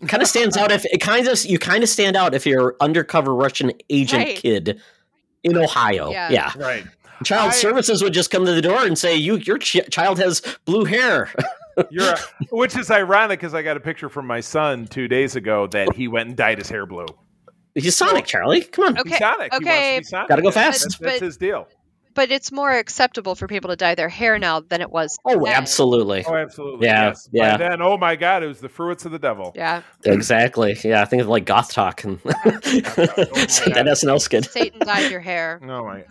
It 0.02 0.10
kind 0.10 0.22
of 0.22 0.28
stands 0.30 0.58
out 0.58 0.72
if 0.72 0.86
it 0.86 1.00
kind 1.00 1.28
of 1.28 1.44
you 1.46 1.58
kind 1.60 1.84
of 1.84 1.90
stand 1.90 2.16
out 2.16 2.34
if 2.34 2.46
you're 2.46 2.76
undercover 2.82 3.34
Russian 3.34 3.72
agent 3.90 4.24
Right. 4.26 4.36
kid 4.38 4.82
in 5.44 5.58
Ohio. 5.58 6.12
Yeah. 6.12 6.30
Yeah. 6.30 6.52
right. 6.58 6.84
Child 7.24 7.52
I- 7.52 7.56
services 7.56 8.04
would 8.04 8.14
just 8.14 8.30
come 8.30 8.46
to 8.46 8.52
the 8.54 8.62
door 8.62 8.86
and 8.86 8.98
say, 8.98 9.16
"You, 9.16 9.38
your 9.38 9.58
ch- 9.58 9.90
child 9.90 10.20
has 10.20 10.42
blue 10.66 10.84
hair." 10.86 11.30
You're 11.90 12.14
a, 12.14 12.18
which 12.52 12.76
is 12.78 12.90
ironic 12.92 13.40
because 13.40 13.54
I 13.54 13.62
got 13.62 13.76
a 13.76 13.82
picture 13.82 14.08
from 14.10 14.26
my 14.28 14.40
son 14.40 14.86
two 14.88 15.08
days 15.10 15.36
ago 15.36 15.68
that 15.68 15.94
he 15.94 16.08
went 16.08 16.30
and 16.30 16.38
dyed 16.38 16.58
his 16.58 16.70
hair 16.70 16.86
blue. 16.86 17.06
He's 17.74 17.96
Sonic, 17.96 18.26
Charlie. 18.26 18.62
Come 18.64 18.86
on. 18.86 18.98
Okay, 19.00 19.10
He's 19.10 19.18
Sonic. 19.20 19.52
He 19.52 19.58
wants 19.58 19.66
to 19.66 19.72
okay, 19.72 20.00
be 20.00 20.04
Sonic. 20.06 20.30
Gotta 20.30 20.42
go 20.42 20.52
That's- 20.52 20.66
fast. 20.78 20.84
That's, 20.84 20.98
that's 21.00 21.20
But- 21.20 21.26
his 21.26 21.38
deal. 21.38 21.68
But 22.16 22.32
it's 22.32 22.52
more 22.52 22.72
acceptable 22.72 23.36
for 23.36 23.48
people 23.48 23.70
to 23.70 23.76
dye 23.76 23.94
their 23.94 24.10
hair 24.10 24.40
now 24.40 24.62
than 24.62 24.82
it 24.82 24.90
was. 24.90 25.18
Oh, 25.26 25.46
then. 25.46 25.54
absolutely. 25.54 26.26
Oh, 26.28 26.34
absolutely. 26.36 26.88
Yeah, 26.88 27.10
Yes. 27.10 27.30
yeah. 27.32 27.52
By 27.58 27.70
then, 27.70 27.82
oh 27.82 27.98
my 27.98 28.16
God, 28.16 28.42
it 28.42 28.48
was 28.48 28.60
the 28.60 28.70
fruits 28.70 29.06
of 29.06 29.12
the 29.12 29.20
devil. 29.20 29.52
Yeah, 29.56 29.84
Exactly. 30.06 30.76
Yeah, 30.84 31.02
I 31.02 31.06
think 31.06 31.22
of 31.22 31.28
like 31.28 31.46
goth 31.46 31.72
talk 31.72 32.04
and 32.04 32.20
oh 32.26 32.32
that 32.34 33.86
SNL 33.88 34.20
skit. 34.20 34.46
Satan 34.46 34.80
dyed 34.80 35.12
your 35.12 35.20
hair. 35.20 35.60
Oh 35.64 35.84
my. 35.86 36.04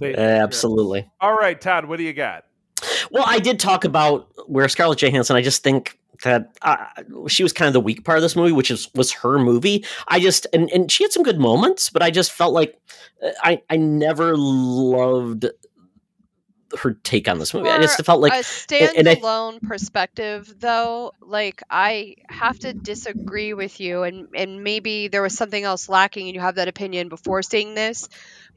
Say- 0.00 0.14
Absolutely. 0.14 1.08
All 1.20 1.34
right, 1.34 1.60
Todd, 1.60 1.84
what 1.84 1.98
do 1.98 2.02
you 2.02 2.12
got? 2.12 2.44
Well, 3.10 3.24
I 3.26 3.38
did 3.38 3.60
talk 3.60 3.84
about 3.84 4.28
where 4.48 4.68
Scarlett 4.68 4.98
Johansson. 5.02 5.36
I 5.36 5.42
just 5.42 5.62
think 5.62 5.98
that 6.24 6.56
uh, 6.62 6.86
she 7.28 7.42
was 7.42 7.52
kind 7.52 7.68
of 7.68 7.72
the 7.72 7.80
weak 7.80 8.04
part 8.04 8.18
of 8.18 8.22
this 8.22 8.34
movie, 8.34 8.52
which 8.52 8.70
is 8.70 8.88
was 8.94 9.12
her 9.12 9.38
movie. 9.38 9.84
I 10.08 10.20
just 10.20 10.46
and, 10.52 10.70
and 10.72 10.90
she 10.90 11.04
had 11.04 11.12
some 11.12 11.22
good 11.22 11.38
moments, 11.38 11.90
but 11.90 12.02
I 12.02 12.10
just 12.10 12.32
felt 12.32 12.52
like 12.52 12.76
uh, 13.22 13.30
I 13.42 13.62
I 13.70 13.76
never 13.76 14.36
loved 14.36 15.46
her 16.78 16.94
take 17.04 17.28
on 17.28 17.38
this 17.38 17.54
movie. 17.54 17.68
I 17.68 17.80
just 17.80 18.04
felt 18.04 18.20
like 18.20 18.32
a 18.32 18.36
and 18.36 19.08
I- 19.08 19.14
standalone 19.14 19.62
perspective, 19.62 20.52
though, 20.58 21.12
like 21.20 21.62
I 21.70 22.16
have 22.28 22.58
to 22.60 22.72
disagree 22.72 23.54
with 23.54 23.80
you, 23.80 24.02
and 24.02 24.28
and 24.34 24.64
maybe 24.64 25.08
there 25.08 25.22
was 25.22 25.36
something 25.36 25.62
else 25.62 25.88
lacking, 25.88 26.26
and 26.26 26.34
you 26.34 26.40
have 26.40 26.56
that 26.56 26.68
opinion 26.68 27.08
before 27.08 27.42
seeing 27.42 27.74
this. 27.74 28.08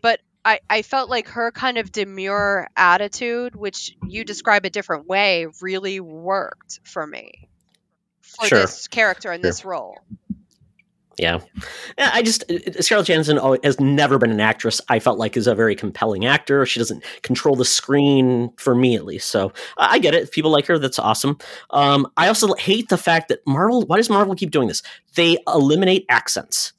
But 0.02 0.22
I, 0.46 0.62
I 0.70 0.82
felt 0.84 1.10
like 1.10 1.28
her 1.30 1.52
kind 1.52 1.78
of 1.78 1.92
demure 1.92 2.70
attitude, 2.78 3.56
which 3.56 3.98
you 4.08 4.24
describe 4.24 4.64
a 4.64 4.70
different 4.70 5.06
way, 5.06 5.48
really 5.62 6.00
worked 6.00 6.80
for 6.86 7.06
me 7.06 7.47
for 8.38 8.48
Sure. 8.48 8.60
this 8.60 8.88
character 8.88 9.32
in 9.34 9.42
this 9.42 9.66
role. 9.66 10.00
Yeah, 11.20 11.40
yeah. 11.98 12.12
I 12.14 12.22
just 12.22 12.44
uh, 12.52 12.80
Scarlett 12.80 13.08
Johansson 13.08 13.38
has 13.64 13.80
never 13.80 14.20
been 14.20 14.30
an 14.30 14.40
actress. 14.40 14.80
I 14.88 15.00
felt 15.00 15.18
like 15.18 15.36
is 15.36 15.48
a 15.48 15.56
very 15.56 15.76
compelling 15.76 16.28
actor. 16.28 16.64
She 16.68 16.80
doesn't 16.80 17.04
control 17.24 17.56
the 17.56 17.66
screen 17.66 18.52
for 18.58 18.76
me 18.76 18.96
at 18.96 19.04
least. 19.04 19.30
So 19.30 19.52
I 19.80 19.96
I 19.96 20.00
get 20.00 20.14
it. 20.14 20.22
If 20.22 20.32
people 20.32 20.52
like 20.52 20.68
her, 20.68 20.78
that's 20.78 21.00
awesome. 21.00 21.40
Um, 21.72 22.06
I 22.18 22.28
also 22.28 22.54
hate 22.54 22.90
the 22.90 23.00
fact 23.00 23.30
that 23.30 23.40
Marvel. 23.48 23.82
Why 23.88 23.98
does 23.98 24.12
Marvel 24.12 24.36
keep 24.36 24.52
doing 24.52 24.68
this? 24.68 24.84
They 25.16 25.40
eliminate 25.48 26.06
accents. 26.08 26.74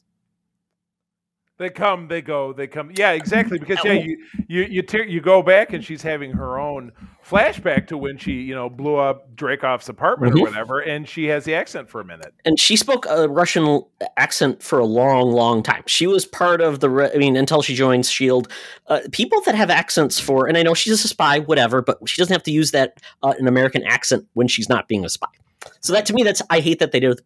They 1.59 1.71
come, 1.71 2.07
they 2.07 2.23
go, 2.23 2.53
they 2.53 2.69
come. 2.69 2.91
Yeah, 2.95 3.11
exactly. 3.13 3.59
Because 3.69 3.79
yeah, 3.85 3.93
you 3.95 4.19
you 4.47 4.63
you 4.63 4.83
tear, 4.83 5.05
you 5.05 5.21
go 5.21 5.43
back 5.43 5.73
and 5.73 5.85
she's 5.85 6.03
having 6.03 6.31
her 6.33 6.59
own 6.59 6.93
flashback 7.29 7.89
to 7.89 7.99
when 7.99 8.17
she 8.17 8.33
you 8.35 8.55
know 8.55 8.71
blew 8.71 8.95
up 8.97 9.35
Dreykov's 9.35 9.89
apartment 9.89 10.35
Mhm. 10.35 10.39
or 10.39 10.43
whatever, 10.45 10.79
and 10.79 11.09
she 11.09 11.25
has 11.27 11.45
the 11.45 11.55
accent 11.57 11.91
for 11.91 12.01
a 12.01 12.05
minute. 12.05 12.33
and 12.45 12.59
she 12.61 12.77
spoke 12.77 13.07
a 13.09 13.29
Russian 13.29 13.83
accent 14.17 14.63
for 14.63 14.79
a 14.79 14.85
long, 14.85 15.33
long 15.33 15.63
time. 15.65 15.83
She 15.87 16.07
was 16.07 16.25
part 16.25 16.61
of 16.61 16.79
the. 16.81 16.89
Re- 16.89 17.11
I 17.13 17.19
mean, 17.19 17.37
until 17.37 17.61
she 17.63 17.75
joins 17.75 18.09
Shield, 18.09 18.47
uh, 18.87 19.01
people 19.11 19.41
that 19.43 19.57
have 19.57 19.69
accents 19.69 20.21
for, 20.21 20.47
and 20.47 20.57
I 20.57 20.63
know 20.63 20.75
she's 20.75 21.05
a 21.05 21.09
spy, 21.09 21.41
whatever, 21.41 21.83
but 21.83 21.99
she 22.09 22.21
doesn't 22.23 22.33
have 22.33 22.45
to 22.45 22.53
use 22.53 22.71
that 22.71 22.99
uh, 23.25 23.35
an 23.39 23.49
American 23.49 23.83
accent 23.83 24.27
when 24.35 24.47
she's 24.47 24.69
not 24.69 24.87
being 24.87 25.05
a 25.05 25.09
spy. 25.09 25.27
So 25.81 25.93
that 25.93 26.07
to 26.07 26.13
me, 26.15 26.23
that's 26.23 26.41
I 26.51 26.61
hate 26.61 26.79
that 26.79 26.93
they 26.93 27.01
did 27.01 27.09
with, 27.09 27.23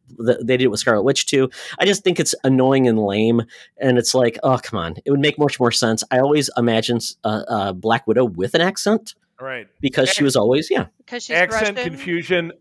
they 0.46 0.56
did 0.56 0.62
it 0.62 0.68
with 0.70 0.80
Scarlet 0.80 1.02
Witch 1.02 1.26
too. 1.26 1.50
I 1.78 1.84
just 1.84 2.02
think 2.02 2.18
it's 2.18 2.34
annoying 2.44 2.88
and 2.88 2.98
lame, 2.98 3.42
and 3.78 3.98
it's 3.98 4.14
like, 4.14 4.38
oh 4.42 4.58
come 4.62 4.78
on, 4.78 4.96
it 5.04 5.10
would 5.10 5.20
make 5.20 5.38
much 5.38 5.60
more 5.60 5.70
sense. 5.72 6.02
I 6.10 6.18
always 6.18 6.48
imagine 6.56 6.98
uh, 7.24 7.42
uh, 7.48 7.72
Black 7.72 8.06
Widow 8.06 8.24
with 8.24 8.54
an 8.54 8.60
accent 8.62 9.14
Right. 9.40 9.66
because 9.80 10.08
she 10.08 10.24
was 10.24 10.34
always 10.36 10.68
yeah, 10.70 10.86
Because 10.98 11.24
she's 11.24 11.36
accent 11.36 11.76
Russian. 11.76 11.92
confusion. 11.92 12.52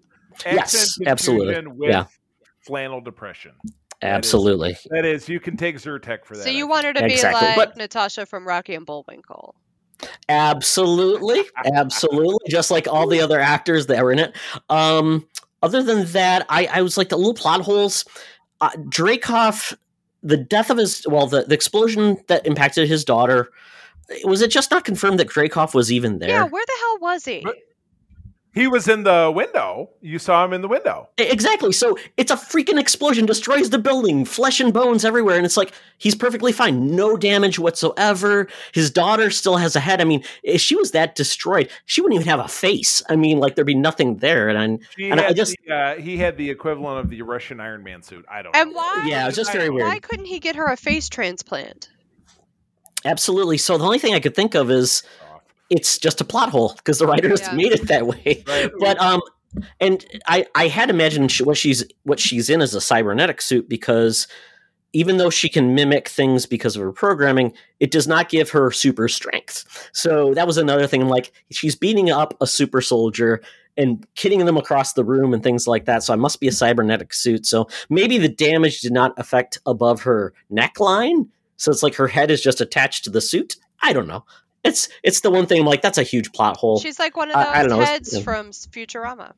Yes, 0.46 0.76
accent 0.76 1.08
absolutely. 1.08 1.54
confusion 1.54 1.78
With 1.78 1.90
Yeah. 1.90 2.06
flannel 2.66 3.00
depression. 3.02 3.52
absolutely. 4.02 4.76
That 4.90 5.06
is, 5.06 5.30
you 5.30 5.40
can 5.40 5.56
take 5.58 5.78
Zyrtec 5.78 6.26
for 6.26 6.36
that. 6.36 6.44
So 6.44 6.50
you 6.50 6.64
think. 6.64 6.72
want 6.72 6.86
her 6.86 6.94
to 6.94 7.04
be 7.04 7.14
Exactly, 7.14 7.48
like 7.48 7.56
but- 7.56 7.78
Natasha 7.78 8.26
from 8.26 8.48
Rocky 8.48 8.74
and 8.76 8.86
Bullwinkle. 8.86 9.56
Absolutely, 10.30 11.44
absolutely. 11.76 12.40
Just 12.50 12.72
like 12.72 12.88
all 12.88 13.08
the 13.08 13.22
other 13.22 13.40
actors 13.40 13.86
that 13.88 14.04
were 14.04 14.12
in 14.12 14.18
it. 14.20 14.36
Um, 14.70 15.28
other 15.62 15.84
than 15.84 16.06
that, 16.08 16.46
I, 16.50 16.68
I 16.68 16.82
was 16.82 16.98
like 16.98 17.10
the 17.10 17.18
little 17.18 17.34
plot 17.34 17.62
holes. 17.62 18.06
Uh, 18.60 18.72
Dreykov, 18.72 19.76
the 20.24 20.38
death 20.38 20.70
of 20.70 20.78
his, 20.78 21.06
well, 21.08 21.28
the, 21.28 21.44
the 21.44 21.54
explosion 21.54 22.18
that 22.28 22.46
impacted 22.46 22.88
his 22.88 23.06
daughter. 23.06 23.50
Was 24.24 24.42
it 24.42 24.52
just 24.52 24.72
not 24.72 24.84
confirmed 24.84 25.20
that 25.20 25.30
Dreykov 25.30 25.74
was 25.74 25.92
even 25.92 26.20
there? 26.20 26.30
Yeah, 26.30 26.44
where 26.44 26.66
the 26.66 26.74
hell 26.80 26.98
was 27.00 27.26
he? 27.26 27.46
But- 28.54 28.62
He 28.62 28.68
was 28.68 28.88
in 28.88 29.04
the 29.04 29.32
window. 29.34 29.90
You 30.02 30.20
saw 30.20 30.44
him 30.44 30.52
in 30.54 30.62
the 30.62 30.68
window. 30.68 31.08
Exactly. 31.18 31.72
So 31.72 31.98
it's 32.18 32.32
a 32.32 32.36
freaking 32.36 32.80
explosion, 32.80 33.26
destroys 33.26 33.70
the 33.70 33.80
building, 33.80 34.26
flesh 34.26 34.60
and 34.60 34.74
bones 34.74 35.06
everywhere. 35.06 35.38
And 35.38 35.46
it's 35.46 35.56
like, 35.58 35.72
he's 35.98 36.16
perfectly 36.16 36.52
fine. 36.52 36.94
No 36.96 37.16
damage 37.16 37.60
whatsoever. 37.60 38.48
His 38.74 38.92
daughter 38.92 39.30
still 39.30 39.56
has 39.58 39.76
a 39.76 39.80
head. 39.80 40.02
I 40.02 40.04
mean, 40.04 40.24
if 40.44 40.60
she 40.60 40.76
was 40.76 40.92
that 40.92 41.16
destroyed, 41.16 41.70
she 41.86 42.02
wouldn't 42.02 42.20
even 42.20 42.28
have 42.30 42.40
a 42.44 42.48
face. 42.50 43.02
I 43.10 43.16
mean, 43.16 43.40
like, 43.40 43.56
there'd 43.56 43.66
be 43.68 43.74
nothing 43.76 44.18
there. 44.18 44.50
And 44.50 44.58
I'm, 44.58 44.80
And 45.00 45.22
I 45.22 45.32
just- 45.34 45.56
the, 45.66 45.74
uh, 45.74 45.96
he 45.96 46.18
had 46.18 46.36
the 46.38 46.50
equivalent 46.50 47.00
of 47.00 47.10
the 47.10 47.22
Russian 47.22 47.60
Iron 47.62 47.84
Man 47.84 48.02
suit. 48.04 48.26
I 48.30 48.42
don't. 48.42 48.56
And 48.56 48.72
know. 48.72 48.76
why? 48.78 49.06
yeah, 49.08 49.24
it 49.24 49.28
was 49.28 49.36
just 49.36 49.54
very 49.54 49.68
I- 49.68 49.70
weird. 49.70 49.88
Why 49.88 50.00
couldn't 50.00 50.26
he 50.26 50.40
get 50.40 50.56
her 50.58 50.66
a 50.68 50.76
face 50.76 51.08
transplant? 51.08 51.90
Absolutely. 53.04 53.58
So 53.58 53.78
the 53.78 53.84
only 53.86 53.98
thing 54.00 54.14
I 54.14 54.20
could 54.20 54.36
think 54.36 54.54
of 54.56 54.70
is 54.70 55.02
it's 55.72 55.98
just 55.98 56.22
a 56.22 56.24
plot 56.24 56.50
hole 56.50 56.74
because 56.78 57.00
the 57.00 57.08
writers 57.08 57.42
Yeah. 57.42 57.54
made 57.54 57.72
it 57.72 57.88
that 57.88 58.06
way. 58.06 58.44
Right. 58.48 58.70
But 58.80 59.00
um, 59.02 59.22
and 59.80 60.06
I 60.28 60.46
I 60.54 60.68
had 60.68 60.90
imagined 60.92 61.32
what 61.40 61.58
she's 61.58 61.84
what 62.04 62.20
she's 62.20 62.50
in 62.50 62.62
is 62.62 62.76
a 62.76 62.82
cybernetic 62.82 63.42
suit 63.42 63.68
because 63.68 64.28
even 64.94 65.16
though 65.18 65.30
she 65.30 65.48
can 65.48 65.74
mimic 65.74 66.10
things 66.10 66.46
because 66.46 66.76
of 66.76 66.82
her 66.82 66.92
programming, 66.92 67.54
it 67.80 67.92
does 67.92 68.08
not 68.08 68.28
give 68.28 68.50
her 68.50 68.72
super 68.72 69.08
strength. 69.08 69.90
So 69.94 70.34
that 70.34 70.46
was 70.46 70.58
another 70.58 70.86
thing. 70.86 71.02
I'm 71.02 71.08
like, 71.08 71.32
she's 71.50 71.78
beating 71.78 72.10
up 72.10 72.36
a 72.42 72.46
super 72.48 72.82
soldier 72.82 73.42
and 73.78 74.06
hitting 74.16 74.46
them 74.46 74.58
across 74.58 74.92
the 74.92 75.06
room 75.06 75.34
and 75.34 75.42
things 75.42 75.66
like 75.66 75.86
that. 75.86 76.04
So 76.04 76.12
I 76.12 76.18
must 76.18 76.42
be 76.42 76.50
a 76.50 76.52
cybernetic 76.52 77.14
suit. 77.14 77.46
So 77.46 77.70
maybe 77.90 78.18
the 78.18 78.28
damage 78.28 78.82
did 78.82 78.92
not 78.92 79.14
affect 79.18 79.60
above 79.66 80.02
her 80.02 80.34
neckline. 80.52 81.30
So 81.56 81.72
it's 81.72 81.84
like 81.84 81.96
her 81.96 82.08
head 82.10 82.30
is 82.30 82.42
just 82.44 82.60
attached 82.60 83.06
to 83.06 83.10
the 83.10 83.22
suit. 83.22 83.56
I 83.82 83.94
don't 83.94 84.08
know. 84.08 84.26
It's 84.64 84.90
it's 85.04 85.22
the 85.22 85.32
one 85.32 85.46
thing 85.48 85.62
I'm 85.62 85.66
like, 85.66 85.82
that's 85.82 85.98
a 85.98 86.04
huge 86.04 86.32
plot 86.34 86.58
hole. 86.58 86.80
She's 86.80 87.00
like 87.00 87.18
one 87.18 87.30
of 87.30 87.36
those 87.36 87.46
I- 87.46 87.60
I 87.60 87.64
don't 87.64 87.80
know, 87.80 87.86
heads 87.86 88.14
yeah. 88.16 88.22
from 88.22 88.52
Futurama. 88.52 89.34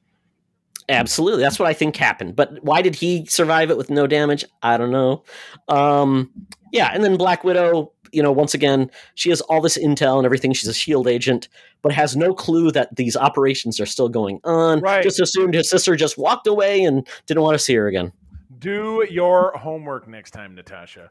Absolutely. 0.89 1.41
That's 1.41 1.59
what 1.59 1.69
I 1.69 1.73
think 1.73 1.95
happened. 1.95 2.35
But 2.35 2.61
why 2.63 2.81
did 2.81 2.95
he 2.95 3.25
survive 3.25 3.71
it 3.71 3.77
with 3.77 3.89
no 3.89 4.05
damage? 4.05 4.43
I 4.61 4.75
don't 4.77 4.91
know. 4.91 5.23
Um, 5.69 6.29
yeah, 6.73 6.89
and 6.93 7.03
then 7.03 7.15
Black 7.15 7.43
Widow, 7.45 7.93
you 8.11 8.21
know, 8.21 8.33
once 8.33 8.53
again, 8.53 8.91
she 9.15 9.29
has 9.29 9.39
all 9.41 9.61
this 9.61 9.77
intel 9.77 10.17
and 10.17 10.25
everything. 10.25 10.51
She's 10.51 10.67
a 10.67 10.73
shield 10.73 11.07
agent, 11.07 11.47
but 11.83 11.93
has 11.93 12.17
no 12.17 12.33
clue 12.33 12.69
that 12.71 12.93
these 12.95 13.15
operations 13.15 13.79
are 13.79 13.85
still 13.85 14.09
going 14.09 14.41
on. 14.43 14.81
Right. 14.81 15.03
Just 15.03 15.21
assumed 15.21 15.53
his 15.53 15.69
sister 15.69 15.95
just 15.95 16.17
walked 16.17 16.47
away 16.47 16.83
and 16.83 17.07
didn't 17.27 17.43
want 17.43 17.55
to 17.55 17.63
see 17.63 17.75
her 17.75 17.87
again. 17.87 18.11
Do 18.59 19.05
your 19.09 19.53
homework 19.57 20.07
next 20.07 20.31
time, 20.31 20.53
Natasha. 20.53 21.09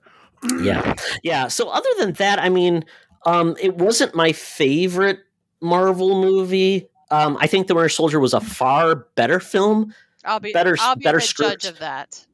Yeah. 0.61 0.95
Yeah. 1.23 1.49
So 1.49 1.69
other 1.71 1.89
than 1.99 2.13
that, 2.15 2.39
I 2.41 2.49
mean, 2.51 2.85
um, 3.27 3.57
it 3.61 3.77
wasn't 3.77 4.15
my 4.15 4.33
favorite 4.33 5.21
Marvel 5.61 6.21
movie. 6.23 6.89
Um, 7.11 7.37
I 7.41 7.47
think 7.47 7.67
The 7.67 7.75
Winter 7.75 7.89
Soldier 7.89 8.19
was 8.21 8.35
a 8.35 8.41
far 8.41 8.95
better 9.15 9.39
film. 9.41 9.95
I'll 10.25 10.41
be 10.41 10.53
Better- 10.53 10.77
I'll 10.81 10.97
be 10.97 11.03
better 11.05 11.19
the 11.19 11.25
script. 11.25 11.63
judge 11.63 11.73
of 11.73 11.79
that. 11.81 12.25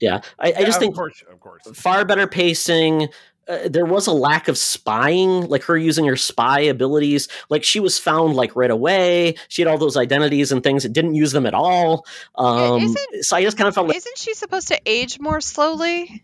Yeah. 0.00 0.20
I, 0.38 0.48
I 0.48 0.60
Yeah, 0.60 0.64
just 0.64 0.76
of 0.76 0.80
think 0.82 0.94
course, 0.94 1.22
of 1.30 1.40
course. 1.40 1.62
far 1.74 2.04
better 2.04 2.26
pacing. 2.26 3.08
Uh, 3.48 3.68
there 3.68 3.84
was 3.84 4.06
a 4.06 4.12
lack 4.12 4.48
of 4.48 4.56
spying, 4.56 5.46
like 5.48 5.64
her 5.64 5.76
using 5.76 6.04
her 6.06 6.16
spy 6.16 6.60
abilities. 6.60 7.26
Like 7.48 7.64
she 7.64 7.80
was 7.80 7.98
found 7.98 8.34
like 8.36 8.54
right 8.54 8.70
away. 8.70 9.34
She 9.48 9.60
had 9.62 9.68
all 9.68 9.76
those 9.78 9.96
identities 9.96 10.52
and 10.52 10.62
things. 10.62 10.84
It 10.84 10.92
didn't 10.92 11.14
use 11.16 11.32
them 11.32 11.46
at 11.46 11.54
all. 11.54 12.06
Um, 12.36 12.80
isn't- 12.82 13.24
so 13.24 13.36
I 13.36 13.42
just 13.42 13.56
kind 13.58 13.66
of 13.66 13.74
felt 13.74 13.88
like, 13.88 13.96
Isn't 13.96 14.18
she 14.18 14.34
supposed 14.34 14.68
to 14.68 14.80
age 14.86 15.18
more 15.18 15.40
slowly? 15.40 16.22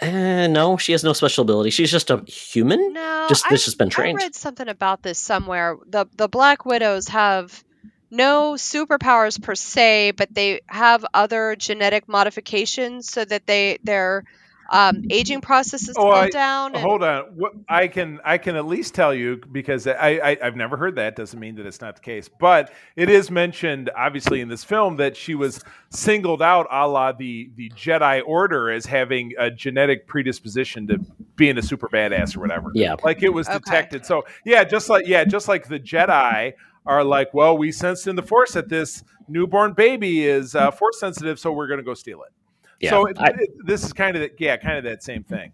Eh, 0.00 0.46
no, 0.46 0.76
she 0.76 0.92
has 0.92 1.04
no 1.04 1.12
special 1.12 1.42
ability. 1.42 1.70
She's 1.70 1.90
just 1.90 2.10
a 2.10 2.22
human. 2.26 2.92
No, 2.92 3.26
Just 3.28 3.46
I, 3.46 3.50
that's 3.50 3.64
just 3.64 3.78
been 3.78 3.90
I 3.96 4.12
read 4.12 4.34
something 4.34 4.68
about 4.68 5.02
this 5.02 5.18
somewhere. 5.18 5.76
the 5.86 6.06
The 6.16 6.28
Black 6.28 6.64
Widows 6.64 7.08
have 7.08 7.64
no 8.10 8.54
superpowers 8.54 9.40
per 9.40 9.54
se, 9.54 10.12
but 10.12 10.32
they 10.34 10.60
have 10.66 11.04
other 11.12 11.56
genetic 11.56 12.08
modifications 12.08 13.10
so 13.10 13.24
that 13.24 13.46
they 13.46 13.78
their 13.82 14.24
um, 14.70 15.04
aging 15.10 15.40
processes 15.40 15.94
Oh, 15.98 16.02
slow 16.02 16.10
I- 16.12 16.30
down. 16.30 16.74
and- 16.74 16.82
Hold 16.82 17.02
on. 17.02 17.22
What 17.36 17.52
I 17.68 17.88
can 17.88 18.20
I 18.24 18.38
can 18.38 18.56
at 18.56 18.66
least 18.66 18.94
tell 18.94 19.14
you 19.14 19.40
because 19.50 19.86
I, 19.86 20.20
I 20.22 20.36
I've 20.42 20.56
never 20.56 20.76
heard 20.76 20.96
that. 20.96 21.16
Doesn't 21.16 21.38
mean 21.40 21.54
that 21.56 21.66
it's 21.66 21.80
not 21.80 21.96
the 21.96 22.02
case, 22.02 22.28
but 22.28 22.72
it 22.96 23.08
is 23.08 23.30
mentioned 23.30 23.90
obviously 23.96 24.40
in 24.40 24.48
this 24.48 24.64
film 24.64 24.96
that 24.96 25.16
she 25.16 25.34
was 25.34 25.62
singled 25.90 26.42
out, 26.42 26.66
a 26.70 26.86
la 26.86 27.12
the 27.12 27.50
the 27.56 27.70
Jedi 27.70 28.22
Order, 28.26 28.70
as 28.70 28.86
having 28.86 29.32
a 29.38 29.50
genetic 29.50 30.06
predisposition 30.06 30.86
to 30.88 30.98
being 31.36 31.56
a 31.58 31.62
super 31.62 31.88
badass 31.88 32.36
or 32.36 32.40
whatever. 32.40 32.70
Yeah. 32.74 32.96
like 33.04 33.22
it 33.22 33.30
was 33.30 33.48
Okay. 33.48 33.58
detected. 33.58 34.04
So 34.06 34.24
yeah, 34.44 34.64
just 34.64 34.88
like 34.90 35.06
yeah, 35.06 35.24
just 35.24 35.48
like 35.48 35.68
the 35.68 35.78
Jedi 35.80 36.52
are 36.86 37.04
like, 37.04 37.32
well, 37.34 37.56
we 37.56 37.70
sensed 37.72 38.06
in 38.06 38.16
the 38.16 38.22
Force 38.22 38.52
that 38.52 38.68
this 38.68 39.04
newborn 39.28 39.72
baby 39.74 40.24
is 40.26 40.54
uh, 40.54 40.70
Force 40.70 40.98
sensitive, 40.98 41.38
so 41.38 41.52
we're 41.52 41.66
going 41.66 41.78
to 41.78 41.84
go 41.84 41.92
steal 41.94 42.22
it. 42.22 42.32
Yeah, 42.80 42.90
so 42.90 43.06
it, 43.06 43.16
I- 43.18 43.28
it- 43.38 43.66
this 43.66 43.84
is 43.84 43.92
kind 43.92 44.16
of 44.16 44.22
the, 44.22 44.30
yeah, 44.38 44.56
kind 44.56 44.78
of 44.78 44.84
that 44.84 45.02
same 45.02 45.24
thing. 45.24 45.52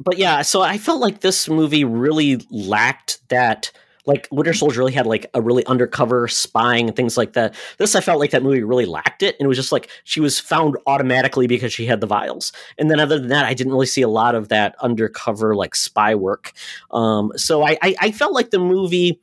but 0.00 0.18
yeah, 0.18 0.42
so 0.42 0.62
I 0.62 0.78
felt 0.78 1.00
like 1.00 1.20
this 1.20 1.48
movie 1.48 1.84
really 1.84 2.44
lacked 2.50 3.26
that. 3.28 3.70
Like 4.06 4.28
Winter 4.30 4.52
Soldier 4.52 4.80
really 4.80 4.92
had 4.92 5.06
like 5.06 5.24
a 5.32 5.40
really 5.40 5.64
undercover 5.64 6.28
spying 6.28 6.88
and 6.88 6.94
things 6.94 7.16
like 7.16 7.32
that. 7.32 7.54
This 7.78 7.94
I 7.94 8.02
felt 8.02 8.20
like 8.20 8.32
that 8.32 8.42
movie 8.42 8.62
really 8.62 8.84
lacked 8.84 9.22
it, 9.22 9.34
and 9.40 9.46
it 9.46 9.48
was 9.48 9.56
just 9.56 9.72
like 9.72 9.88
she 10.04 10.20
was 10.20 10.38
found 10.38 10.76
automatically 10.86 11.46
because 11.46 11.72
she 11.72 11.86
had 11.86 12.02
the 12.02 12.06
vials. 12.06 12.52
And 12.76 12.90
then 12.90 13.00
other 13.00 13.18
than 13.18 13.28
that, 13.28 13.46
I 13.46 13.54
didn't 13.54 13.72
really 13.72 13.86
see 13.86 14.02
a 14.02 14.08
lot 14.08 14.34
of 14.34 14.50
that 14.50 14.74
undercover 14.80 15.54
like 15.56 15.74
spy 15.74 16.14
work. 16.14 16.52
Um, 16.90 17.32
so 17.36 17.62
I, 17.62 17.78
I, 17.80 17.94
I 17.98 18.12
felt 18.12 18.34
like 18.34 18.50
the 18.50 18.58
movie 18.58 19.18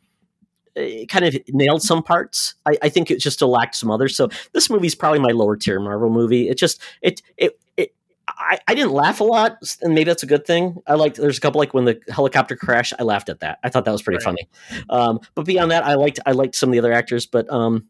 kind 0.75 1.25
of 1.25 1.35
nailed 1.49 1.81
some 1.81 2.01
parts. 2.03 2.55
I, 2.65 2.77
I 2.83 2.89
think 2.89 3.11
it 3.11 3.19
just 3.19 3.37
still 3.37 3.49
lacked 3.49 3.75
some 3.75 3.91
others. 3.91 4.15
So 4.15 4.29
this 4.53 4.69
movie's 4.69 4.95
probably 4.95 5.19
my 5.19 5.31
lower 5.31 5.55
tier 5.57 5.79
Marvel 5.79 6.09
movie. 6.09 6.49
It 6.49 6.57
just 6.57 6.81
it 7.01 7.21
it 7.37 7.59
it. 7.77 7.93
I, 8.27 8.59
I 8.67 8.75
didn't 8.75 8.93
laugh 8.93 9.19
a 9.19 9.23
lot, 9.25 9.57
and 9.81 9.93
maybe 9.93 10.05
that's 10.05 10.23
a 10.23 10.27
good 10.27 10.45
thing. 10.45 10.77
I 10.87 10.93
liked 10.95 11.17
there's 11.17 11.37
a 11.37 11.41
couple 11.41 11.59
like 11.59 11.73
when 11.73 11.85
the 11.85 11.99
helicopter 12.09 12.55
crashed. 12.55 12.93
I 12.97 13.03
laughed 13.03 13.29
at 13.29 13.41
that. 13.41 13.59
I 13.63 13.69
thought 13.69 13.85
that 13.85 13.91
was 13.91 14.01
pretty 14.01 14.17
Right. 14.17 14.23
funny. 14.23 14.49
Um, 14.89 15.19
but 15.35 15.45
beyond 15.45 15.71
that, 15.71 15.83
I 15.83 15.95
liked 15.95 16.19
I 16.25 16.31
liked 16.31 16.55
some 16.55 16.69
of 16.69 16.73
the 16.73 16.79
other 16.79 16.93
actors. 16.93 17.25
But 17.25 17.51
um, 17.51 17.87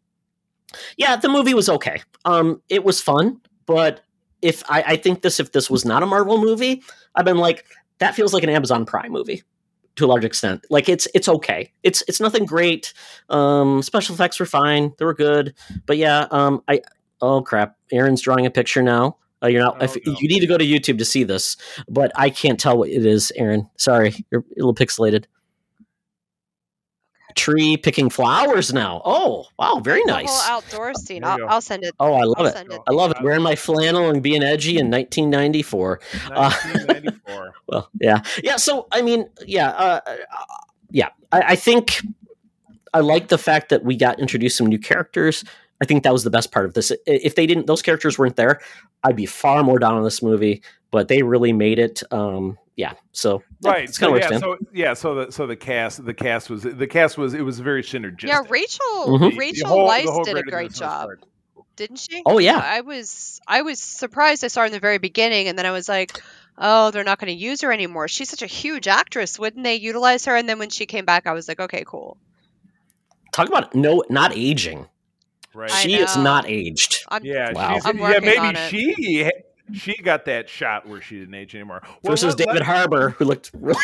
yeah, 0.97 1.15
the 1.15 1.29
movie 1.29 1.53
was 1.53 1.69
okay. 1.69 2.01
Um, 2.25 2.61
it 2.69 2.83
was 2.83 3.01
fun, 3.01 3.39
but 3.65 4.01
if 4.41 4.63
I, 4.69 4.83
I 4.87 4.95
think 4.97 5.21
this 5.21 5.39
if 5.39 5.51
this 5.51 5.69
was 5.69 5.85
not 5.85 6.01
a 6.01 6.05
Marvel 6.07 6.39
movie, 6.39 6.81
I've 7.15 7.25
been 7.25 7.37
like 7.37 7.65
that 7.99 8.15
feels 8.15 8.33
like 8.33 8.43
an 8.43 8.49
Amazon 8.49 8.85
Prime 8.85 9.11
movie 9.11 9.43
to 9.95 10.05
a 10.05 10.07
large 10.07 10.25
extent. 10.25 10.65
Like 10.69 10.89
it's 10.89 11.07
it's 11.13 11.27
okay. 11.27 11.71
It's 11.83 12.03
it's 12.07 12.19
nothing 12.19 12.45
great. 12.45 12.93
Um, 13.29 13.81
special 13.81 14.15
effects 14.15 14.39
were 14.39 14.45
fine. 14.45 14.93
They 14.97 15.05
were 15.05 15.13
good. 15.13 15.53
But 15.85 15.97
yeah, 15.97 16.27
um, 16.31 16.63
I 16.67 16.81
oh 17.21 17.41
crap, 17.41 17.77
Aaron's 17.91 18.21
drawing 18.21 18.45
a 18.45 18.51
picture 18.51 18.81
now. 18.81 19.17
Uh, 19.43 19.47
you're 19.47 19.61
not. 19.61 19.77
Oh, 19.79 19.85
if, 19.85 19.97
no. 20.05 20.15
You 20.19 20.27
need 20.27 20.41
to 20.41 20.47
go 20.47 20.57
to 20.57 20.65
YouTube 20.65 20.97
to 20.99 21.05
see 21.05 21.23
this, 21.23 21.57
but 21.89 22.11
I 22.15 22.29
can't 22.29 22.59
tell 22.59 22.77
what 22.77 22.89
it 22.89 23.05
is, 23.05 23.31
Aaron. 23.35 23.69
Sorry, 23.77 24.13
you're 24.31 24.41
a 24.41 24.55
little 24.57 24.75
pixelated. 24.75 25.25
Tree 27.33 27.77
picking 27.77 28.09
flowers 28.09 28.73
now. 28.73 29.01
Oh 29.05 29.45
wow, 29.57 29.79
very 29.81 30.03
nice. 30.03 30.29
Whole 30.29 30.57
outdoor 30.57 30.93
scene. 30.93 31.23
I'll, 31.23 31.37
I'll, 31.47 31.61
send 31.61 31.85
it. 31.85 31.95
Oh, 31.99 32.13
I 32.13 32.23
love 32.23 32.35
I'll 32.39 32.45
it. 32.47 32.81
I 32.89 32.91
love 32.91 33.11
it. 33.11 33.17
Wearing 33.23 33.41
my 33.41 33.55
flannel 33.55 34.09
and 34.09 34.21
being 34.21 34.43
edgy 34.43 34.77
in 34.77 34.91
1994. 34.91 35.99
Uh, 36.29 36.51
well, 37.67 37.89
yeah, 37.99 38.21
yeah. 38.43 38.57
So 38.57 38.87
I 38.91 39.01
mean, 39.01 39.29
yeah, 39.45 39.69
uh, 39.69 39.99
uh, 40.05 40.17
yeah. 40.89 41.09
I, 41.31 41.41
I 41.41 41.55
think 41.55 42.01
I 42.93 42.99
like 42.99 43.29
the 43.29 43.37
fact 43.37 43.69
that 43.69 43.83
we 43.83 43.95
got 43.95 44.19
introduced 44.19 44.57
some 44.57 44.67
new 44.67 44.79
characters. 44.79 45.43
I 45.81 45.85
think 45.85 46.03
that 46.03 46.13
was 46.13 46.23
the 46.23 46.29
best 46.29 46.51
part 46.51 46.65
of 46.65 46.73
this. 46.73 46.91
If 47.05 47.35
they 47.35 47.47
didn't, 47.47 47.67
those 47.67 47.81
characters 47.81 48.19
weren't 48.19 48.35
there, 48.35 48.61
I'd 49.03 49.15
be 49.15 49.25
far 49.25 49.63
more 49.63 49.79
down 49.79 49.95
on 49.95 50.03
this 50.03 50.21
movie. 50.21 50.61
But 50.91 51.07
they 51.07 51.23
really 51.23 51.53
made 51.53 51.79
it. 51.79 52.03
Um, 52.11 52.57
yeah. 52.75 52.93
So 53.13 53.43
right. 53.63 53.85
It's 53.85 53.97
kind 53.97 54.15
of 54.15 54.23
so, 54.23 54.29
yeah. 54.29 54.39
So 54.39 54.57
yeah. 54.73 54.93
So 54.93 55.15
the 55.15 55.31
so 55.31 55.47
the 55.47 55.55
cast 55.55 56.03
the 56.03 56.13
cast 56.13 56.49
was 56.49 56.63
the 56.63 56.87
cast 56.87 57.17
was 57.17 57.33
it 57.33 57.43
was 57.43 57.59
very 57.59 57.81
synergistic. 57.81 58.27
Yeah, 58.27 58.41
Rachel 58.49 59.07
mm-hmm. 59.07 59.37
Rachel 59.37 59.67
whole, 59.67 59.87
Weisz 59.87 60.25
did 60.25 60.37
a 60.37 60.43
great 60.43 60.73
job, 60.73 61.09
didn't 61.75 61.99
she? 61.99 62.21
Oh 62.25 62.39
yeah. 62.39 62.57
I 62.57 62.81
was 62.81 63.39
I 63.47 63.61
was 63.61 63.79
surprised. 63.79 64.43
I 64.43 64.47
saw 64.47 64.61
her 64.61 64.65
in 64.67 64.73
the 64.73 64.79
very 64.79 64.97
beginning, 64.97 65.47
and 65.47 65.57
then 65.57 65.65
I 65.65 65.71
was 65.71 65.87
like, 65.87 66.21
oh, 66.57 66.91
they're 66.91 67.03
not 67.03 67.19
going 67.19 67.33
to 67.35 67.39
use 67.39 67.61
her 67.61 67.71
anymore. 67.71 68.07
She's 68.07 68.29
such 68.29 68.41
a 68.41 68.47
huge 68.47 68.87
actress. 68.87 69.39
Wouldn't 69.39 69.63
they 69.63 69.75
utilize 69.75 70.25
her? 70.25 70.35
And 70.35 70.47
then 70.47 70.59
when 70.59 70.69
she 70.69 70.85
came 70.85 71.05
back, 71.05 71.27
I 71.27 71.33
was 71.33 71.47
like, 71.47 71.59
okay, 71.59 71.83
cool. 71.85 72.17
Talk 73.31 73.47
about 73.47 73.73
no, 73.73 74.03
not 74.09 74.35
aging. 74.35 74.87
Right. 75.53 75.69
She 75.71 75.95
is 75.95 76.15
not 76.15 76.45
aged. 76.47 77.03
I'm, 77.09 77.25
Yeah, 77.25 77.51
Wow. 77.53 77.73
she's, 77.75 77.85
I'm 77.85 77.97
yeah, 77.97 78.19
maybe 78.21 78.37
on 78.37 78.55
it. 78.55 78.69
she 78.69 79.29
she 79.73 79.95
got 79.97 80.25
that 80.25 80.49
shot 80.49 80.87
where 80.87 81.01
she 81.01 81.19
didn't 81.19 81.33
age 81.33 81.55
anymore. 81.55 81.81
Well, 81.83 82.11
Versus 82.11 82.37
let- 82.37 82.47
David 82.47 82.61
Harbour, 82.63 83.09
who 83.11 83.25
looked 83.25 83.51
really. 83.53 83.79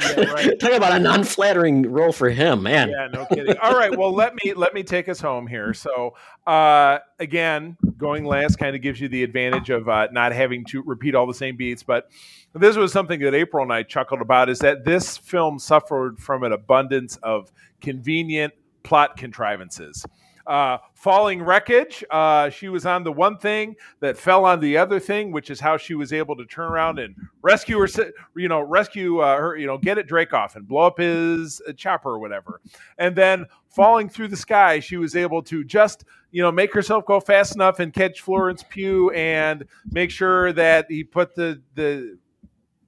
Yeah, 0.00 0.30
right. 0.32 0.58
Talk 0.60 0.72
about 0.72 0.92
a 0.92 0.98
non-flattering 0.98 1.90
role 1.90 2.12
for 2.12 2.30
him, 2.30 2.62
man. 2.62 2.90
Yeah, 2.90 3.08
no 3.12 3.26
kidding. 3.26 3.56
All 3.62 3.74
right, 3.76 3.96
well 3.96 4.12
let 4.12 4.34
me 4.34 4.54
let 4.54 4.74
me 4.74 4.82
take 4.82 5.08
us 5.08 5.20
home 5.20 5.46
here. 5.46 5.74
So 5.74 6.14
uh, 6.46 6.98
again, 7.18 7.76
going 7.96 8.24
last 8.24 8.56
kind 8.56 8.74
of 8.76 8.82
gives 8.82 9.00
you 9.00 9.08
the 9.08 9.22
advantage 9.22 9.70
of 9.70 9.88
uh, 9.88 10.08
not 10.12 10.32
having 10.32 10.64
to 10.66 10.82
repeat 10.82 11.14
all 11.14 11.26
the 11.26 11.34
same 11.34 11.56
beats. 11.56 11.82
But 11.82 12.08
this 12.54 12.76
was 12.76 12.92
something 12.92 13.20
that 13.20 13.34
April 13.34 13.62
and 13.62 13.72
I 13.72 13.82
chuckled 13.82 14.20
about: 14.20 14.48
is 14.48 14.58
that 14.60 14.84
this 14.84 15.16
film 15.16 15.58
suffered 15.58 16.18
from 16.18 16.42
an 16.44 16.52
abundance 16.52 17.16
of 17.22 17.50
convenient 17.80 18.54
plot 18.82 19.16
contrivances. 19.16 20.04
Uh, 20.46 20.78
falling 20.92 21.42
wreckage. 21.42 22.04
Uh, 22.10 22.50
she 22.50 22.68
was 22.68 22.84
on 22.84 23.02
the 23.02 23.12
one 23.12 23.38
thing 23.38 23.74
that 24.00 24.16
fell 24.16 24.44
on 24.44 24.60
the 24.60 24.76
other 24.76 25.00
thing, 25.00 25.32
which 25.32 25.50
is 25.50 25.58
how 25.58 25.76
she 25.76 25.94
was 25.94 26.12
able 26.12 26.36
to 26.36 26.44
turn 26.44 26.70
around 26.70 26.98
and 26.98 27.14
rescue 27.42 27.78
her. 27.78 27.88
You 28.36 28.48
know, 28.48 28.60
rescue 28.60 29.20
uh, 29.20 29.36
her. 29.36 29.56
You 29.56 29.66
know, 29.66 29.78
get 29.78 29.96
it 29.96 30.08
Dreykov 30.08 30.56
and 30.56 30.68
blow 30.68 30.82
up 30.82 30.98
his 30.98 31.62
uh, 31.66 31.72
chopper 31.72 32.10
or 32.10 32.18
whatever. 32.18 32.60
And 32.98 33.16
then 33.16 33.46
falling 33.68 34.08
through 34.08 34.28
the 34.28 34.36
sky, 34.36 34.80
she 34.80 34.96
was 34.96 35.16
able 35.16 35.42
to 35.44 35.64
just 35.64 36.04
you 36.30 36.42
know 36.42 36.52
make 36.52 36.74
herself 36.74 37.06
go 37.06 37.20
fast 37.20 37.54
enough 37.54 37.80
and 37.80 37.92
catch 37.92 38.20
Florence 38.20 38.64
Pugh 38.68 39.10
and 39.10 39.64
make 39.90 40.10
sure 40.10 40.52
that 40.52 40.86
he 40.88 41.04
put 41.04 41.34
the 41.34 41.62
the 41.74 42.18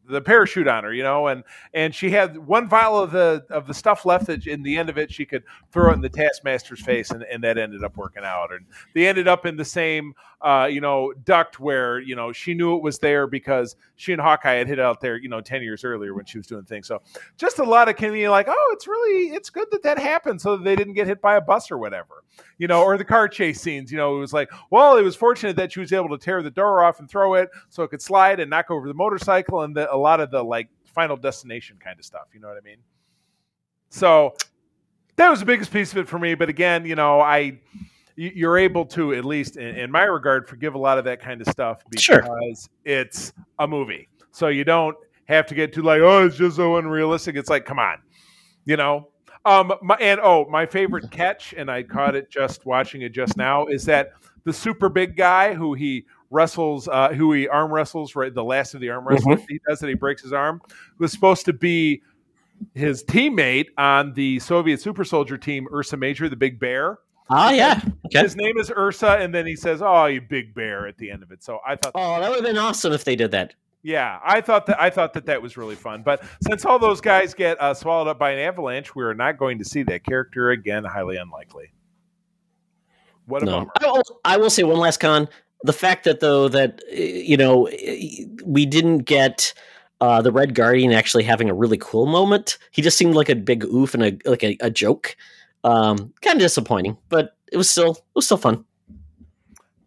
the 0.08 0.20
parachute 0.20 0.68
on 0.68 0.84
her, 0.84 0.92
you 0.92 1.02
know, 1.02 1.26
and 1.28 1.44
and 1.74 1.94
she 1.94 2.10
had 2.10 2.36
one 2.36 2.68
vial 2.68 2.98
of 2.98 3.10
the 3.10 3.44
of 3.50 3.66
the 3.66 3.74
stuff 3.74 4.04
left 4.04 4.26
that 4.26 4.46
in 4.46 4.62
the 4.62 4.76
end 4.76 4.88
of 4.88 4.98
it 4.98 5.12
she 5.12 5.24
could 5.24 5.42
throw 5.72 5.90
it 5.90 5.94
in 5.94 6.00
the 6.00 6.08
taskmaster's 6.08 6.82
face, 6.82 7.10
and, 7.10 7.22
and 7.24 7.42
that 7.44 7.58
ended 7.58 7.84
up 7.84 7.96
working 7.96 8.24
out. 8.24 8.52
And 8.52 8.66
they 8.94 9.06
ended 9.06 9.28
up 9.28 9.46
in 9.46 9.56
the 9.56 9.64
same 9.64 10.14
uh, 10.42 10.68
you 10.70 10.80
know 10.80 11.12
duct 11.24 11.58
where 11.58 11.98
you 11.98 12.14
know 12.14 12.32
she 12.32 12.54
knew 12.54 12.76
it 12.76 12.82
was 12.82 12.98
there 12.98 13.26
because 13.26 13.76
she 13.96 14.12
and 14.12 14.20
Hawkeye 14.20 14.54
had 14.54 14.68
hit 14.68 14.78
out 14.78 15.00
there 15.00 15.16
you 15.16 15.28
know 15.28 15.40
ten 15.40 15.62
years 15.62 15.84
earlier 15.84 16.14
when 16.14 16.26
she 16.26 16.38
was 16.38 16.46
doing 16.46 16.64
things. 16.64 16.86
So 16.86 17.00
just 17.38 17.58
a 17.58 17.64
lot 17.64 17.88
of 17.88 17.96
convenient, 17.96 18.30
like 18.32 18.46
oh, 18.48 18.70
it's 18.72 18.86
really 18.86 19.34
it's 19.34 19.50
good 19.50 19.68
that 19.70 19.82
that 19.82 19.98
happened 19.98 20.40
so 20.40 20.56
that 20.56 20.64
they 20.64 20.76
didn't 20.76 20.94
get 20.94 21.06
hit 21.06 21.20
by 21.20 21.36
a 21.36 21.40
bus 21.40 21.70
or 21.70 21.78
whatever, 21.78 22.24
you 22.58 22.66
know, 22.66 22.82
or 22.82 22.98
the 22.98 23.04
car 23.04 23.28
chase 23.28 23.60
scenes. 23.60 23.90
You 23.90 23.98
know, 23.98 24.16
it 24.16 24.20
was 24.20 24.32
like 24.32 24.50
well, 24.70 24.96
it 24.96 25.02
was 25.02 25.16
fortunate 25.16 25.56
that 25.56 25.72
she 25.72 25.80
was 25.80 25.92
able 25.92 26.10
to 26.10 26.18
tear 26.18 26.42
the 26.42 26.50
door 26.50 26.84
off 26.84 27.00
and 27.00 27.08
throw 27.08 27.34
it 27.34 27.48
so 27.68 27.82
it 27.82 27.88
could 27.88 28.02
slide 28.02 28.38
and 28.38 28.50
knock 28.50 28.70
over 28.70 28.86
the 28.88 28.94
motorcycle 28.94 29.62
and 29.62 29.74
the, 29.74 29.92
a 29.92 29.96
lot 29.96 30.20
of 30.20 30.30
the 30.30 30.42
like 30.42 30.68
final 30.84 31.16
destination 31.16 31.78
kind 31.82 31.98
of 31.98 32.04
stuff. 32.04 32.28
You 32.34 32.40
know 32.40 32.48
what 32.48 32.58
I 32.58 32.62
mean? 32.62 32.78
So 33.88 34.34
that 35.16 35.30
was 35.30 35.40
the 35.40 35.46
biggest 35.46 35.72
piece 35.72 35.92
of 35.92 35.98
it 35.98 36.08
for 36.08 36.18
me. 36.18 36.34
But 36.34 36.48
again, 36.48 36.84
you 36.84 36.94
know, 36.94 37.20
I 37.20 37.58
you're 38.16 38.56
able 38.58 38.84
to 38.86 39.14
at 39.14 39.24
least 39.24 39.56
in, 39.56 39.76
in 39.76 39.90
my 39.90 40.04
regard 40.04 40.48
forgive 40.48 40.74
a 40.74 40.78
lot 40.78 40.98
of 40.98 41.04
that 41.04 41.20
kind 41.20 41.40
of 41.40 41.46
stuff 41.48 41.82
because 41.90 42.02
Sure. 42.02 42.22
it's 42.84 43.32
a 43.58 43.68
movie. 43.68 44.08
So 44.32 44.48
you 44.48 44.64
don't 44.64 44.96
have 45.26 45.46
to 45.46 45.54
get 45.54 45.72
too 45.72 45.82
like, 45.82 46.00
oh, 46.00 46.26
it's 46.26 46.36
just 46.36 46.56
so 46.56 46.76
unrealistic. 46.76 47.36
It's 47.36 47.50
like, 47.50 47.64
come 47.64 47.78
on, 47.78 47.98
you 48.64 48.76
know. 48.76 49.08
Um, 49.44 49.72
my, 49.80 49.94
and 49.96 50.18
oh, 50.20 50.46
my 50.50 50.66
favorite 50.66 51.10
catch, 51.12 51.54
and 51.56 51.70
I 51.70 51.82
caught 51.84 52.16
it 52.16 52.30
just 52.30 52.66
watching 52.66 53.02
it 53.02 53.10
just 53.10 53.36
now, 53.36 53.66
is 53.66 53.84
that 53.84 54.12
the 54.44 54.52
super 54.52 54.88
big 54.88 55.16
guy 55.16 55.54
who 55.54 55.74
he 55.74 56.04
wrestles, 56.30 56.88
uh, 56.88 57.12
who 57.12 57.32
he 57.32 57.46
arm 57.48 57.72
wrestles, 57.72 58.16
right? 58.16 58.34
The 58.34 58.42
last 58.42 58.74
of 58.74 58.80
the 58.80 58.90
arm 58.90 59.06
wrestling 59.06 59.44
he 59.48 59.60
does 59.68 59.78
that 59.80 59.88
he 59.88 59.94
breaks 59.94 60.22
his 60.22 60.32
arm 60.32 60.60
was 60.98 61.12
supposed 61.12 61.44
to 61.46 61.52
be 61.52 62.02
his 62.74 63.04
teammate 63.04 63.66
on 63.78 64.14
the 64.14 64.38
Soviet 64.40 64.80
super 64.80 65.04
soldier 65.04 65.36
team, 65.38 65.66
Ursa 65.72 65.96
Major, 65.96 66.28
the 66.28 66.36
big 66.36 66.58
bear. 66.58 66.98
Ah, 67.28 67.50
yeah. 67.50 67.80
Okay. 68.06 68.20
His 68.22 68.36
name 68.36 68.56
is 68.56 68.70
Ursa, 68.70 69.18
and 69.18 69.34
then 69.34 69.46
he 69.46 69.56
says, 69.56 69.82
"Oh, 69.82 70.06
you 70.06 70.20
big 70.20 70.54
bear" 70.54 70.86
at 70.86 70.96
the 70.98 71.10
end 71.10 71.22
of 71.24 71.32
it. 71.32 71.42
So 71.42 71.58
I 71.66 71.74
thought, 71.76 71.92
Oh, 71.94 72.20
that 72.20 72.28
would 72.30 72.36
have 72.36 72.44
been 72.44 72.58
awesome 72.58 72.92
if 72.92 73.04
they 73.04 73.16
did 73.16 73.32
that. 73.32 73.54
yeah, 73.82 74.20
I 74.24 74.40
thought 74.40 74.66
that 74.66 74.80
I 74.80 74.90
thought 74.90 75.12
that 75.14 75.26
that 75.26 75.42
was 75.42 75.56
really 75.56 75.74
fun. 75.74 76.02
But 76.04 76.22
since 76.46 76.64
all 76.64 76.78
those 76.78 77.00
guys 77.00 77.34
get 77.34 77.60
uh, 77.60 77.74
swallowed 77.74 78.08
up 78.08 78.18
by 78.18 78.30
an 78.30 78.38
avalanche, 78.38 78.94
we 78.94 79.02
are 79.02 79.14
not 79.14 79.38
going 79.38 79.58
to 79.58 79.64
see 79.64 79.82
that 79.84 80.04
character 80.04 80.50
again. 80.50 80.84
Highly 80.84 81.16
unlikely. 81.16 81.72
What 83.26 83.42
a 83.42 83.46
No, 83.46 83.52
bummer. 83.58 83.70
I 83.80 83.86
will, 83.86 84.02
I 84.24 84.36
will 84.36 84.50
say 84.50 84.62
one 84.62 84.78
last 84.78 85.00
con: 85.00 85.28
the 85.62 85.72
fact 85.72 86.04
that 86.04 86.20
though 86.20 86.48
that 86.48 86.80
uh, 86.92 86.94
you 86.96 87.36
know 87.36 87.66
uh, 87.68 87.72
we 88.44 88.66
didn't 88.66 88.98
get 88.98 89.52
uh, 90.00 90.22
the 90.22 90.30
Red 90.30 90.54
Guardian 90.54 90.92
actually 90.92 91.24
having 91.24 91.50
a 91.50 91.54
really 91.54 91.78
cool 91.78 92.06
moment. 92.06 92.58
He 92.70 92.82
just 92.82 92.96
seemed 92.96 93.14
like 93.16 93.28
a 93.28 93.34
big 93.34 93.64
oof 93.64 93.94
and 93.94 94.02
a 94.04 94.18
like 94.30 94.44
a, 94.44 94.56
a 94.60 94.70
joke. 94.70 95.16
Um, 95.66 96.12
kind 96.22 96.36
of 96.36 96.40
disappointing, 96.40 96.96
but 97.08 97.36
it 97.52 97.56
was 97.56 97.68
still 97.68 97.90
it 97.92 98.02
was 98.14 98.24
still 98.24 98.36
fun. 98.36 98.64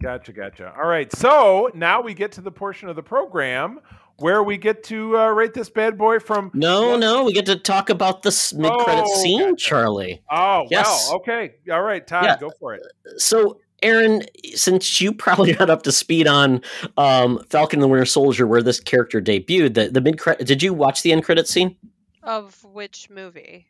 Gotcha, 0.01 0.31
gotcha. 0.31 0.73
All 0.77 0.87
right, 0.87 1.11
so 1.15 1.69
now 1.73 2.01
we 2.01 2.13
get 2.13 2.31
to 2.33 2.41
the 2.41 2.51
portion 2.51 2.87
of 2.89 2.95
the 2.95 3.03
program 3.03 3.79
where 4.17 4.43
we 4.43 4.57
get 4.57 4.83
to 4.85 5.17
uh, 5.17 5.27
rate 5.27 5.53
this 5.53 5.69
bad 5.69 5.97
boy 5.97 6.19
from. 6.19 6.51
No, 6.53 6.91
Yeah. 6.91 6.95
no, 6.97 7.23
we 7.23 7.33
get 7.33 7.45
to 7.47 7.55
talk 7.57 7.89
about 7.89 8.21
this 8.21 8.53
mid 8.53 8.71
credit 8.79 9.05
Oh, 9.07 9.21
scene, 9.21 9.39
gotcha. 9.51 9.55
Charlie. 9.55 10.21
Oh, 10.29 10.67
Yes. 10.69 11.07
wow. 11.09 11.17
Okay. 11.17 11.55
All 11.71 11.81
right, 11.81 12.05
Todd, 12.05 12.23
Yeah. 12.25 12.37
go 12.37 12.49
for 12.59 12.73
it. 12.75 12.81
So, 13.17 13.59
Aaron, 13.81 14.23
since 14.55 14.99
you 15.01 15.13
probably 15.25 15.53
got 15.53 15.69
up 15.69 15.83
to 15.83 15.91
speed 15.91 16.27
on 16.27 16.61
um, 16.97 17.41
Falcon 17.49 17.77
and 17.79 17.83
the 17.83 17.87
Winter 17.87 18.05
Soldier, 18.05 18.45
where 18.47 18.61
this 18.61 18.79
character 18.81 19.21
debuted, 19.21 19.73
the, 19.73 19.89
the 19.89 20.01
mid 20.01 20.17
credit, 20.19 20.45
did 20.47 20.61
you 20.63 20.73
watch 20.73 21.01
the 21.01 21.11
end 21.13 21.23
credit 21.23 21.47
scene? 21.47 21.75
Of 22.23 22.61
which 22.65 23.09
movie? 23.09 23.67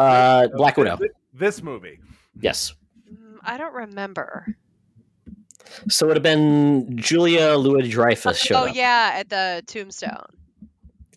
Uh, 0.00 0.48
Black 0.56 0.76
Widow. 0.76 0.96
This, 0.96 1.10
this 1.34 1.62
movie. 1.62 1.98
Yes. 2.40 2.74
Mm, 3.10 3.36
I 3.42 3.58
don't 3.58 3.74
remember. 3.74 4.56
So 5.88 6.06
it 6.06 6.08
would 6.08 6.16
have 6.16 6.22
been 6.22 6.96
Julia 6.96 7.54
Louis 7.54 7.88
Dreyfus 7.88 8.38
showed 8.40 8.56
oh 8.56 8.68
up. 8.68 8.74
yeah, 8.74 9.12
at 9.14 9.28
the 9.28 9.62
tombstone. 9.66 10.26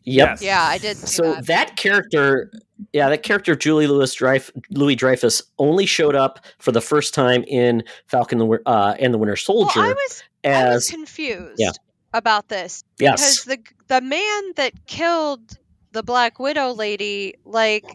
Yep. 0.05 0.27
Yes. 0.27 0.41
Yeah, 0.41 0.61
I 0.61 0.77
did. 0.77 0.97
See 0.97 1.07
So 1.07 1.33
that. 1.33 1.45
that. 1.47 1.77
character, 1.77 2.51
yeah, 2.91 3.09
that 3.09 3.23
character 3.23 3.55
Julie 3.55 3.87
Louis 3.87 4.13
Dreyf- 4.13 4.51
Louis 4.69 4.95
Dreyfus 4.95 5.41
only 5.59 5.85
showed 5.85 6.15
up 6.15 6.45
for 6.59 6.71
the 6.71 6.81
first 6.81 7.13
time 7.13 7.43
in 7.47 7.83
Falcon 8.07 8.37
the, 8.37 8.59
uh, 8.65 8.95
and 8.99 9.13
the 9.13 9.17
Winter 9.17 9.31
well, 9.47 9.69
Soldier 9.69 9.79
I 9.79 9.93
was 9.93 10.23
I 10.43 10.65
was 10.65 10.75
as 10.75 10.89
confused 10.89 11.55
yeah. 11.57 11.71
about 12.13 12.49
this 12.49 12.83
yes, 12.99 13.45
because 13.45 13.45
the 13.45 13.59
the 13.87 14.01
man 14.01 14.53
that 14.57 14.73
killed 14.87 15.57
the 15.93 16.03
Black 16.03 16.37
Widow 16.39 16.73
lady, 16.73 17.35
like, 17.45 17.85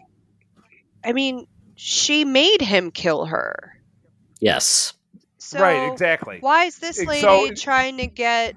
I 1.03 1.13
mean, 1.13 1.47
she 1.75 2.25
made 2.25 2.61
him 2.61 2.91
kill 2.91 3.25
her. 3.25 3.79
yes. 4.39 4.93
So 5.41 5.59
right, 5.59 5.91
exactly. 5.91 6.37
Why 6.41 6.65
is 6.65 6.77
this 6.77 7.03
lady 7.03 7.21
so- 7.21 7.49
trying 7.55 7.97
to 7.97 8.05
get 8.07 8.55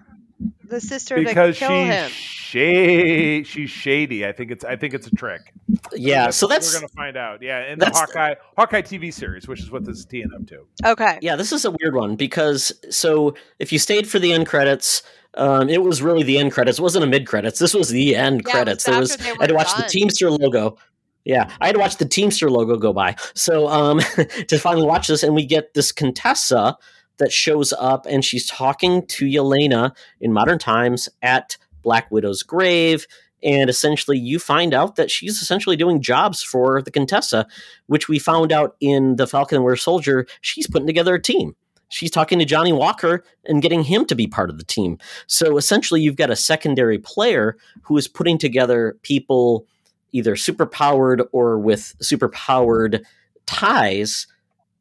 the 0.68 0.78
sister 0.80 1.16
because 1.16 1.54
to 1.58 1.58
kill 1.66 1.70
she's 1.84 1.86
him? 1.94 2.10
shady. 2.10 3.44
She's 3.44 3.70
shady. 3.70 4.26
I 4.26 4.32
think 4.32 4.50
it's. 4.50 4.64
I 4.64 4.76
think 4.76 4.92
it's 4.92 5.06
a 5.06 5.14
trick. 5.14 5.54
Yeah, 5.94 6.28
so 6.30 6.46
that's 6.46 6.72
we're 6.74 6.80
gonna 6.80 6.88
find 6.94 7.16
out. 7.16 7.40
Yeah, 7.42 7.64
in 7.72 7.78
the 7.78 7.86
that's- 7.86 7.98
Hawkeye 8.00 8.34
Hawkeye 8.58 8.82
TV 8.82 9.12
series, 9.12 9.48
which 9.48 9.60
is 9.60 9.70
what 9.70 9.84
this 9.84 9.98
is 9.98 10.04
teeing 10.04 10.30
up 10.34 10.46
to. 10.48 10.66
Okay. 10.84 11.18
yeah, 11.22 11.34
this 11.36 11.50
is 11.52 11.64
a 11.64 11.70
weird 11.70 11.94
one 11.94 12.16
because 12.16 12.72
so 12.90 13.34
if 13.58 13.72
you 13.72 13.78
stayed 13.78 14.06
for 14.06 14.18
the 14.18 14.32
end 14.32 14.46
credits, 14.46 15.02
um, 15.34 15.70
it 15.70 15.82
was 15.82 16.02
really 16.02 16.24
the 16.24 16.36
end 16.38 16.52
credits. 16.52 16.78
It 16.78 16.82
wasn't 16.82 17.04
a 17.04 17.08
mid 17.08 17.26
credits. 17.26 17.58
This 17.58 17.72
was 17.72 17.88
the 17.88 18.16
end 18.16 18.42
Yeah, 18.46 18.52
credits. 18.52 18.86
was 18.86 19.16
There 19.16 19.32
was 19.32 19.38
I 19.38 19.42
had 19.44 19.46
to 19.48 19.54
were 19.54 19.58
watch 19.58 19.74
the. 19.76 19.84
Teamster 19.84 20.30
logo. 20.30 20.76
Yeah, 21.24 21.50
I 21.60 21.66
had 21.66 21.74
to 21.74 21.78
watch 21.78 21.98
the 21.98 22.04
Teamster 22.04 22.50
logo 22.50 22.76
go 22.76 22.92
by. 22.92 23.16
So 23.34 23.68
um, 23.68 23.98
to 24.48 24.58
finally 24.58 24.86
watch 24.86 25.08
this, 25.08 25.22
and 25.22 25.34
we 25.34 25.46
get 25.46 25.74
this 25.74 25.92
Contessa 25.92 26.76
that 27.18 27.32
shows 27.32 27.72
up, 27.72 28.06
and 28.08 28.24
she's 28.24 28.46
talking 28.46 29.06
to 29.06 29.26
Yelena 29.26 29.94
in 30.20 30.32
modern 30.32 30.58
times 30.58 31.08
at 31.22 31.56
Black 31.82 32.10
Widow's 32.10 32.42
grave. 32.42 33.06
And 33.44 33.68
essentially, 33.68 34.18
you 34.18 34.38
find 34.38 34.72
out 34.72 34.96
that 34.96 35.10
she's 35.10 35.42
essentially 35.42 35.76
doing 35.76 36.00
jobs 36.00 36.42
for 36.42 36.80
the 36.80 36.92
Contessa, 36.92 37.46
which 37.86 38.08
we 38.08 38.18
found 38.18 38.52
out 38.52 38.76
in 38.80 39.16
the 39.16 39.26
Falcon 39.26 39.56
and 39.56 39.64
Winter 39.64 39.76
Soldier. 39.76 40.26
She's 40.40 40.68
putting 40.68 40.86
together 40.86 41.14
a 41.14 41.22
team. 41.22 41.56
She's 41.88 42.10
talking 42.10 42.38
to 42.38 42.44
Johnny 42.44 42.72
Walker 42.72 43.22
and 43.44 43.60
getting 43.60 43.82
him 43.82 44.06
to 44.06 44.14
be 44.14 44.26
part 44.26 44.48
of 44.48 44.58
the 44.58 44.64
team. 44.64 44.96
So 45.26 45.56
essentially, 45.56 46.00
you've 46.00 46.16
got 46.16 46.30
a 46.30 46.36
secondary 46.36 46.98
player 46.98 47.56
who 47.82 47.96
is 47.96 48.08
putting 48.08 48.38
together 48.38 48.96
people 49.02 49.66
either 50.12 50.34
superpowered 50.34 51.26
or 51.32 51.58
with 51.58 51.94
superpowered 52.02 53.02
ties. 53.46 54.26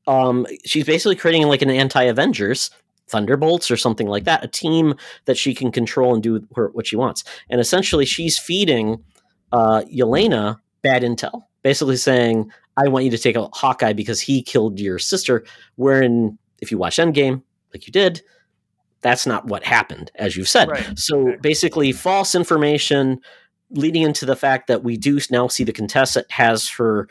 Um, 0.08 0.46
she's 0.66 0.86
basically 0.86 1.16
creating 1.16 1.48
like 1.48 1.62
an 1.62 1.70
anti 1.70 2.04
Avengers, 2.04 2.70
Thunderbolts 3.08 3.70
or 3.70 3.78
something 3.78 4.08
like 4.08 4.24
that, 4.24 4.44
a 4.44 4.48
team 4.48 4.96
that 5.26 5.38
she 5.38 5.54
can 5.54 5.72
control 5.72 6.14
and 6.14 6.24
do 6.24 6.46
her, 6.56 6.70
what 6.74 6.88
she 6.88 6.96
wants. 6.96 7.24
And 7.50 7.60
essentially, 7.60 8.06
she's 8.06 8.40
feeding 8.40 9.04
uh, 9.52 9.84
Yelena 9.94 10.60
bad 10.82 11.04
intel, 11.04 11.44
basically 11.62 11.98
saying, 11.98 12.52
I 12.78 12.88
want 12.88 13.06
you 13.06 13.12
to 13.12 13.18
take 13.18 13.36
out 13.36 13.56
Hawkeye 13.56 13.94
because 13.94 14.22
he 14.22 14.42
killed 14.42 14.80
your 14.80 14.98
sister. 14.98 15.44
Wherein, 15.76 16.38
if 16.62 16.72
you 16.72 16.78
watch 16.78 16.98
Endgame, 16.98 17.44
like 17.74 17.86
you 17.86 17.92
did, 17.92 18.22
that's 19.02 19.26
not 19.26 19.46
what 19.46 19.64
happened, 19.64 20.12
as 20.16 20.38
you've 20.38 20.50
said. 20.50 20.70
Right. 20.70 20.98
So 20.98 21.36
basically, 21.42 21.92
false 21.92 22.34
information 22.34 23.20
leading 23.72 24.04
into 24.04 24.26
the 24.26 24.36
fact 24.36 24.68
that 24.68 24.84
we 24.84 24.98
do 24.98 25.20
now 25.30 25.48
see 25.48 25.64
the 25.64 25.74
Contessa 25.74 26.26
has 26.30 26.70
her 26.70 27.08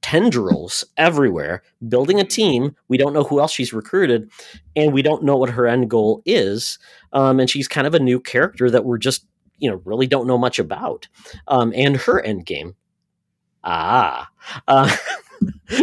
tendrils 0.00 0.84
everywhere, 0.96 1.62
building 1.88 2.20
a 2.20 2.24
team. 2.24 2.74
We 2.88 2.96
don't 2.96 3.12
know 3.12 3.24
who 3.24 3.40
else 3.40 3.52
she's 3.52 3.72
recruited, 3.72 4.30
and 4.76 4.92
we 4.92 5.02
don't 5.02 5.24
know 5.24 5.36
what 5.36 5.50
her 5.50 5.66
end 5.66 5.90
goal 5.90 6.22
is. 6.24 6.78
Um, 7.12 7.40
and 7.40 7.50
she's 7.50 7.68
kind 7.68 7.86
of 7.86 7.94
a 7.94 8.00
new 8.00 8.20
character 8.20 8.70
that 8.70 8.84
we're 8.84 8.98
just, 8.98 9.26
you 9.58 9.70
know, 9.70 9.82
really 9.84 10.06
don't 10.06 10.26
know 10.26 10.38
much 10.38 10.58
about. 10.58 11.08
Um, 11.48 11.72
and 11.74 11.96
her 11.96 12.20
end 12.20 12.46
game. 12.46 12.74
Ah. 13.64 14.28
Uh, 14.66 14.96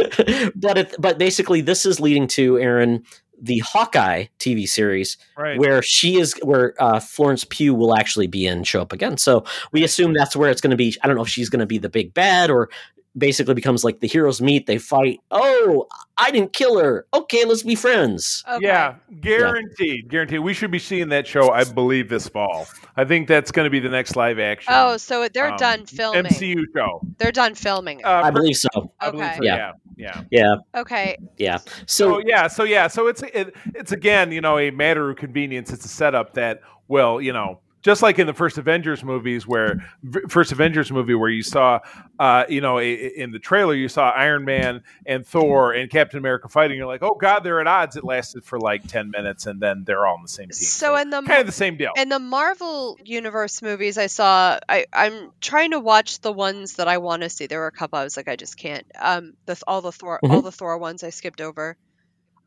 but 0.55 0.77
it, 0.77 0.95
but 0.97 1.17
basically, 1.17 1.61
this 1.61 1.85
is 1.85 1.99
leading 1.99 2.27
to 2.29 2.57
Aaron 2.57 3.03
the 3.41 3.60
Hawkeye 3.60 4.26
TV 4.40 4.68
series 4.68 5.18
Right. 5.38 5.60
where 5.60 5.82
she 5.82 6.20
is 6.20 6.34
where 6.44 6.74
uh, 6.82 6.99
Florence 6.99 7.44
Pugh 7.44 7.74
will 7.76 7.95
actually 7.95 8.28
be 8.28 8.45
in, 8.48 8.64
show 8.64 8.82
up 8.82 8.94
again. 8.94 9.18
So 9.18 9.44
we 9.72 9.84
assume 9.84 10.14
that's 10.14 10.36
where 10.36 10.49
it's 10.49 10.62
going 10.62 10.72
to 10.72 10.78
be. 10.78 10.95
I 11.03 11.07
don't 11.07 11.16
know 11.16 11.24
if 11.24 11.30
she's 11.30 11.49
going 11.49 11.60
to 11.60 11.66
be 11.66 11.78
the 11.78 11.90
big 11.90 12.14
bad 12.14 12.49
or 12.49 12.70
basically 13.18 13.53
becomes 13.53 13.86
like 13.86 14.02
the 14.02 14.07
heroes 14.07 14.41
meet, 14.41 14.66
they 14.66 14.78
fight. 14.78 15.22
Oh, 15.32 15.88
I 16.18 16.32
didn't 16.32 16.52
kill 16.52 16.78
her. 16.80 17.06
Okay, 17.14 17.45
let's 17.45 17.64
be 17.64 17.76
friends. 17.76 18.44
Okay. 18.45 18.66
Yeah, 18.66 18.95
guaranteed, 19.22 20.10
guaranteed. 20.10 20.40
We 20.41 20.53
should 20.53 20.72
be 20.72 20.80
seeing 20.80 21.10
that 21.10 21.26
show, 21.28 21.49
I 21.52 21.64
believe, 21.64 22.10
this 22.10 22.28
fall. 22.28 22.68
I 22.98 23.06
think 23.06 23.28
that's 23.30 23.52
going 23.52 23.66
to 23.66 23.70
be 23.70 23.80
the 23.80 23.90
next 23.90 24.16
live 24.18 24.38
action. 24.40 24.74
Oh, 24.76 24.98
so 24.98 25.28
they're 25.30 25.52
um, 25.52 25.57
done 25.57 25.86
filming. 25.86 26.26
MCU 26.26 26.64
show. 26.76 27.02
They're 27.18 27.32
done 27.32 27.56
filming. 27.56 28.03
Uh, 28.03 28.22
I 28.26 28.32
believe 28.32 28.56
so. 28.57 28.91
I 28.99 29.12
believe 29.12 29.26
Okay. 29.28 29.38
so, 29.38 29.44
Yeah. 29.44 29.56
yeah, 29.56 29.72
yeah. 29.97 30.23
Yeah, 30.31 30.55
okay. 30.76 31.17
yeah. 31.38 31.57
So 31.85 32.15
So 32.15 32.22
yeah, 32.26 32.47
so 32.47 32.63
yeah, 32.63 32.88
so 32.88 33.07
it's 33.07 33.22
it, 33.23 33.55
it's 33.73 33.91
again, 33.91 34.31
you 34.31 34.41
know, 34.41 34.57
a 34.57 34.72
matter 34.72 35.09
of 35.09 35.17
convenience. 35.17 35.72
It's 35.72 35.85
a 35.85 35.89
setup 35.89 36.34
that, 36.34 36.61
well, 36.88 37.22
you 37.22 37.34
know, 37.34 37.59
just 37.86 38.02
like 38.02 38.18
in 38.18 38.26
the 38.26 38.34
first 38.34 38.57
Avengers 38.57 39.03
movies, 39.03 39.45
where 39.45 39.88
first 40.28 40.52
Avengers 40.52 40.91
movie 40.91 41.14
where 41.14 41.30
you 41.30 41.44
saw, 41.44 41.80
uh, 42.18 42.44
you 42.49 42.60
know, 42.60 42.80
a, 42.80 42.94
in 42.94 43.32
the 43.32 43.38
trailer 43.38 43.76
you 43.76 43.88
saw 43.88 44.10
Iron 44.10 44.44
Man 44.44 44.82
and 45.06 45.24
Thor 45.26 45.72
and 45.72 45.88
Captain 45.88 46.18
America 46.18 46.49
fighting. 46.49 46.78
You're 46.78 46.88
like, 46.88 47.03
oh 47.03 47.14
god, 47.14 47.41
they're 47.41 47.62
at 47.62 47.68
odds. 47.68 47.95
It 47.95 48.03
lasted 48.03 48.44
for 48.44 48.60
like 48.60 48.88
ten 48.88 49.12
minutes, 49.12 49.45
and 49.45 49.62
then 49.62 49.84
they're 49.86 50.03
all 50.07 50.16
on 50.16 50.24
the 50.24 50.28
same 50.28 50.48
team. 50.48 50.66
So 50.66 50.95
in 50.95 51.12
the 51.12 51.22
kind 51.22 51.41
of 51.41 51.45
the 51.45 51.52
same 51.52 51.78
deal. 51.78 51.91
in 51.95 52.10
the 52.10 52.18
Marvel 52.18 52.98
Universe 53.06 53.62
movies 53.62 53.99
I 53.99 54.07
saw, 54.07 54.57
I, 54.68 54.88
I'm 54.91 55.32
trying 55.40 55.70
to 55.70 55.80
watch 55.80 56.22
the 56.22 56.34
ones 56.34 56.78
that 56.78 56.88
I 56.88 56.98
want 56.98 57.22
to 57.22 57.30
see. 57.30 57.45
There 57.45 57.60
were 57.60 57.68
a 57.68 57.72
couple 57.72 57.99
I 57.99 58.03
was 58.03 58.18
like, 58.18 58.28
I 58.28 58.36
just 58.36 58.57
can't. 58.57 58.88
Um, 58.99 59.34
the 59.45 59.62
all 59.68 59.82
the 59.82 59.91
Thor, 59.91 60.20
all 60.24 60.41
the 60.41 60.52
Thor 60.52 60.80
ones 60.80 61.03
I 61.03 61.12
skipped 61.12 61.40
over. 61.40 61.78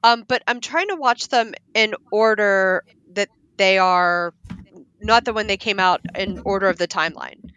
Um, 0.03 0.25
but 0.27 0.43
I'm 0.49 0.61
trying 0.61 0.89
to 0.89 0.97
watch 0.97 1.29
them 1.29 1.55
in 1.75 1.95
order 2.11 2.83
that 3.13 3.29
they 3.57 3.79
are, 3.79 4.35
not 5.09 5.25
the 5.25 5.33
when 5.33 5.49
they 5.49 5.57
came 5.57 5.81
out 5.81 6.01
in 6.15 6.41
order 6.45 6.69
of 6.69 6.79
the 6.79 6.87
timeline. 6.87 7.51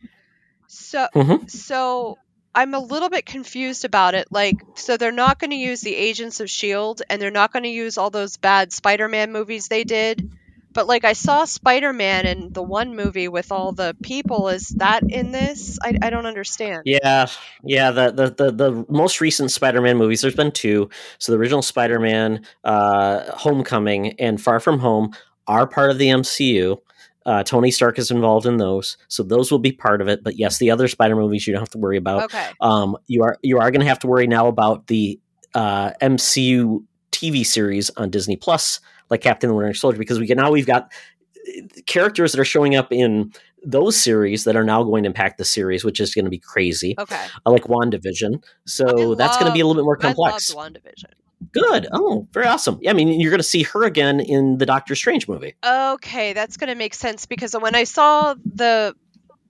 So, 0.68 1.08
Mhm. 1.14 1.50
so 1.50 2.18
I'm 2.56 2.74
a 2.74 2.80
little 2.80 3.10
bit 3.10 3.26
confused 3.26 3.86
about 3.86 4.16
it. 4.16 4.28
Like, 4.32 4.58
so 4.76 4.98
they're 4.98 5.12
not 5.12 5.40
going 5.40 5.52
to 5.52 5.58
use 5.58 5.82
the 5.82 5.96
Agents 5.96 6.40
of 6.40 6.50
Shield, 6.50 7.02
and 7.10 7.22
they're 7.22 7.32
not 7.32 7.54
going 7.54 7.64
to 7.64 7.70
use 7.70 7.98
all 7.98 8.10
those 8.10 8.38
bad 8.38 8.74
Spider-Man 8.74 9.32
movies 9.32 9.68
they 9.68 9.84
did. 9.84 10.32
But 10.74 10.88
like, 10.88 11.04
I 11.04 11.14
saw 11.14 11.44
Spider-Man 11.46 12.26
in 12.26 12.54
the 12.54 12.64
one 12.64 12.96
movie 12.96 13.28
with 13.28 13.52
all 13.52 13.74
the 13.74 13.96
people. 14.02 14.48
Is 14.50 14.70
that 14.80 15.04
in 15.10 15.32
this? 15.32 15.78
I, 15.84 15.96
I 16.02 16.10
don't 16.10 16.26
understand. 16.26 16.84
Yeah, 16.86 17.28
yeah. 17.64 17.92
The, 17.92 18.12
the 18.12 18.30
the 18.32 18.52
the 18.52 18.86
most 18.88 19.20
recent 19.20 19.52
Spider-Man 19.52 19.98
movies. 19.98 20.22
There's 20.22 20.36
been 20.36 20.52
two. 20.52 20.90
So 21.20 21.34
the 21.34 21.38
original 21.38 21.62
Spider-Man, 21.62 22.46
uh, 22.64 23.32
Homecoming, 23.36 24.20
and 24.20 24.42
Far 24.42 24.62
From 24.62 24.80
Home 24.80 25.14
are 25.48 25.68
part 25.68 25.92
of 25.92 25.98
the 25.98 26.08
MCU. 26.08 26.78
Uh, 27.26 27.44
Tony 27.44 27.72
Stark 27.72 28.00
is 28.00 28.10
involved 28.10 28.46
in 28.46 28.58
those, 28.58 28.98
so 29.08 29.24
those 29.24 29.52
will 29.52 29.60
be 29.60 29.72
part 29.72 30.02
of 30.02 30.08
it. 30.08 30.24
But 30.24 30.38
yes, 30.38 30.58
the 30.58 30.72
other 30.72 30.88
Spider 30.88 31.16
movies 31.16 31.46
you 31.46 31.54
don't 31.54 31.62
have 31.62 31.70
to 31.70 31.78
worry 31.78 31.98
about. 31.98 32.24
Okay. 32.24 32.48
Um, 32.62 32.98
you 33.08 33.24
are 33.24 33.38
you 33.44 33.60
are 33.60 33.70
going 33.72 33.82
to 33.82 33.88
have 33.88 34.00
to 34.00 34.08
worry 34.08 34.28
now 34.28 34.48
about 34.48 34.88
the 34.88 35.20
uh, 35.54 35.92
MCU 36.02 36.84
TV 37.12 37.46
series 37.46 37.90
on 37.92 38.10
Disney 38.10 38.38
Plus, 38.38 38.80
like 39.10 39.22
Captain 39.22 39.50
and 39.50 39.56
the 39.56 39.58
Winter 39.58 39.74
Soldier, 39.74 40.00
because 40.00 40.20
we 40.20 40.28
can 40.28 40.38
now 40.38 40.52
we've 40.52 40.66
got 40.66 40.92
uh, 41.48 41.62
characters 41.86 42.32
that 42.32 42.40
are 42.40 42.46
showing 42.46 42.76
up 42.76 42.92
in 42.92 43.32
those 43.64 43.96
series 43.96 44.44
that 44.46 44.56
are 44.56 44.64
now 44.64 44.84
going 44.84 45.04
to 45.04 45.08
impact 45.08 45.38
the 45.38 45.46
series, 45.46 45.84
which 45.84 46.00
is 46.00 46.16
going 46.16 46.26
to 46.26 46.32
be 46.32 46.40
crazy. 46.40 46.96
Okay. 46.98 47.24
I 47.46 47.50
like 47.50 47.64
WandaVision. 47.64 48.44
So 48.66 49.12
I 49.12 49.16
that's 49.16 49.38
going 49.38 49.48
to 49.48 49.54
be 49.54 49.60
a 49.60 49.68
little 49.68 49.80
bit 49.80 49.86
more 49.86 49.98
I 49.98 50.02
complex. 50.02 50.54
loved 50.54 50.76
WandaVision. 50.76 51.14
Good. 51.54 51.88
Oh, 51.92 52.28
very 52.32 52.48
awesome. 52.48 52.80
Yeah, 52.82 52.92
I 52.92 52.94
mean, 52.94 53.20
you're 53.20 53.32
going 53.32 53.40
to 53.40 53.44
see 53.44 53.64
her 53.64 53.84
again 53.84 54.20
in 54.20 54.58
the 54.58 54.66
Doctor 54.66 54.96
Strange 54.96 55.28
movie. 55.28 55.56
Okay, 55.66 56.34
that's 56.34 56.58
going 56.58 56.70
to 56.70 56.76
make 56.76 56.94
sense 56.94 57.26
because 57.26 57.54
when 57.54 57.76
I 57.76 57.84
saw 57.86 58.36
the 58.56 58.96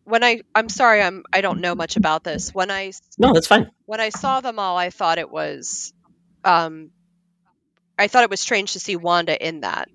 when 0.03 0.23
I 0.23 0.41
I'm 0.55 0.69
sorry 0.69 1.01
I'm 1.01 1.23
I 1.31 1.41
don't 1.41 1.61
know 1.61 1.75
much 1.75 1.95
about 1.97 2.23
this. 2.23 2.53
When 2.53 2.71
I 2.71 2.91
No, 3.17 3.33
that's 3.33 3.47
fine. 3.47 3.69
when 3.85 3.99
I 3.99 4.09
saw 4.09 4.41
them 4.41 4.57
all, 4.57 4.77
I 4.77 4.89
thought 4.89 5.19
it 5.19 5.29
was 5.29 5.93
um 6.43 6.91
I 7.99 8.07
thought 8.07 8.23
it 8.23 8.29
was 8.29 8.39
strange 8.39 8.73
to 8.73 8.79
see 8.79 8.95
Wanda 8.95 9.47
in 9.47 9.61
that. 9.61 9.89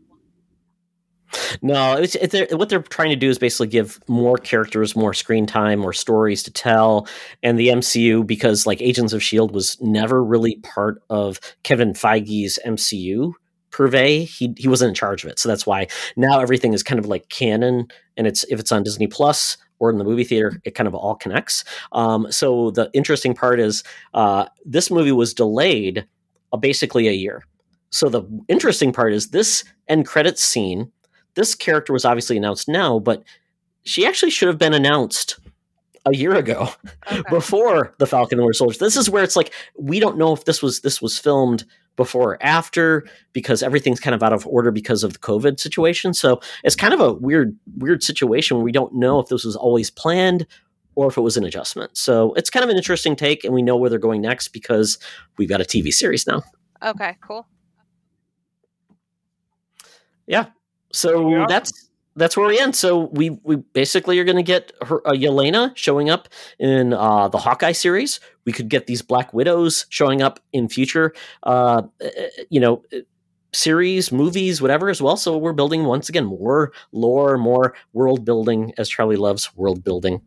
No, 1.62 1.94
it's, 1.96 2.14
it's 2.16 2.52
what 2.54 2.68
they're 2.68 2.82
trying 2.82 3.10
to 3.10 3.16
do 3.16 3.28
is 3.28 3.38
basically 3.38 3.66
give 3.66 3.98
more 4.08 4.36
characters 4.36 4.96
more 4.96 5.14
screen 5.14 5.46
time, 5.46 5.80
more 5.80 5.92
stories 5.92 6.42
to 6.44 6.52
tell, 6.52 7.08
and 7.42 7.58
the 7.58 7.68
MCU 7.68 8.26
because 8.26 8.66
like 8.66 8.80
Agents 8.80 9.12
of 9.12 9.22
Shield 9.22 9.52
was 9.52 9.80
never 9.80 10.22
really 10.22 10.56
part 10.62 11.02
of 11.10 11.40
Kevin 11.62 11.92
Feige's 11.92 12.58
MCU 12.64 13.32
purvey. 13.70 14.24
He 14.24 14.54
he 14.56 14.68
wasn't 14.68 14.90
in 14.90 14.94
charge 14.94 15.24
of 15.24 15.30
it, 15.30 15.38
so 15.38 15.48
that's 15.48 15.66
why 15.66 15.88
now 16.16 16.40
everything 16.40 16.72
is 16.72 16.82
kind 16.82 16.98
of 16.98 17.06
like 17.06 17.28
canon, 17.28 17.88
and 18.16 18.26
it's 18.26 18.44
if 18.44 18.60
it's 18.60 18.72
on 18.72 18.82
Disney 18.82 19.06
Plus 19.06 19.56
or 19.78 19.90
in 19.90 19.98
the 19.98 20.04
movie 20.04 20.24
theater, 20.24 20.60
it 20.64 20.74
kind 20.74 20.86
of 20.86 20.94
all 20.94 21.14
connects. 21.14 21.64
Um, 21.92 22.30
so 22.30 22.70
the 22.70 22.90
interesting 22.94 23.34
part 23.34 23.60
is 23.60 23.84
uh, 24.14 24.46
this 24.64 24.90
movie 24.90 25.12
was 25.12 25.34
delayed 25.34 26.06
uh, 26.52 26.56
basically 26.56 27.08
a 27.08 27.12
year. 27.12 27.44
So 27.90 28.08
the 28.08 28.22
interesting 28.48 28.92
part 28.92 29.12
is 29.12 29.28
this 29.28 29.64
end 29.88 30.06
credits 30.06 30.42
scene 30.42 30.90
this 31.36 31.54
character 31.54 31.92
was 31.92 32.04
obviously 32.04 32.36
announced 32.36 32.68
now, 32.68 32.98
but 32.98 33.22
she 33.84 34.04
actually 34.04 34.30
should 34.30 34.48
have 34.48 34.58
been 34.58 34.74
announced 34.74 35.38
a 36.04 36.14
year 36.14 36.34
ago 36.34 36.68
Okay. 37.10 37.22
before 37.30 37.94
the 37.98 38.06
Falcon 38.06 38.38
and 38.38 38.44
Winter 38.44 38.54
Soldier. 38.54 38.78
This 38.78 38.96
is 38.96 39.08
where 39.08 39.22
it's 39.22 39.36
like 39.36 39.52
we 39.78 40.00
don't 40.00 40.18
know 40.18 40.32
if 40.32 40.44
this 40.44 40.62
was 40.62 40.80
this 40.80 41.00
was 41.00 41.18
filmed 41.18 41.64
before 41.96 42.32
or 42.34 42.42
after 42.42 43.06
because 43.32 43.62
everything's 43.62 44.00
kind 44.00 44.14
of 44.14 44.22
out 44.22 44.32
of 44.32 44.46
order 44.46 44.70
because 44.70 45.02
of 45.02 45.14
the 45.14 45.18
COVID 45.18 45.58
situation. 45.58 46.14
So 46.14 46.40
it's 46.62 46.76
kind 46.76 46.94
of 46.94 47.00
a 47.00 47.12
weird 47.12 47.56
weird 47.76 48.02
situation 48.02 48.56
where 48.56 48.64
we 48.64 48.72
don't 48.72 48.94
know 48.94 49.18
if 49.18 49.28
this 49.28 49.44
was 49.44 49.56
always 49.56 49.90
planned 49.90 50.46
or 50.94 51.08
if 51.08 51.16
it 51.16 51.20
was 51.22 51.36
an 51.36 51.44
adjustment. 51.44 51.96
So 51.96 52.32
it's 52.34 52.50
kind 52.50 52.64
of 52.64 52.70
an 52.70 52.76
interesting 52.76 53.16
take, 53.16 53.44
and 53.44 53.52
we 53.52 53.62
know 53.62 53.76
where 53.76 53.90
they're 53.90 53.98
going 53.98 54.22
next 54.22 54.48
because 54.48 54.98
we've 55.36 55.48
got 55.48 55.60
a 55.60 55.64
TV 55.64 55.92
series 55.92 56.26
now. 56.26 56.42
Okay, 56.82 57.16
cool. 57.20 57.46
Yeah. 60.26 60.46
So 60.92 61.30
Yeah. 61.30 61.46
that's 61.48 61.72
that's 62.16 62.36
where 62.36 62.46
we 62.46 62.58
end. 62.58 62.74
So 62.74 63.10
we 63.12 63.30
we 63.44 63.56
basically 63.56 64.18
are 64.18 64.24
going 64.24 64.36
to 64.36 64.42
get 64.42 64.72
her, 64.86 65.06
uh, 65.06 65.12
Yelena 65.12 65.76
showing 65.76 66.08
up 66.08 66.28
in 66.58 66.94
uh, 66.94 67.28
the 67.28 67.38
Hawkeye 67.38 67.72
series. 67.72 68.20
We 68.46 68.52
could 68.52 68.68
get 68.70 68.86
these 68.86 69.02
Black 69.02 69.34
Widows 69.34 69.86
showing 69.90 70.22
up 70.22 70.40
in 70.52 70.68
future, 70.68 71.12
uh, 71.42 71.82
uh, 72.02 72.08
you 72.48 72.60
know, 72.60 72.82
series, 73.52 74.10
movies, 74.12 74.62
whatever 74.62 74.88
as 74.88 75.02
well. 75.02 75.16
So 75.16 75.36
we're 75.36 75.52
building 75.52 75.84
once 75.84 76.08
again 76.08 76.24
more 76.24 76.72
lore, 76.92 77.36
more 77.36 77.74
world 77.92 78.24
building, 78.24 78.72
as 78.78 78.88
Charlie 78.88 79.16
loves 79.16 79.54
world 79.54 79.84
building 79.84 80.22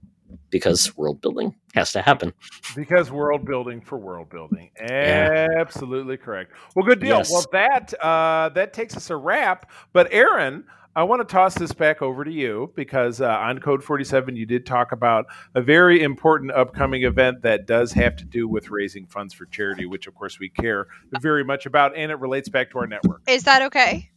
because 0.49 0.95
world 0.97 1.21
building 1.21 1.55
has 1.73 1.91
to 1.93 2.01
happen. 2.01 2.34
Because 2.76 3.11
world 3.11 3.45
building 3.45 3.81
for 3.81 3.97
world 3.97 4.30
building. 4.30 4.71
Absolutely 4.80 6.17
correct. 6.17 6.51
Well, 6.76 6.85
good 6.85 6.99
deal. 6.99 7.17
Yes. 7.17 7.31
Well, 7.31 7.45
that 7.51 7.93
uh, 8.03 8.49
that 8.49 8.73
takes 8.73 8.95
us 8.97 9.09
a 9.09 9.15
wrap. 9.15 9.69
But 9.93 10.07
Aaron, 10.11 10.65
I 10.95 11.03
want 11.03 11.21
to 11.27 11.31
toss 11.31 11.55
this 11.55 11.71
back 11.71 12.01
over 12.01 12.23
to 12.26 12.31
you 12.31 12.71
because 12.76 13.21
uh, 13.21 13.27
on 13.30 13.59
Code 13.59 13.84
47, 13.84 14.35
you 14.35 14.45
did 14.45 14.65
talk 14.65 14.91
about 14.91 15.26
a 15.55 15.61
very 15.61 16.01
important 16.01 16.51
upcoming 16.51 17.03
event 17.03 17.43
that 17.43 17.67
does 17.67 17.91
have 17.93 18.15
to 18.17 18.26
do 18.26 18.47
with 18.47 18.69
raising 18.69 19.05
funds 19.05 19.34
for 19.34 19.45
charity, 19.45 19.85
which 19.85 20.07
of 20.07 20.15
course 20.15 20.39
we 20.39 20.49
care 20.49 20.88
very 21.21 21.43
much 21.43 21.65
about, 21.65 21.95
and 21.95 22.11
it 22.11 22.19
relates 22.19 22.49
back 22.49 22.71
to 22.71 22.80
our 22.80 22.88
network. 22.88 23.21
Is 23.27 23.43
that 23.43 23.61
okay? 23.63 24.09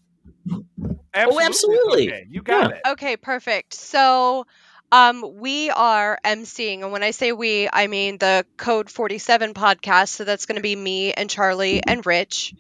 Absolutely. 1.14 1.44
absolutely. 1.44 2.08
Okay. 2.08 2.26
You 2.30 2.42
got 2.42 2.70
Yeah. 2.70 2.76
it. 2.76 2.82
Okay, 2.92 3.16
perfect. 3.16 3.74
So, 3.74 4.46
um, 4.92 5.24
we 5.40 5.70
are 5.70 6.18
emceeing, 6.24 6.82
and 6.82 6.92
when 6.92 7.02
I 7.02 7.12
say 7.12 7.32
we, 7.32 7.68
I 7.72 7.88
mean 7.88 8.18
the 8.18 8.46
Code 8.58 8.90
47 8.90 9.54
podcast. 9.54 10.10
So 10.10 10.24
that's 10.24 10.46
going 10.46 10.56
to 10.56 10.62
be 10.62 10.76
me 10.76 11.12
and 11.14 11.30
Charlie 11.30 11.82
and 11.86 12.06
Rich, 12.06 12.54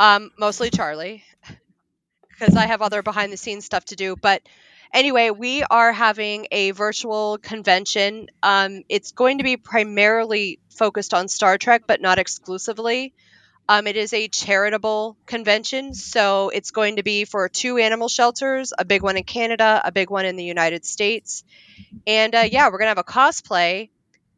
um, 0.00 0.30
mostly 0.38 0.70
Charlie, 0.70 1.24
because 2.30 2.56
I 2.56 2.66
have 2.66 2.82
other 2.82 3.02
behind 3.02 3.32
the 3.32 3.36
scenes 3.36 3.64
stuff 3.64 3.84
to 3.86 3.96
do. 3.96 4.16
But 4.16 4.42
anyway, 4.92 5.30
we 5.30 5.62
are 5.62 5.92
having 5.92 6.46
a 6.50 6.72
virtual 6.72 7.38
convention. 7.38 8.28
Um, 8.42 8.82
it's 8.88 9.12
going 9.12 9.38
to 9.38 9.44
be 9.44 9.56
primarily 9.56 10.60
focused 10.70 11.14
on 11.14 11.28
Star 11.28 11.58
Trek, 11.58 11.82
but 11.86 12.00
not 12.00 12.18
exclusively. 12.18 13.14
Um, 13.70 13.86
it 13.86 13.94
is 13.94 14.12
a 14.12 14.26
charitable 14.26 15.16
convention, 15.26 15.94
so 15.94 16.48
it's 16.48 16.72
going 16.72 16.96
to 16.96 17.04
be 17.04 17.24
for 17.24 17.48
two 17.48 17.78
animal 17.78 18.08
shelters 18.08 18.72
a 18.76 18.84
big 18.84 19.04
one 19.04 19.16
in 19.16 19.22
Canada, 19.22 19.80
a 19.84 19.92
big 19.92 20.10
one 20.10 20.24
in 20.24 20.34
the 20.34 20.42
United 20.42 20.84
States. 20.84 21.44
And 22.04 22.34
uh, 22.34 22.48
yeah, 22.50 22.66
we're 22.66 22.78
going 22.78 22.92
to 22.92 22.96
have 22.96 22.98
a 22.98 23.04
cosplay, 23.04 23.90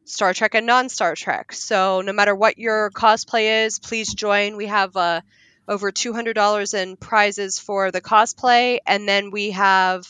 Star 0.05 0.35
Trek 0.35 0.53
and 0.53 0.67
non 0.67 0.87
Star 0.87 1.15
Trek. 1.15 1.51
So 1.51 2.01
no 2.01 2.13
matter 2.13 2.35
what 2.35 2.59
your 2.59 2.91
cosplay 2.91 3.65
is, 3.65 3.79
please 3.79 4.13
join. 4.13 4.55
We 4.55 4.67
have 4.67 4.95
uh, 4.95 5.21
over 5.67 5.91
$200 5.91 6.73
in 6.79 6.95
prizes 6.95 7.57
for 7.57 7.89
the 7.89 8.01
cosplay, 8.01 8.77
and 8.85 9.09
then 9.09 9.31
we 9.31 9.49
have 9.49 10.05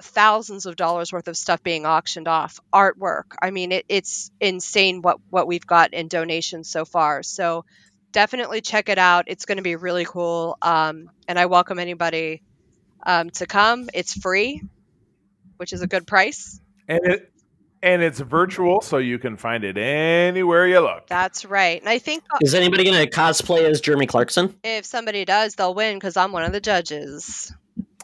thousands 0.00 0.66
of 0.66 0.76
dollars 0.76 1.12
worth 1.12 1.26
of 1.26 1.36
stuff 1.36 1.60
being 1.64 1.84
auctioned 1.86 2.26
off 2.26 2.58
artwork 2.72 3.36
i 3.40 3.50
mean 3.50 3.72
it, 3.72 3.84
it's 3.90 4.30
insane 4.40 5.02
what 5.02 5.18
what 5.28 5.46
we've 5.46 5.66
got 5.66 5.92
in 5.92 6.08
donations 6.08 6.68
so 6.68 6.84
far 6.86 7.22
so 7.22 7.64
definitely 8.12 8.60
check 8.60 8.88
it 8.88 8.98
out 8.98 9.24
it's 9.26 9.44
going 9.46 9.56
to 9.56 9.62
be 9.62 9.76
really 9.76 10.04
cool 10.04 10.56
um, 10.62 11.10
and 11.28 11.38
i 11.38 11.46
welcome 11.46 11.78
anybody 11.78 12.42
um, 13.04 13.30
to 13.30 13.46
come 13.46 13.88
it's 13.94 14.14
free 14.14 14.62
which 15.56 15.72
is 15.72 15.82
a 15.82 15.86
good 15.86 16.06
price 16.06 16.60
And 16.88 17.00
it 17.04 17.28
and 17.84 18.00
it's 18.00 18.20
virtual, 18.20 18.80
so 18.80 18.98
you 18.98 19.18
can 19.18 19.36
find 19.36 19.64
it 19.64 19.76
anywhere 19.76 20.68
you 20.68 20.78
look. 20.78 21.06
that's 21.08 21.44
right 21.44 21.80
and 21.80 21.88
i 21.88 21.98
think 21.98 22.22
uh, 22.32 22.38
Is 22.40 22.54
anybody 22.54 22.84
going 22.84 23.04
to 23.04 23.10
cosplay 23.10 23.68
as 23.68 23.80
Jeremy 23.80 24.06
Clarkson? 24.06 24.54
if 24.62 24.84
somebody 24.84 25.24
does 25.24 25.54
they'll 25.56 25.74
win 25.74 25.96
because 25.96 26.16
i'm 26.16 26.30
one 26.32 26.44
of 26.44 26.52
the 26.52 26.60
judges 26.60 27.52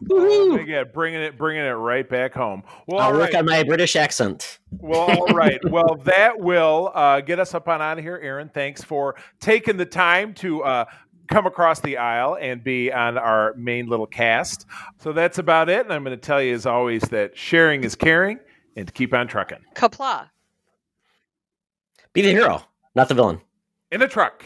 Woohoo! 0.05 0.67
Yeah, 0.67 0.85
bringing 0.85 1.21
it, 1.21 1.37
bringing 1.37 1.65
it 1.65 1.71
right 1.71 2.09
back 2.09 2.33
home. 2.33 2.63
Well, 2.87 3.01
I'll 3.01 3.13
work 3.13 3.33
right. 3.33 3.37
on 3.37 3.47
my 3.47 3.63
British 3.63 3.97
accent. 3.97 4.59
Well, 4.71 5.01
all 5.01 5.27
right. 5.35 5.61
Well, 5.71 5.97
that 6.05 6.39
will 6.39 6.93
uh, 6.95 7.21
get 7.21 7.39
us 7.39 7.55
up 7.55 7.69
on 7.69 7.83
out 7.83 7.99
of 7.99 8.05
here, 8.05 8.21
Aaron. 8.23 8.51
Thanks 8.53 8.83
for 8.83 9.17
taking 9.41 9.77
the 9.77 9.87
time 9.87 10.35
to 10.35 10.63
uh, 10.63 10.85
come 11.29 11.47
across 11.47 11.81
the 11.81 11.97
aisle 11.97 12.39
and 12.41 12.63
be 12.63 12.93
on 12.93 13.19
our 13.19 13.55
main 13.55 13.87
little 13.87 14.07
cast. 14.07 14.67
So 14.99 15.13
that's 15.13 15.39
about 15.39 15.69
it. 15.69 15.85
And 15.85 15.93
I'm 15.93 16.05
going 16.05 16.17
to 16.17 16.21
tell 16.21 16.43
you, 16.43 16.55
as 16.55 16.67
always, 16.67 17.03
that 17.05 17.37
sharing 17.37 17.85
is 17.85 17.95
caring, 17.95 18.39
and 18.77 18.93
keep 18.95 19.13
on 19.13 19.27
trucking 19.27 19.59
Qapla' 19.75 20.29
Be 22.13 22.23
the 22.23 22.31
hero, 22.31 22.63
not 22.95 23.09
the 23.09 23.15
villain. 23.15 23.41
in 23.91 24.03
a 24.03 24.09
truck. 24.09 24.45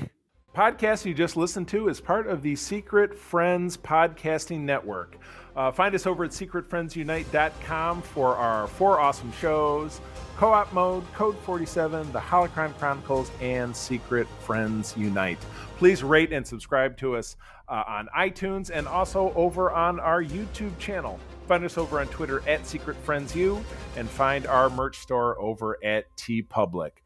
Podcast 0.55 1.07
you 1.07 1.15
just 1.15 1.37
listened 1.37 1.67
to 1.69 1.89
is 1.89 2.01
part 2.01 2.27
of 2.27 2.43
the 2.43 2.55
Secret 2.57 3.17
Friends 3.17 3.77
Podcasting 3.79 4.61
Network. 4.61 5.17
Uh, 5.55 5.71
find 5.71 5.95
us 5.95 6.07
over 6.07 6.25
at 6.25 6.31
secretfriendsunite.com 6.31 8.03
for 8.03 8.37
our 8.37 8.67
four 8.67 9.01
awesome 9.01 9.33
shows 9.33 10.01
Co 10.37 10.53
op 10.53 10.73
Mode, 10.73 11.05
Code 11.13 11.37
47, 11.45 12.11
The 12.11 12.19
Holocron 12.19 12.77
Chronicles, 12.79 13.31
and 13.41 13.77
Secret 13.77 14.27
Friends 14.41 14.97
Unite. 14.97 15.39
Please 15.77 16.03
rate 16.03 16.33
and 16.33 16.45
subscribe 16.45 16.97
to 16.97 17.17
us 17.17 17.37
uh, 17.69 17.85
on 17.87 18.09
iTunes 18.17 18.71
and 18.73 18.89
also 18.89 19.33
over 19.35 19.71
on 19.71 20.01
our 20.01 20.23
YouTube 20.23 20.77
channel. 20.79 21.21
Find 21.47 21.65
us 21.65 21.79
over 21.79 22.01
on 22.01 22.09
Twitter 22.09 22.43
at 22.49 22.67
Secret 22.67 22.97
Friends 22.97 23.37
U 23.37 23.63
and 23.97 24.09
find 24.09 24.47
our 24.47 24.71
merch 24.71 24.99
store 24.99 25.39
over 25.39 25.79
at 25.85 26.07
TeePublic. 26.17 27.02